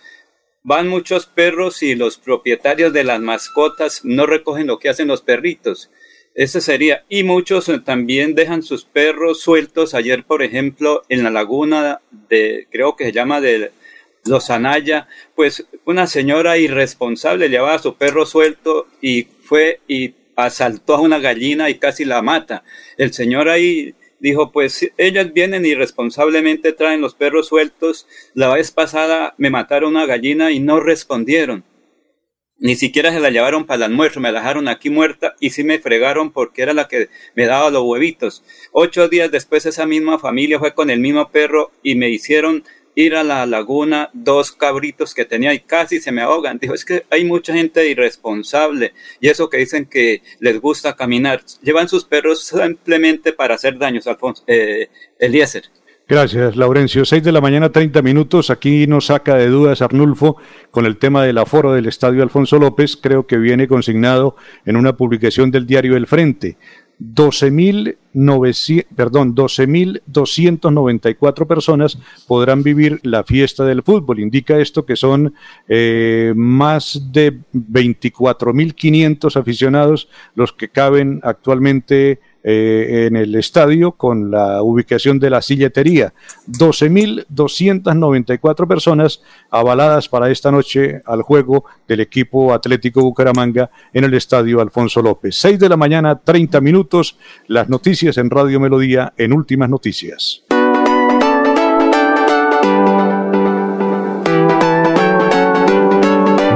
van 0.65 0.89
muchos 0.89 1.27
perros 1.27 1.85
y 1.85 1.95
los 1.95 2.19
propietarios 2.19 2.93
de 2.93 3.05
las 3.05 3.21
mascotas 3.21 4.01
no 4.03 4.27
recogen 4.27 4.67
lo 4.67 4.81
que 4.81 4.89
hacen 4.89 5.07
los 5.07 5.23
perritos. 5.23 5.89
Ese 6.35 6.61
sería. 6.61 7.05
Y 7.09 7.25
muchos 7.25 7.69
eh, 7.69 7.81
también 7.81 8.35
dejan 8.35 8.63
sus 8.63 8.85
perros 8.85 9.41
sueltos. 9.41 9.95
Ayer, 9.95 10.25
por 10.25 10.43
ejemplo, 10.43 11.03
en 11.09 11.25
la 11.25 11.31
laguna 11.31 12.01
de, 12.29 12.67
creo 12.71 12.97
que 12.97 13.07
se 13.07 13.13
llama 13.13 13.41
de 13.41 13.73
Los 14.25 14.51
Anaya, 14.51 15.09
pues 15.35 15.67
una 15.85 16.07
señora 16.07 16.59
irresponsable 16.59 17.49
llevaba 17.49 17.75
a 17.75 17.79
su 17.79 17.97
perro 17.97 18.27
suelto 18.27 18.87
y 19.01 19.25
fue 19.43 19.81
y 19.89 20.15
asaltó 20.37 20.95
a 20.95 21.01
una 21.01 21.19
gallina 21.19 21.71
y 21.71 21.79
casi 21.79 22.05
la 22.05 22.23
mata. 22.23 22.63
El 22.97 23.13
señor 23.13 23.49
ahí 23.49 23.95
dijo, 24.21 24.53
pues 24.53 24.89
ellas 24.97 25.33
vienen 25.33 25.67
irresponsablemente, 25.67 26.73
traen 26.73 27.01
los 27.01 27.15
perros 27.15 27.49
sueltos. 27.49 28.07
La 28.35 28.53
vez 28.55 28.71
pasada 28.71 29.35
me 29.39 29.51
mataron 29.51 29.97
una 29.97 30.07
gallina 30.07 30.53
y 30.53 30.61
no 30.61 30.81
respondieron. 30.81 31.65
Ni 32.61 32.75
siquiera 32.75 33.13
se 33.13 33.21
la 33.21 33.31
llevaron 33.31 33.67
para 33.67 33.77
el 33.77 33.83
almuerzo, 33.85 34.19
me 34.19 34.33
la 34.33 34.41
dejaron 34.41 34.67
aquí 34.67 34.91
muerta 34.91 35.37
y 35.39 35.51
sí 35.51 35.63
me 35.63 35.79
fregaron 35.79 36.33
porque 36.33 36.63
era 36.63 36.73
la 36.73 36.89
que 36.89 37.09
me 37.37 37.47
daba 37.47 37.71
los 37.71 37.85
huevitos. 37.85 38.43
Ocho 38.73 39.09
días 39.09 39.31
después 39.31 39.65
esa 39.65 39.87
misma 39.87 40.19
familia 40.19 40.59
fue 40.59 40.75
con 40.75 40.91
el 40.91 40.99
mismo 40.99 41.31
perro 41.31 41.71
y 41.85 41.95
me 41.95 42.11
hicieron 42.11 42.65
ir 42.97 43.15
a 43.15 43.23
la 43.23 43.47
laguna 43.47 44.11
dos 44.13 44.51
cabritos 44.51 45.15
que 45.15 45.25
tenía 45.25 45.55
y 45.55 45.61
casi 45.61 46.01
se 46.01 46.11
me 46.11 46.21
ahogan. 46.21 46.59
Dijo, 46.59 46.75
es 46.75 46.85
que 46.85 47.05
hay 47.11 47.25
mucha 47.25 47.55
gente 47.55 47.89
irresponsable 47.89 48.93
y 49.21 49.29
eso 49.29 49.49
que 49.49 49.59
dicen 49.59 49.87
que 49.87 50.23
les 50.41 50.61
gusta 50.61 50.97
caminar. 50.97 51.45
Llevan 51.63 51.89
sus 51.89 52.05
perros 52.05 52.43
simplemente 52.45 53.33
para 53.33 53.55
hacer 53.55 53.79
daños, 53.79 54.09
Alfonso, 54.09 54.43
eh, 54.49 54.91
Eliezer. 55.21 55.71
Gracias, 56.09 56.57
Laurencio. 56.57 57.05
Seis 57.05 57.23
de 57.23 57.33
la 57.33 57.43
mañana, 57.43 57.71
30 57.71 58.01
minutos. 58.01 58.49
Aquí 58.49 58.87
nos 58.87 59.05
saca 59.07 59.35
de 59.35 59.49
dudas 59.49 59.83
Arnulfo 59.83 60.39
con 60.71 60.87
el 60.87 60.97
tema 60.97 61.23
del 61.23 61.37
aforo 61.37 61.75
del 61.75 61.85
Estadio 61.85 62.23
Alfonso 62.23 62.59
López. 62.59 62.97
Creo 62.97 63.27
que 63.27 63.37
viene 63.37 63.69
consignado 63.69 64.35
en 64.65 64.77
una 64.77 64.97
publicación 64.97 65.51
del 65.51 65.67
diario 65.67 65.99
El 65.99 66.07
Frente. 66.07 66.57
12.294 66.99 68.87
perdón, 68.97 69.35
12.294 69.35 71.47
personas 71.47 71.99
podrán 72.27 72.63
vivir 72.63 73.01
la 73.03 73.23
fiesta 73.23 73.67
del 73.67 73.83
fútbol. 73.83 74.21
Indica 74.21 74.59
esto 74.59 74.87
que 74.87 74.97
son 74.97 75.35
eh, 75.69 76.33
más 76.35 77.13
de 77.13 77.39
24.500 77.53 79.37
aficionados 79.37 80.09
los 80.35 80.55
que 80.55 80.71
caben 80.71 81.21
actualmente 81.23 82.21
eh, 82.45 83.07
en 83.07 83.17
el 83.17 83.35
estadio 83.35 83.93
con 83.93 84.31
la 84.31 84.63
ubicación 84.63 85.19
de 85.19 85.31
la 85.31 85.41
silletería. 85.43 86.13
12.294 86.49 88.69
personas 88.69 89.23
avaladas 89.51 90.09
para 90.09 90.31
esta 90.31 90.51
noche 90.51 91.03
al 91.05 91.21
juego 91.23 91.67
del 91.87 92.01
equipo 92.01 92.55
Atlético 92.55 93.03
Bucaramanga 93.03 93.71
en 93.93 94.05
el 94.05 94.15
estadio 94.15 94.61
Alfonso 94.61 95.03
López. 95.03 95.37
6 95.37 95.59
de 95.59 95.69
la 95.69 95.77
mañana, 95.77 96.21
30 96.21 96.61
minutos. 96.61 97.19
Las 97.47 97.69
noticias 97.69 98.17
en 98.19 98.31
Radio 98.31 98.61
Melodía 98.61 99.13
en 99.17 99.33
Últimas 99.33 99.69
Noticias. 99.69 100.45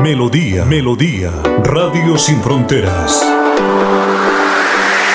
Melodía, 0.03 0.65
Melodía, 0.65 1.31
Radio 1.63 2.19
Sin 2.19 2.43
Fronteras. 2.43 3.42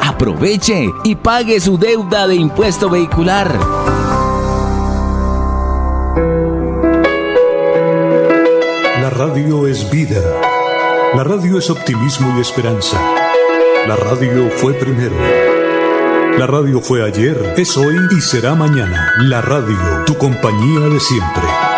Aproveche 0.00 0.90
y 1.04 1.14
pague 1.14 1.60
su 1.60 1.78
deuda 1.78 2.26
de 2.26 2.34
impuesto 2.34 2.90
vehicular. 2.90 3.58
La 9.00 9.10
radio 9.10 9.66
es 9.66 9.90
vida. 9.90 10.20
La 11.14 11.24
radio 11.24 11.58
es 11.58 11.70
optimismo 11.70 12.34
y 12.36 12.40
esperanza. 12.40 13.00
La 13.86 13.96
radio 13.96 14.50
fue 14.50 14.74
primero. 14.74 15.14
La 16.38 16.46
radio 16.46 16.80
fue 16.80 17.04
ayer, 17.04 17.54
es 17.56 17.76
hoy 17.76 17.96
y 18.10 18.20
será 18.20 18.54
mañana. 18.54 19.12
La 19.18 19.40
radio, 19.40 20.04
tu 20.04 20.16
compañía 20.18 20.88
de 20.88 20.98
siempre. 20.98 21.73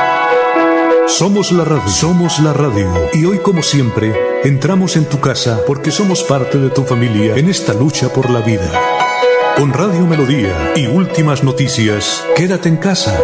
Somos 1.08 1.52
la 1.52 1.64
radio, 1.64 1.88
somos 1.88 2.40
la 2.40 2.52
radio. 2.52 2.92
Y 3.14 3.24
hoy 3.26 3.38
como 3.38 3.62
siempre, 3.62 4.12
entramos 4.42 4.96
en 4.96 5.08
tu 5.08 5.20
casa 5.20 5.60
porque 5.64 5.92
somos 5.92 6.24
parte 6.24 6.58
de 6.58 6.68
tu 6.68 6.82
familia 6.82 7.36
en 7.36 7.48
esta 7.48 7.72
lucha 7.74 8.12
por 8.12 8.28
la 8.28 8.40
vida. 8.40 8.72
Con 9.56 9.72
Radio 9.72 10.04
Melodía 10.04 10.72
y 10.74 10.88
últimas 10.88 11.44
noticias, 11.44 12.26
quédate 12.34 12.68
en 12.68 12.76
casa. 12.78 13.18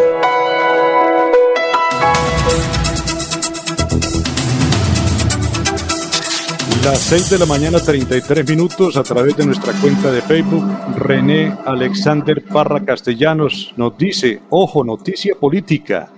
Las 6.84 6.98
6 7.00 7.30
de 7.30 7.38
la 7.38 7.46
mañana, 7.46 7.80
33 7.80 8.48
minutos, 8.48 8.96
a 8.96 9.02
través 9.02 9.36
de 9.36 9.44
nuestra 9.44 9.72
cuenta 9.72 10.12
de 10.12 10.22
Facebook, 10.22 10.64
René 10.96 11.52
Alexander 11.66 12.44
Parra 12.44 12.84
Castellanos 12.84 13.74
nos 13.76 13.98
dice, 13.98 14.40
ojo, 14.50 14.84
noticia 14.84 15.34
política. 15.34 16.10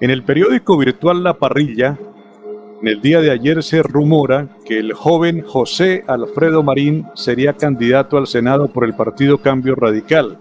En 0.00 0.10
el 0.10 0.22
periódico 0.22 0.78
virtual 0.78 1.24
La 1.24 1.38
Parrilla, 1.38 1.98
en 2.80 2.86
el 2.86 3.00
día 3.00 3.20
de 3.20 3.32
ayer 3.32 3.64
se 3.64 3.82
rumora 3.82 4.56
que 4.64 4.78
el 4.78 4.92
joven 4.92 5.42
José 5.42 6.04
Alfredo 6.06 6.62
Marín 6.62 7.06
sería 7.14 7.54
candidato 7.54 8.16
al 8.16 8.28
Senado 8.28 8.68
por 8.68 8.84
el 8.84 8.94
partido 8.94 9.38
Cambio 9.38 9.74
Radical. 9.74 10.38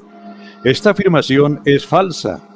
Esta 0.64 0.92
afirmación 0.92 1.62
es 1.66 1.88
falsa. 1.88 2.48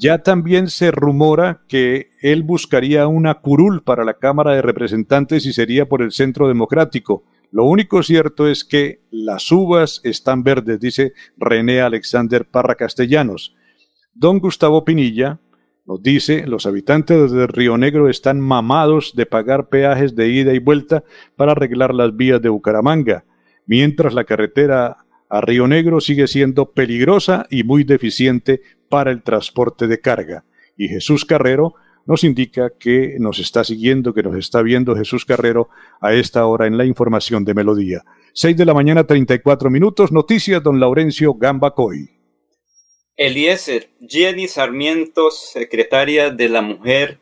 Ya 0.00 0.24
también 0.24 0.68
se 0.68 0.90
rumora 0.90 1.62
que 1.68 2.08
él 2.20 2.42
buscaría 2.42 3.06
una 3.06 3.34
curul 3.34 3.84
para 3.84 4.04
la 4.04 4.14
Cámara 4.14 4.52
de 4.52 4.62
Representantes 4.62 5.46
y 5.46 5.52
sería 5.52 5.88
por 5.88 6.02
el 6.02 6.10
Centro 6.10 6.48
Democrático. 6.48 7.22
Lo 7.52 7.64
único 7.66 8.02
cierto 8.02 8.48
es 8.48 8.64
que 8.64 9.02
las 9.12 9.52
uvas 9.52 10.00
están 10.02 10.42
verdes, 10.42 10.80
dice 10.80 11.12
René 11.36 11.80
Alexander 11.80 12.44
Parra 12.44 12.74
Castellanos. 12.74 13.54
Don 14.14 14.40
Gustavo 14.40 14.84
Pinilla 14.84 15.38
nos 15.86 16.02
dice, 16.02 16.46
los 16.46 16.66
habitantes 16.66 17.32
de 17.32 17.46
Río 17.46 17.76
Negro 17.76 18.08
están 18.08 18.40
mamados 18.40 19.14
de 19.16 19.26
pagar 19.26 19.68
peajes 19.68 20.14
de 20.14 20.28
ida 20.28 20.52
y 20.54 20.58
vuelta 20.58 21.04
para 21.36 21.52
arreglar 21.52 21.94
las 21.94 22.16
vías 22.16 22.40
de 22.40 22.48
Bucaramanga, 22.48 23.24
mientras 23.66 24.14
la 24.14 24.24
carretera 24.24 24.98
a 25.28 25.40
Río 25.40 25.66
Negro 25.66 26.00
sigue 26.00 26.26
siendo 26.26 26.72
peligrosa 26.72 27.46
y 27.50 27.64
muy 27.64 27.84
deficiente 27.84 28.62
para 28.88 29.10
el 29.10 29.22
transporte 29.22 29.86
de 29.86 30.00
carga. 30.00 30.44
Y 30.76 30.88
Jesús 30.88 31.24
Carrero 31.24 31.74
nos 32.06 32.24
indica 32.24 32.72
que 32.78 33.16
nos 33.18 33.38
está 33.38 33.62
siguiendo, 33.64 34.12
que 34.12 34.22
nos 34.22 34.36
está 34.36 34.62
viendo 34.62 34.96
Jesús 34.96 35.24
Carrero 35.24 35.68
a 36.00 36.12
esta 36.12 36.46
hora 36.46 36.66
en 36.66 36.76
la 36.76 36.84
información 36.84 37.44
de 37.44 37.54
Melodía. 37.54 38.02
6 38.32 38.56
de 38.56 38.64
la 38.64 38.74
mañana, 38.74 39.04
34 39.04 39.70
minutos. 39.70 40.10
Noticias, 40.10 40.62
don 40.62 40.80
Laurencio 40.80 41.34
Gambacoy. 41.34 42.19
Eliezer, 43.20 43.90
Jenny 44.08 44.48
Sarmiento, 44.48 45.30
secretaria 45.30 46.30
de 46.30 46.48
la 46.48 46.62
Mujer, 46.62 47.18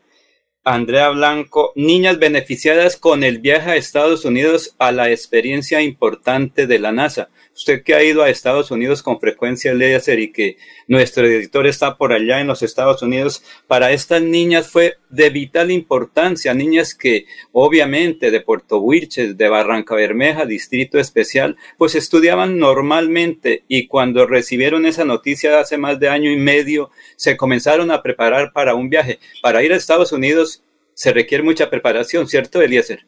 Andrea 0.63 1.09
Blanco, 1.09 1.73
niñas 1.75 2.19
beneficiadas 2.19 2.95
con 2.95 3.21
el 3.25 3.39
viaje 3.39 3.71
a 3.71 3.75
Estados 3.75 4.23
Unidos 4.23 4.77
a 4.79 4.93
la 4.93 5.11
experiencia 5.11 5.81
importante 5.81 6.67
de 6.67 6.79
la 6.79 6.93
NASA. 6.93 7.27
Usted 7.53 7.83
que 7.83 7.95
ha 7.95 8.01
ido 8.01 8.23
a 8.23 8.29
Estados 8.29 8.71
Unidos 8.71 9.03
con 9.03 9.19
frecuencia, 9.19 9.71
Eliezer, 9.71 10.19
y 10.19 10.31
que 10.31 10.55
nuestro 10.89 11.25
editor 11.27 11.67
está 11.67 11.97
por 11.97 12.11
allá 12.11 12.41
en 12.41 12.47
los 12.47 12.63
Estados 12.63 13.03
Unidos, 13.03 13.43
para 13.67 13.91
estas 13.91 14.23
niñas 14.23 14.67
fue 14.67 14.95
de 15.09 15.29
vital 15.29 15.69
importancia, 15.69 16.53
niñas 16.55 16.95
que 16.95 17.25
obviamente 17.51 18.31
de 18.31 18.41
Puerto 18.41 18.79
Wilches, 18.79 19.37
de 19.37 19.49
Barranca 19.49 19.93
Bermeja, 19.93 20.47
Distrito 20.47 20.97
Especial, 20.97 21.57
pues 21.77 21.93
estudiaban 21.93 22.57
normalmente 22.57 23.63
y 23.67 23.85
cuando 23.85 24.25
recibieron 24.25 24.87
esa 24.87 25.05
noticia 25.05 25.59
hace 25.59 25.77
más 25.77 25.99
de 25.99 26.09
año 26.09 26.31
y 26.31 26.37
medio, 26.37 26.89
se 27.15 27.37
comenzaron 27.37 27.91
a 27.91 28.01
preparar 28.01 28.51
para 28.51 28.73
un 28.73 28.89
viaje. 28.89 29.19
Para 29.43 29.63
ir 29.63 29.71
a 29.71 29.75
Estados 29.75 30.11
Unidos 30.11 30.63
se 30.95 31.13
requiere 31.13 31.43
mucha 31.43 31.69
preparación, 31.69 32.27
¿cierto, 32.27 32.63
Eliezer? 32.63 33.05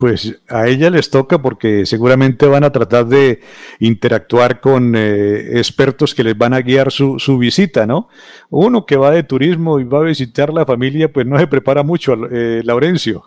Pues 0.00 0.40
a 0.48 0.66
ella 0.66 0.88
les 0.88 1.10
toca 1.10 1.42
porque 1.42 1.84
seguramente 1.84 2.46
van 2.46 2.64
a 2.64 2.72
tratar 2.72 3.04
de 3.04 3.40
interactuar 3.80 4.62
con 4.62 4.94
eh, 4.96 5.58
expertos 5.58 6.14
que 6.14 6.24
les 6.24 6.38
van 6.38 6.54
a 6.54 6.62
guiar 6.62 6.90
su, 6.90 7.18
su, 7.18 7.36
visita, 7.36 7.86
¿no? 7.86 8.08
Uno 8.48 8.86
que 8.86 8.96
va 8.96 9.10
de 9.10 9.24
turismo 9.24 9.78
y 9.78 9.84
va 9.84 9.98
a 9.98 10.04
visitar 10.04 10.54
la 10.54 10.64
familia, 10.64 11.12
pues 11.12 11.26
no 11.26 11.38
se 11.38 11.46
prepara 11.46 11.82
mucho, 11.82 12.14
eh, 12.32 12.62
Laurencio. 12.64 13.24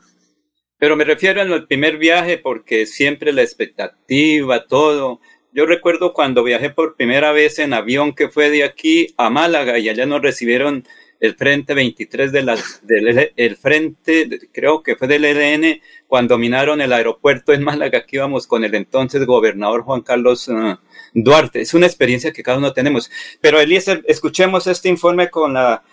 Pero 0.80 0.96
me 0.96 1.04
refiero 1.04 1.42
al 1.42 1.68
primer 1.68 2.00
viaje 2.00 2.40
porque 2.40 2.88
siempre 2.88 3.32
la 3.34 3.44
expectativa, 3.44 4.66
todo. 4.66 5.20
Yo 5.52 5.68
recuerdo 5.68 6.12
cuando 6.12 6.44
viajé 6.44 6.72
por 6.72 6.96
primera 6.96 7.32
vez 7.34 7.60
en 7.60 7.74
avión 7.74 8.16
que 8.16 8.30
fue 8.30 8.50
de 8.50 8.64
aquí 8.64 9.14
a 9.18 9.30
Málaga 9.30 9.78
y 9.78 9.90
allá 9.90 10.08
nos 10.08 10.24
recibieron 10.24 10.86
el 11.24 11.36
Frente 11.36 11.74
23 11.74 12.34
de 12.34 12.44
las, 12.44 12.86
del 12.86 13.32
el 13.38 13.56
Frente, 13.56 14.50
creo 14.52 14.84
que 14.84 14.98
fue 14.98 15.08
del 15.08 15.24
ELN, 15.24 15.80
cuando 16.06 16.34
dominaron 16.34 16.82
el 16.82 16.92
aeropuerto 16.92 17.54
en 17.54 17.64
Málaga, 17.64 18.00
aquí 18.00 18.18
íbamos 18.18 18.46
con 18.46 18.66
el 18.66 18.76
entonces 18.76 19.26
gobernador 19.26 19.84
Juan 19.84 20.02
Carlos 20.02 20.50
uh, 20.50 20.76
Duarte. 21.14 21.62
Es 21.62 21.74
una 21.74 21.86
experiencia 21.86 22.34
que 22.34 22.44
cada 22.44 22.58
uno 22.58 22.74
tenemos. 22.74 23.10
Pero 23.40 23.62
Eliezer, 23.62 24.04
escuchemos 24.06 24.68
este 24.68 24.90
informe 24.90 25.30
con 25.30 25.54
la 25.54 25.84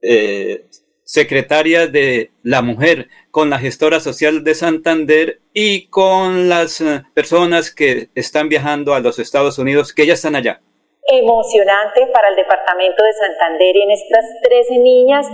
eh, 0.00 0.64
secretaria 1.04 1.86
de 1.86 2.30
la 2.42 2.62
mujer, 2.62 3.10
con 3.30 3.50
la 3.50 3.58
gestora 3.58 4.00
social 4.00 4.44
de 4.44 4.54
Santander 4.54 5.42
y 5.52 5.88
con 5.88 6.48
las 6.48 6.80
uh, 6.80 7.02
personas 7.12 7.70
que 7.70 8.08
están 8.14 8.48
viajando 8.48 8.94
a 8.94 9.00
los 9.00 9.18
Estados 9.18 9.58
Unidos, 9.58 9.92
que 9.92 10.06
ya 10.06 10.14
están 10.14 10.36
allá 10.36 10.62
emocionante 11.06 12.06
para 12.12 12.28
el 12.28 12.36
departamento 12.36 13.04
de 13.04 13.12
Santander 13.12 13.76
y 13.76 13.82
en 13.82 13.90
estas 13.90 14.24
13 14.42 14.78
niñas 14.78 15.26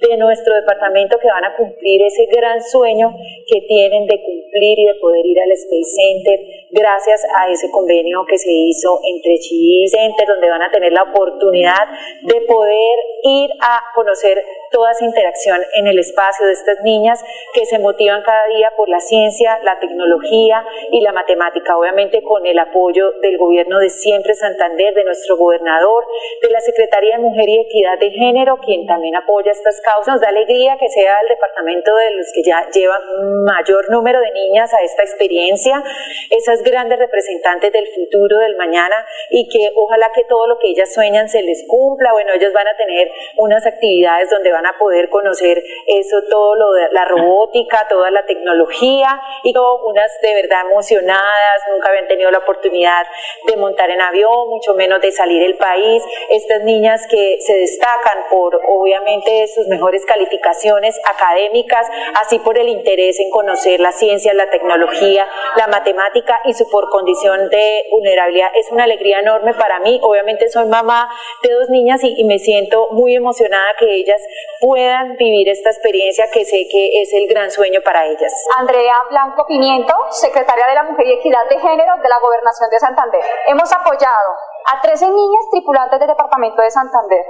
de 0.00 0.16
nuestro 0.16 0.54
departamento 0.54 1.18
que 1.18 1.28
van 1.28 1.44
a 1.44 1.54
cumplir 1.56 2.02
ese 2.02 2.26
gran 2.26 2.62
sueño 2.62 3.14
que 3.46 3.60
tienen 3.62 4.06
de 4.06 4.22
cumplir 4.22 4.78
y 4.78 4.86
de 4.86 4.94
poder 4.94 5.26
ir 5.26 5.38
al 5.40 5.52
Space 5.52 5.90
Center 5.96 6.40
gracias 6.70 7.26
a 7.36 7.50
ese 7.50 7.70
convenio 7.70 8.24
que 8.26 8.38
se 8.38 8.50
hizo 8.50 9.00
entre 9.04 9.38
Chi 9.38 9.86
Center 9.88 10.26
donde 10.26 10.48
van 10.48 10.62
a 10.62 10.70
tener 10.70 10.92
la 10.92 11.02
oportunidad 11.02 11.88
de 12.22 12.40
poder 12.42 12.98
ir 13.24 13.50
a 13.60 13.82
conocer 13.94 14.42
toda 14.70 14.92
esa 14.92 15.04
interacción 15.04 15.60
en 15.74 15.86
el 15.86 15.98
espacio 15.98 16.46
de 16.46 16.52
estas 16.52 16.80
niñas 16.82 17.22
que 17.54 17.66
se 17.66 17.78
motivan 17.78 18.22
cada 18.22 18.46
día 18.48 18.72
por 18.76 18.88
la 18.88 19.00
ciencia, 19.00 19.58
la 19.62 19.78
tecnología 19.78 20.64
y 20.92 21.00
la 21.00 21.12
matemática, 21.12 21.76
obviamente 21.76 22.22
con 22.22 22.46
el 22.46 22.58
apoyo 22.58 23.12
del 23.22 23.38
gobierno 23.38 23.78
de 23.78 23.90
siempre 23.90 24.34
Santander, 24.34 24.94
de 24.94 25.04
nuestro 25.04 25.36
gobernador, 25.36 26.04
de 26.42 26.50
la 26.50 26.60
Secretaría 26.60 27.16
de 27.16 27.22
Mujer 27.22 27.48
y 27.48 27.60
Equidad 27.60 27.98
de 27.98 28.10
Género, 28.10 28.58
quien 28.58 28.86
también 28.86 29.16
apoya 29.16 29.52
estas 29.52 29.80
causas. 29.80 30.14
Nos 30.14 30.20
da 30.20 30.28
alegría 30.28 30.76
que 30.78 30.88
sea 30.88 31.14
el 31.22 31.28
departamento 31.28 31.94
de 31.94 32.10
los 32.12 32.26
que 32.32 32.42
ya 32.42 32.68
llevan 32.70 33.02
mayor 33.44 33.90
número 33.90 34.20
de 34.20 34.30
niñas 34.32 34.72
a 34.72 34.82
esta 34.84 35.02
experiencia, 35.02 35.82
esas 36.30 36.62
grandes 36.62 36.98
representantes 36.98 37.72
del 37.72 37.86
futuro, 37.88 38.38
del 38.38 38.56
mañana, 38.56 38.96
y 39.30 39.48
que 39.48 39.72
ojalá 39.76 40.10
que 40.14 40.24
todo 40.24 40.46
lo 40.46 40.58
que 40.58 40.68
ellas 40.68 40.92
sueñan 40.92 41.28
se 41.28 41.42
les 41.42 41.64
cumpla. 41.66 42.12
Bueno, 42.12 42.32
ellos 42.34 42.52
van 42.52 42.66
a 42.68 42.76
tener 42.76 43.10
unas 43.36 43.66
actividades 43.66 44.30
donde 44.30 44.50
van 44.50 44.57
a 44.66 44.78
poder 44.78 45.08
conocer 45.08 45.62
eso, 45.86 46.16
todo 46.30 46.54
lo 46.56 46.72
de 46.72 46.88
la 46.92 47.04
robótica, 47.04 47.86
toda 47.88 48.10
la 48.10 48.24
tecnología 48.26 49.20
y 49.42 49.52
todo, 49.52 49.86
unas 49.86 50.10
de 50.22 50.34
verdad 50.34 50.62
emocionadas, 50.70 51.62
nunca 51.72 51.88
habían 51.88 52.08
tenido 52.08 52.30
la 52.30 52.38
oportunidad 52.38 53.06
de 53.46 53.56
montar 53.56 53.90
en 53.90 54.00
avión, 54.00 54.48
mucho 54.48 54.74
menos 54.74 55.00
de 55.00 55.12
salir 55.12 55.42
del 55.42 55.56
país. 55.56 56.02
Estas 56.30 56.62
niñas 56.62 57.06
que 57.08 57.38
se 57.40 57.54
destacan 57.54 58.24
por 58.30 58.60
obviamente 58.66 59.46
sus 59.48 59.66
mejores 59.68 60.04
calificaciones 60.04 60.98
académicas, 61.04 61.86
así 62.20 62.38
por 62.38 62.58
el 62.58 62.68
interés 62.68 63.18
en 63.20 63.30
conocer 63.30 63.80
la 63.80 63.92
ciencia, 63.92 64.34
la 64.34 64.50
tecnología, 64.50 65.28
la 65.56 65.66
matemática 65.66 66.40
y 66.44 66.54
su 66.54 66.68
por 66.70 66.88
condición 66.90 67.48
de 67.48 67.84
vulnerabilidad. 67.90 68.48
Es 68.54 68.70
una 68.70 68.84
alegría 68.84 69.20
enorme 69.20 69.54
para 69.54 69.80
mí. 69.80 69.98
Obviamente 70.02 70.48
soy 70.48 70.66
mamá 70.66 71.08
de 71.42 71.52
dos 71.52 71.68
niñas 71.70 72.02
y, 72.04 72.14
y 72.16 72.24
me 72.24 72.38
siento 72.38 72.88
muy 72.90 73.14
emocionada 73.14 73.74
que 73.78 73.94
ellas 73.94 74.20
puedan 74.60 75.16
vivir 75.16 75.48
esta 75.48 75.70
experiencia 75.70 76.26
que 76.32 76.44
sé 76.44 76.66
que 76.70 77.02
es 77.02 77.12
el 77.12 77.28
gran 77.28 77.50
sueño 77.50 77.80
para 77.84 78.06
ellas. 78.06 78.32
Andrea 78.58 78.94
Blanco 79.10 79.46
Pimiento, 79.46 79.94
secretaria 80.10 80.66
de 80.66 80.74
la 80.74 80.82
Mujer 80.84 81.06
y 81.06 81.12
Equidad 81.12 81.48
de 81.48 81.58
Género 81.58 81.96
de 82.02 82.08
la 82.08 82.18
Gobernación 82.20 82.70
de 82.70 82.78
Santander. 82.78 83.22
Hemos 83.46 83.72
apoyado 83.72 84.30
a 84.72 84.80
13 84.80 85.10
niñas 85.10 85.44
tripulantes 85.50 85.98
del 85.98 86.08
Departamento 86.08 86.62
de 86.62 86.70
Santander 86.70 87.24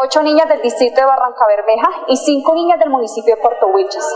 ocho 0.00 0.22
niñas 0.22 0.48
del 0.48 0.62
distrito 0.62 1.00
de 1.00 1.06
Barranca 1.06 1.44
Bermeja 1.46 1.88
y 2.06 2.16
cinco 2.16 2.54
niñas 2.54 2.78
del 2.78 2.90
municipio 2.90 3.36
de 3.36 3.42
Puerto 3.42 3.66
Wilches. 3.68 4.06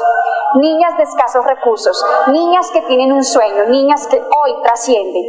Niñas 0.55 0.97
de 0.97 1.03
escasos 1.03 1.45
recursos, 1.45 2.05
niñas 2.29 2.71
que 2.71 2.81
tienen 2.83 3.13
un 3.13 3.23
sueño, 3.23 3.65
niñas 3.67 4.07
que 4.07 4.17
hoy 4.17 4.63
trascienden, 4.63 5.23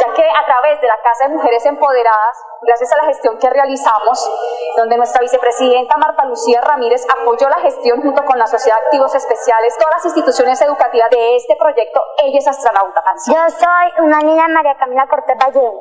ya 0.00 0.12
que 0.14 0.22
a 0.22 0.44
través 0.46 0.80
de 0.80 0.88
la 0.88 0.96
Casa 1.02 1.28
de 1.28 1.34
Mujeres 1.34 1.64
Empoderadas, 1.66 2.38
gracias 2.62 2.92
a 2.92 2.96
la 2.96 3.04
gestión 3.04 3.38
que 3.38 3.50
realizamos, 3.50 4.30
donde 4.76 4.96
nuestra 4.96 5.20
vicepresidenta 5.20 5.96
Marta 5.96 6.24
Lucía 6.24 6.60
Ramírez 6.60 7.06
apoyó 7.20 7.48
la 7.48 7.60
gestión 7.60 8.00
junto 8.02 8.24
con 8.24 8.38
la 8.38 8.46
Sociedad 8.46 8.78
de 8.78 8.84
Activos 8.86 9.14
Especiales, 9.14 9.76
todas 9.78 9.94
las 9.96 10.04
instituciones 10.06 10.60
educativas 10.60 11.10
de 11.10 11.36
este 11.36 11.54
proyecto, 11.56 12.00
ella 12.24 12.38
es 12.38 12.48
astronauta. 12.48 13.02
Yo 13.26 13.34
soy 13.34 14.04
una 14.04 14.18
niña 14.20 14.48
María 14.48 14.76
Camila 14.76 15.06
Cortés 15.06 15.36
Ballén 15.38 15.72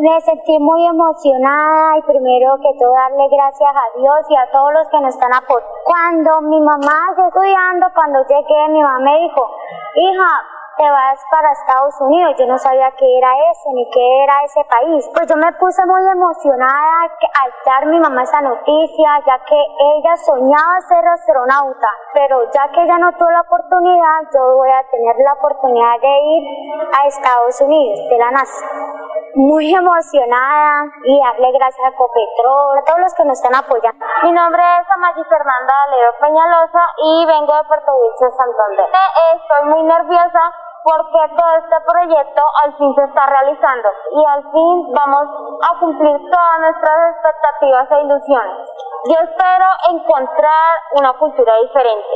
me 0.00 0.20
sentí 0.22 0.58
muy 0.58 0.86
emocionada 0.86 1.98
y 1.98 2.02
primero 2.02 2.56
que 2.56 2.78
todo 2.78 2.92
darle 2.92 3.28
gracias 3.28 3.70
a 3.76 3.98
Dios 3.98 4.26
y 4.30 4.36
a 4.36 4.50
todos 4.50 4.72
los 4.72 4.88
que 4.88 5.00
nos 5.00 5.14
están 5.14 5.34
apoyando. 5.34 5.68
Cuando 5.84 6.40
mi 6.48 6.60
mamá 6.60 7.12
yo 7.16 7.26
estudiando, 7.26 7.86
cuando 7.94 8.24
llegué, 8.24 8.68
mi 8.70 8.80
mamá 8.80 8.98
me 9.00 9.18
dijo, 9.20 9.46
hija, 9.96 10.32
te 10.78 10.90
vas 10.90 11.20
para 11.30 11.52
Estados 11.52 12.00
Unidos. 12.00 12.34
Yo 12.38 12.46
no 12.46 12.56
sabía 12.56 12.90
qué 12.96 13.18
era 13.18 13.28
eso, 13.52 13.68
ni 13.74 13.84
qué 13.90 14.24
era 14.24 14.42
ese 14.44 14.64
país. 14.64 15.10
Pues 15.12 15.28
yo 15.28 15.36
me 15.36 15.52
puse 15.60 15.84
muy 15.84 16.08
emocionada 16.08 17.12
al 17.12 17.52
dar 17.66 17.86
mi 17.86 18.00
mamá 18.00 18.22
esa 18.22 18.40
noticia, 18.40 19.20
ya 19.26 19.38
que 19.44 19.60
ella 19.60 20.16
soñaba 20.16 20.80
ser 20.88 21.06
astronauta, 21.06 21.88
pero 22.14 22.50
ya 22.50 22.66
que 22.72 22.82
ella 22.82 22.96
no 22.98 23.12
tuvo 23.12 23.30
la 23.30 23.42
oportunidad, 23.42 24.24
yo 24.32 24.56
voy 24.56 24.70
a 24.70 24.88
tener 24.90 25.16
la 25.22 25.34
oportunidad 25.34 26.00
de 26.00 26.18
ir 26.18 26.88
a 26.96 27.06
Estados 27.08 27.60
Unidos, 27.60 28.00
de 28.08 28.18
la 28.18 28.30
NASA 28.30 29.01
muy 29.34 29.74
emocionada 29.74 30.84
y 31.04 31.20
darle 31.20 31.52
gracias 31.52 31.86
a 31.86 31.96
Copetrol, 31.96 32.78
a 32.78 32.84
todos 32.84 33.00
los 33.00 33.14
que 33.14 33.24
nos 33.24 33.38
están 33.38 33.54
apoyando. 33.54 34.04
Mi 34.22 34.32
nombre 34.32 34.62
es 34.62 34.90
Amagi 34.90 35.24
Fernanda 35.24 35.74
Valero 35.86 36.12
Peñalosa 36.20 36.82
y 36.98 37.26
vengo 37.26 37.54
de 37.54 37.64
Puerto 37.64 37.92
Wilches, 37.96 38.36
Santander. 38.36 38.86
Estoy 39.36 39.68
muy 39.70 39.82
nerviosa 39.84 40.42
porque 40.84 41.34
todo 41.36 41.52
este 41.62 41.80
proyecto 41.86 42.42
al 42.64 42.76
fin 42.76 42.94
se 42.94 43.04
está 43.04 43.26
realizando 43.26 43.88
y 44.12 44.24
al 44.26 44.42
fin 44.50 44.92
vamos 44.92 45.26
a 45.62 45.78
cumplir 45.78 46.18
todas 46.30 46.58
nuestras 46.60 47.14
expectativas 47.14 47.90
e 47.90 48.02
ilusiones. 48.02 48.68
Yo 49.04 49.18
espero 49.18 49.66
encontrar 49.90 50.76
una 50.92 51.12
cultura 51.14 51.54
diferente, 51.62 52.14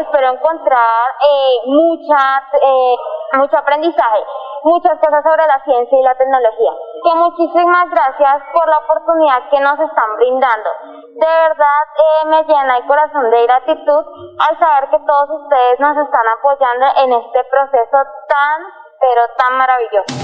espero 0.00 0.30
encontrar 0.30 1.10
eh, 1.20 1.54
mucha, 1.66 2.42
eh, 2.62 2.96
mucho 3.34 3.56
aprendizaje 3.56 4.24
muchas 4.64 4.98
cosas 4.98 5.22
sobre 5.22 5.46
la 5.46 5.62
ciencia 5.64 5.98
y 5.98 6.02
la 6.02 6.14
tecnología. 6.14 6.72
Que 7.04 7.14
muchísimas 7.14 7.90
gracias 7.90 8.42
por 8.52 8.68
la 8.68 8.78
oportunidad 8.78 9.48
que 9.50 9.60
nos 9.60 9.78
están 9.78 10.10
brindando. 10.16 10.70
De 11.14 11.26
verdad 11.26 11.82
eh, 11.94 12.26
me 12.26 12.42
llena 12.44 12.78
el 12.78 12.86
corazón 12.86 13.30
de 13.30 13.42
gratitud 13.44 14.04
al 14.38 14.58
saber 14.58 14.90
que 14.90 14.98
todos 15.06 15.28
ustedes 15.42 15.80
nos 15.80 15.96
están 15.96 16.26
apoyando 16.38 16.86
en 17.04 17.12
este 17.12 17.40
proceso 17.50 17.98
tan, 18.28 18.58
pero 19.00 19.22
tan 19.36 19.58
maravilloso. 19.58 20.14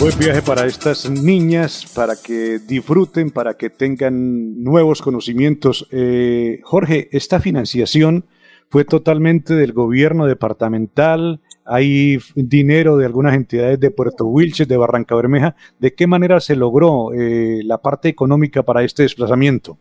Buen 0.00 0.18
viaje 0.18 0.42
para 0.42 0.66
estas 0.66 1.08
niñas, 1.08 1.86
para 1.94 2.14
que 2.16 2.58
disfruten, 2.58 3.30
para 3.30 3.54
que 3.54 3.70
tengan 3.70 4.60
nuevos 4.60 5.00
conocimientos. 5.00 5.86
Eh, 5.92 6.58
Jorge, 6.64 7.08
esta 7.12 7.38
financiación 7.38 8.24
fue 8.72 8.86
totalmente 8.86 9.54
del 9.54 9.74
gobierno 9.74 10.24
departamental. 10.24 11.42
Hay 11.66 12.18
dinero 12.34 12.96
de 12.96 13.04
algunas 13.04 13.34
entidades 13.34 13.78
de 13.78 13.90
Puerto 13.90 14.24
Wilches, 14.24 14.66
de 14.66 14.78
Barranca 14.78 15.14
Bermeja. 15.14 15.54
¿De 15.78 15.94
qué 15.94 16.06
manera 16.06 16.40
se 16.40 16.56
logró 16.56 17.12
eh, 17.12 17.60
la 17.64 17.82
parte 17.82 18.08
económica 18.08 18.62
para 18.62 18.82
este 18.82 19.02
desplazamiento? 19.02 19.78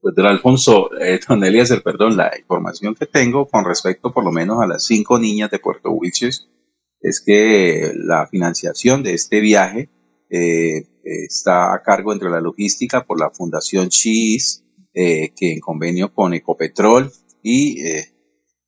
Pues, 0.00 0.12
don 0.16 0.26
Alfonso, 0.26 0.90
eh, 1.00 1.20
don 1.28 1.44
Eliezer, 1.44 1.84
perdón, 1.84 2.16
la 2.16 2.32
información 2.36 2.96
que 2.96 3.06
tengo 3.06 3.46
con 3.46 3.64
respecto 3.64 4.12
por 4.12 4.24
lo 4.24 4.32
menos 4.32 4.60
a 4.60 4.66
las 4.66 4.84
cinco 4.84 5.20
niñas 5.20 5.52
de 5.52 5.60
Puerto 5.60 5.92
Wilches 5.92 6.48
es 7.00 7.22
que 7.24 7.92
la 7.94 8.26
financiación 8.26 9.04
de 9.04 9.14
este 9.14 9.38
viaje 9.38 9.88
eh, 10.30 10.84
está 11.04 11.72
a 11.72 11.80
cargo 11.80 12.12
entre 12.12 12.28
la 12.28 12.40
logística 12.40 13.04
por 13.04 13.20
la 13.20 13.30
Fundación 13.30 13.88
Chis, 13.88 14.64
eh, 14.92 15.32
que 15.36 15.52
en 15.52 15.60
convenio 15.60 16.12
con 16.12 16.34
Ecopetrol 16.34 17.12
y 17.44 17.86
eh, 17.86 18.12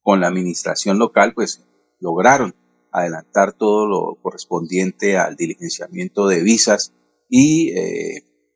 con 0.03 0.21
la 0.21 0.29
administración 0.29 1.01
local, 1.01 1.35
pues 1.35 1.65
lograron 1.99 2.55
adelantar 2.93 3.53
todo 3.53 3.89
lo 3.89 4.19
correspondiente 4.23 5.19
al 5.19 5.35
diligenciamiento 5.35 6.29
de 6.29 6.45
visas 6.45 6.93
y 7.29 7.75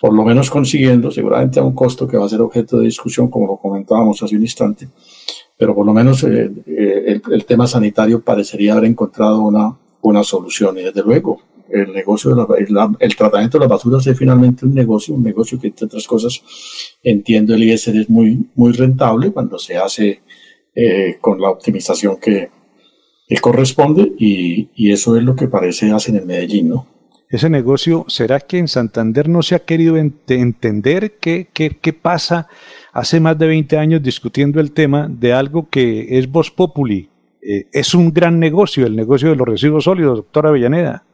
por 0.00 0.12
lo 0.14 0.24
menos 0.24 0.50
consiguiendo, 0.50 1.10
seguramente 1.10 1.58
a 1.58 1.64
un 1.64 1.74
costo 1.74 2.06
que 2.06 2.16
va 2.16 2.26
a 2.26 2.28
ser 2.28 2.40
objeto 2.40 2.78
de 2.78 2.86
discusión, 2.86 3.28
como 3.28 3.46
lo 3.46 3.56
comentábamos 3.56 4.22
hace 4.22 4.36
un 4.36 4.42
instante, 4.42 4.88
pero 5.56 5.74
por 5.74 5.84
lo 5.84 5.92
menos 5.92 6.22
el, 6.22 7.44
tema 7.46 7.66
sanitario 7.66 8.22
parecería 8.22 8.72
haber 8.72 8.86
encontrado 8.86 9.40
una, 9.40 9.76
una 10.02 10.24
solución 10.24 10.78
y 10.78 10.82
desde 10.82 11.02
luego 11.02 11.40
el 11.72 11.92
negocio 11.92 12.34
de 12.34 12.36
la, 12.68 12.90
el 12.98 13.16
tratamiento 13.16 13.58
de 13.58 13.62
las 13.62 13.70
basuras 13.70 14.06
es 14.06 14.18
finalmente 14.18 14.66
un 14.66 14.74
negocio, 14.74 15.14
un 15.14 15.22
negocio 15.22 15.58
que 15.60 15.68
entre 15.68 15.86
otras 15.86 16.06
cosas 16.06 16.42
entiendo 17.02 17.54
el 17.54 17.62
ISR 17.62 17.96
es 18.00 18.10
muy, 18.10 18.46
muy 18.54 18.72
rentable 18.72 19.30
cuando 19.30 19.58
se 19.58 19.76
hace 19.76 20.20
eh, 20.74 21.18
con 21.20 21.40
la 21.40 21.50
optimización 21.50 22.18
que, 22.20 22.50
corresponde 23.40 24.12
y, 24.18 24.70
y, 24.74 24.90
eso 24.90 25.16
es 25.16 25.22
lo 25.22 25.36
que 25.36 25.46
parece 25.46 25.92
hacen 25.92 26.16
en 26.16 26.26
Medellín, 26.26 26.68
¿no? 26.70 26.86
Ese 27.28 27.48
negocio, 27.48 28.04
¿será 28.08 28.40
que 28.40 28.58
en 28.58 28.66
Santander 28.66 29.28
no 29.28 29.42
se 29.42 29.54
ha 29.54 29.60
querido 29.60 29.96
entender 29.96 31.12
qué, 31.20 31.46
qué, 31.52 31.78
qué 31.80 31.92
pasa 31.92 32.48
hace 32.92 33.20
más 33.20 33.38
de 33.38 33.46
20 33.46 33.78
años 33.78 34.02
discutiendo 34.02 34.58
el 34.58 34.72
tema 34.72 35.08
de 35.08 35.32
algo 35.32 35.68
que 35.70 36.18
es 36.18 36.28
Voz 36.28 36.50
Populi? 36.50 37.08
Eh, 37.40 37.68
es 37.72 37.94
un 37.94 38.12
gran 38.12 38.40
negocio, 38.40 38.84
el 38.84 38.96
negocio 38.96 39.30
de 39.30 39.36
los 39.36 39.46
residuos 39.46 39.84
sólidos, 39.84 40.16
doctora 40.16 40.48
Avellaneda. 40.48 41.04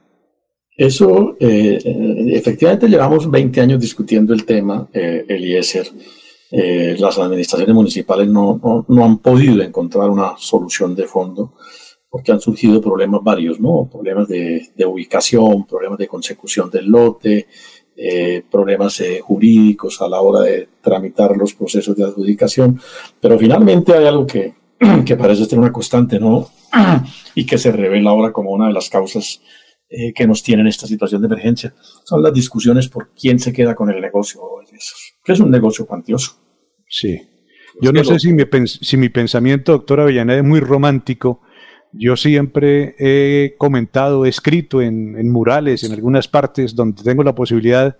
Eso, 0.76 1.36
eh, 1.40 1.78
efectivamente, 2.34 2.88
llevamos 2.88 3.30
20 3.30 3.60
años 3.62 3.80
discutiendo 3.80 4.34
el 4.34 4.44
tema, 4.44 4.86
eh, 4.92 5.24
Eliezer. 5.26 5.88
Eh, 6.50 6.96
las 6.98 7.18
administraciones 7.18 7.74
municipales 7.74 8.28
no, 8.28 8.84
no, 8.86 9.04
han 9.04 9.18
podido 9.18 9.62
encontrar 9.62 10.10
una 10.10 10.34
solución 10.38 10.94
de 10.94 11.04
fondo 11.04 11.54
porque 12.08 12.30
han 12.30 12.40
surgido 12.40 12.80
problemas 12.80 13.22
varios, 13.24 13.58
¿no? 13.58 13.88
Problemas 13.90 14.28
de, 14.28 14.68
de 14.76 14.86
ubicación, 14.86 15.66
problemas 15.66 15.98
de 15.98 16.06
consecución 16.06 16.70
del 16.70 16.86
lote, 16.86 17.46
eh, 17.96 18.42
problemas 18.50 19.02
jurídicos 19.22 20.00
a 20.02 20.08
la 20.08 20.20
hora 20.20 20.40
de 20.40 20.68
tramitar 20.82 21.36
los 21.36 21.54
procesos 21.54 21.96
de 21.96 22.04
adjudicación. 22.04 22.78
Pero 23.20 23.38
finalmente 23.38 23.94
hay 23.94 24.06
algo 24.06 24.26
que, 24.26 24.54
que 25.06 25.16
parece 25.16 25.46
ser 25.46 25.58
una 25.58 25.72
constante, 25.72 26.20
¿no? 26.20 26.48
Y 27.34 27.44
que 27.44 27.58
se 27.58 27.72
revela 27.72 28.10
ahora 28.10 28.32
como 28.32 28.50
una 28.50 28.68
de 28.68 28.72
las 28.72 28.88
causas 28.88 29.40
eh, 29.88 30.12
que 30.12 30.26
nos 30.26 30.42
tienen 30.42 30.66
esta 30.66 30.86
situación 30.86 31.22
de 31.22 31.26
emergencia. 31.26 31.74
Son 32.04 32.22
las 32.22 32.34
discusiones 32.34 32.88
por 32.88 33.12
quién 33.14 33.38
se 33.38 33.52
queda 33.52 33.74
con 33.74 33.88
el 33.88 34.00
negocio, 34.00 34.40
que 35.24 35.32
es 35.32 35.40
un 35.40 35.50
negocio 35.50 35.86
cuantioso. 35.86 36.32
Sí. 36.88 37.20
Yo 37.80 37.92
no 37.92 38.02
sé 38.02 38.18
si 38.18 38.32
mi, 38.32 38.42
si 38.66 38.96
mi 38.96 39.08
pensamiento, 39.10 39.72
doctora 39.72 40.02
Avellaneda, 40.02 40.38
es 40.38 40.44
muy 40.44 40.60
romántico. 40.60 41.42
Yo 41.92 42.16
siempre 42.16 42.96
he 42.98 43.54
comentado, 43.58 44.26
he 44.26 44.28
escrito 44.28 44.82
en, 44.82 45.16
en, 45.18 45.30
murales, 45.30 45.84
en 45.84 45.92
algunas 45.92 46.26
partes 46.26 46.74
donde 46.74 47.02
tengo 47.02 47.22
la 47.22 47.34
posibilidad, 47.34 47.96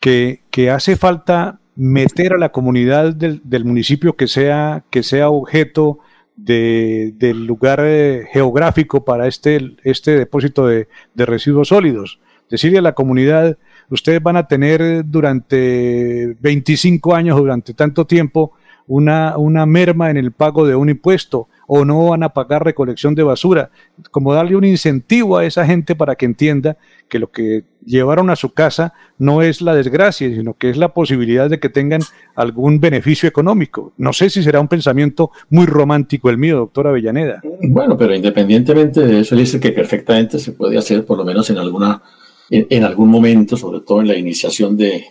que, 0.00 0.44
que 0.50 0.70
hace 0.70 0.96
falta 0.96 1.60
meter 1.76 2.32
a 2.32 2.38
la 2.38 2.50
comunidad 2.50 3.14
del, 3.14 3.42
del, 3.44 3.64
municipio 3.64 4.16
que 4.16 4.26
sea, 4.26 4.84
que 4.90 5.02
sea 5.02 5.28
objeto 5.28 5.98
del 6.44 7.46
lugar 7.46 7.80
eh, 7.82 8.26
geográfico 8.32 9.04
para 9.04 9.26
este, 9.26 9.76
este 9.84 10.12
depósito 10.18 10.66
de, 10.66 10.88
residuos 11.14 11.68
sólidos. 11.68 12.20
Decirle 12.48 12.78
a 12.78 12.82
la 12.82 12.94
comunidad, 12.94 13.58
ustedes 13.90 14.22
van 14.22 14.36
a 14.36 14.48
tener 14.48 15.04
durante 15.04 16.36
25 16.40 17.14
años 17.14 17.36
durante 17.36 17.74
tanto 17.74 18.06
tiempo 18.06 18.52
una, 18.86 19.38
una 19.38 19.66
merma 19.66 20.10
en 20.10 20.16
el 20.16 20.32
pago 20.32 20.66
de 20.66 20.74
un 20.74 20.88
impuesto 20.88 21.48
o 21.66 21.84
no 21.84 22.08
van 22.08 22.24
a 22.24 22.30
pagar 22.30 22.64
recolección 22.64 23.14
de 23.14 23.22
basura, 23.22 23.70
como 24.10 24.34
darle 24.34 24.56
un 24.56 24.64
incentivo 24.64 25.36
a 25.36 25.44
esa 25.44 25.64
gente 25.64 25.94
para 25.94 26.16
que 26.16 26.26
entienda 26.26 26.76
que 27.08 27.20
lo 27.20 27.30
que 27.30 27.62
llevaron 27.84 28.30
a 28.30 28.36
su 28.36 28.52
casa 28.52 28.92
no 29.18 29.42
es 29.42 29.60
la 29.60 29.74
desgracia, 29.74 30.28
sino 30.28 30.54
que 30.54 30.70
es 30.70 30.76
la 30.76 30.92
posibilidad 30.94 31.48
de 31.48 31.60
que 31.60 31.68
tengan 31.68 32.02
algún 32.34 32.80
beneficio 32.80 33.28
económico. 33.28 33.92
No 33.96 34.12
sé 34.12 34.30
si 34.30 34.42
será 34.42 34.60
un 34.60 34.68
pensamiento 34.68 35.30
muy 35.48 35.66
romántico 35.66 36.30
el 36.30 36.38
mío, 36.38 36.56
doctora 36.56 36.90
Avellaneda. 36.90 37.42
Bueno, 37.62 37.96
pero 37.96 38.14
independientemente 38.14 39.00
de 39.00 39.20
eso, 39.20 39.36
dice 39.36 39.60
que 39.60 39.72
perfectamente 39.72 40.38
se 40.38 40.52
puede 40.52 40.78
hacer, 40.78 41.04
por 41.04 41.18
lo 41.18 41.24
menos 41.24 41.48
en 41.50 41.58
alguna, 41.58 42.02
en, 42.50 42.84
algún 42.84 43.10
momento, 43.10 43.56
sobre 43.56 43.80
todo 43.80 44.00
en 44.00 44.08
la 44.08 44.16
iniciación 44.16 44.76
de, 44.76 45.04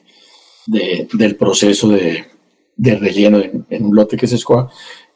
del 0.65 1.35
proceso 1.35 1.89
de, 1.89 2.25
relleno 2.77 3.41
en, 3.69 3.85
un 3.85 3.95
lote 3.95 4.17
que 4.17 4.27
se 4.27 4.35
escoja, 4.35 4.69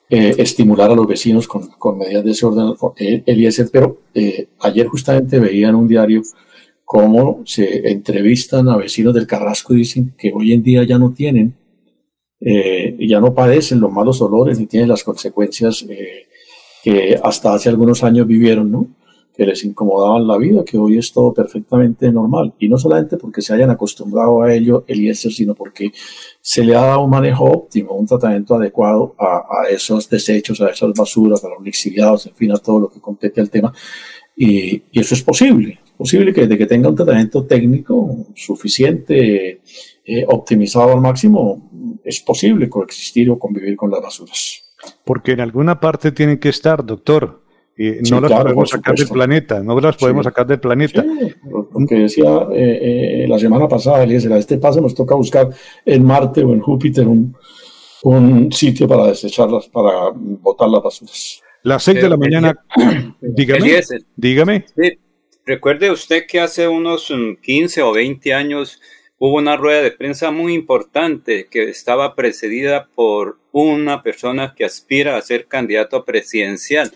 eh, 0.10 0.36
estimular 0.38 0.92
a 0.92 0.96
los 0.96 1.08
vecinos 1.08 1.48
con, 1.48 1.98
medidas 1.98 2.24
de 2.24 2.32
ese 2.32 2.46
orden, 2.46 2.76
eh, 2.98 3.24
Eliezer, 3.26 3.70
pero 3.72 4.02
eh, 4.14 4.48
ayer 4.60 4.86
justamente 4.88 5.40
veía 5.40 5.70
en 5.70 5.76
un 5.76 5.88
diario 5.88 6.22
cómo 6.94 7.42
se 7.44 7.90
entrevistan 7.90 8.70
a 8.70 8.78
vecinos 8.78 9.16
del 9.16 9.26
Carrasco 9.26 9.74
y 9.74 9.78
dicen 9.78 10.14
que 10.16 10.32
hoy 10.32 10.54
en 10.54 10.62
día 10.62 10.84
ya 10.84 11.00
no 11.00 11.12
tienen, 11.12 11.56
eh, 12.40 12.96
ya 13.10 13.20
no 13.20 13.34
padecen 13.34 13.80
los 13.80 13.92
malos 13.92 14.22
olores 14.22 14.60
ni 14.60 14.68
tienen 14.68 14.90
las 14.90 15.04
consecuencias 15.04 15.84
eh, 15.90 16.28
que 16.84 17.20
hasta 17.24 17.52
hace 17.52 17.70
algunos 17.70 18.04
años 18.04 18.28
vivieron, 18.28 18.72
¿no? 18.72 18.88
que 19.36 19.44
les 19.44 19.64
incomodaban 19.66 20.28
la 20.28 20.38
vida, 20.38 20.64
que 20.64 20.78
hoy 20.78 21.00
es 21.00 21.12
todo 21.12 21.34
perfectamente 21.34 22.12
normal. 22.12 22.54
Y 22.60 22.70
no 22.70 22.78
solamente 22.78 23.18
porque 23.18 23.42
se 23.42 23.56
hayan 23.56 23.72
acostumbrado 23.72 24.44
a 24.44 24.54
ello, 24.54 24.84
Eliezer, 24.86 25.34
sino 25.34 25.56
porque 25.56 25.92
se 26.42 26.64
le 26.64 26.76
ha 26.76 26.82
dado 26.82 27.06
un 27.06 27.10
manejo 27.10 27.46
óptimo, 27.46 27.94
un 27.94 28.06
tratamiento 28.06 28.54
adecuado 28.54 29.16
a, 29.18 29.68
esos 29.72 30.08
desechos, 30.08 30.62
a 30.62 30.70
esas 30.70 30.94
basuras, 30.94 31.44
a 31.44 31.50
los 31.50 31.64
lixiviados, 31.64 32.28
en 32.28 32.36
fin, 32.36 32.52
a 32.52 32.58
todo 32.58 32.82
lo 32.82 32.90
que 32.92 33.00
compete 33.00 33.42
al 33.42 33.50
tema. 33.50 33.74
Y, 34.38 34.84
y 34.92 35.00
eso 35.00 35.16
es 35.16 35.24
posible 35.24 35.80
posible 35.98 36.34
que, 36.34 36.48
de 36.48 36.58
que 36.58 36.66
tenga 36.66 36.90
un 36.90 36.96
tratamiento 36.96 37.46
técnico 37.46 38.28
suficiente, 38.36 39.62
eh, 40.06 40.26
optimizado 40.28 40.94
al 40.94 41.02
máximo, 41.02 41.70
es 42.04 42.20
posible 42.20 42.70
coexistir 42.70 43.30
o 43.30 43.40
convivir 43.40 43.76
con 43.76 43.92
las 43.92 44.02
basuras. 44.02 44.64
Porque 45.06 45.32
en 45.32 45.42
alguna 45.42 45.80
parte 45.80 46.12
tienen 46.12 46.40
que 46.40 46.50
estar, 46.50 46.86
doctor. 46.86 47.42
no 47.78 48.22
las 48.22 48.32
podemos 48.32 48.70
sacar 48.70 48.96
del 48.96 49.08
planeta, 49.08 49.64
no 49.64 49.80
las 49.80 49.96
podemos 49.96 50.26
sacar 50.26 50.46
del 50.46 50.60
planeta. 50.60 51.04
lo 51.04 51.88
que 51.88 51.96
decía 51.96 52.48
eh, 52.54 53.24
eh, 53.24 53.28
la 53.28 53.40
semana 53.40 53.68
pasada, 53.68 54.04
Eliezer, 54.04 54.34
a 54.34 54.38
este 54.38 54.58
paso 54.58 54.82
nos 54.82 54.94
toca 54.94 55.16
buscar 55.16 55.50
en 55.86 56.04
Marte 56.04 56.44
o 56.44 56.54
en 56.54 56.60
Júpiter 56.60 57.08
un, 57.08 57.36
un 58.04 58.52
sitio 58.52 58.88
para 58.88 59.08
desecharlas, 59.08 59.68
para 59.68 60.12
botar 60.14 60.70
las 60.70 60.84
basuras. 60.84 61.42
Las 61.64 61.84
seis 61.84 62.02
de 62.02 62.10
la 62.10 62.18
mañana, 62.18 62.54
dígame. 63.22 63.82
dígame. 64.18 64.66
Recuerde 65.46 65.92
usted 65.92 66.26
que 66.26 66.40
hace 66.40 66.70
unos 66.70 67.12
15 67.42 67.82
mm, 67.82 67.86
o 67.86 67.92
20 67.92 68.34
años 68.34 68.82
hubo 69.18 69.38
una 69.38 69.58
rueda 69.58 69.82
de 69.82 69.92
prensa 69.92 70.32
muy 70.32 70.54
importante 70.54 71.48
que 71.52 71.70
estaba 71.70 72.16
precedida 72.16 72.88
por 72.96 73.40
una 73.52 74.02
persona 74.02 74.54
que 74.56 74.64
aspira 74.64 75.18
a 75.18 75.22
ser 75.22 75.48
candidato 75.48 76.06
presidencial. 76.06 76.94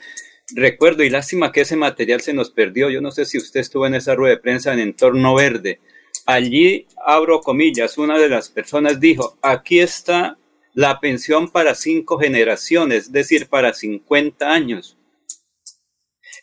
Recuerdo 0.55 1.03
y 1.03 1.09
lástima 1.09 1.51
que 1.51 1.61
ese 1.61 1.75
material 1.75 2.21
se 2.21 2.33
nos 2.33 2.49
perdió. 2.49 2.89
Yo 2.89 3.01
no 3.01 3.11
sé 3.11 3.25
si 3.25 3.37
usted 3.37 3.59
estuvo 3.59 3.85
en 3.85 3.95
esa 3.95 4.15
rueda 4.15 4.35
de 4.35 4.41
prensa 4.41 4.71
en 4.73 4.79
entorno 4.79 5.35
verde. 5.35 5.81
Allí, 6.25 6.87
abro 7.05 7.41
comillas, 7.41 7.97
una 7.97 8.17
de 8.17 8.29
las 8.29 8.49
personas 8.49 8.99
dijo, 8.99 9.37
aquí 9.41 9.79
está 9.79 10.37
la 10.73 10.99
pensión 11.01 11.49
para 11.49 11.75
cinco 11.75 12.17
generaciones, 12.17 13.05
es 13.05 13.11
decir, 13.11 13.47
para 13.47 13.73
50 13.73 14.49
años. 14.49 14.96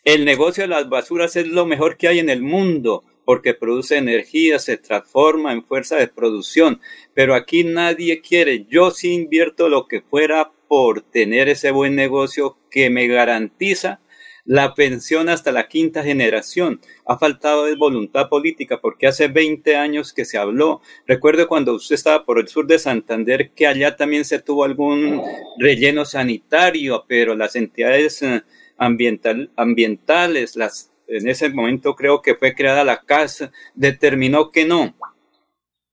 El 0.05 0.23
negocio 0.23 0.61
de 0.63 0.67
las 0.67 0.87
basuras 0.87 1.35
es 1.35 1.47
lo 1.47 1.65
mejor 1.65 1.97
que 1.97 2.07
hay 2.07 2.19
en 2.19 2.29
el 2.29 2.43
mundo 2.43 3.03
porque 3.25 3.55
produce 3.55 3.97
energía, 3.97 4.59
se 4.59 4.77
transforma 4.77 5.51
en 5.51 5.65
fuerza 5.65 5.95
de 5.95 6.07
producción, 6.07 6.79
pero 7.15 7.33
aquí 7.33 7.63
nadie 7.63 8.21
quiere. 8.21 8.67
Yo 8.69 8.91
sí 8.91 9.13
invierto 9.13 9.67
lo 9.67 9.87
que 9.87 10.01
fuera 10.01 10.51
por 10.67 11.01
tener 11.01 11.49
ese 11.49 11.71
buen 11.71 11.95
negocio 11.95 12.55
que 12.69 12.91
me 12.91 13.07
garantiza 13.07 13.99
la 14.45 14.75
pensión 14.75 15.27
hasta 15.27 15.51
la 15.51 15.67
quinta 15.67 16.03
generación. 16.03 16.81
Ha 17.07 17.17
faltado 17.17 17.65
de 17.65 17.75
voluntad 17.75 18.29
política 18.29 18.79
porque 18.79 19.07
hace 19.07 19.27
20 19.27 19.75
años 19.75 20.13
que 20.13 20.23
se 20.23 20.37
habló. 20.37 20.81
Recuerdo 21.07 21.47
cuando 21.47 21.73
usted 21.73 21.95
estaba 21.95 22.25
por 22.25 22.37
el 22.37 22.47
sur 22.47 22.67
de 22.67 22.77
Santander 22.77 23.49
que 23.55 23.65
allá 23.65 23.95
también 23.95 24.23
se 24.23 24.39
tuvo 24.39 24.65
algún 24.65 25.23
relleno 25.57 26.05
sanitario, 26.05 27.05
pero 27.07 27.33
las 27.33 27.55
entidades 27.55 28.21
eh, 28.21 28.43
ambiental, 28.77 29.51
ambientales, 29.55 30.55
las, 30.55 30.91
en 31.07 31.27
ese 31.27 31.49
momento 31.49 31.95
creo 31.95 32.21
que 32.21 32.35
fue 32.35 32.55
creada 32.55 32.83
la 32.83 33.01
casa, 33.01 33.51
determinó 33.73 34.51
que 34.51 34.65
no. 34.65 34.95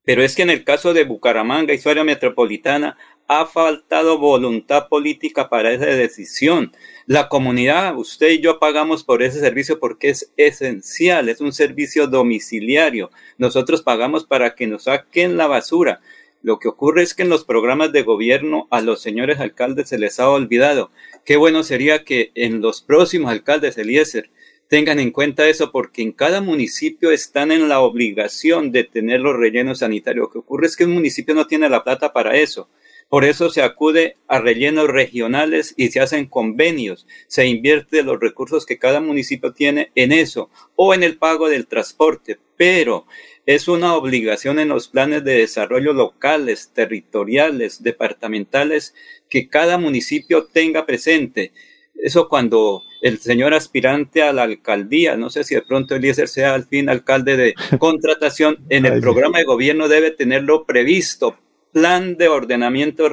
Pero 0.05 0.23
es 0.23 0.35
que 0.35 0.43
en 0.43 0.51
el 0.51 0.65
caso 0.65 0.95
de 0.95 1.05
Bucaramanga 1.05 1.73
y 1.73 1.79
su 1.79 1.89
área 1.89 2.03
metropolitana 2.03 2.97
ha 3.29 3.47
faltado 3.47 4.19
voluntad 4.19 4.89
política 4.89 5.49
para 5.49 5.73
esa 5.73 5.87
decisión. 5.87 6.73
La 7.07 7.29
comunidad, 7.29 7.97
usted 7.97 8.31
y 8.31 8.41
yo 8.41 8.59
pagamos 8.59 9.05
por 9.05 9.23
ese 9.23 9.41
servicio 9.41 9.79
porque 9.79 10.11
es 10.11 10.33
esencial, 10.37 11.29
es 11.29 11.41
un 11.41 11.53
servicio 11.53 12.09
domiciliario. 12.09 13.11
Nosotros 13.39 13.83
pagamos 13.83 14.25
para 14.27 14.55
que 14.55 14.67
nos 14.67 14.85
saquen 14.85 15.37
la 15.37 15.47
basura. 15.47 16.01
Lo 16.43 16.59
que 16.59 16.69
ocurre 16.69 17.03
es 17.03 17.15
que 17.15 17.23
en 17.23 17.29
los 17.29 17.45
programas 17.45 17.93
de 17.93 18.03
gobierno 18.03 18.67
a 18.71 18.81
los 18.81 19.01
señores 19.01 19.39
alcaldes 19.39 19.89
se 19.89 19.99
les 19.99 20.19
ha 20.19 20.29
olvidado. 20.29 20.91
Qué 21.24 21.36
bueno 21.36 21.62
sería 21.62 22.03
que 22.05 22.32
en 22.35 22.61
los 22.61 22.82
próximos 22.82 23.31
alcaldes 23.31 23.78
Eliezer 23.78 24.31
tengan 24.66 24.99
en 24.99 25.12
cuenta 25.12 25.49
eso 25.49 25.70
porque 25.70 26.03
en 26.03 26.12
cada 26.12 26.40
municipio 26.40 27.12
están 27.12 27.53
en 27.53 27.69
la 27.69 27.81
obligación 27.81 28.73
de 28.73 28.85
tener 28.85 29.20
los 29.20 29.36
rellenos 29.36 29.81
sanitarios. 29.81 30.24
Lo 30.24 30.31
que 30.31 30.39
ocurre 30.39 30.66
es 30.66 30.77
que 30.77 30.85
un 30.85 30.94
municipio 30.94 31.35
no 31.35 31.47
tiene 31.47 31.69
la 31.69 31.85
plata 31.85 32.12
para 32.12 32.36
eso. 32.36 32.69
Por 33.09 33.24
eso 33.27 33.51
se 33.51 33.61
acude 33.61 34.16
a 34.27 34.40
rellenos 34.40 34.89
regionales 34.89 35.74
y 35.77 35.90
se 35.90 36.01
hacen 36.01 36.27
convenios. 36.27 37.07
Se 37.28 37.47
invierte 37.47 38.03
los 38.03 38.19
recursos 38.19 38.65
que 38.65 38.78
cada 38.78 39.01
municipio 39.01 39.53
tiene 39.53 39.93
en 39.94 40.11
eso 40.11 40.49
o 40.74 40.94
en 40.94 41.03
el 41.03 41.19
pago 41.19 41.51
del 41.51 41.66
transporte. 41.66 42.39
Pero 42.57 43.07
es 43.47 43.69
una 43.69 43.94
obligación 43.97 44.59
en 44.59 44.69
los 44.69 44.89
planes 44.89 45.24
de 45.24 45.39
desarrollo 45.39 45.93
locales, 45.93 46.70
territoriales, 46.73 47.82
departamentales, 47.82 48.94
que 49.28 49.48
cada 49.48 49.78
municipio 49.78 50.44
tenga 50.44 50.86
presente. 50.86 51.52
Eso 51.94 52.28
cuando 52.28 52.82
el 53.01 53.19
señor 53.19 53.52
aspirante 53.52 54.23
a 54.23 54.32
la 54.32 54.44
alcaldía, 54.44 55.16
no 55.16 55.28
sé 55.28 55.43
si 55.43 55.56
de 55.56 55.62
pronto 55.62 55.97
Eliezer 55.97 56.28
sea 56.28 56.55
al 56.55 56.66
fin 56.66 56.89
alcalde 56.89 57.36
de 57.36 57.55
contratación, 57.78 58.59
en 58.69 58.86
el 58.86 59.01
programa 59.01 59.39
de 59.39 59.44
gobierno 59.44 59.89
debe 59.89 60.12
tenerlo 60.12 60.64
previsto. 60.64 61.36
Plan 61.73 62.16
de 62.16 62.28
ordenamiento 62.28 63.09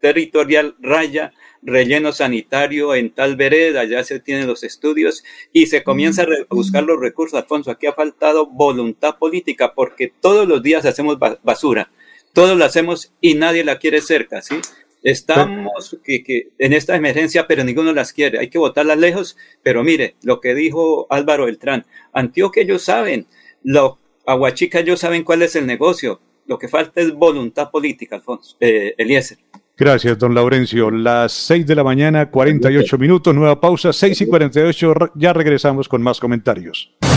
territorial 0.00 0.74
raya 0.80 1.32
relleno 1.66 2.12
sanitario 2.12 2.94
en 2.94 3.10
tal 3.10 3.36
vereda, 3.36 3.84
ya 3.84 4.02
se 4.04 4.20
tienen 4.20 4.46
los 4.46 4.62
estudios 4.62 5.24
y 5.52 5.66
se 5.66 5.82
comienza 5.82 6.22
a 6.22 6.26
buscar 6.48 6.84
los 6.84 7.00
recursos. 7.00 7.38
Alfonso, 7.38 7.70
aquí 7.70 7.86
ha 7.86 7.92
faltado 7.92 8.46
voluntad 8.46 9.18
política 9.18 9.74
porque 9.74 10.12
todos 10.20 10.46
los 10.48 10.62
días 10.62 10.86
hacemos 10.86 11.18
basura, 11.42 11.90
todos 12.32 12.56
la 12.56 12.66
hacemos 12.66 13.12
y 13.20 13.34
nadie 13.34 13.64
la 13.64 13.78
quiere 13.78 14.00
cerca, 14.00 14.40
¿sí? 14.40 14.60
Estamos 15.02 15.98
que, 16.02 16.48
en 16.58 16.72
esta 16.72 16.96
emergencia, 16.96 17.46
pero 17.46 17.62
ninguno 17.62 17.92
las 17.92 18.12
quiere. 18.12 18.40
Hay 18.40 18.48
que 18.48 18.58
votarlas 18.58 18.98
lejos. 18.98 19.36
Pero 19.62 19.84
mire, 19.84 20.16
lo 20.22 20.40
que 20.40 20.52
dijo 20.52 21.06
Álvaro 21.10 21.44
Beltrán, 21.44 21.86
Antioquia 22.12 22.64
ellos 22.64 22.82
saben, 22.82 23.26
lo, 23.62 24.00
Aguachica 24.26 24.80
ellos 24.80 24.98
saben 24.98 25.22
cuál 25.22 25.42
es 25.42 25.54
el 25.54 25.64
negocio. 25.64 26.20
Lo 26.46 26.58
que 26.58 26.66
falta 26.66 27.00
es 27.00 27.12
voluntad 27.12 27.70
política, 27.70 28.16
Alfonso, 28.16 28.56
eh, 28.58 28.94
Eliezer. 28.98 29.38
Gracias, 29.78 30.18
don 30.18 30.34
Laurencio. 30.34 30.90
Las 30.90 31.32
6 31.32 31.66
de 31.66 31.74
la 31.74 31.84
mañana, 31.84 32.30
48 32.30 32.96
minutos, 32.96 33.34
nueva 33.34 33.60
pausa, 33.60 33.92
6 33.92 34.22
y 34.22 34.26
48, 34.26 34.94
ya 35.16 35.34
regresamos 35.34 35.86
con 35.86 36.02
más 36.02 36.18
comentarios. 36.18 36.96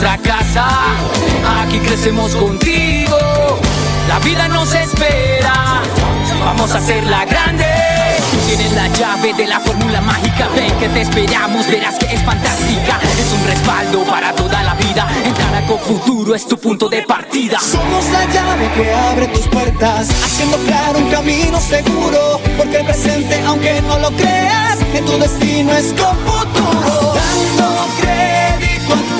nuestra 0.00 0.16
casa, 0.18 0.66
aquí 1.60 1.78
crecemos 1.78 2.34
contigo. 2.34 3.18
La 4.08 4.18
vida 4.20 4.48
nos 4.48 4.74
espera, 4.74 5.82
vamos 6.42 6.72
a 6.72 6.78
hacerla 6.78 7.26
grande. 7.26 7.66
Tú 8.30 8.38
tienes 8.46 8.72
la 8.72 8.88
llave 8.88 9.34
de 9.34 9.46
la 9.46 9.60
fórmula 9.60 10.00
mágica, 10.00 10.48
ven 10.54 10.72
que 10.78 10.88
te 10.88 11.02
esperamos, 11.02 11.66
verás 11.66 11.98
que 11.98 12.06
es 12.14 12.22
fantástica. 12.22 12.98
Es 13.20 13.32
un 13.32 13.46
respaldo 13.46 14.02
para 14.04 14.32
toda 14.32 14.62
la 14.62 14.74
vida. 14.74 15.06
Entrar 15.24 15.54
a 15.54 15.60
Futuro 15.86 16.34
es 16.34 16.48
tu 16.48 16.58
punto 16.58 16.88
de 16.88 17.02
partida. 17.02 17.58
Somos 17.60 18.04
la 18.06 18.24
llave 18.26 18.70
que 18.74 18.92
abre 18.92 19.28
tus 19.28 19.46
puertas, 19.48 20.08
haciendo 20.08 20.56
claro 20.58 20.98
un 20.98 21.10
camino 21.10 21.60
seguro. 21.60 22.40
Porque 22.56 22.78
el 22.78 22.86
presente, 22.86 23.40
aunque 23.46 23.82
no 23.82 23.98
lo 23.98 24.10
creas, 24.12 24.78
en 24.94 25.04
tu 25.04 25.18
destino 25.18 25.72
es 25.72 25.92
con 25.92 26.16
futuro. 26.18 27.14
Dando 27.14 27.86
crédito 28.00 28.94
a 28.94 29.19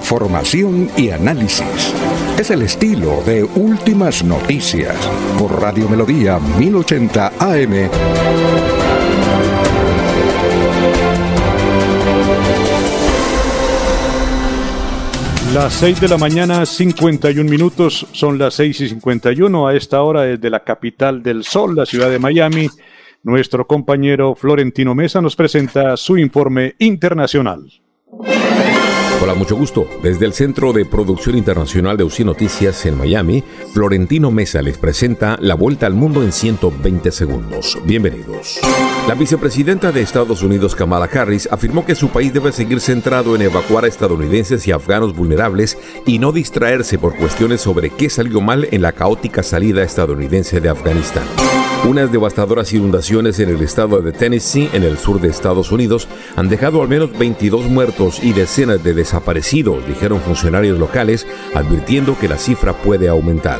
Información 0.00 0.90
y 0.96 1.10
análisis. 1.10 1.94
Es 2.38 2.50
el 2.50 2.62
estilo 2.62 3.22
de 3.26 3.44
Últimas 3.44 4.24
Noticias 4.24 4.96
por 5.38 5.60
Radio 5.60 5.90
Melodía 5.90 6.38
1080 6.58 7.32
AM. 7.38 7.90
Las 15.52 15.74
6 15.74 16.00
de 16.00 16.08
la 16.08 16.16
mañana, 16.16 16.64
51 16.64 17.48
minutos, 17.48 18.06
son 18.12 18.38
las 18.38 18.54
6 18.54 18.80
y 18.80 18.88
51 18.88 19.68
a 19.68 19.76
esta 19.76 20.02
hora 20.02 20.22
desde 20.22 20.48
la 20.48 20.64
capital 20.64 21.22
del 21.22 21.44
sol, 21.44 21.76
la 21.76 21.84
ciudad 21.84 22.08
de 22.08 22.18
Miami. 22.18 22.70
Nuestro 23.22 23.66
compañero 23.66 24.34
Florentino 24.34 24.94
Mesa 24.94 25.20
nos 25.20 25.36
presenta 25.36 25.94
su 25.98 26.16
informe 26.16 26.74
internacional. 26.78 27.70
Hola, 29.22 29.34
mucho 29.34 29.54
gusto. 29.54 29.86
Desde 30.02 30.24
el 30.24 30.32
Centro 30.32 30.72
de 30.72 30.86
Producción 30.86 31.36
Internacional 31.36 31.98
de 31.98 32.04
UCI 32.04 32.24
Noticias 32.24 32.86
en 32.86 32.96
Miami, 32.96 33.44
Florentino 33.74 34.30
Mesa 34.30 34.62
les 34.62 34.78
presenta 34.78 35.36
la 35.42 35.54
vuelta 35.54 35.84
al 35.84 35.92
mundo 35.92 36.22
en 36.22 36.32
120 36.32 37.12
segundos. 37.12 37.78
Bienvenidos. 37.84 38.58
La 39.06 39.14
vicepresidenta 39.14 39.92
de 39.92 40.00
Estados 40.00 40.42
Unidos, 40.42 40.74
Kamala 40.74 41.04
Harris, 41.12 41.50
afirmó 41.52 41.84
que 41.84 41.94
su 41.94 42.08
país 42.08 42.32
debe 42.32 42.50
seguir 42.50 42.80
centrado 42.80 43.36
en 43.36 43.42
evacuar 43.42 43.84
a 43.84 43.88
estadounidenses 43.88 44.66
y 44.66 44.72
afganos 44.72 45.14
vulnerables 45.14 45.76
y 46.06 46.18
no 46.18 46.32
distraerse 46.32 46.98
por 46.98 47.14
cuestiones 47.14 47.60
sobre 47.60 47.90
qué 47.90 48.08
salió 48.08 48.40
mal 48.40 48.68
en 48.70 48.80
la 48.80 48.92
caótica 48.92 49.42
salida 49.42 49.82
estadounidense 49.82 50.62
de 50.62 50.70
Afganistán. 50.70 51.24
Unas 51.88 52.12
devastadoras 52.12 52.74
inundaciones 52.74 53.40
en 53.40 53.48
el 53.48 53.62
estado 53.62 54.02
de 54.02 54.12
Tennessee, 54.12 54.68
en 54.74 54.82
el 54.82 54.98
sur 54.98 55.18
de 55.18 55.28
Estados 55.28 55.72
Unidos, 55.72 56.08
han 56.36 56.50
dejado 56.50 56.82
al 56.82 56.88
menos 56.88 57.18
22 57.18 57.70
muertos 57.70 58.22
y 58.22 58.34
decenas 58.34 58.84
de 58.84 58.92
desaparecidos, 59.10 59.84
dijeron 59.88 60.20
funcionarios 60.20 60.78
locales, 60.78 61.26
advirtiendo 61.54 62.16
que 62.16 62.28
la 62.28 62.38
cifra 62.38 62.72
puede 62.72 63.08
aumentar. 63.08 63.58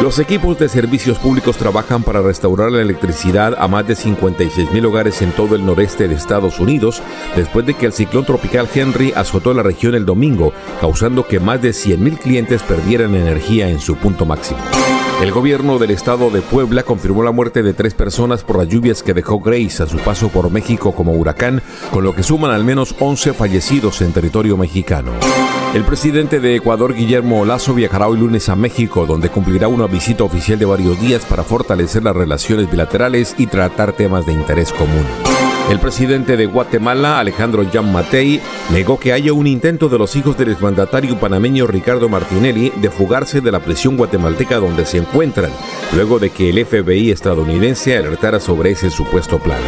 Los 0.00 0.18
equipos 0.18 0.58
de 0.58 0.68
servicios 0.68 1.18
públicos 1.18 1.56
trabajan 1.56 2.04
para 2.04 2.20
restaurar 2.22 2.70
la 2.70 2.82
electricidad 2.82 3.56
a 3.58 3.66
más 3.66 3.86
de 3.88 3.96
56 3.96 4.70
mil 4.70 4.86
hogares 4.86 5.22
en 5.22 5.32
todo 5.32 5.56
el 5.56 5.64
noreste 5.64 6.06
de 6.06 6.14
Estados 6.14 6.60
Unidos, 6.60 7.02
después 7.34 7.66
de 7.66 7.74
que 7.74 7.86
el 7.86 7.92
ciclón 7.92 8.26
tropical 8.26 8.68
Henry 8.72 9.12
azotó 9.16 9.52
la 9.54 9.62
región 9.64 9.94
el 9.94 10.06
domingo, 10.06 10.52
causando 10.80 11.26
que 11.26 11.40
más 11.40 11.60
de 11.62 11.72
100 11.72 12.04
mil 12.04 12.18
clientes 12.18 12.62
perdieran 12.62 13.14
energía 13.14 13.68
en 13.68 13.80
su 13.80 13.96
punto 13.96 14.24
máximo. 14.24 14.60
El 15.20 15.32
gobierno 15.32 15.78
del 15.78 15.92
estado 15.92 16.28
de 16.30 16.42
Puebla 16.42 16.82
confirmó 16.82 17.22
la 17.22 17.30
muerte 17.30 17.62
de 17.62 17.72
tres 17.72 17.94
personas 17.94 18.44
por 18.44 18.58
las 18.58 18.68
lluvias 18.68 19.02
que 19.02 19.14
dejó 19.14 19.40
Grace 19.40 19.82
a 19.82 19.86
su 19.86 19.96
paso 19.98 20.28
por 20.28 20.50
México 20.50 20.94
como 20.94 21.12
huracán, 21.12 21.62
con 21.90 22.04
lo 22.04 22.14
que 22.14 22.22
suman 22.22 22.50
al 22.50 22.64
menos 22.64 22.94
11 23.00 23.32
fallecidos 23.32 24.02
en 24.02 24.12
territorio 24.12 24.58
mexicano. 24.58 25.12
El 25.74 25.84
presidente 25.84 26.38
de 26.38 26.56
Ecuador, 26.56 26.94
Guillermo 26.94 27.44
Lazo, 27.46 27.74
viajará 27.74 28.08
hoy 28.08 28.18
lunes 28.18 28.50
a 28.50 28.56
México, 28.56 29.06
donde 29.06 29.30
cumplirá 29.30 29.68
una 29.68 29.86
visita 29.86 30.22
oficial 30.22 30.58
de 30.58 30.66
varios 30.66 31.00
días 31.00 31.24
para 31.24 31.42
fortalecer 31.42 32.04
las 32.04 32.14
relaciones 32.14 32.70
bilaterales 32.70 33.34
y 33.38 33.46
tratar 33.46 33.94
temas 33.94 34.26
de 34.26 34.32
interés 34.32 34.72
común. 34.72 35.35
El 35.68 35.80
presidente 35.80 36.36
de 36.36 36.46
Guatemala, 36.46 37.18
Alejandro 37.18 37.64
Jan 37.70 37.92
Matei, 37.92 38.40
negó 38.72 39.00
que 39.00 39.12
haya 39.12 39.32
un 39.32 39.48
intento 39.48 39.88
de 39.88 39.98
los 39.98 40.14
hijos 40.14 40.38
del 40.38 40.50
exmandatario 40.50 41.18
panameño 41.18 41.66
Ricardo 41.66 42.08
Martinelli 42.08 42.72
de 42.76 42.88
fugarse 42.88 43.40
de 43.40 43.50
la 43.50 43.58
prisión 43.58 43.96
guatemalteca 43.96 44.58
donde 44.58 44.86
se 44.86 44.98
encuentran, 44.98 45.50
luego 45.92 46.20
de 46.20 46.30
que 46.30 46.50
el 46.50 46.64
FBI 46.64 47.10
estadounidense 47.10 47.96
alertara 47.96 48.38
sobre 48.38 48.70
ese 48.70 48.90
supuesto 48.90 49.40
plan. 49.40 49.58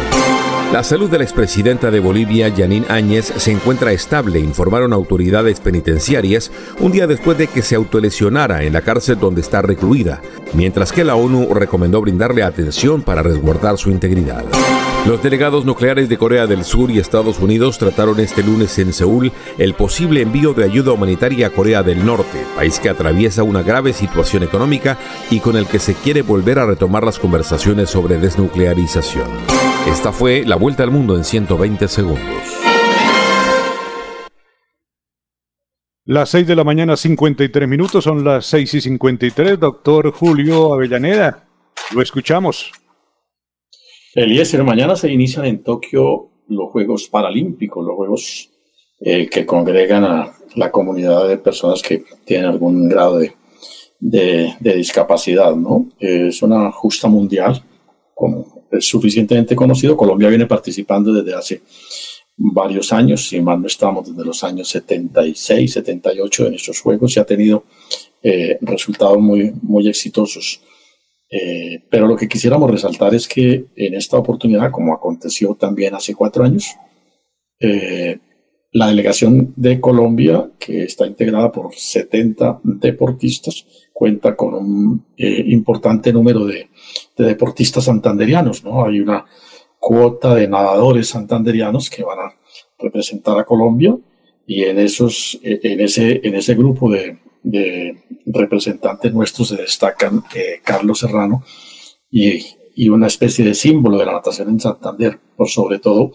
La 0.71 0.83
salud 0.83 1.09
de 1.09 1.17
la 1.17 1.23
expresidenta 1.25 1.91
de 1.91 1.99
Bolivia, 1.99 2.53
Janine 2.55 2.85
Áñez, 2.89 3.33
se 3.35 3.51
encuentra 3.51 3.91
estable, 3.91 4.39
informaron 4.39 4.93
autoridades 4.93 5.59
penitenciarias 5.59 6.49
un 6.79 6.91
día 6.93 7.07
después 7.07 7.37
de 7.37 7.47
que 7.47 7.61
se 7.61 7.75
autolesionara 7.75 8.63
en 8.63 8.73
la 8.73 8.81
cárcel 8.81 9.19
donde 9.19 9.41
está 9.41 9.61
recluida, 9.61 10.21
mientras 10.53 10.93
que 10.93 11.03
la 11.03 11.15
ONU 11.15 11.53
recomendó 11.53 11.99
brindarle 12.01 12.43
atención 12.43 13.01
para 13.01 13.23
resguardar 13.23 13.77
su 13.77 13.89
integridad. 13.89 14.45
Los 15.07 15.23
delegados 15.23 15.65
nucleares 15.65 16.07
de 16.09 16.17
Corea 16.17 16.45
del 16.45 16.63
Sur 16.63 16.91
y 16.91 16.99
Estados 16.99 17.39
Unidos 17.39 17.77
trataron 17.77 18.19
este 18.19 18.43
lunes 18.43 18.77
en 18.79 18.93
Seúl 18.93 19.31
el 19.57 19.73
posible 19.73 20.21
envío 20.21 20.53
de 20.53 20.65
ayuda 20.65 20.91
humanitaria 20.91 21.47
a 21.47 21.49
Corea 21.49 21.81
del 21.83 22.05
Norte, 22.05 22.45
país 22.55 22.79
que 22.79 22.89
atraviesa 22.89 23.43
una 23.43 23.63
grave 23.63 23.93
situación 23.93 24.43
económica 24.43 24.97
y 25.31 25.39
con 25.39 25.55
el 25.55 25.65
que 25.65 25.79
se 25.79 25.95
quiere 25.95 26.21
volver 26.21 26.59
a 26.59 26.65
retomar 26.65 27.03
las 27.03 27.17
conversaciones 27.17 27.89
sobre 27.89 28.17
desnuclearización. 28.17 29.27
Esta 29.87 30.11
fue 30.11 30.43
la 30.45 30.57
vuelta 30.57 30.83
al 30.83 30.91
mundo 30.91 31.15
en 31.15 31.23
120 31.23 31.87
segundos. 31.87 32.59
Las 36.05 36.29
6 36.29 36.45
de 36.45 36.55
la 36.55 36.63
mañana, 36.63 36.97
53 36.97 37.69
minutos, 37.69 38.03
son 38.03 38.23
las 38.23 38.45
6 38.47 38.73
y 38.73 38.81
53. 38.81 39.59
Doctor 39.59 40.11
Julio 40.11 40.73
Avellaneda, 40.73 41.45
lo 41.93 42.01
escuchamos. 42.01 42.71
Eliezer, 44.15 44.63
mañana 44.63 44.95
se 44.95 45.11
inician 45.11 45.45
en 45.45 45.63
Tokio 45.63 46.29
los 46.47 46.71
Juegos 46.71 47.07
Paralímpicos, 47.07 47.85
los 47.85 47.95
Juegos 47.95 48.49
eh, 48.99 49.29
que 49.29 49.45
congregan 49.45 50.03
a 50.03 50.33
la 50.55 50.71
comunidad 50.71 51.27
de 51.27 51.37
personas 51.37 51.81
que 51.81 52.03
tienen 52.25 52.47
algún 52.47 52.89
grado 52.89 53.19
de, 53.19 53.33
de, 53.99 54.75
discapacidad, 54.75 55.55
¿no? 55.55 55.89
Es 55.99 56.41
una 56.41 56.71
justa 56.71 57.07
mundial, 57.07 57.63
como 58.15 58.65
es 58.71 58.85
suficientemente 58.85 59.55
conocido. 59.55 59.95
Colombia 59.95 60.29
viene 60.29 60.47
participando 60.47 61.13
desde 61.13 61.33
hace 61.37 61.61
varios 62.35 62.91
años, 62.91 63.27
si 63.27 63.39
mal 63.41 63.61
no 63.61 63.67
estamos, 63.67 64.09
desde 64.09 64.25
los 64.25 64.43
años 64.43 64.69
76, 64.69 65.71
78 65.71 66.47
en 66.47 66.53
estos 66.55 66.81
juegos 66.81 67.15
y 67.15 67.19
ha 67.19 67.25
tenido 67.25 67.63
eh, 68.23 68.57
resultados 68.61 69.19
muy, 69.19 69.53
muy 69.61 69.87
exitosos. 69.87 70.61
Eh, 71.29 71.83
pero 71.89 72.07
lo 72.07 72.15
que 72.15 72.27
quisiéramos 72.27 72.71
resaltar 72.71 73.13
es 73.13 73.27
que 73.27 73.65
en 73.75 73.93
esta 73.93 74.17
oportunidad, 74.17 74.71
como 74.71 74.93
aconteció 74.93 75.55
también 75.55 75.93
hace 75.93 76.15
cuatro 76.15 76.43
años, 76.43 76.75
eh, 77.59 78.17
la 78.71 78.87
delegación 78.87 79.53
de 79.55 79.79
Colombia, 79.79 80.49
que 80.59 80.83
está 80.83 81.05
integrada 81.05 81.51
por 81.51 81.73
70 81.73 82.61
deportistas, 82.63 83.65
cuenta 83.93 84.35
con 84.35 84.53
un 84.53 85.05
eh, 85.17 85.43
importante 85.47 86.13
número 86.13 86.45
de, 86.45 86.69
deportistas 87.17 87.83
santanderianos. 87.83 88.63
¿no? 88.63 88.85
Hay 88.85 88.99
una 88.99 89.25
cuota 89.79 90.35
de 90.35 90.47
nadadores 90.47 91.07
santanderianos 91.07 91.89
que 91.89 92.03
van 92.03 92.19
a 92.19 92.33
representar 92.77 93.37
a 93.37 93.45
Colombia 93.45 93.97
y 94.47 94.63
en, 94.63 94.79
esos, 94.79 95.39
en, 95.43 95.81
ese, 95.81 96.21
en 96.23 96.35
ese 96.35 96.55
grupo 96.55 96.89
de, 96.89 97.17
de 97.43 98.03
representantes 98.33 99.13
nuestros 99.13 99.49
se 99.49 99.57
destacan 99.57 100.23
eh, 100.35 100.61
Carlos 100.63 100.99
Serrano 100.99 101.43
y, 102.09 102.57
una 102.89 103.07
especie 103.07 103.43
de 103.43 103.55
símbolo 103.55 103.97
de 103.97 104.05
la 104.05 104.13
natación 104.13 104.49
en 104.49 104.59
Santander, 104.59 105.19
por 105.35 105.49
sobre 105.49 105.79
todo 105.79 106.11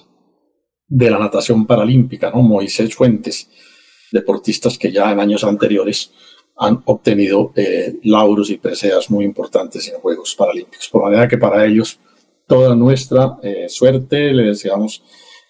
de 0.86 1.10
la 1.10 1.18
natación 1.18 1.66
paralímpica, 1.66 2.30
¿no? 2.30 2.40
Moisés 2.40 2.94
Fuentes, 2.94 3.50
deportistas 4.10 4.78
que 4.78 4.90
ya 4.90 5.12
en 5.12 5.20
años 5.20 5.44
anteriores 5.44 6.12
han 6.56 6.80
obtenido 6.86 7.52
eh, 7.54 7.96
lauros 8.04 8.48
y 8.48 8.56
preseas 8.56 9.10
muy 9.10 9.26
importantes 9.26 9.86
en 9.88 10.00
Juegos 10.00 10.34
Paralímpicos. 10.34 10.88
Por 10.88 11.02
manera 11.02 11.28
que 11.28 11.36
para 11.36 11.66
ellos 11.66 11.98
toda 12.46 12.74
nuestra 12.74 13.38
eh, 13.42 13.68
suerte, 13.68 14.32
le 14.32 14.44
deseamos 14.44 15.02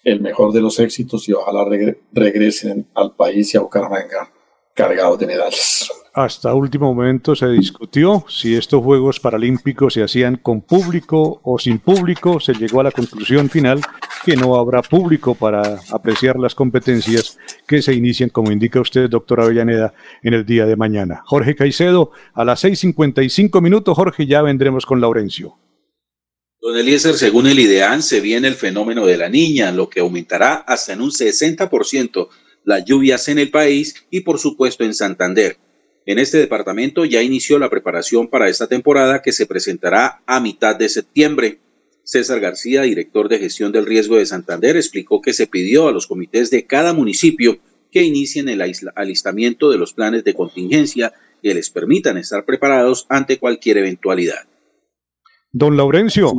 el 0.03 0.19
mejor 0.19 0.51
de 0.51 0.61
los 0.61 0.79
éxitos 0.79 1.29
y 1.29 1.33
ojalá 1.33 1.65
regresen 2.11 2.87
al 2.93 3.15
país 3.15 3.53
y 3.53 3.57
a 3.57 3.61
Bucaramanga 3.61 4.34
cargados 4.75 5.17
de 5.17 5.25
medallas. 5.25 5.89
Hasta 6.13 6.53
último 6.53 6.93
momento 6.93 7.35
se 7.35 7.47
discutió 7.47 8.25
si 8.29 8.55
estos 8.55 8.81
Juegos 8.81 9.19
Paralímpicos 9.19 9.93
se 9.95 10.03
hacían 10.03 10.37
con 10.37 10.61
público 10.61 11.41
o 11.43 11.57
sin 11.59 11.79
público. 11.79 12.39
Se 12.39 12.53
llegó 12.53 12.79
a 12.79 12.85
la 12.85 12.91
conclusión 12.91 13.49
final 13.49 13.81
que 14.23 14.35
no 14.35 14.55
habrá 14.55 14.81
público 14.81 15.35
para 15.35 15.79
apreciar 15.91 16.37
las 16.37 16.55
competencias 16.55 17.37
que 17.67 17.81
se 17.81 17.93
inician, 17.93 18.29
como 18.29 18.51
indica 18.51 18.79
usted, 18.79 19.09
doctor 19.09 19.41
Avellaneda, 19.41 19.93
en 20.23 20.33
el 20.33 20.45
día 20.45 20.65
de 20.65 20.75
mañana. 20.75 21.21
Jorge 21.25 21.55
Caicedo, 21.55 22.11
a 22.33 22.45
las 22.45 22.63
6.55 22.63 23.61
minutos, 23.61 23.95
Jorge, 23.95 24.25
ya 24.25 24.41
vendremos 24.41 24.85
con 24.85 25.01
Laurencio. 25.01 25.57
Don 26.61 26.77
Eliezer, 26.77 27.15
según 27.15 27.47
el 27.47 27.59
IDEAN, 27.59 28.01
se 28.01 28.21
viene 28.21 28.47
el 28.47 28.55
fenómeno 28.55 29.05
de 29.05 29.17
la 29.17 29.29
niña, 29.29 29.71
lo 29.71 29.89
que 29.89 29.99
aumentará 29.99 30.55
hasta 30.55 30.93
en 30.93 31.01
un 31.01 31.11
60% 31.11 32.29
las 32.65 32.83
lluvias 32.83 33.27
en 33.29 33.39
el 33.39 33.51
país 33.51 34.05
y 34.09 34.21
por 34.21 34.39
supuesto 34.39 34.83
en 34.83 34.93
Santander. 34.93 35.57
En 36.05 36.19
este 36.19 36.37
departamento 36.37 37.05
ya 37.05 37.21
inició 37.21 37.57
la 37.57 37.69
preparación 37.69 38.27
para 38.27 38.49
esta 38.49 38.67
temporada 38.67 39.21
que 39.21 39.31
se 39.31 39.45
presentará 39.45 40.21
a 40.25 40.39
mitad 40.39 40.75
de 40.75 40.89
septiembre. 40.89 41.59
César 42.03 42.39
García, 42.39 42.83
director 42.83 43.29
de 43.29 43.39
gestión 43.39 43.71
del 43.71 43.85
riesgo 43.85 44.17
de 44.17 44.25
Santander, 44.25 44.75
explicó 44.75 45.21
que 45.21 45.33
se 45.33 45.47
pidió 45.47 45.87
a 45.87 45.91
los 45.91 46.05
comités 46.05 46.51
de 46.51 46.65
cada 46.65 46.93
municipio 46.93 47.57
que 47.91 48.03
inicien 48.03 48.49
el 48.49 48.61
alistamiento 48.95 49.71
de 49.71 49.77
los 49.77 49.93
planes 49.93 50.23
de 50.23 50.33
contingencia 50.33 51.13
que 51.41 51.53
les 51.53 51.69
permitan 51.69 52.17
estar 52.17 52.45
preparados 52.45 53.05
ante 53.09 53.39
cualquier 53.39 53.77
eventualidad. 53.77 54.47
Don 55.51 55.77
Laurencio. 55.77 56.33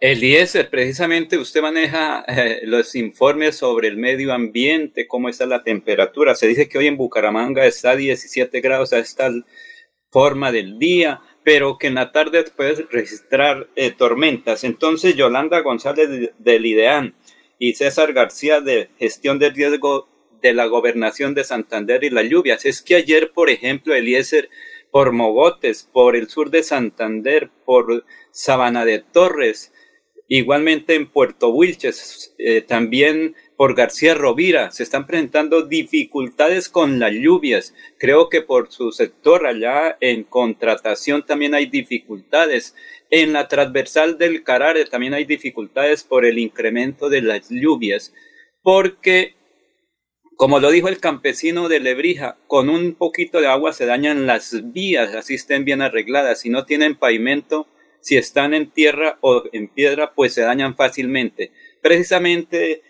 Eliezer, 0.00 0.70
precisamente 0.70 1.38
usted 1.38 1.60
maneja 1.60 2.24
eh, 2.28 2.60
los 2.62 2.94
informes 2.94 3.56
sobre 3.56 3.88
el 3.88 3.96
medio 3.96 4.32
ambiente, 4.32 5.08
cómo 5.08 5.28
está 5.28 5.44
la 5.44 5.64
temperatura. 5.64 6.36
Se 6.36 6.46
dice 6.46 6.68
que 6.68 6.78
hoy 6.78 6.86
en 6.86 6.96
Bucaramanga 6.96 7.66
está 7.66 7.90
a 7.90 7.96
17 7.96 8.60
grados 8.60 8.92
a 8.92 9.00
esta 9.00 9.28
forma 10.10 10.52
del 10.52 10.78
día, 10.78 11.20
pero 11.42 11.78
que 11.78 11.88
en 11.88 11.96
la 11.96 12.12
tarde 12.12 12.44
puede 12.44 12.86
registrar 12.90 13.68
eh, 13.74 13.90
tormentas. 13.90 14.62
Entonces, 14.62 15.16
Yolanda 15.16 15.60
González 15.60 16.30
del 16.38 16.66
IDEAN 16.66 17.16
y 17.58 17.74
César 17.74 18.12
García 18.12 18.60
de 18.60 18.90
Gestión 18.98 19.40
de 19.40 19.50
Riesgo 19.50 20.08
de 20.40 20.54
la 20.54 20.66
Gobernación 20.66 21.34
de 21.34 21.42
Santander 21.42 22.04
y 22.04 22.10
las 22.10 22.28
lluvias. 22.28 22.64
Es 22.64 22.82
que 22.82 22.94
ayer, 22.94 23.32
por 23.32 23.50
ejemplo, 23.50 23.96
Eliezer, 23.96 24.48
por 24.92 25.10
Mogotes, 25.10 25.88
por 25.92 26.14
el 26.14 26.28
sur 26.28 26.50
de 26.50 26.62
Santander, 26.62 27.50
por 27.64 28.04
Sabana 28.30 28.84
de 28.84 29.00
Torres, 29.00 29.72
Igualmente 30.30 30.94
en 30.94 31.10
Puerto 31.10 31.48
Wilches, 31.48 32.34
eh, 32.36 32.60
también 32.60 33.34
por 33.56 33.74
García 33.74 34.12
Rovira, 34.12 34.70
se 34.70 34.82
están 34.82 35.06
presentando 35.06 35.62
dificultades 35.62 36.68
con 36.68 36.98
las 36.98 37.12
lluvias. 37.12 37.74
Creo 37.98 38.28
que 38.28 38.42
por 38.42 38.70
su 38.70 38.92
sector 38.92 39.46
allá 39.46 39.96
en 40.00 40.24
contratación 40.24 41.24
también 41.24 41.54
hay 41.54 41.64
dificultades. 41.64 42.74
En 43.08 43.32
la 43.32 43.48
transversal 43.48 44.18
del 44.18 44.44
Carare 44.44 44.84
también 44.84 45.14
hay 45.14 45.24
dificultades 45.24 46.04
por 46.04 46.26
el 46.26 46.38
incremento 46.38 47.08
de 47.08 47.22
las 47.22 47.48
lluvias, 47.48 48.12
porque, 48.62 49.34
como 50.36 50.60
lo 50.60 50.70
dijo 50.70 50.88
el 50.88 51.00
campesino 51.00 51.70
de 51.70 51.80
Lebrija, 51.80 52.36
con 52.46 52.68
un 52.68 52.96
poquito 52.96 53.40
de 53.40 53.46
agua 53.46 53.72
se 53.72 53.86
dañan 53.86 54.26
las 54.26 54.72
vías, 54.74 55.14
así 55.14 55.36
estén 55.36 55.64
bien 55.64 55.80
arregladas. 55.80 56.40
Si 56.40 56.50
no 56.50 56.66
tienen 56.66 56.96
pavimento, 56.96 57.66
si 58.00 58.16
están 58.16 58.54
en 58.54 58.70
tierra 58.70 59.18
o 59.20 59.44
en 59.52 59.68
piedra, 59.68 60.12
pues 60.14 60.34
se 60.34 60.42
dañan 60.42 60.74
fácilmente. 60.76 61.52
Precisamente 61.82 62.82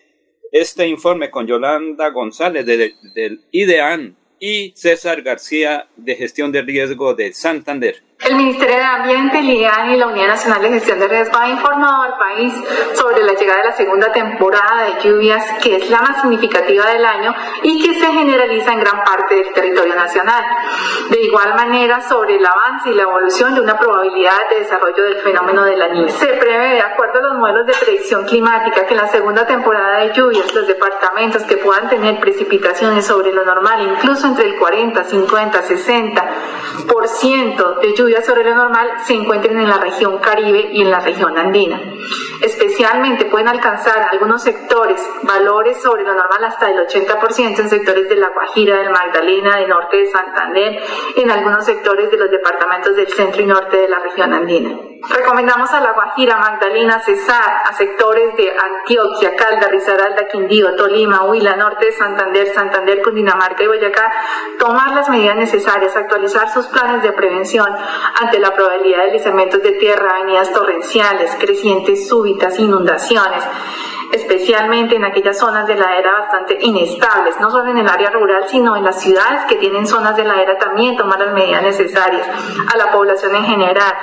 este 0.53 0.87
informe 0.87 1.31
con 1.31 1.47
Yolanda 1.47 2.09
González 2.11 2.65
del 2.65 3.45
IDEAN 3.51 4.17
y 4.41 4.73
César 4.75 5.23
García 5.23 5.89
de 5.97 6.15
Gestión 6.15 6.53
de 6.53 6.63
Riesgo 6.63 7.15
de 7.15 7.33
Santander. 7.33 8.08
El 8.20 8.35
Ministerio 8.35 8.77
de 8.77 8.82
Ambiente, 8.82 9.39
el 9.39 9.49
y 9.49 9.97
la 9.97 10.09
Unidad 10.09 10.27
Nacional 10.27 10.61
de 10.61 10.70
Gestión 10.70 10.99
de 10.99 11.07
Riesgo 11.07 11.39
ha 11.39 11.51
informado 11.51 12.03
al 12.03 12.19
país 12.19 12.53
sobre 12.95 13.23
la 13.23 13.32
llegada 13.32 13.59
de 13.59 13.69
la 13.69 13.77
segunda 13.77 14.12
temporada 14.12 14.82
de 14.82 15.09
lluvias, 15.09 15.45
que 15.62 15.77
es 15.77 15.89
la 15.89 16.03
más 16.03 16.20
significativa 16.20 16.85
del 16.86 17.05
año 17.05 17.32
y 17.62 17.81
que 17.81 17.95
se 17.95 18.07
generaliza 18.07 18.73
en 18.73 18.81
gran 18.81 19.05
parte 19.05 19.36
del 19.36 19.53
territorio 19.53 19.95
nacional. 19.95 20.45
De 21.11 21.23
igual 21.23 21.55
manera, 21.55 22.01
sobre 22.09 22.36
el 22.36 22.45
avance 22.45 22.90
y 22.90 22.95
la 22.95 23.03
evolución 23.03 23.55
de 23.55 23.61
una 23.61 23.78
probabilidad 23.78 24.49
de 24.51 24.61
desarrollo 24.61 25.05
del 25.05 25.19
fenómeno 25.19 25.65
de 25.65 25.77
la 25.77 25.89
niña. 25.89 26.09
Se 26.09 26.27
prevé, 26.27 26.74
de 26.74 26.82
acuerdo 26.82 27.20
a 27.20 27.23
los 27.23 27.39
modelos 27.39 27.66
de 27.66 27.74
predicción 27.74 28.24
climática, 28.24 28.85
que 28.85 28.95
en 28.95 29.01
la 29.01 29.09
segunda 29.09 29.47
temporada 29.47 30.01
de 30.01 30.12
lluvias 30.12 30.53
los 30.55 30.66
departamentos 30.66 31.45
que 31.45 31.59
puedan 31.59 31.89
tener 31.89 32.19
precipitaciones 32.19 33.07
sobre 33.07 33.32
lo 33.32 33.45
normal, 33.45 33.95
incluso 33.95 34.27
entre 34.27 34.49
el 34.49 34.57
40, 34.57 35.05
50, 35.05 35.62
60% 35.62 37.81
de 37.81 37.95
lluvias, 37.95 38.08
sobre 38.25 38.45
lo 38.45 38.55
normal 38.55 38.91
se 39.05 39.15
encuentren 39.15 39.59
en 39.59 39.69
la 39.69 39.79
región 39.79 40.19
Caribe 40.19 40.71
y 40.73 40.83
en 40.83 40.91
la 40.91 41.01
región 41.01 41.37
andina. 41.37 41.81
Especialmente 42.43 43.27
pueden 43.27 43.49
alcanzar 43.49 44.09
algunos 44.11 44.43
sectores 44.43 45.01
valores 45.23 45.81
sobre 45.83 46.03
lo 46.03 46.15
normal 46.15 46.45
hasta 46.45 46.71
el 46.71 46.79
80% 46.87 47.59
en 47.59 47.69
sectores 47.69 48.09
de 48.09 48.17
La 48.17 48.29
Guajira, 48.29 48.79
del 48.79 48.91
Magdalena, 48.91 49.57
del 49.57 49.69
norte 49.69 49.99
de 49.99 50.07
Santander, 50.07 50.83
en 51.17 51.31
algunos 51.31 51.65
sectores 51.65 52.11
de 52.11 52.17
los 52.17 52.31
departamentos 52.31 52.97
del 52.97 53.09
centro 53.09 53.43
y 53.43 53.47
norte 53.47 53.77
de 53.77 53.89
la 53.89 53.99
región 53.99 54.33
andina. 54.33 54.79
Recomendamos 55.01 55.70
a 55.70 55.81
La 55.81 55.93
Guajira, 55.93 56.39
Magdalena, 56.39 56.99
Cesar, 57.01 57.62
a 57.66 57.73
sectores 57.73 58.37
de 58.37 58.51
Antioquia, 58.51 59.37
Calda, 59.37 59.69
Risaralda, 59.69 60.27
Quindío, 60.27 60.75
Tolima, 60.75 61.25
Huila, 61.25 61.55
norte 61.57 61.87
de 61.87 61.93
Santander, 61.93 62.49
Santander, 62.53 63.01
Cundinamarca 63.03 63.62
y 63.62 63.69
Boyacá, 63.69 64.12
tomar 64.59 64.95
las 64.95 65.09
medidas 65.09 65.37
necesarias, 65.37 65.95
actualizar 65.95 66.51
sus 66.51 66.66
planes 66.66 67.03
de 67.03 67.12
prevención 67.12 67.69
ante 68.20 68.41
la 68.41 68.53
probabilidad 68.53 68.99
de 68.99 69.12
deslizamientos 69.12 69.62
de 69.62 69.73
tierra, 69.73 70.16
avenidas 70.16 70.53
torrenciales, 70.53 71.37
crecientes 71.39 72.09
súbitas, 72.09 72.59
inundaciones 72.59 73.45
especialmente 74.13 74.97
en 74.97 75.05
aquellas 75.05 75.39
zonas 75.39 75.67
de 75.67 75.75
la 75.75 75.99
era 75.99 76.13
bastante 76.13 76.59
inestables, 76.61 77.39
no 77.41 77.51
solo 77.51 77.71
en 77.71 77.79
el 77.79 77.89
área 77.89 78.11
rural, 78.11 78.45
sino 78.49 78.77
en 78.77 78.85
las 78.85 79.01
ciudades 79.01 79.45
que 79.49 79.57
tienen 79.57 79.87
zonas 79.87 80.17
de 80.17 80.25
la 80.25 80.41
era 80.41 80.57
también 80.59 80.97
tomar 80.97 81.19
las 81.19 81.33
medidas 81.33 81.63
necesarias, 81.63 82.27
a 82.73 82.77
la 82.77 82.91
población 82.91 83.35
en 83.35 83.45
general, 83.45 83.95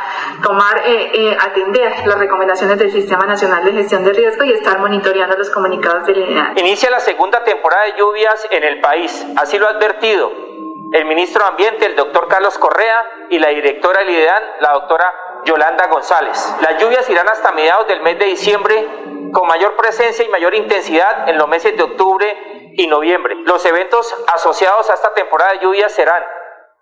tomar, 0.43 0.77
eh, 0.85 1.11
eh, 1.13 1.37
atender 1.39 2.05
las 2.05 2.19
recomendaciones 2.19 2.77
del 2.77 2.91
Sistema 2.91 3.25
Nacional 3.25 3.63
de 3.63 3.71
Gestión 3.73 4.03
de 4.03 4.13
Riesgo 4.13 4.43
y 4.43 4.51
estar 4.51 4.79
monitoreando 4.79 5.37
los 5.37 5.49
comunicados 5.49 6.05
del 6.05 6.17
INEA. 6.17 6.53
Inicia 6.57 6.89
la 6.89 6.99
segunda 6.99 7.43
temporada 7.43 7.85
de 7.85 7.93
lluvias 7.97 8.47
en 8.51 8.63
el 8.63 8.79
país, 8.81 9.25
así 9.37 9.57
lo 9.57 9.67
ha 9.67 9.71
advertido 9.71 10.45
el 10.91 11.05
ministro 11.05 11.43
de 11.43 11.49
Ambiente, 11.49 11.85
el 11.87 11.95
doctor 11.95 12.27
Carlos 12.27 12.57
Correa, 12.57 13.03
y 13.29 13.39
la 13.39 13.49
directora 13.49 13.99
del 13.99 14.11
IDEAN, 14.11 14.43
la 14.61 14.73
doctora 14.73 15.13
Yolanda 15.43 15.87
González. 15.87 16.55
Las 16.61 16.81
lluvias 16.81 17.09
irán 17.09 17.27
hasta 17.27 17.51
mediados 17.51 17.87
del 17.87 18.01
mes 18.01 18.17
de 18.19 18.25
diciembre 18.25 18.87
con 19.35 19.47
mayor 19.47 19.75
presencia 19.75 20.23
y 20.23 20.29
mayor 20.29 20.55
intensidad 20.55 21.27
en 21.27 21.37
los 21.37 21.49
meses 21.49 21.75
de 21.75 21.83
octubre 21.83 22.71
y 22.77 22.87
noviembre. 22.87 23.35
Los 23.43 23.65
eventos 23.65 24.15
asociados 24.33 24.89
a 24.89 24.93
esta 24.93 25.13
temporada 25.13 25.51
de 25.51 25.59
lluvias 25.59 25.91
serán 25.91 26.25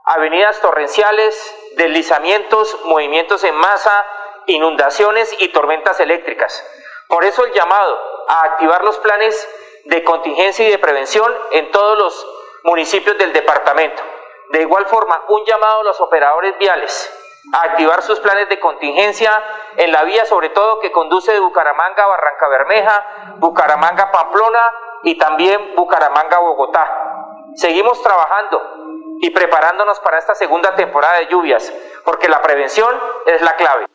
avenidas 0.06 0.62
torrenciales, 0.62 1.34
deslizamientos, 1.78 2.80
movimientos 2.86 3.44
en 3.44 3.56
masa, 3.56 4.06
inundaciones 4.46 5.36
y 5.40 5.48
tormentas 5.48 6.00
eléctricas. 6.00 6.64
Por 7.08 7.26
eso 7.26 7.44
el 7.44 7.54
llamado 7.54 8.00
a 8.28 8.44
activar 8.44 8.84
los 8.84 9.00
planes 9.00 9.50
de 9.86 10.04
contingencia 10.04 10.68
y 10.68 10.70
de 10.70 10.78
prevención 10.78 11.36
en 11.54 11.72
todos 11.72 11.98
los 11.98 12.28
municipios 12.66 13.18
del 13.18 13.34
departamento. 13.34 14.04
De 14.52 14.62
igual 14.62 14.86
forma, 14.86 15.24
un 15.28 15.44
llamado 15.44 15.82
a 15.82 15.86
los 15.86 16.00
operadores 16.00 16.56
viales 16.60 17.23
a 17.54 17.62
activar 17.62 18.02
sus 18.02 18.20
planes 18.20 18.50
de 18.50 18.60
contingencia 18.60 19.32
en 19.78 19.92
la 19.92 20.04
vía, 20.04 20.26
sobre 20.26 20.50
todo 20.50 20.80
que 20.80 20.92
conduce 20.92 21.32
de 21.32 21.40
Bucaramanga 21.40 22.04
a 22.04 22.08
Barranca 22.08 22.48
Bermeja, 22.48 23.06
Bucaramanga 23.38 24.12
Pamplona 24.12 24.60
y 25.04 25.18
también 25.18 25.76
Bucaramanga 25.76 26.40
Bogotá. 26.40 26.90
Seguimos 27.56 28.02
trabajando 28.02 29.18
y 29.22 29.30
preparándonos 29.30 30.00
para 30.00 30.18
esta 30.18 30.34
segunda 30.34 30.76
temporada 30.76 31.20
de 31.20 31.28
lluvias, 31.28 31.72
porque 32.04 32.28
la 32.28 32.42
prevención 32.42 33.00
es 33.28 33.42
la 33.42 33.56
clave. 33.56 33.86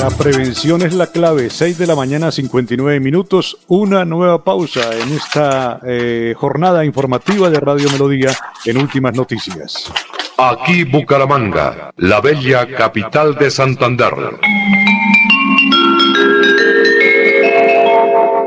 La 0.00 0.08
prevención 0.08 0.80
es 0.80 0.94
la 0.94 1.08
clave. 1.08 1.50
6 1.50 1.76
de 1.76 1.86
la 1.86 1.94
mañana, 1.94 2.32
59 2.32 3.00
minutos. 3.00 3.58
Una 3.68 4.06
nueva 4.06 4.42
pausa 4.42 4.80
en 4.98 5.12
esta 5.12 5.78
eh, 5.86 6.32
jornada 6.38 6.86
informativa 6.86 7.50
de 7.50 7.60
Radio 7.60 7.90
Melodía 7.90 8.30
en 8.64 8.78
Últimas 8.78 9.14
Noticias. 9.14 9.92
Aquí 10.38 10.84
Bucaramanga, 10.84 11.92
la 11.98 12.22
bella 12.22 12.66
capital 12.66 13.34
de 13.34 13.50
Santander. 13.50 14.14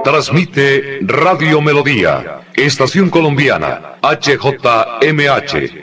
Transmite 0.04 1.02
Radio 1.04 1.62
Melodía, 1.62 2.48
Estación 2.56 3.12
Colombiana, 3.12 4.00
HJMH. 4.02 5.83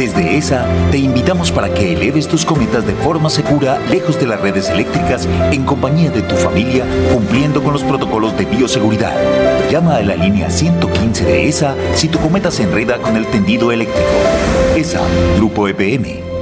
Desde 0.00 0.38
ESA 0.38 0.64
te 0.90 0.96
invitamos 0.96 1.52
para 1.52 1.68
que 1.68 1.92
eleves 1.92 2.26
tus 2.26 2.46
cometas 2.46 2.86
de 2.86 2.94
forma 2.94 3.28
segura 3.28 3.78
lejos 3.90 4.18
de 4.18 4.26
las 4.26 4.40
redes 4.40 4.70
eléctricas 4.70 5.28
en 5.52 5.66
compañía 5.66 6.08
de 6.10 6.22
tu 6.22 6.36
familia 6.36 6.86
cumpliendo 7.12 7.62
con 7.62 7.74
los 7.74 7.84
protocolos 7.84 8.34
de 8.38 8.46
bioseguridad. 8.46 9.14
Llama 9.70 9.96
a 9.96 10.02
la 10.02 10.16
línea 10.16 10.48
115 10.48 11.24
de 11.26 11.48
ESA 11.48 11.76
si 11.94 12.08
tu 12.08 12.18
cometa 12.18 12.50
se 12.50 12.62
enreda 12.62 12.96
con 12.96 13.14
el 13.14 13.26
tendido 13.26 13.72
eléctrico. 13.72 14.08
ESA, 14.74 15.02
Grupo 15.36 15.68
EPM. 15.68 16.29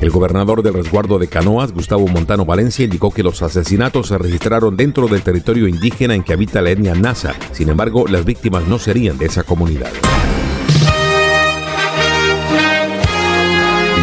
El 0.00 0.10
gobernador 0.10 0.62
del 0.62 0.74
resguardo 0.74 1.18
de 1.18 1.28
Canoas, 1.28 1.72
Gustavo 1.72 2.08
Montano 2.08 2.46
Valencia, 2.46 2.86
indicó 2.86 3.12
que 3.12 3.22
los 3.22 3.42
asesinatos 3.42 4.08
se 4.08 4.16
registraron 4.16 4.78
dentro 4.78 5.08
del 5.08 5.22
territorio 5.22 5.68
indígena 5.68 6.14
en 6.14 6.22
que 6.22 6.32
habita 6.32 6.62
la 6.62 6.70
etnia 6.70 6.94
Nasa. 6.94 7.34
Sin 7.52 7.68
embargo, 7.68 8.06
las 8.08 8.24
víctimas 8.24 8.66
no 8.66 8.78
serían 8.78 9.18
de 9.18 9.26
esa 9.26 9.42
comunidad. 9.42 9.90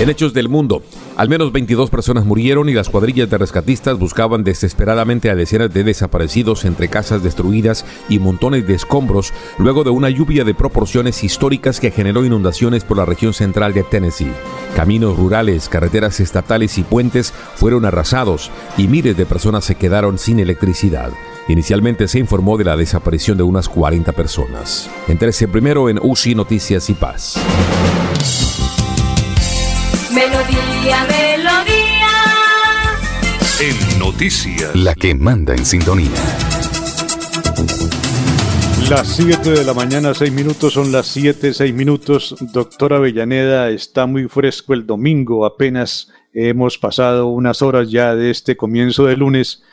En 0.00 0.10
hechos 0.10 0.34
del 0.34 0.48
mundo, 0.48 0.82
al 1.16 1.28
menos 1.28 1.52
22 1.52 1.88
personas 1.88 2.24
murieron 2.24 2.68
y 2.68 2.74
las 2.74 2.88
cuadrillas 2.88 3.30
de 3.30 3.38
rescatistas 3.38 3.96
buscaban 3.96 4.42
desesperadamente 4.42 5.30
a 5.30 5.36
decenas 5.36 5.72
de 5.72 5.84
desaparecidos 5.84 6.64
entre 6.64 6.88
casas 6.88 7.22
destruidas 7.22 7.86
y 8.08 8.18
montones 8.18 8.66
de 8.66 8.74
escombros 8.74 9.32
luego 9.56 9.84
de 9.84 9.90
una 9.90 10.10
lluvia 10.10 10.42
de 10.42 10.52
proporciones 10.52 11.22
históricas 11.22 11.78
que 11.78 11.92
generó 11.92 12.24
inundaciones 12.24 12.82
por 12.82 12.96
la 12.96 13.04
región 13.04 13.34
central 13.34 13.72
de 13.72 13.84
Tennessee. 13.84 14.32
Caminos 14.74 15.16
rurales, 15.16 15.68
carreteras 15.68 16.18
estatales 16.18 16.76
y 16.76 16.82
puentes 16.82 17.32
fueron 17.54 17.84
arrasados 17.84 18.50
y 18.76 18.88
miles 18.88 19.16
de 19.16 19.26
personas 19.26 19.64
se 19.64 19.76
quedaron 19.76 20.18
sin 20.18 20.40
electricidad. 20.40 21.12
Inicialmente 21.46 22.08
se 22.08 22.18
informó 22.18 22.58
de 22.58 22.64
la 22.64 22.76
desaparición 22.76 23.36
de 23.36 23.44
unas 23.44 23.68
40 23.68 24.10
personas. 24.10 24.90
Entérese 25.06 25.46
primero 25.46 25.88
en 25.88 26.00
UCI 26.02 26.34
Noticias 26.34 26.90
y 26.90 26.94
Paz. 26.94 27.38
Noticias, 34.14 34.76
la 34.76 34.94
que 34.94 35.12
manda 35.12 35.56
en 35.56 35.66
sintonía. 35.66 36.08
Las 38.88 39.08
7 39.08 39.50
de 39.50 39.64
la 39.64 39.74
mañana, 39.74 40.14
6 40.14 40.30
minutos, 40.30 40.74
son 40.74 40.92
las 40.92 41.08
7, 41.08 41.52
6 41.52 41.74
minutos. 41.74 42.36
Doctora 42.52 42.98
Avellaneda, 42.98 43.70
está 43.70 44.06
muy 44.06 44.28
fresco 44.28 44.72
el 44.72 44.86
domingo, 44.86 45.44
apenas 45.44 46.12
hemos 46.32 46.78
pasado 46.78 47.26
unas 47.26 47.60
horas 47.60 47.90
ya 47.90 48.14
de 48.14 48.30
este 48.30 48.56
comienzo 48.56 49.06
de 49.06 49.16
lunes 49.16 49.64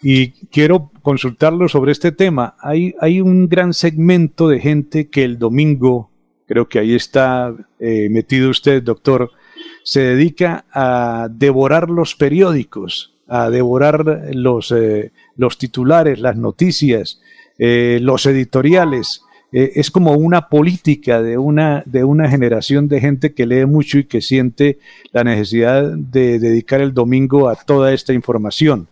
y 0.00 0.30
quiero 0.46 0.90
consultarlo 1.02 1.68
sobre 1.68 1.92
este 1.92 2.10
tema. 2.10 2.56
Hay, 2.60 2.94
hay 3.02 3.20
un 3.20 3.50
gran 3.50 3.74
segmento 3.74 4.48
de 4.48 4.60
gente 4.60 5.10
que 5.10 5.24
el 5.24 5.38
domingo, 5.38 6.10
creo 6.46 6.70
que 6.70 6.78
ahí 6.78 6.94
está 6.94 7.54
eh, 7.78 8.08
metido 8.10 8.48
usted, 8.48 8.82
doctor, 8.82 9.30
se 9.84 10.00
dedica 10.00 10.64
a 10.72 11.28
devorar 11.30 11.90
los 11.90 12.14
periódicos, 12.14 13.17
a 13.28 13.50
devorar 13.50 14.30
los, 14.32 14.72
eh, 14.72 15.12
los 15.36 15.58
titulares, 15.58 16.18
las 16.18 16.36
noticias, 16.36 17.20
eh, 17.58 17.98
los 18.00 18.26
editoriales. 18.26 19.22
Eh, 19.52 19.72
es 19.76 19.90
como 19.90 20.12
una 20.12 20.48
política 20.48 21.22
de 21.22 21.38
una, 21.38 21.82
de 21.86 22.04
una 22.04 22.28
generación 22.28 22.88
de 22.88 23.00
gente 23.00 23.34
que 23.34 23.46
lee 23.46 23.66
mucho 23.66 23.98
y 23.98 24.04
que 24.04 24.22
siente 24.22 24.78
la 25.12 25.24
necesidad 25.24 25.84
de 25.84 26.38
dedicar 26.38 26.80
el 26.80 26.94
domingo 26.94 27.48
a 27.48 27.56
toda 27.56 27.92
esta 27.92 28.12
información. 28.12 28.88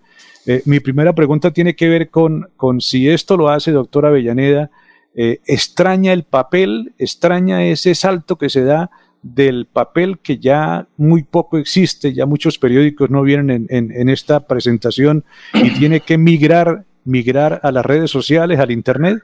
mi 0.65 0.79
primera 0.79 1.13
pregunta 1.13 1.51
tiene 1.51 1.75
que 1.75 1.89
ver 1.89 2.09
con, 2.09 2.49
con 2.57 2.81
si 2.81 3.09
esto 3.09 3.37
lo 3.37 3.49
hace 3.49 3.73
doctora 3.73 4.09
Avellaneda, 4.09 4.71
extraña 5.15 6.13
el 6.13 6.23
papel, 6.23 6.93
extraña 6.99 7.65
ese 7.65 7.97
salto 7.97 8.37
que 8.37 8.49
se 8.49 8.63
da 8.63 8.91
del 9.35 9.66
papel 9.66 10.19
que 10.19 10.39
ya 10.39 10.89
muy 10.97 11.24
poco 11.24 11.59
existe, 11.59 12.12
ya 12.12 12.27
muchos 12.27 12.59
periódicos 12.59 13.11
no 13.11 13.23
vienen 13.23 13.66
en, 13.69 14.09
esta 14.09 14.47
presentación 14.47 15.24
y 15.55 15.70
tiene 15.78 16.01
que 16.01 16.16
migrar, 16.16 16.85
migrar 17.05 17.61
a 17.62 17.73
las 17.73 17.85
redes 17.85 18.11
sociales, 18.11 18.61
al 18.61 18.70
Internet? 18.70 19.23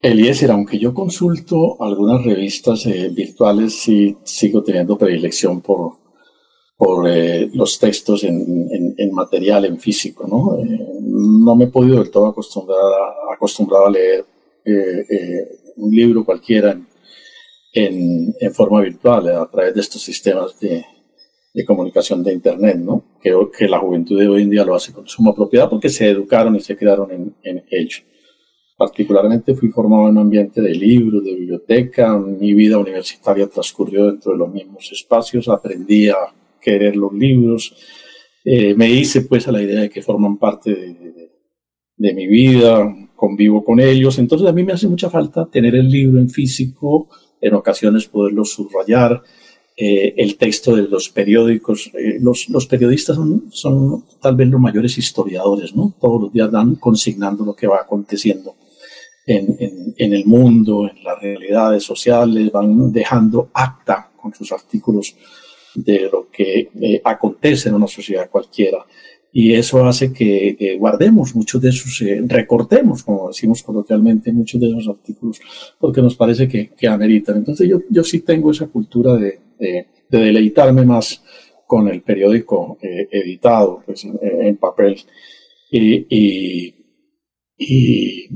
Eliezer, 0.00 0.50
aunque 0.50 0.78
yo 0.78 0.94
consulto 0.94 1.82
algunas 1.82 2.24
revistas 2.24 2.86
eh, 2.86 3.10
virtuales, 3.12 3.80
sí 3.80 4.16
sigo 4.22 4.62
teniendo 4.62 4.96
predilección 4.98 5.60
por, 5.60 5.94
por 6.76 7.08
eh, 7.08 7.50
los 7.52 7.78
textos 7.78 8.22
en, 8.24 9.12
material, 9.12 9.64
en 9.64 9.80
físico. 9.80 10.26
¿no? 10.28 10.62
Eh, 10.62 10.86
no 11.00 11.56
me 11.56 11.64
he 11.64 11.68
podido 11.68 11.98
del 11.98 12.10
todo 12.10 12.26
acostumbrar 12.26 12.78
a, 12.78 13.34
acostumbrado 13.34 13.86
a 13.86 13.90
leer 13.90 14.24
un 15.76 15.90
libro 15.94 16.26
cualquiera 16.26 16.72
en, 16.72 16.86
en, 17.86 18.34
en 18.40 18.54
forma 18.54 18.80
virtual, 18.80 19.28
a 19.28 19.48
través 19.50 19.74
de 19.74 19.80
estos 19.80 20.02
sistemas 20.02 20.58
de, 20.60 20.84
de 21.54 21.64
comunicación 21.64 22.22
de 22.22 22.32
Internet, 22.32 22.76
¿no? 22.76 23.04
Creo 23.20 23.50
que 23.50 23.68
la 23.68 23.78
juventud 23.78 24.18
de 24.18 24.28
hoy 24.28 24.42
en 24.42 24.50
día 24.50 24.64
lo 24.64 24.74
hace 24.74 24.92
con 24.92 25.06
suma 25.06 25.34
propiedad 25.34 25.68
porque 25.68 25.88
se 25.88 26.08
educaron 26.08 26.54
y 26.56 26.60
se 26.60 26.76
quedaron 26.76 27.10
en, 27.10 27.34
en 27.42 27.64
ello. 27.70 27.98
Particularmente 28.76 29.54
fui 29.54 29.70
formado 29.70 30.04
en 30.04 30.10
un 30.10 30.18
ambiente 30.18 30.60
de 30.60 30.74
libros, 30.74 31.24
de 31.24 31.34
biblioteca, 31.34 32.16
mi 32.16 32.54
vida 32.54 32.78
universitaria 32.78 33.48
transcurrió 33.48 34.06
dentro 34.06 34.32
de 34.32 34.38
los 34.38 34.52
mismos 34.52 34.90
espacios, 34.92 35.48
aprendí 35.48 36.08
a 36.08 36.16
querer 36.60 36.94
los 36.94 37.12
libros, 37.12 37.74
eh, 38.44 38.74
me 38.74 38.88
hice 38.88 39.22
pues 39.22 39.48
a 39.48 39.52
la 39.52 39.62
idea 39.62 39.80
de 39.80 39.90
que 39.90 40.00
forman 40.02 40.38
parte 40.38 40.70
de, 40.70 40.94
de, 40.94 41.30
de 41.96 42.14
mi 42.14 42.26
vida, 42.28 42.86
convivo 43.16 43.64
con 43.64 43.80
ellos, 43.80 44.16
entonces 44.18 44.46
a 44.46 44.52
mí 44.52 44.62
me 44.62 44.74
hace 44.74 44.86
mucha 44.86 45.10
falta 45.10 45.48
tener 45.50 45.74
el 45.74 45.88
libro 45.90 46.20
en 46.20 46.30
físico, 46.30 47.08
en 47.40 47.54
ocasiones 47.54 48.06
poderlo 48.06 48.44
subrayar, 48.44 49.22
eh, 49.76 50.14
el 50.16 50.36
texto 50.36 50.74
de 50.74 50.82
los 50.82 51.08
periódicos. 51.08 51.90
Eh, 51.94 52.18
los, 52.20 52.48
los, 52.48 52.66
periodistas 52.66 53.16
son, 53.16 53.44
son, 53.50 54.04
tal 54.20 54.34
vez 54.34 54.48
los 54.48 54.60
mayores 54.60 54.98
historiadores, 54.98 55.74
¿no? 55.74 55.94
Todos 56.00 56.22
los 56.22 56.32
días 56.32 56.50
dan 56.50 56.74
consignando 56.76 57.44
lo 57.44 57.54
que 57.54 57.68
va 57.68 57.76
aconteciendo 57.76 58.56
en, 59.24 59.56
en, 59.58 59.94
en 59.96 60.12
el 60.12 60.24
mundo, 60.24 60.88
en 60.88 61.04
las 61.04 61.20
realidades 61.20 61.84
sociales, 61.84 62.50
van 62.50 62.90
dejando 62.90 63.50
acta 63.54 64.10
con 64.16 64.34
sus 64.34 64.50
artículos 64.50 65.14
de 65.74 66.08
lo 66.10 66.28
que 66.30 66.70
eh, 66.80 67.00
acontece 67.04 67.68
en 67.68 67.76
una 67.76 67.86
sociedad 67.86 68.28
cualquiera 68.28 68.84
y 69.32 69.52
eso 69.52 69.84
hace 69.84 70.12
que 70.12 70.76
guardemos 70.78 71.34
muchos 71.34 71.60
de 71.60 71.68
esos, 71.68 72.00
eh, 72.02 72.22
recortemos, 72.26 73.02
como 73.02 73.28
decimos 73.28 73.62
coloquialmente, 73.62 74.32
muchos 74.32 74.60
de 74.60 74.68
esos 74.68 74.88
artículos, 74.88 75.40
porque 75.78 76.00
nos 76.00 76.16
parece 76.16 76.48
que, 76.48 76.70
que 76.70 76.88
ameritan. 76.88 77.36
Entonces 77.36 77.68
yo, 77.68 77.80
yo 77.90 78.02
sí 78.04 78.20
tengo 78.20 78.50
esa 78.50 78.68
cultura 78.68 79.14
de, 79.16 79.38
de, 79.58 79.86
deleitarme 80.08 80.84
más 80.84 81.22
con 81.66 81.88
el 81.88 82.00
periódico 82.00 82.78
eh, 82.80 83.08
editado 83.10 83.82
pues, 83.84 84.04
en, 84.04 84.56
papel 84.56 84.96
y, 85.70 86.06
y, 86.08 86.74
y, 87.58 88.28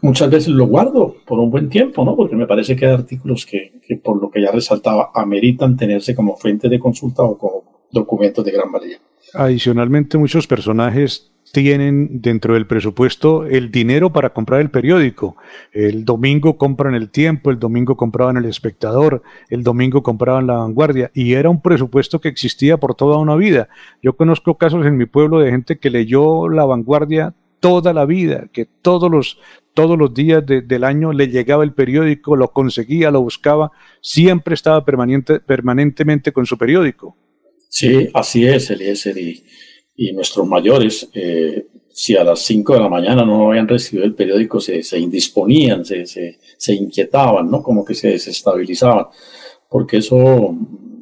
muchas 0.00 0.30
veces 0.30 0.48
lo 0.48 0.66
guardo 0.66 1.16
por 1.26 1.38
un 1.38 1.50
buen 1.50 1.68
tiempo, 1.68 2.04
¿no? 2.04 2.16
Porque 2.16 2.36
me 2.36 2.46
parece 2.46 2.74
que 2.74 2.86
hay 2.86 2.92
artículos 2.92 3.44
que, 3.44 3.80
que 3.86 3.96
por 3.96 4.20
lo 4.20 4.30
que 4.30 4.40
ya 4.40 4.50
resaltaba, 4.50 5.10
ameritan 5.14 5.76
tenerse 5.76 6.14
como 6.14 6.36
fuente 6.36 6.70
de 6.70 6.78
consulta 6.78 7.22
o 7.22 7.36
como 7.36 7.86
documentos 7.92 8.44
de 8.44 8.52
gran 8.52 8.72
valía. 8.72 8.98
Adicionalmente, 9.34 10.18
muchos 10.18 10.46
personajes 10.46 11.32
tienen 11.52 12.20
dentro 12.20 12.54
del 12.54 12.66
presupuesto 12.66 13.46
el 13.46 13.70
dinero 13.70 14.12
para 14.12 14.30
comprar 14.30 14.60
el 14.60 14.70
periódico. 14.70 15.36
El 15.72 16.04
domingo 16.04 16.58
compran 16.58 16.94
el 16.94 17.10
tiempo, 17.10 17.50
el 17.50 17.58
domingo 17.58 17.96
compraban 17.96 18.36
el 18.36 18.44
espectador, 18.46 19.22
el 19.48 19.62
domingo 19.62 20.02
compraban 20.02 20.46
la 20.46 20.54
vanguardia 20.54 21.10
y 21.14 21.34
era 21.34 21.48
un 21.48 21.62
presupuesto 21.62 22.20
que 22.20 22.28
existía 22.28 22.76
por 22.76 22.94
toda 22.94 23.18
una 23.18 23.36
vida. 23.36 23.68
Yo 24.02 24.16
conozco 24.16 24.56
casos 24.56 24.84
en 24.86 24.96
mi 24.96 25.06
pueblo 25.06 25.38
de 25.38 25.50
gente 25.50 25.78
que 25.78 25.90
leyó 25.90 26.48
la 26.48 26.64
vanguardia 26.64 27.34
toda 27.60 27.92
la 27.92 28.04
vida, 28.04 28.48
que 28.52 28.66
todos 28.66 29.10
los, 29.10 29.38
todos 29.72 29.98
los 29.98 30.12
días 30.12 30.44
del 30.46 30.84
año 30.84 31.12
le 31.12 31.28
llegaba 31.28 31.64
el 31.64 31.72
periódico, 31.72 32.36
lo 32.36 32.52
conseguía, 32.52 33.10
lo 33.10 33.22
buscaba, 33.22 33.72
siempre 34.00 34.54
estaba 34.54 34.84
permanente, 34.84 35.40
permanentemente 35.40 36.32
con 36.32 36.46
su 36.46 36.58
periódico. 36.58 37.16
Sí, 37.68 38.08
así 38.14 38.46
es, 38.46 38.70
Eliezer. 38.70 39.16
Y 39.18 39.44
y 39.96 40.12
nuestros 40.12 40.46
mayores, 40.46 41.08
eh, 41.14 41.66
si 41.88 42.16
a 42.16 42.22
las 42.22 42.40
5 42.40 42.74
de 42.74 42.80
la 42.80 42.88
mañana 42.88 43.24
no 43.24 43.48
habían 43.48 43.66
recibido 43.66 44.04
el 44.04 44.14
periódico, 44.14 44.60
se, 44.60 44.82
se 44.82 44.98
indisponían, 44.98 45.84
se, 45.84 46.04
se, 46.04 46.38
se, 46.58 46.74
inquietaban, 46.74 47.50
¿no? 47.50 47.62
Como 47.62 47.82
que 47.84 47.94
se 47.94 48.08
desestabilizaban, 48.08 49.06
porque 49.70 49.98
eso, 49.98 50.54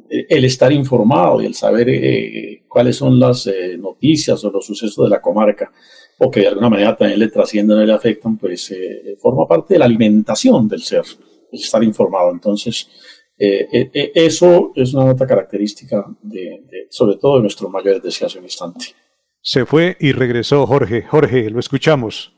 eh, 0.09 0.25
el 0.29 0.45
estar 0.45 0.71
informado 0.71 1.41
y 1.41 1.45
el 1.45 1.53
saber 1.53 1.89
eh, 1.89 2.63
cuáles 2.69 2.95
son 2.95 3.19
las 3.19 3.49
noticias 3.77 4.41
o 4.45 4.51
los 4.51 4.65
sucesos 4.65 5.03
de 5.05 5.09
la 5.09 5.21
comarca, 5.21 5.71
o 6.19 6.31
que 6.31 6.39
de 6.39 6.47
alguna 6.47 6.69
manera 6.69 6.95
también 6.95 7.19
le 7.19 7.27
trascienden 7.27 7.81
y 7.81 7.85
le 7.85 7.93
afectan, 7.93 8.37
pues 8.37 8.73
forma 9.19 9.45
parte 9.45 9.73
de 9.73 9.79
la 9.79 9.85
alimentación 9.85 10.69
del 10.69 10.81
ser, 10.81 11.03
el 11.51 11.59
estar 11.59 11.83
informado. 11.83 12.31
Entonces, 12.31 12.87
eh, 13.37 13.67
eh, 13.71 13.91
eh, 13.93 14.11
eso 14.15 14.71
es 14.75 14.93
una 14.93 15.05
nota 15.05 15.27
característica, 15.27 16.05
de, 16.21 16.87
sobre 16.89 17.17
todo 17.17 17.35
de 17.37 17.41
nuestros 17.41 17.69
mayores, 17.69 18.01
decía 18.01 18.27
hace 18.27 18.39
un 18.39 18.45
instante. 18.45 18.95
Se 19.41 19.65
fue 19.65 19.97
y 19.99 20.13
regresó 20.13 20.65
Jorge. 20.65 21.03
Jorge, 21.03 21.49
lo 21.49 21.59
escuchamos. 21.59 22.33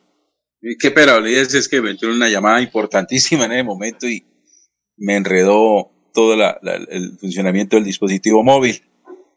Qué 0.79 0.91
pena, 0.91 1.19
es 1.25 1.69
que 1.69 1.81
me 1.81 1.91
entró 1.91 2.11
una 2.11 2.29
llamada 2.29 2.61
importantísima 2.61 3.45
en 3.45 3.51
ese 3.53 3.63
momento 3.63 4.07
y 4.07 4.25
me 4.97 5.15
enredó 5.15 5.91
todo 6.13 6.33
el 6.33 7.17
funcionamiento 7.19 7.75
del 7.75 7.85
dispositivo 7.85 8.43
móvil. 8.43 8.81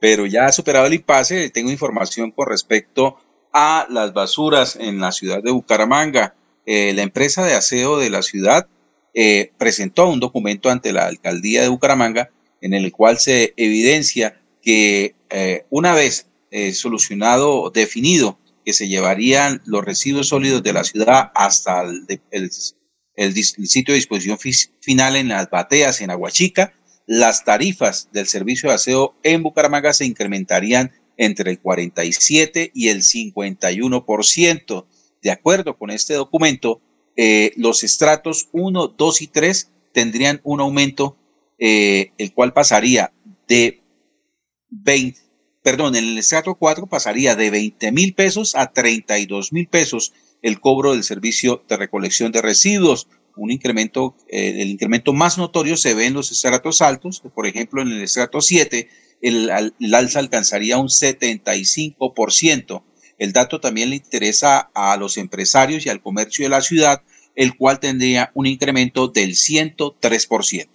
Pero 0.01 0.25
ya 0.25 0.47
ha 0.47 0.53
superado 0.53 0.87
el 0.87 0.95
impasse, 0.95 1.51
tengo 1.51 1.71
información 1.71 2.31
con 2.31 2.49
respecto 2.49 3.19
a 3.53 3.87
las 3.91 4.15
basuras 4.15 4.77
en 4.77 4.99
la 4.99 5.13
ciudad 5.13 5.43
de 5.43 5.53
Bucaramanga. 5.53 6.35
la 6.65 7.03
empresa 7.03 7.45
de 7.45 7.53
aseo 7.53 7.99
de 7.99 8.09
la 8.09 8.23
ciudad 8.23 8.67
eh, 9.15 9.53
presentó 9.59 10.09
un 10.09 10.21
documento 10.21 10.71
ante 10.71 10.93
la 10.93 11.07
alcaldía 11.07 11.63
de 11.63 11.69
Bucaramanga 11.69 12.31
en 12.61 12.75
el 12.75 12.93
cual 12.93 13.19
se 13.19 13.55
evidencia 13.57 14.41
que 14.63 15.15
eh, 15.31 15.65
una 15.71 15.95
vez 15.95 16.27
eh, 16.51 16.73
solucionado, 16.73 17.71
definido, 17.71 18.39
que 18.65 18.73
se 18.73 18.89
llevarían 18.89 19.63
los 19.65 19.85
residuos 19.85 20.29
sólidos 20.29 20.63
de 20.63 20.73
la 20.73 20.85
ciudad 20.85 21.31
hasta 21.35 21.83
el, 22.31 22.51
sitio 22.53 23.93
de 23.93 23.99
disposición 23.99 24.39
final 24.81 25.17
en 25.17 25.29
las 25.29 25.49
bateas 25.51 26.01
en 26.01 26.11
Aguachica, 26.11 26.75
las 27.07 27.45
tarifas 27.45 28.09
del 28.13 28.29
servicio 28.29 28.69
de 28.69 28.77
aseo 28.77 29.17
en 29.23 29.43
Bucaramanga 29.43 29.93
se 29.93 30.05
incrementarían 30.05 30.93
entre 31.17 31.51
el 31.51 31.59
47 31.59 32.71
y 32.75 32.89
el 32.89 33.03
51%. 33.03 34.87
De 35.23 35.31
acuerdo 35.31 35.77
con 35.77 35.91
este 35.91 36.15
documento, 36.15 36.81
eh, 37.17 37.53
los 37.57 37.85
estratos 37.85 38.49
1, 38.53 38.89
2 38.89 39.23
y 39.23 39.27
3 39.27 39.71
tendrían 39.93 40.41
un 40.45 40.61
aumento, 40.61 41.17
eh, 41.59 42.13
el 42.19 42.33
cual 42.33 42.53
pasaría 42.53 43.13
de 43.49 43.83
20, 44.71 45.21
perdón, 45.63 45.97
en 45.97 46.05
el 46.05 46.19
estrato 46.19 46.55
4 46.55 46.87
pasaría 46.87 47.37
de 47.37 47.51
20 47.51 47.93
mil 47.93 48.15
pesos 48.15 48.55
a 48.55 48.73
32 48.73 49.53
mil 49.53 49.67
pesos 49.69 50.13
el 50.43 50.61
cobro 50.61 50.93
del 50.93 51.05
servicio 51.05 51.63
de 51.69 51.77
recolección 51.77 52.33
de 52.33 52.41
residuos. 52.43 53.09
Un 53.37 53.51
incremento, 53.51 54.17
eh, 54.29 54.57
el 54.61 54.71
incremento 54.71 55.13
más 55.13 55.39
notorio 55.39 55.77
se 55.77 55.95
ve 55.95 56.07
en 56.07 56.15
los 56.15 56.33
estratos 56.33 56.83
altos, 56.83 57.23
por 57.35 57.47
ejemplo, 57.47 57.83
en 57.83 57.89
el 57.89 58.03
estrato 58.03 58.41
7, 58.41 58.89
el, 59.23 59.51
el 59.79 59.95
alza 59.95 60.19
alcanzaría 60.19 60.79
un 60.79 60.89
75%. 60.89 62.83
El 63.21 63.35
dato 63.35 63.61
también 63.61 63.91
le 63.91 63.97
interesa 63.97 64.71
a 64.75 64.97
los 64.97 65.19
empresarios 65.19 65.85
y 65.85 65.91
al 65.91 66.01
comercio 66.01 66.47
de 66.47 66.49
la 66.49 66.63
ciudad, 66.63 67.03
el 67.37 67.55
cual 67.55 67.79
tendría 67.79 68.31
un 68.33 68.47
incremento 68.47 69.09
del 69.09 69.33
103%. 69.33 70.69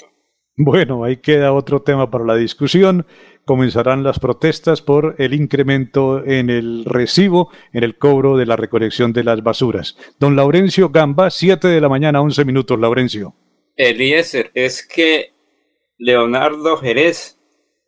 Bueno, 0.55 1.03
ahí 1.03 1.17
queda 1.17 1.51
otro 1.53 1.81
tema 1.81 2.11
para 2.11 2.23
la 2.23 2.35
discusión. 2.35 3.07
Comenzarán 3.45 4.03
las 4.03 4.19
protestas 4.19 4.83
por 4.83 5.15
el 5.17 5.33
incremento 5.33 6.23
en 6.23 6.51
el 6.51 6.85
recibo, 6.85 7.49
en 7.73 7.83
el 7.83 7.97
cobro 7.97 8.37
de 8.37 8.45
la 8.45 8.55
recolección 8.55 9.11
de 9.11 9.23
las 9.23 9.41
basuras. 9.41 9.97
Don 10.19 10.35
Laurencio 10.35 10.89
Gamba, 10.89 11.31
7 11.31 11.67
de 11.67 11.81
la 11.81 11.89
mañana, 11.89 12.21
11 12.21 12.45
minutos, 12.45 12.79
Laurencio. 12.79 13.33
Eliezer, 13.75 14.51
es 14.53 14.85
que 14.85 15.31
Leonardo 15.97 16.77
Jerez 16.77 17.39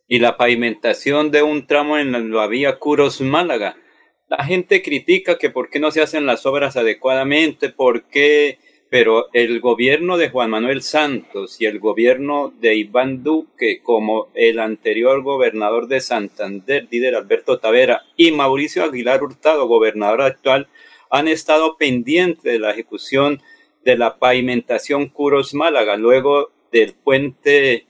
y 0.08 0.18
la 0.18 0.36
pavimentación 0.36 1.30
de 1.30 1.42
un 1.42 1.64
tramo 1.68 1.96
en 1.96 2.32
la 2.32 2.46
vía 2.48 2.80
Curos 2.80 3.20
Málaga 3.20 3.76
la 4.28 4.44
gente 4.44 4.82
critica 4.82 5.38
que 5.38 5.50
por 5.50 5.70
qué 5.70 5.80
no 5.80 5.90
se 5.90 6.02
hacen 6.02 6.26
las 6.26 6.44
obras 6.46 6.76
adecuadamente, 6.76 7.70
por 7.70 8.04
qué, 8.04 8.58
pero 8.90 9.28
el 9.32 9.60
gobierno 9.60 10.16
de 10.16 10.28
Juan 10.30 10.50
Manuel 10.50 10.82
Santos 10.82 11.60
y 11.60 11.66
el 11.66 11.78
gobierno 11.78 12.52
de 12.60 12.74
Iván 12.76 13.22
Duque, 13.22 13.80
como 13.82 14.28
el 14.34 14.58
anterior 14.58 15.22
gobernador 15.22 15.88
de 15.88 16.00
Santander, 16.00 16.86
líder 16.90 17.14
Alberto 17.14 17.58
Tavera, 17.58 18.02
y 18.16 18.32
Mauricio 18.32 18.84
Aguilar 18.84 19.22
Hurtado, 19.22 19.66
gobernador 19.66 20.22
actual, 20.22 20.68
han 21.10 21.28
estado 21.28 21.76
pendientes 21.76 22.42
de 22.42 22.58
la 22.58 22.70
ejecución 22.70 23.42
de 23.84 23.96
la 23.96 24.18
pavimentación 24.18 25.08
Curos 25.08 25.54
Málaga, 25.54 25.96
luego 25.96 26.50
del 26.70 26.92
puente 26.92 27.86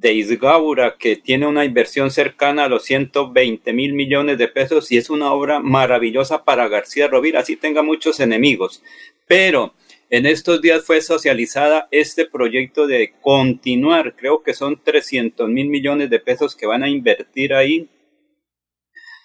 de 0.00 0.12
Isgaura, 0.12 0.96
que 0.96 1.16
tiene 1.16 1.46
una 1.46 1.64
inversión 1.64 2.10
cercana 2.12 2.64
a 2.64 2.68
los 2.68 2.84
120 2.84 3.72
mil 3.72 3.94
millones 3.94 4.38
de 4.38 4.46
pesos 4.46 4.92
y 4.92 4.96
es 4.96 5.10
una 5.10 5.32
obra 5.32 5.58
maravillosa 5.58 6.44
para 6.44 6.68
García 6.68 7.08
Rovira, 7.08 7.40
así 7.40 7.56
tenga 7.56 7.82
muchos 7.82 8.20
enemigos. 8.20 8.82
Pero 9.26 9.74
en 10.08 10.26
estos 10.26 10.62
días 10.62 10.84
fue 10.84 11.00
socializada 11.00 11.88
este 11.90 12.26
proyecto 12.26 12.86
de 12.86 13.14
continuar, 13.20 14.14
creo 14.14 14.44
que 14.44 14.54
son 14.54 14.80
300 14.82 15.48
mil 15.48 15.68
millones 15.68 16.10
de 16.10 16.20
pesos 16.20 16.54
que 16.54 16.66
van 16.66 16.84
a 16.84 16.88
invertir 16.88 17.52
ahí, 17.52 17.88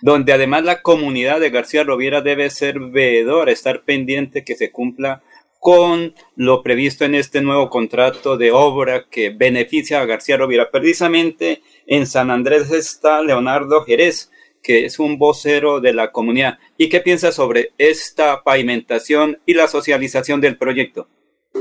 donde 0.02 0.34
además 0.34 0.64
la 0.64 0.82
comunidad 0.82 1.40
de 1.40 1.52
García 1.52 1.84
Rovira 1.84 2.22
debe 2.22 2.50
ser 2.50 2.80
veedora, 2.80 3.52
estar 3.52 3.84
pendiente 3.84 4.44
que 4.44 4.56
se 4.56 4.72
cumpla 4.72 5.22
con 5.64 6.14
lo 6.36 6.62
previsto 6.62 7.06
en 7.06 7.16
este 7.16 7.40
nuevo 7.40 7.70
contrato 7.70 8.36
de 8.36 8.52
obra 8.52 9.06
que 9.10 9.30
beneficia 9.30 10.02
a 10.02 10.06
García 10.06 10.36
Rovira. 10.36 10.70
Precisamente 10.70 11.62
en 11.88 12.06
San 12.06 12.32
Andrés 12.32 12.70
está 12.70 13.22
Leonardo 13.22 13.86
Jerez, 13.86 14.30
que 14.62 14.84
es 14.84 15.00
un 15.00 15.18
vocero 15.18 15.80
de 15.80 15.94
la 15.94 16.12
comunidad. 16.12 16.60
¿Y 16.78 16.90
qué 16.90 17.00
piensa 17.00 17.32
sobre 17.32 17.72
esta 17.78 18.44
pavimentación 18.44 19.40
y 19.46 19.54
la 19.54 19.70
socialización 19.70 20.42
del 20.42 20.58
proyecto? 20.58 21.08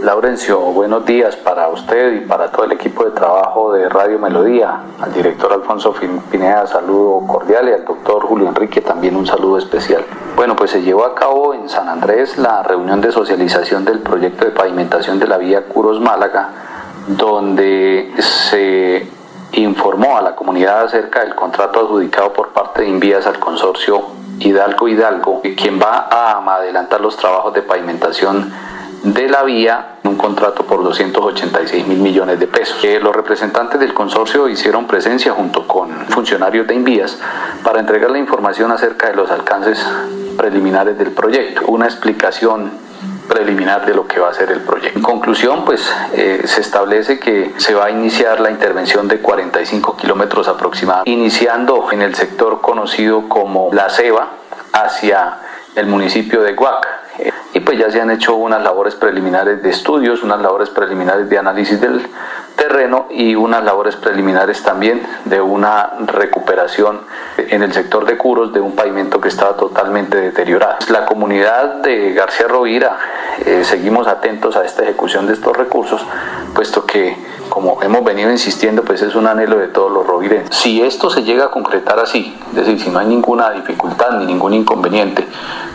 Laurencio, 0.01 0.59
buenos 0.59 1.05
días 1.05 1.37
para 1.37 1.69
usted 1.69 2.15
y 2.15 2.21
para 2.21 2.51
todo 2.51 2.65
el 2.65 2.73
equipo 2.73 3.05
de 3.05 3.11
trabajo 3.11 3.73
de 3.73 3.89
Radio 3.91 4.19
Melodía. 4.19 4.81
Al 4.99 5.13
director 5.13 5.53
Alfonso 5.53 5.95
Pineda, 6.31 6.67
saludo 6.67 7.25
cordial 7.27 7.69
y 7.69 7.73
al 7.73 7.85
doctor 7.85 8.27
Julio 8.27 8.49
Enrique 8.49 8.81
también 8.81 9.15
un 9.15 9.27
saludo 9.27 9.59
especial. 9.59 10.03
Bueno, 10.35 10.57
pues 10.57 10.71
se 10.71 10.83
llevó 10.83 11.05
a 11.05 11.15
cabo 11.15 11.55
en 11.55 11.69
San 11.69 11.89
Andrés 11.89 12.37
la 12.37 12.63
reunión 12.65 13.01
de 13.01 13.13
socialización 13.13 13.85
del 13.85 14.01
proyecto 14.01 14.47
de 14.47 14.51
pavimentación 14.51 15.21
de 15.21 15.29
la 15.29 15.37
vía 15.37 15.69
Curos 15.69 16.01
Málaga, 16.01 16.49
donde 17.07 18.13
se 18.19 19.07
informó 19.53 20.17
a 20.17 20.23
la 20.23 20.35
comunidad 20.35 20.85
acerca 20.85 21.21
del 21.21 21.37
contrato 21.37 21.81
adjudicado 21.81 22.33
por 22.33 22.49
parte 22.49 22.81
de 22.81 22.89
Invías 22.89 23.27
al 23.27 23.39
consorcio 23.39 24.03
Hidalgo 24.41 24.89
Hidalgo, 24.89 25.43
quien 25.57 25.79
va 25.79 26.09
a 26.11 26.39
adelantar 26.57 27.01
los 27.01 27.17
trabajos 27.17 27.55
de 27.55 27.63
pavimentación 27.63 28.53
de 29.03 29.29
la 29.29 29.43
vía 29.43 29.97
un 30.05 30.17
contrato 30.17 30.65
por 30.65 30.83
286 30.85 31.87
mil 31.87 31.99
millones 31.99 32.39
de 32.39 32.47
pesos. 32.47 32.79
que 32.81 33.01
los 33.01 33.15
representantes 33.15 33.81
del 33.81 33.93
consorcio 33.95 34.49
hicieron 34.49 34.87
presencia 34.87 35.33
junto 35.33 35.67
con 35.67 35.91
funcionarios 36.07 36.67
de 36.67 36.75
Invías 36.75 37.19
para 37.65 37.81
entregar 37.81 38.11
la 38.11 38.19
información 38.19 38.71
acerca 38.71 39.09
de 39.09 39.17
los 39.17 39.31
alcances 39.31 39.85
preliminares 40.37 40.97
del 40.99 41.11
proyecto, 41.11 41.67
una 41.67 41.87
explicación 41.87 42.71
preliminar 43.29 43.87
de 43.87 43.95
lo 43.95 44.07
que 44.07 44.21
va 44.21 44.31
a 44.31 44.35
ser 44.35 44.51
el 44.51 44.61
proyecto. 44.61 44.99
En 44.99 45.03
conclusión, 45.03 45.65
pues 45.65 45.93
eh, 46.13 46.43
se 46.45 46.61
establece 46.61 47.19
que 47.19 47.53
se 47.57 47.75
va 47.75 47.87
a 47.87 47.91
iniciar 47.91 48.41
la 48.41 48.51
intervención 48.51 49.09
de 49.09 49.19
45 49.19 49.97
kilómetros 49.97 50.49
aproximadamente, 50.49 51.11
iniciando 51.11 51.91
en 51.91 52.03
el 52.03 52.15
sector 52.15 52.61
conocido 52.61 53.29
como 53.29 53.71
La 53.73 53.89
Ceba 53.91 54.29
hacia 54.73 55.39
el 55.75 55.87
municipio 55.87 56.43
de 56.43 56.53
Huaca 56.55 57.03
y 57.55 57.61
pues 57.61 57.79
ya 57.79 57.91
se 57.91 58.01
han 58.01 58.11
hecho 58.11 58.35
unas 58.35 58.63
labores 58.63 58.95
preliminares 58.95 59.63
de 59.63 59.71
estudios, 59.71 60.23
unas 60.23 60.41
labores 60.41 60.71
preliminares 60.71 61.29
de 61.29 61.39
análisis 61.39 61.81
del 61.81 62.07
terreno 62.57 63.07
y 63.11 63.35
unas 63.35 63.65
labores 63.65 63.97
preliminares 63.97 64.63
también 64.63 65.03
de 65.25 65.41
una 65.41 65.93
recuperación 66.07 67.01
en 67.37 67.63
el 67.63 67.73
sector 67.73 68.05
de 68.07 68.17
Curos 68.17 68.53
de 68.53 68.61
un 68.61 68.75
pavimento 68.75 69.21
que 69.21 69.29
estaba 69.29 69.57
totalmente 69.57 70.19
deteriorado. 70.19 70.77
La 70.89 71.05
comunidad 71.05 71.77
de 71.77 72.13
García 72.13 72.47
Rovira 72.49 72.97
eh, 73.45 73.65
seguimos 73.65 74.07
atentos 74.07 74.57
a 74.57 74.65
esta 74.65 74.83
ejecución 74.83 75.27
de 75.27 75.35
estos 75.35 75.57
recursos, 75.57 76.05
puesto 76.55 76.87
que 76.87 77.17
como 77.49 77.83
hemos 77.83 78.03
venido 78.03 78.31
insistiendo, 78.31 78.83
pues 78.83 79.03
es 79.03 79.15
un 79.15 79.27
anhelo 79.27 79.59
de 79.59 79.69
todos 79.69 79.93
los 79.93 80.07
rovirenses. 80.07 80.57
Si 80.57 80.81
esto 80.81 81.11
se 81.11 81.23
llega 81.23 81.47
a 81.47 81.51
concretar 81.51 81.99
así, 81.99 82.35
es 82.49 82.55
decir, 82.57 82.81
si 82.81 82.89
no 82.89 82.99
hay 82.99 83.07
ninguna 83.07 83.51
dificultad 83.51 84.13
ni 84.19 84.25
ningún 84.25 84.55
inconveniente, 84.55 85.27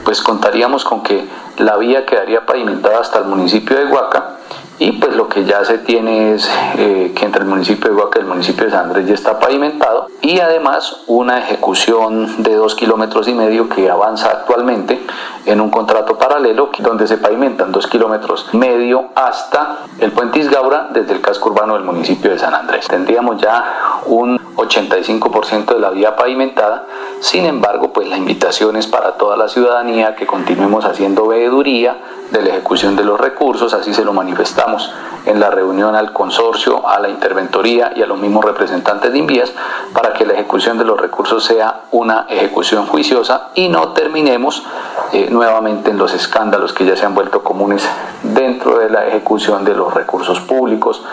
pues 0.04 0.22
contaríamos 0.22 0.84
con 0.84 1.04
que 1.04 1.28
la 1.58 1.78
vía 1.78 2.06
quedaría 2.06 2.46
pavimentada 2.46 3.00
hasta 3.00 3.20
el 3.20 3.26
municipio 3.26 3.78
de 3.78 3.86
Huaca 3.86 4.38
y 4.80 4.92
pues 4.94 5.16
lo 5.16 5.28
que 5.28 5.44
ya 5.44 5.66
se 5.66 5.80
tiene 5.80 6.36
es 6.36 6.48
eh, 6.78 7.12
que 7.16 7.26
entre 7.26 7.42
el 7.42 7.48
municipio 7.48 7.90
de 7.90 7.96
Huaca 7.96 8.20
y 8.20 8.22
el 8.22 8.28
municipio 8.28 8.66
de 8.66 8.72
San 8.72 8.86
Andrés 8.86 9.08
ya 9.08 9.16
está 9.16 9.40
pavimentado 9.40 10.08
y 10.22 10.40
además 10.40 11.04
una 11.08 11.40
ejecución 11.40 12.44
de 12.44 12.56
dos 12.56 12.76
kilómetros 12.76 13.28
y 13.28 13.34
medio 13.34 13.70
que 13.70 13.90
avanza 13.90 14.30
actualmente 14.30 15.02
en 15.48 15.62
un 15.62 15.70
contrato 15.70 16.18
paralelo 16.18 16.70
donde 16.80 17.08
se 17.08 17.18
pavimentan 17.18 17.72
dos 17.72 17.88
kilómetros 17.88 18.54
medio 18.54 19.10
hasta 19.16 19.80
el 20.00 20.12
puente 20.12 20.40
Isgaura 20.40 20.90
desde 20.92 21.14
el 21.14 21.22
casco 21.22 21.50
urbano 21.50 21.74
del 21.74 21.84
municipio 21.84 22.32
de 22.32 22.38
San 22.38 22.54
Andrés. 22.54 22.88
Tendríamos 22.88 23.42
ya 23.42 24.02
un 24.06 24.38
85% 24.56 25.74
de 25.74 25.80
la 25.80 25.90
vía 25.92 26.16
pavimentada, 26.16 26.86
sin 27.20 27.46
embargo 27.46 27.94
pues 27.94 28.08
la 28.08 28.18
invitación 28.18 28.76
es 28.76 28.88
para 28.88 29.14
toda 29.14 29.38
la 29.38 29.48
ciudadanía 29.48 30.16
que 30.16 30.28
continuemos 30.28 30.86
haciendo 30.86 31.28
veeduría 31.28 31.98
de 32.32 32.42
la 32.42 32.50
ejecución 32.50 32.96
de 32.96 33.04
los 33.04 33.20
recursos, 33.20 33.74
así 33.74 33.94
se 33.94 34.04
lo 34.04 34.14
manifestamos 34.14 34.92
en 35.28 35.40
la 35.40 35.50
reunión 35.50 35.96
al 35.96 36.14
consorcio, 36.14 36.88
a 36.88 37.00
la 37.00 37.10
interventoría 37.10 37.92
y 37.96 38.02
a 38.02 38.08
los 38.08 38.18
mismos 38.18 38.46
representantes 38.46 39.12
de 39.12 39.18
Invías, 39.18 39.52
para 39.94 40.14
que 40.14 40.26
la 40.26 40.34
ejecución 40.34 40.78
de 40.78 40.86
los 40.86 41.00
recursos 41.00 41.44
sea 41.44 41.82
una 41.92 42.26
ejecución 42.30 42.86
juiciosa 42.86 43.50
y 43.54 43.70
no 43.70 43.90
terminemos 43.90 44.64
eh, 45.12 45.28
nuevamente 45.30 45.92
en 45.92 45.98
los 45.98 46.14
escándalos 46.14 46.74
que 46.74 46.86
ya 46.86 46.96
se 46.96 47.06
han 47.06 47.14
vuelto 47.14 47.44
comunes 47.44 47.88
dentro 48.24 48.80
de 48.80 48.90
la 48.90 49.08
ejecución 49.08 49.64
de 49.64 49.74
los 49.74 49.94
recursos 49.94 50.40
públicos 50.40 51.04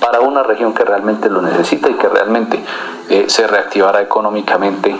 para 0.00 0.20
una 0.20 0.42
región 0.42 0.72
que 0.72 0.84
realmente 0.84 1.28
lo 1.28 1.42
necesita 1.42 1.90
y 1.90 1.94
que 1.94 2.08
realmente 2.08 2.64
eh, 3.08 3.24
se 3.28 3.46
reactivará 3.46 4.00
económicamente 4.00 4.96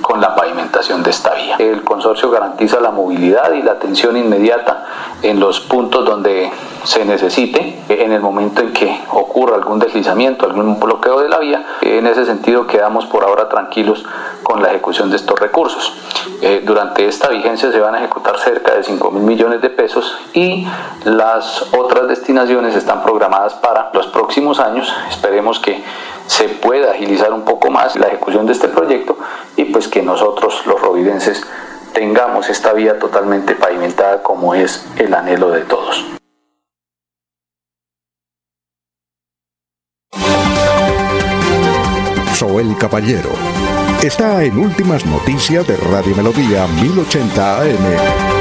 con 0.00 0.20
la 0.20 0.34
pavimentación 0.34 1.02
de 1.02 1.10
esta 1.10 1.34
vía. 1.34 1.56
El 1.58 1.82
consorcio 1.84 2.30
garantiza 2.30 2.80
la 2.80 2.90
movilidad 2.90 3.52
y 3.52 3.62
la 3.62 3.72
atención 3.72 4.16
inmediata 4.16 4.84
en 5.22 5.40
los 5.40 5.60
puntos 5.60 6.04
donde 6.04 6.50
se 6.84 7.04
necesite, 7.04 7.82
en 7.88 8.12
el 8.12 8.20
momento 8.20 8.62
en 8.62 8.72
que 8.72 9.00
ocurra 9.10 9.56
algún 9.56 9.78
deslizamiento, 9.78 10.46
algún 10.46 10.78
bloqueo 10.78 11.20
de 11.20 11.28
la 11.28 11.38
vía. 11.38 11.66
En 11.80 12.06
ese 12.06 12.24
sentido 12.24 12.66
quedamos 12.66 13.06
por 13.06 13.24
ahora 13.24 13.48
tranquilos 13.48 14.04
con 14.42 14.62
la 14.62 14.68
ejecución 14.68 15.10
de 15.10 15.16
estos 15.16 15.38
recursos. 15.38 15.92
Eh, 16.40 16.62
durante 16.64 17.06
esta 17.06 17.28
vigencia 17.28 17.72
se 17.72 17.80
van 17.80 17.94
a 17.94 17.98
ejecutar 17.98 18.38
cerca 18.38 18.74
de 18.74 18.84
5 18.84 19.10
mil 19.10 19.22
millones 19.22 19.60
de 19.62 19.70
pesos 19.70 20.16
y 20.32 20.66
las 21.04 21.72
otras 21.72 22.08
destinaciones 22.08 22.76
están 22.76 23.02
programadas 23.02 23.54
para 23.54 23.90
los 23.92 24.06
próximos 24.08 24.60
años. 24.60 24.92
Esperemos 25.10 25.58
que 25.58 25.82
se 26.26 26.48
pueda 26.48 26.92
agilizar 26.92 27.32
un 27.32 27.44
poco 27.44 27.70
más 27.70 27.96
la 27.96 28.08
ejecución 28.08 28.46
de 28.46 28.52
este 28.52 28.68
proyecto 28.68 29.18
y 29.56 29.64
pues 29.66 29.88
que 29.88 30.02
nosotros 30.02 30.66
los 30.66 30.80
rovidenses 30.80 31.42
tengamos 31.92 32.48
esta 32.50 32.72
vía 32.72 32.98
totalmente 32.98 33.54
pavimentada 33.54 34.22
como 34.22 34.54
es 34.54 34.86
el 34.98 35.14
anhelo 35.14 35.50
de 35.50 35.62
todos. 35.62 36.04
Soel 42.34 42.76
Caballero 42.78 43.30
está 44.02 44.44
en 44.44 44.58
Últimas 44.58 45.06
Noticias 45.06 45.66
de 45.66 45.76
Radio 45.76 46.14
Melodía 46.14 46.66
1080 46.66 47.60
AM. 47.62 48.35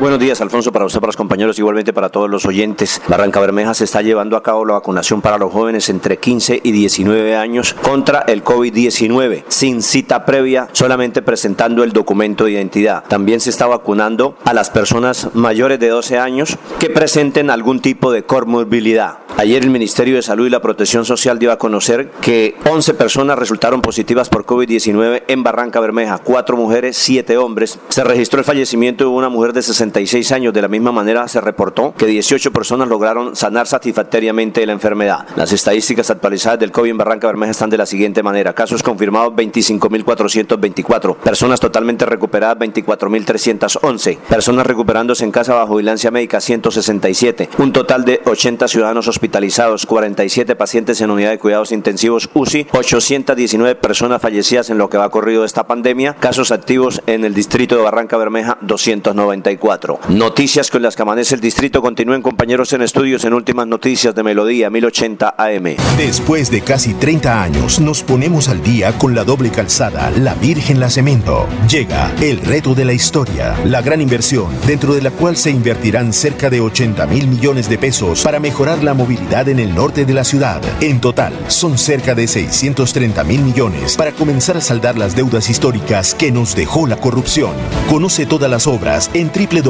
Buenos 0.00 0.18
días, 0.18 0.40
Alfonso, 0.40 0.72
para 0.72 0.86
usted, 0.86 0.98
para 0.98 1.08
los 1.08 1.16
compañeros, 1.18 1.58
igualmente 1.58 1.92
para 1.92 2.08
todos 2.08 2.30
los 2.30 2.46
oyentes. 2.46 3.02
Barranca 3.06 3.38
Bermeja 3.38 3.74
se 3.74 3.84
está 3.84 4.00
llevando 4.00 4.34
a 4.34 4.42
cabo 4.42 4.64
la 4.64 4.72
vacunación 4.72 5.20
para 5.20 5.36
los 5.36 5.52
jóvenes 5.52 5.90
entre 5.90 6.16
15 6.16 6.58
y 6.64 6.72
19 6.72 7.36
años 7.36 7.74
contra 7.74 8.20
el 8.20 8.42
COVID-19, 8.42 9.44
sin 9.48 9.82
cita 9.82 10.24
previa, 10.24 10.68
solamente 10.72 11.20
presentando 11.20 11.84
el 11.84 11.92
documento 11.92 12.46
de 12.46 12.52
identidad. 12.52 13.04
También 13.08 13.40
se 13.40 13.50
está 13.50 13.66
vacunando 13.66 14.36
a 14.46 14.54
las 14.54 14.70
personas 14.70 15.34
mayores 15.34 15.78
de 15.78 15.90
12 15.90 16.18
años 16.18 16.56
que 16.78 16.88
presenten 16.88 17.50
algún 17.50 17.80
tipo 17.80 18.10
de 18.10 18.22
comorbilidad. 18.22 19.18
Ayer 19.36 19.62
el 19.62 19.70
Ministerio 19.70 20.16
de 20.16 20.22
Salud 20.22 20.46
y 20.46 20.50
la 20.50 20.60
Protección 20.60 21.04
Social 21.04 21.38
dio 21.38 21.52
a 21.52 21.58
conocer 21.58 22.10
que 22.20 22.56
11 22.68 22.94
personas 22.94 23.38
resultaron 23.38 23.80
positivas 23.80 24.28
por 24.28 24.44
COVID-19 24.44 25.22
en 25.28 25.42
Barranca 25.42 25.80
Bermeja, 25.80 26.18
4 26.18 26.56
mujeres, 26.56 26.96
7 26.98 27.38
hombres. 27.38 27.78
Se 27.88 28.04
registró 28.04 28.38
el 28.38 28.44
fallecimiento 28.44 29.04
de 29.04 29.10
una 29.10 29.28
mujer 29.28 29.52
de 29.52 29.62
60 29.62 29.89
años. 30.32 30.52
De 30.52 30.62
la 30.62 30.68
misma 30.68 30.92
manera 30.92 31.26
se 31.28 31.40
reportó 31.40 31.94
que 31.96 32.06
18 32.06 32.52
personas 32.52 32.88
lograron 32.88 33.36
sanar 33.36 33.66
satisfactoriamente 33.66 34.64
la 34.66 34.72
enfermedad. 34.72 35.26
Las 35.36 35.52
estadísticas 35.52 36.10
actualizadas 36.10 36.58
del 36.58 36.72
COVID 36.72 36.90
en 36.90 36.98
Barranca 36.98 37.26
Bermeja 37.26 37.52
están 37.52 37.70
de 37.70 37.78
la 37.78 37.86
siguiente 37.86 38.22
manera. 38.22 38.52
Casos 38.52 38.82
confirmados 38.82 39.32
25.424. 39.34 41.16
Personas 41.16 41.60
totalmente 41.60 42.06
recuperadas 42.06 42.58
24.311. 42.58 44.18
Personas 44.18 44.66
recuperándose 44.66 45.24
en 45.24 45.32
casa 45.32 45.54
bajo 45.54 45.76
vigilancia 45.76 46.10
médica 46.10 46.40
167. 46.40 47.50
Un 47.58 47.72
total 47.72 48.04
de 48.04 48.20
80 48.24 48.68
ciudadanos 48.68 49.08
hospitalizados, 49.08 49.86
47 49.86 50.56
pacientes 50.56 51.00
en 51.00 51.10
unidad 51.10 51.30
de 51.30 51.38
cuidados 51.38 51.72
intensivos 51.72 52.30
UCI, 52.34 52.66
819 52.72 53.74
personas 53.76 54.22
fallecidas 54.22 54.70
en 54.70 54.78
lo 54.78 54.88
que 54.88 54.98
va 54.98 55.10
corrido 55.10 55.40
de 55.40 55.46
esta 55.46 55.66
pandemia. 55.66 56.14
Casos 56.14 56.52
activos 56.52 57.02
en 57.06 57.24
el 57.24 57.34
distrito 57.34 57.76
de 57.76 57.82
Barranca 57.82 58.16
Bermeja 58.16 58.58
294. 58.60 59.79
Noticias 60.08 60.70
con 60.70 60.82
las 60.82 60.94
que 60.94 61.02
amanece 61.02 61.34
el 61.34 61.40
distrito. 61.40 61.80
Continúen 61.80 62.20
compañeros 62.20 62.72
en 62.74 62.82
estudios 62.82 63.24
en 63.24 63.32
últimas 63.32 63.66
noticias 63.66 64.14
de 64.14 64.22
Melodía 64.22 64.68
1080 64.68 65.34
AM. 65.38 65.76
Después 65.96 66.50
de 66.50 66.60
casi 66.60 66.92
30 66.94 67.42
años 67.42 67.80
nos 67.80 68.02
ponemos 68.02 68.48
al 68.48 68.62
día 68.62 68.92
con 68.98 69.14
la 69.14 69.24
doble 69.24 69.50
calzada 69.50 70.10
La 70.10 70.34
Virgen 70.34 70.80
La 70.80 70.90
Cemento. 70.90 71.46
Llega 71.68 72.12
el 72.20 72.40
reto 72.40 72.74
de 72.74 72.84
la 72.84 72.92
historia, 72.92 73.56
la 73.64 73.80
gran 73.80 74.02
inversión 74.02 74.48
dentro 74.66 74.94
de 74.94 75.02
la 75.02 75.10
cual 75.10 75.36
se 75.36 75.50
invertirán 75.50 76.12
cerca 76.12 76.50
de 76.50 76.60
80 76.60 77.06
mil 77.06 77.26
millones 77.26 77.68
de 77.70 77.78
pesos 77.78 78.22
para 78.22 78.38
mejorar 78.38 78.84
la 78.84 78.92
movilidad 78.92 79.48
en 79.48 79.60
el 79.60 79.74
norte 79.74 80.04
de 80.04 80.14
la 80.14 80.24
ciudad. 80.24 80.60
En 80.80 81.00
total 81.00 81.32
son 81.48 81.78
cerca 81.78 82.14
de 82.14 82.26
630 82.26 83.24
mil 83.24 83.42
millones 83.42 83.96
para 83.96 84.12
comenzar 84.12 84.58
a 84.58 84.60
saldar 84.60 84.98
las 84.98 85.16
deudas 85.16 85.48
históricas 85.48 86.14
que 86.14 86.30
nos 86.30 86.54
dejó 86.54 86.86
la 86.86 86.96
corrupción. 86.96 87.52
Conoce 87.88 88.26
todas 88.26 88.50
las 88.50 88.66
obras 88.66 89.10
en 89.14 89.30
www 89.30 89.69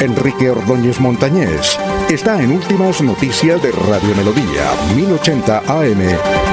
Enrique 0.00 0.50
Ordóñez 0.50 0.98
Montañés 0.98 1.78
está 2.10 2.42
en 2.42 2.50
Últimas 2.52 3.00
Noticias 3.00 3.62
de 3.62 3.70
Radio 3.70 4.14
Melodía, 4.16 4.72
1080 4.96 5.58
AM. 5.58 6.52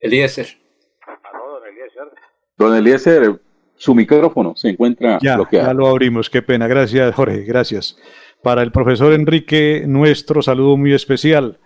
Eliezer. 0.00 0.46
Don 2.56 2.74
Eliezer, 2.74 3.40
su 3.76 3.94
micrófono 3.94 4.54
se 4.56 4.70
encuentra 4.70 5.18
Ya, 5.22 5.36
bloqueado. 5.36 5.66
ya 5.68 5.74
lo 5.74 5.86
abrimos, 5.88 6.30
qué 6.30 6.42
pena. 6.42 6.66
Gracias, 6.66 7.14
Jorge, 7.14 7.42
gracias. 7.44 7.96
Para 8.42 8.62
el 8.62 8.72
profesor 8.72 9.12
Enrique, 9.12 9.84
nuestro 9.86 10.42
saludo 10.42 10.76
muy 10.76 10.92
especial. 10.92 11.58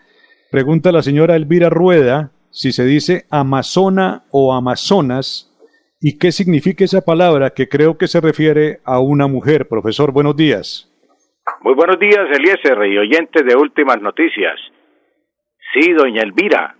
Pregunta 0.50 0.92
la 0.92 1.02
señora 1.02 1.36
Elvira 1.36 1.68
Rueda 1.70 2.32
si 2.50 2.72
se 2.72 2.84
dice 2.84 3.26
Amazona 3.30 4.24
o 4.30 4.52
Amazonas 4.54 5.46
y 6.00 6.18
qué 6.18 6.32
significa 6.32 6.84
esa 6.84 7.02
palabra 7.02 7.50
que 7.50 7.68
creo 7.68 7.96
que 7.98 8.08
se 8.08 8.20
refiere 8.20 8.80
a 8.84 8.98
una 9.00 9.26
mujer. 9.28 9.68
Profesor, 9.68 10.10
buenos 10.12 10.34
días. 10.36 10.90
Muy 11.62 11.74
buenos 11.74 11.98
días, 11.98 12.20
Eliezer 12.32 12.78
y 12.86 12.98
oyentes 12.98 13.44
de 13.44 13.54
Últimas 13.56 14.00
Noticias. 14.00 14.58
Sí, 15.74 15.92
doña 15.92 16.22
Elvira. 16.22 16.74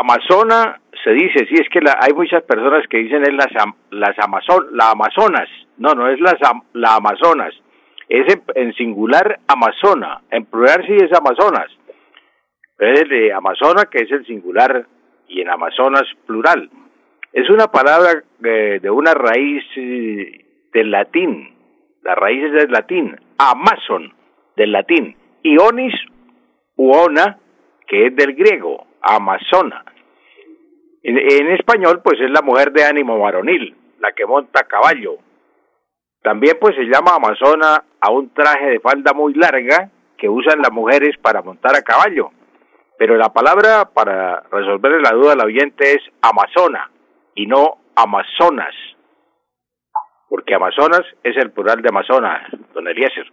Amazona 0.00 0.80
se 1.02 1.10
dice, 1.12 1.46
sí, 1.46 1.54
es 1.54 1.68
que 1.70 1.80
la- 1.80 1.98
hay 2.00 2.12
muchas 2.14 2.42
personas 2.44 2.86
que 2.88 2.98
dicen 2.98 3.22
es 3.22 3.32
las, 3.34 3.48
las 3.90 4.18
Amazon, 4.18 4.66
la 4.72 4.90
Amazonas. 4.90 5.48
No, 5.76 5.92
no 5.92 6.08
es 6.08 6.20
las, 6.20 6.34
la 6.72 6.96
Amazonas. 6.96 7.54
Es 8.08 8.26
en, 8.54 8.72
singular 8.74 9.38
Amazona. 9.46 10.22
En 10.30 10.44
plural 10.46 10.84
sí 10.86 10.94
es 10.94 11.12
Amazonas. 11.12 11.68
Pero 12.76 12.92
es 12.92 13.00
el 13.02 13.08
de 13.08 13.32
Amazona 13.32 13.84
que 13.90 13.98
es 14.04 14.10
el 14.10 14.26
singular 14.26 14.86
y 15.28 15.40
en 15.40 15.48
Amazonas 15.50 16.04
plural. 16.26 16.70
Es 17.32 17.48
una 17.50 17.66
palabra 17.68 18.22
eh, 18.44 18.78
de 18.82 18.90
una 18.90 19.12
raíz 19.14 19.64
eh, 19.76 20.44
del 20.72 20.90
latín. 20.90 21.54
La 22.02 22.14
raíz 22.14 22.44
es 22.44 22.52
del 22.52 22.70
latín. 22.70 23.16
Amazon, 23.38 24.12
del 24.56 24.72
latín. 24.72 25.16
Ionis 25.42 25.94
uona, 26.76 27.38
que 27.86 28.06
es 28.06 28.16
del 28.16 28.34
griego. 28.34 28.86
Amazona. 29.04 29.84
En, 31.02 31.50
español, 31.52 32.00
pues 32.02 32.18
es 32.20 32.30
la 32.30 32.40
mujer 32.40 32.72
de 32.72 32.84
ánimo 32.84 33.18
varonil, 33.18 33.76
la 34.00 34.12
que 34.12 34.24
monta 34.24 34.64
caballo. 34.64 35.18
También, 36.22 36.56
pues 36.58 36.74
se 36.74 36.84
llama 36.84 37.16
Amazona 37.16 37.84
a 38.00 38.10
un 38.10 38.32
traje 38.32 38.70
de 38.70 38.80
falda 38.80 39.12
muy 39.12 39.34
larga 39.34 39.90
que 40.16 40.28
usan 40.30 40.60
las 40.60 40.72
mujeres 40.72 41.16
para 41.20 41.42
montar 41.42 41.76
a 41.76 41.82
caballo. 41.82 42.30
Pero 42.98 43.16
la 43.16 43.28
palabra 43.28 43.90
para 43.92 44.40
resolver 44.50 44.92
la 45.02 45.10
duda 45.10 45.32
al 45.32 45.44
oyente 45.44 45.92
es 45.92 46.00
Amazona 46.22 46.90
y 47.34 47.46
no 47.46 47.76
Amazonas, 47.96 48.74
porque 50.28 50.54
Amazonas 50.54 51.02
es 51.22 51.36
el 51.36 51.50
plural 51.50 51.82
de 51.82 51.88
Amazonas, 51.90 52.50
don 52.72 52.88
Eliezer. 52.88 53.30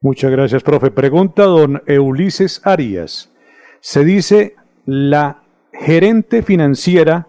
Muchas 0.00 0.30
gracias, 0.30 0.62
profe. 0.62 0.90
Pregunta 0.90 1.44
don 1.44 1.82
Ulises 1.88 2.64
Arias. 2.66 3.34
¿Se 3.80 4.04
dice 4.04 4.54
la 4.86 5.42
gerente 5.72 6.42
financiera 6.42 7.26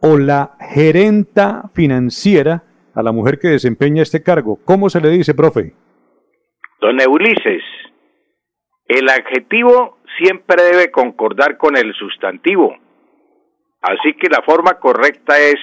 o 0.00 0.16
la 0.16 0.56
gerenta 0.72 1.70
financiera 1.74 2.64
a 2.94 3.02
la 3.02 3.12
mujer 3.12 3.38
que 3.38 3.48
desempeña 3.48 4.02
este 4.02 4.22
cargo? 4.22 4.58
¿Cómo 4.64 4.90
se 4.90 5.00
le 5.00 5.10
dice, 5.10 5.34
profe? 5.34 5.74
Don 6.80 6.96
Ulises, 7.08 7.62
el 8.86 9.08
adjetivo 9.08 9.98
siempre 10.18 10.62
debe 10.62 10.90
concordar 10.90 11.56
con 11.56 11.76
el 11.76 11.92
sustantivo. 11.94 12.74
Así 13.82 14.14
que 14.14 14.28
la 14.28 14.42
forma 14.42 14.74
correcta 14.74 15.38
es 15.38 15.56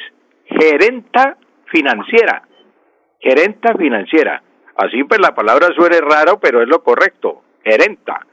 gerenta 0.46 1.38
financiera. 1.72 2.44
Gerenta 3.20 3.76
financiera. 3.76 4.42
Así 4.78 5.04
pues 5.04 5.20
la 5.20 5.34
palabra 5.34 5.68
suene 5.76 6.00
raro, 6.02 6.40
pero 6.40 6.62
es 6.62 6.68
lo 6.68 6.84
correcto. 6.84 7.42
Gerenta. 7.64 8.26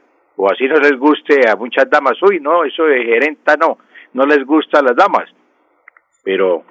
O 0.43 0.51
así 0.51 0.67
no 0.67 0.75
les 0.75 0.99
guste 0.99 1.49
a 1.49 1.55
muchas 1.55 1.89
damas. 1.89 2.21
Uy, 2.21 2.41
no, 2.41 2.65
eso 2.65 2.83
de 2.83 3.05
gerenta 3.05 3.55
no. 3.55 3.77
No 4.11 4.25
les 4.25 4.45
gusta 4.45 4.79
a 4.79 4.81
las 4.81 4.93
damas. 4.93 5.29
Pero 6.21 6.65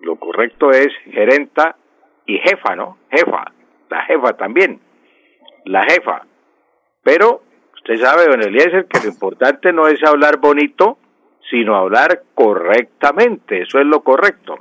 lo 0.00 0.16
correcto 0.16 0.70
es 0.70 0.88
gerenta 1.10 1.76
y 2.26 2.36
jefa, 2.40 2.76
¿no? 2.76 2.98
Jefa. 3.10 3.42
La 3.88 4.02
jefa 4.02 4.36
también. 4.36 4.82
La 5.64 5.82
jefa. 5.84 6.26
Pero 7.02 7.40
usted 7.74 7.96
sabe, 7.96 8.26
don 8.26 8.42
Eliezer, 8.42 8.84
que 8.84 9.00
lo 9.02 9.08
importante 9.14 9.72
no 9.72 9.88
es 9.88 10.04
hablar 10.04 10.36
bonito, 10.36 10.98
sino 11.48 11.76
hablar 11.76 12.24
correctamente. 12.34 13.62
Eso 13.62 13.78
es 13.78 13.86
lo 13.86 14.02
correcto. 14.02 14.56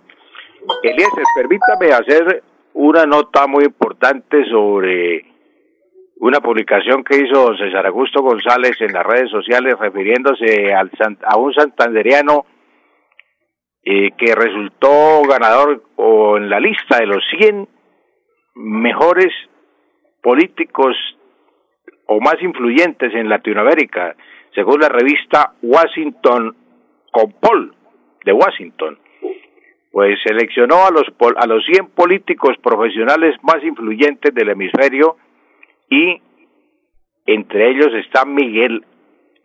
Eliezer, 0.81 1.25
permítame 1.35 1.91
hacer 1.91 2.41
una 2.73 3.05
nota 3.05 3.47
muy 3.47 3.65
importante 3.65 4.45
sobre 4.45 5.32
una 6.23 6.39
publicación 6.39 7.03
que 7.03 7.17
hizo 7.17 7.43
don 7.43 7.57
César 7.57 7.85
Augusto 7.85 8.21
González 8.21 8.79
en 8.79 8.93
las 8.93 9.05
redes 9.05 9.29
sociales 9.29 9.77
refiriéndose 9.77 10.73
al, 10.73 10.89
a 11.25 11.35
un 11.35 11.53
santanderiano 11.53 12.45
eh, 13.83 14.11
que 14.17 14.33
resultó 14.33 15.21
ganador 15.27 15.83
o 15.97 16.37
en 16.37 16.49
la 16.49 16.61
lista 16.61 16.99
de 16.99 17.07
los 17.07 17.21
100 17.37 17.67
mejores 18.55 19.33
políticos 20.21 20.95
o 22.07 22.21
más 22.21 22.41
influyentes 22.41 23.13
en 23.13 23.27
Latinoamérica, 23.27 24.15
según 24.55 24.79
la 24.79 24.87
revista 24.87 25.55
Washington 25.61 26.55
Compol 27.11 27.75
de 28.23 28.31
Washington. 28.31 28.97
Pues 29.91 30.17
seleccionó 30.23 30.85
a 30.85 30.89
los 30.89 31.03
a 31.35 31.47
los 31.47 31.65
100 31.65 31.89
políticos 31.89 32.55
profesionales 32.63 33.35
más 33.43 33.61
influyentes 33.61 34.33
del 34.33 34.51
hemisferio 34.51 35.17
y 35.93 36.21
entre 37.25 37.69
ellos 37.69 37.93
está 38.03 38.25
Miguel 38.25 38.83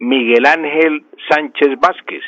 Miguel 0.01 0.47
Ángel 0.47 1.05
Sánchez 1.28 1.78
Vázquez, 1.81 2.23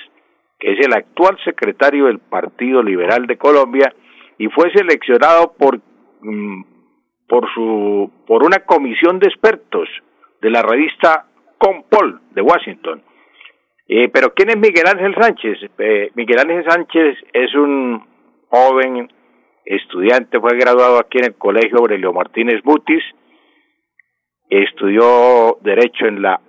que 0.59 0.73
es 0.73 0.87
el 0.87 0.93
actual 0.93 1.39
secretario 1.45 2.07
del 2.07 2.19
Partido 2.19 2.83
Liberal 2.83 3.27
de 3.27 3.39
Colombia 3.39 3.95
y 4.39 4.49
fue 4.49 4.71
seleccionado 4.73 5.55
por 5.57 5.81
mm, 6.21 6.63
por 7.29 7.49
su 7.55 8.11
por 8.27 8.45
una 8.45 8.59
comisión 8.61 9.19
de 9.19 9.29
expertos 9.29 9.89
de 10.43 10.51
la 10.51 10.63
revista 10.63 11.27
Compol 11.59 12.21
de 12.33 12.43
Washington. 12.43 13.03
Eh, 13.89 14.09
pero 14.13 14.35
¿quién 14.35 14.51
es 14.51 14.57
Miguel 14.57 14.87
Ángel 14.87 15.15
Sánchez? 15.19 15.59
Eh, 15.79 16.11
Miguel 16.15 16.39
Ángel 16.39 16.65
Sánchez 16.69 17.19
es 17.33 17.55
un 17.55 18.05
joven 18.49 19.09
estudiante, 19.65 20.41
fue 20.41 20.57
graduado 20.57 20.99
aquí 20.99 21.19
en 21.19 21.25
el 21.25 21.35
Colegio 21.35 21.79
Aurelio 21.79 22.13
Martínez 22.13 22.61
Mutis, 22.65 23.03
estudió 24.51 25.59
Derecho 25.63 26.07
en 26.07 26.23
la 26.23 26.41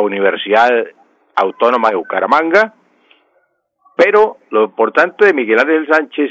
Universidad 0.00 0.70
Autónoma 1.34 1.90
de 1.90 1.96
Bucaramanga, 1.96 2.74
pero 3.96 4.38
lo 4.50 4.64
importante 4.64 5.26
de 5.26 5.34
Miguel 5.34 5.58
Ángel 5.58 5.86
Sánchez, 5.90 6.30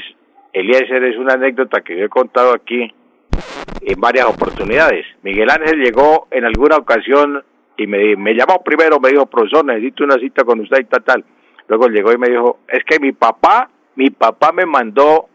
Eliezer, 0.52 1.04
es 1.04 1.18
una 1.18 1.34
anécdota 1.34 1.82
que 1.82 1.98
yo 1.98 2.04
he 2.06 2.08
contado 2.08 2.54
aquí 2.54 2.92
en 3.80 4.00
varias 4.00 4.26
oportunidades. 4.26 5.04
Miguel 5.22 5.50
Ángel 5.50 5.80
llegó 5.80 6.28
en 6.30 6.44
alguna 6.44 6.76
ocasión 6.76 7.44
y 7.76 7.86
me, 7.86 8.16
me 8.16 8.34
llamó 8.34 8.62
primero, 8.64 8.98
me 9.00 9.10
dijo, 9.10 9.26
profesor, 9.26 9.64
necesito 9.64 10.04
una 10.04 10.16
cita 10.16 10.44
con 10.44 10.60
usted 10.60 10.80
y 10.80 10.84
tal, 10.84 11.04
tal. 11.04 11.24
Luego 11.68 11.88
llegó 11.88 12.12
y 12.12 12.18
me 12.18 12.28
dijo, 12.28 12.60
es 12.68 12.84
que 12.84 12.98
mi 13.00 13.12
papá, 13.12 13.68
mi 13.96 14.10
papá 14.10 14.52
me 14.52 14.64
mandó 14.64 15.28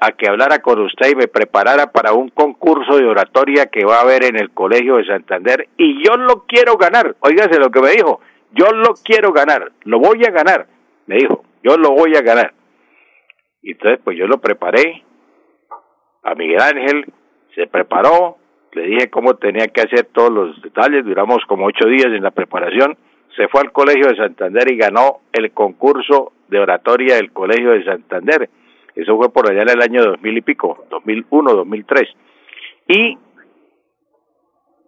a 0.00 0.12
que 0.12 0.28
hablara 0.28 0.60
con 0.60 0.80
usted 0.80 1.10
y 1.10 1.14
me 1.14 1.28
preparara 1.28 1.92
para 1.92 2.12
un 2.14 2.30
concurso 2.30 2.96
de 2.96 3.06
oratoria 3.06 3.66
que 3.66 3.84
va 3.84 3.98
a 3.98 4.02
haber 4.02 4.24
en 4.24 4.36
el 4.36 4.50
Colegio 4.50 4.96
de 4.96 5.04
Santander. 5.04 5.68
Y 5.76 6.02
yo 6.02 6.16
lo 6.16 6.46
quiero 6.46 6.76
ganar. 6.76 7.16
Óigase 7.20 7.58
lo 7.58 7.70
que 7.70 7.80
me 7.80 7.90
dijo, 7.90 8.20
yo 8.52 8.72
lo 8.72 8.94
quiero 9.04 9.32
ganar, 9.32 9.72
lo 9.84 9.98
voy 9.98 10.24
a 10.26 10.30
ganar, 10.30 10.66
me 11.06 11.16
dijo, 11.16 11.44
yo 11.62 11.76
lo 11.76 11.90
voy 11.90 12.16
a 12.16 12.22
ganar. 12.22 12.52
Y 13.62 13.72
entonces 13.72 14.00
pues 14.02 14.18
yo 14.18 14.26
lo 14.26 14.38
preparé. 14.38 15.04
A 16.22 16.34
Miguel 16.34 16.60
Ángel, 16.60 17.06
se 17.54 17.66
preparó, 17.66 18.36
le 18.72 18.82
dije 18.82 19.10
cómo 19.10 19.36
tenía 19.36 19.68
que 19.68 19.82
hacer 19.82 20.06
todos 20.12 20.30
los 20.30 20.62
detalles, 20.62 21.04
duramos 21.04 21.38
como 21.46 21.66
ocho 21.66 21.86
días 21.88 22.06
en 22.06 22.22
la 22.22 22.30
preparación, 22.30 22.96
se 23.36 23.48
fue 23.48 23.60
al 23.62 23.72
Colegio 23.72 24.08
de 24.08 24.16
Santander 24.16 24.70
y 24.70 24.76
ganó 24.76 25.20
el 25.32 25.52
concurso 25.52 26.32
de 26.48 26.58
oratoria 26.58 27.16
del 27.16 27.32
Colegio 27.32 27.70
de 27.70 27.84
Santander. 27.84 28.50
Eso 28.94 29.16
fue 29.16 29.32
por 29.32 29.50
allá 29.50 29.62
en 29.62 29.70
el 29.70 29.82
año 29.82 30.02
2000 30.04 30.36
y 30.36 30.40
pico, 30.42 30.84
2001, 30.90 31.52
2003. 31.54 32.08
Y 32.88 33.18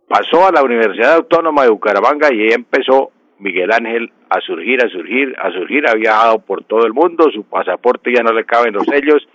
pasó 0.08 0.46
a 0.46 0.52
la 0.52 0.62
Universidad 0.62 1.14
Autónoma 1.14 1.62
de 1.62 1.70
Bucaramanga 1.70 2.32
y 2.32 2.42
ahí 2.42 2.52
empezó 2.52 3.10
Miguel 3.38 3.72
Ángel 3.72 4.12
a 4.28 4.40
surgir, 4.40 4.84
a 4.84 4.88
surgir, 4.88 5.34
a 5.38 5.50
surgir, 5.52 5.88
ha 5.88 5.94
viajado 5.94 6.38
por 6.40 6.64
todo 6.64 6.86
el 6.86 6.92
mundo, 6.92 7.30
su 7.32 7.44
pasaporte 7.44 8.12
ya 8.14 8.22
no 8.22 8.32
le 8.32 8.44
caben 8.44 8.74
los 8.74 8.84
sellos 8.84 9.26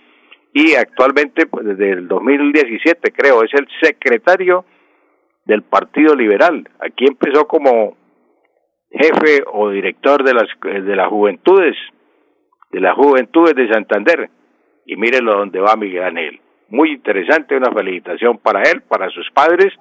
y 0.52 0.74
actualmente, 0.74 1.46
pues, 1.46 1.66
desde 1.66 1.90
el 1.90 2.08
2017 2.08 3.12
creo, 3.12 3.42
es 3.44 3.52
el 3.54 3.68
secretario 3.80 4.64
del 5.44 5.62
Partido 5.62 6.14
Liberal. 6.14 6.68
Aquí 6.80 7.06
empezó 7.06 7.46
como 7.46 7.96
jefe 8.90 9.42
o 9.52 9.70
director 9.70 10.24
de 10.24 10.34
las, 10.34 10.48
de 10.62 10.96
las 10.96 11.08
juventudes, 11.08 11.76
de 12.70 12.80
las 12.80 12.94
juventudes 12.94 13.54
de 13.54 13.72
Santander. 13.72 14.30
Y 14.88 14.96
mírenlo 14.96 15.36
donde 15.36 15.60
va 15.60 15.76
Miguel 15.76 16.02
Ángel. 16.02 16.40
Muy 16.70 16.92
interesante, 16.92 17.54
una 17.54 17.70
felicitación 17.70 18.38
para 18.38 18.62
él, 18.62 18.80
para 18.88 19.10
sus 19.10 19.30
padres. 19.32 19.72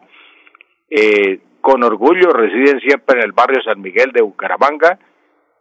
Eh, 0.90 1.40
con 1.62 1.82
orgullo 1.82 2.30
residen 2.32 2.82
siempre 2.82 3.20
en 3.20 3.26
el 3.26 3.32
barrio 3.32 3.62
San 3.64 3.82
Miguel 3.82 4.12
de 4.12 4.22
Bucaramanga. 4.22 5.00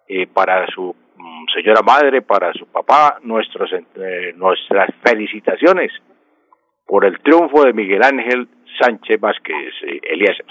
Eh, 0.09 0.27
para 0.27 0.67
su 0.67 0.95
mm, 1.17 1.45
señora 1.55 1.83
madre, 1.83 2.23
para 2.23 2.53
su 2.55 2.67
papá, 2.67 3.19
nuestros, 3.23 3.71
eh, 3.73 4.33
nuestras 4.37 4.91
felicitaciones 5.05 5.93
por 6.85 7.05
el 7.05 7.21
triunfo 7.21 7.65
de 7.65 7.73
Miguel 7.73 8.03
Ángel 8.03 8.49
Sánchez 8.81 9.21
Vázquez 9.21 9.75
Eliezer. 10.03 10.47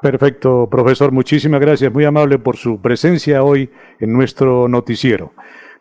Perfecto, 0.00 0.66
profesor. 0.70 1.12
Muchísimas 1.12 1.60
gracias. 1.60 1.92
Muy 1.92 2.06
amable 2.06 2.38
por 2.38 2.56
su 2.56 2.80
presencia 2.80 3.42
hoy 3.42 3.68
en 3.98 4.14
nuestro 4.14 4.66
noticiero. 4.66 5.32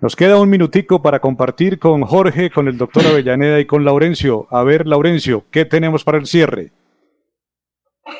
Nos 0.01 0.15
queda 0.15 0.39
un 0.39 0.49
minutico 0.49 1.01
para 1.01 1.19
compartir 1.19 1.77
con 1.77 2.03
Jorge, 2.03 2.49
con 2.49 2.69
el 2.69 2.77
doctor 2.77 3.05
Avellaneda 3.05 3.59
y 3.59 3.65
con 3.65 3.83
Laurencio. 3.83 4.47
A 4.49 4.63
ver, 4.63 4.87
Laurencio, 4.87 5.43
¿qué 5.51 5.65
tenemos 5.65 6.05
para 6.05 6.17
el 6.17 6.25
cierre? 6.25 6.71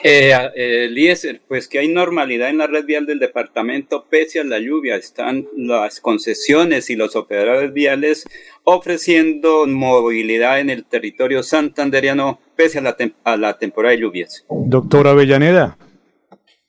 Eh, 0.03 0.33
Eliezer, 0.55 1.39
pues 1.47 1.69
que 1.69 1.79
hay 1.79 1.87
normalidad 1.87 2.49
en 2.49 2.57
la 2.57 2.67
red 2.67 2.83
vial 2.83 3.05
del 3.05 3.19
departamento 3.19 4.05
pese 4.09 4.41
a 4.41 4.43
la 4.43 4.59
lluvia. 4.59 4.97
Están 4.97 5.47
las 5.55 6.01
concesiones 6.01 6.89
y 6.89 6.97
los 6.97 7.15
operadores 7.15 7.71
viales 7.71 8.27
ofreciendo 8.65 9.65
movilidad 9.65 10.59
en 10.59 10.69
el 10.69 10.83
territorio 10.83 11.43
santanderiano 11.43 12.41
pese 12.57 12.79
a 12.79 12.81
la, 12.81 12.97
a 13.23 13.37
la 13.37 13.57
temporada 13.57 13.95
de 13.95 14.01
lluvias. 14.01 14.45
Doctor 14.49 15.07
Avellaneda. 15.07 15.77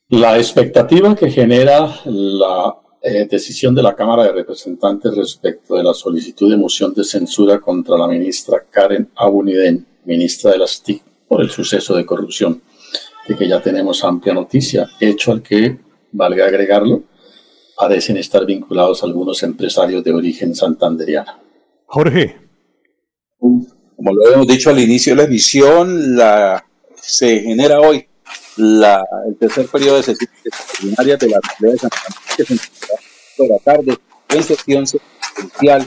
La 0.08 0.38
expectativa 0.38 1.16
que 1.16 1.30
genera 1.30 1.88
la 2.04 2.76
eh, 3.02 3.26
decisión 3.30 3.74
de 3.74 3.82
la 3.82 3.94
Cámara 3.94 4.24
de 4.24 4.32
Representantes 4.32 5.16
respecto 5.16 5.74
de 5.74 5.82
la 5.82 5.94
solicitud 5.94 6.50
de 6.50 6.56
moción 6.56 6.92
de 6.92 7.04
censura 7.04 7.58
contra 7.58 7.96
la 7.96 8.06
ministra 8.06 8.64
Karen 8.70 9.10
Abuniden, 9.16 9.86
ministra 10.04 10.50
de 10.52 10.58
las 10.58 10.82
TIC, 10.82 11.02
por 11.26 11.40
el 11.40 11.50
suceso 11.50 11.94
de 11.94 12.04
corrupción 12.04 12.60
de 13.26 13.36
que 13.36 13.48
ya 13.48 13.62
tenemos 13.62 14.04
amplia 14.04 14.34
noticia, 14.34 14.88
hecho 15.00 15.32
al 15.32 15.42
que, 15.42 15.78
valga 16.12 16.46
agregarlo, 16.46 17.04
parecen 17.76 18.16
estar 18.16 18.44
vinculados 18.44 19.02
algunos 19.02 19.42
empresarios 19.42 20.04
de 20.04 20.12
origen 20.12 20.54
santanderiano. 20.54 21.32
Jorge. 21.86 22.36
Como 23.38 24.14
lo 24.14 24.32
hemos 24.32 24.46
dicho 24.46 24.70
al 24.70 24.78
inicio 24.78 25.12
de 25.12 25.16
la 25.16 25.24
emisión, 25.24 26.16
la, 26.16 26.64
se 26.94 27.40
genera 27.40 27.80
hoy 27.80 28.06
la, 28.56 29.04
el 29.26 29.36
tercer 29.36 29.66
periodo 29.66 29.96
de 29.96 30.02
sesión 30.02 30.30
extraordinaria 30.44 31.16
de 31.16 31.28
la 31.28 31.38
Asamblea 31.38 31.72
de 31.72 31.78
Santander, 31.78 32.18
que 32.36 32.44
se 32.44 32.54
por 33.40 33.48
la 33.48 33.58
tarde 33.58 33.98
en 34.28 34.42
sesión 34.42 34.84
especial 34.84 35.86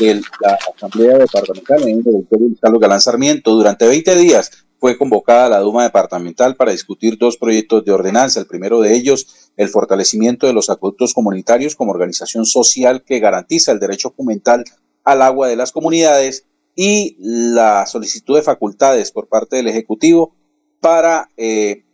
de 0.00 0.20
la 0.40 0.58
Asamblea 0.74 1.18
Departamental 1.18 1.82
en 1.82 1.98
el 1.98 2.02
Directorio 2.02 2.48
Carlos 2.60 2.80
Galán 2.80 3.00
Sarmiento. 3.00 3.52
Durante 3.52 3.86
20 3.86 4.16
días 4.16 4.66
fue 4.80 4.98
convocada 4.98 5.48
la 5.48 5.60
Duma 5.60 5.84
Departamental 5.84 6.56
para 6.56 6.72
discutir 6.72 7.16
dos 7.16 7.36
proyectos 7.36 7.84
de 7.84 7.92
ordenanza. 7.92 8.40
El 8.40 8.46
primero 8.46 8.80
de 8.80 8.94
ellos, 8.94 9.52
el 9.56 9.68
fortalecimiento 9.68 10.48
de 10.48 10.52
los 10.52 10.68
acueductos 10.68 11.14
comunitarios 11.14 11.76
como 11.76 11.92
organización 11.92 12.44
social 12.44 13.04
que 13.04 13.20
garantiza 13.20 13.70
el 13.70 13.78
derecho 13.78 14.08
documental 14.08 14.64
al 15.04 15.22
agua 15.22 15.46
de 15.46 15.56
las 15.56 15.70
comunidades 15.70 16.44
y 16.74 17.16
la 17.20 17.86
solicitud 17.86 18.34
de 18.34 18.42
facultades 18.42 19.12
por 19.12 19.28
parte 19.28 19.56
del 19.56 19.68
Ejecutivo 19.68 20.34
para 20.80 21.30
eh, 21.36 21.84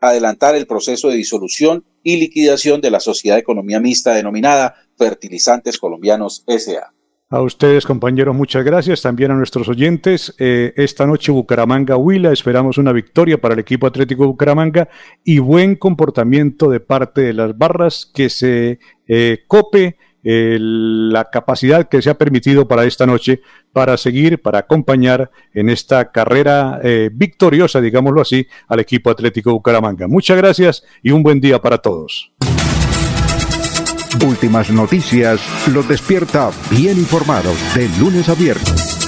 adelantar 0.00 0.54
el 0.54 0.66
proceso 0.66 1.08
de 1.08 1.16
disolución 1.16 1.84
y 2.02 2.18
liquidación 2.18 2.80
de 2.80 2.90
la 2.90 3.00
sociedad 3.00 3.36
de 3.36 3.40
economía 3.40 3.80
mixta 3.80 4.14
denominada 4.14 4.74
Fertilizantes 4.96 5.78
Colombianos 5.78 6.44
SA. 6.46 6.92
A 7.30 7.42
ustedes, 7.42 7.84
compañeros, 7.84 8.34
muchas 8.34 8.64
gracias. 8.64 9.02
También 9.02 9.30
a 9.30 9.34
nuestros 9.34 9.68
oyentes. 9.68 10.34
Eh, 10.38 10.72
esta 10.76 11.06
noche 11.06 11.30
Bucaramanga 11.30 11.94
Huila. 11.96 12.32
Esperamos 12.32 12.78
una 12.78 12.90
victoria 12.90 13.38
para 13.38 13.52
el 13.52 13.60
equipo 13.60 13.86
Atlético 13.86 14.26
Bucaramanga 14.26 14.88
y 15.22 15.38
buen 15.38 15.76
comportamiento 15.76 16.70
de 16.70 16.80
parte 16.80 17.20
de 17.20 17.34
las 17.34 17.56
barras 17.58 18.10
que 18.14 18.30
se 18.30 18.78
eh, 19.06 19.40
cope 19.46 19.98
eh, 20.24 20.58
la 20.60 21.24
capacidad 21.30 21.88
que 21.88 22.02
se 22.02 22.10
ha 22.10 22.14
permitido 22.18 22.66
para 22.66 22.84
esta 22.84 23.06
noche 23.06 23.40
para 23.72 23.96
seguir, 23.96 24.40
para 24.40 24.60
acompañar 24.60 25.30
en 25.54 25.68
esta 25.68 26.10
carrera 26.10 26.80
victoriosa, 27.12 27.80
digámoslo 27.80 28.22
así, 28.22 28.46
al 28.66 28.80
equipo 28.80 29.10
Atlético 29.10 29.52
Bucaramanga. 29.52 30.08
Muchas 30.08 30.36
gracias 30.36 30.82
y 31.02 31.12
un 31.12 31.22
buen 31.22 31.40
día 31.40 31.60
para 31.60 31.78
todos. 31.78 32.32
Últimas 34.26 34.70
noticias 34.70 35.40
los 35.68 35.86
despierta 35.88 36.50
bien 36.70 36.98
informados 36.98 37.56
de 37.74 37.88
lunes 38.00 38.28
a 38.28 38.34
viernes. 38.34 39.07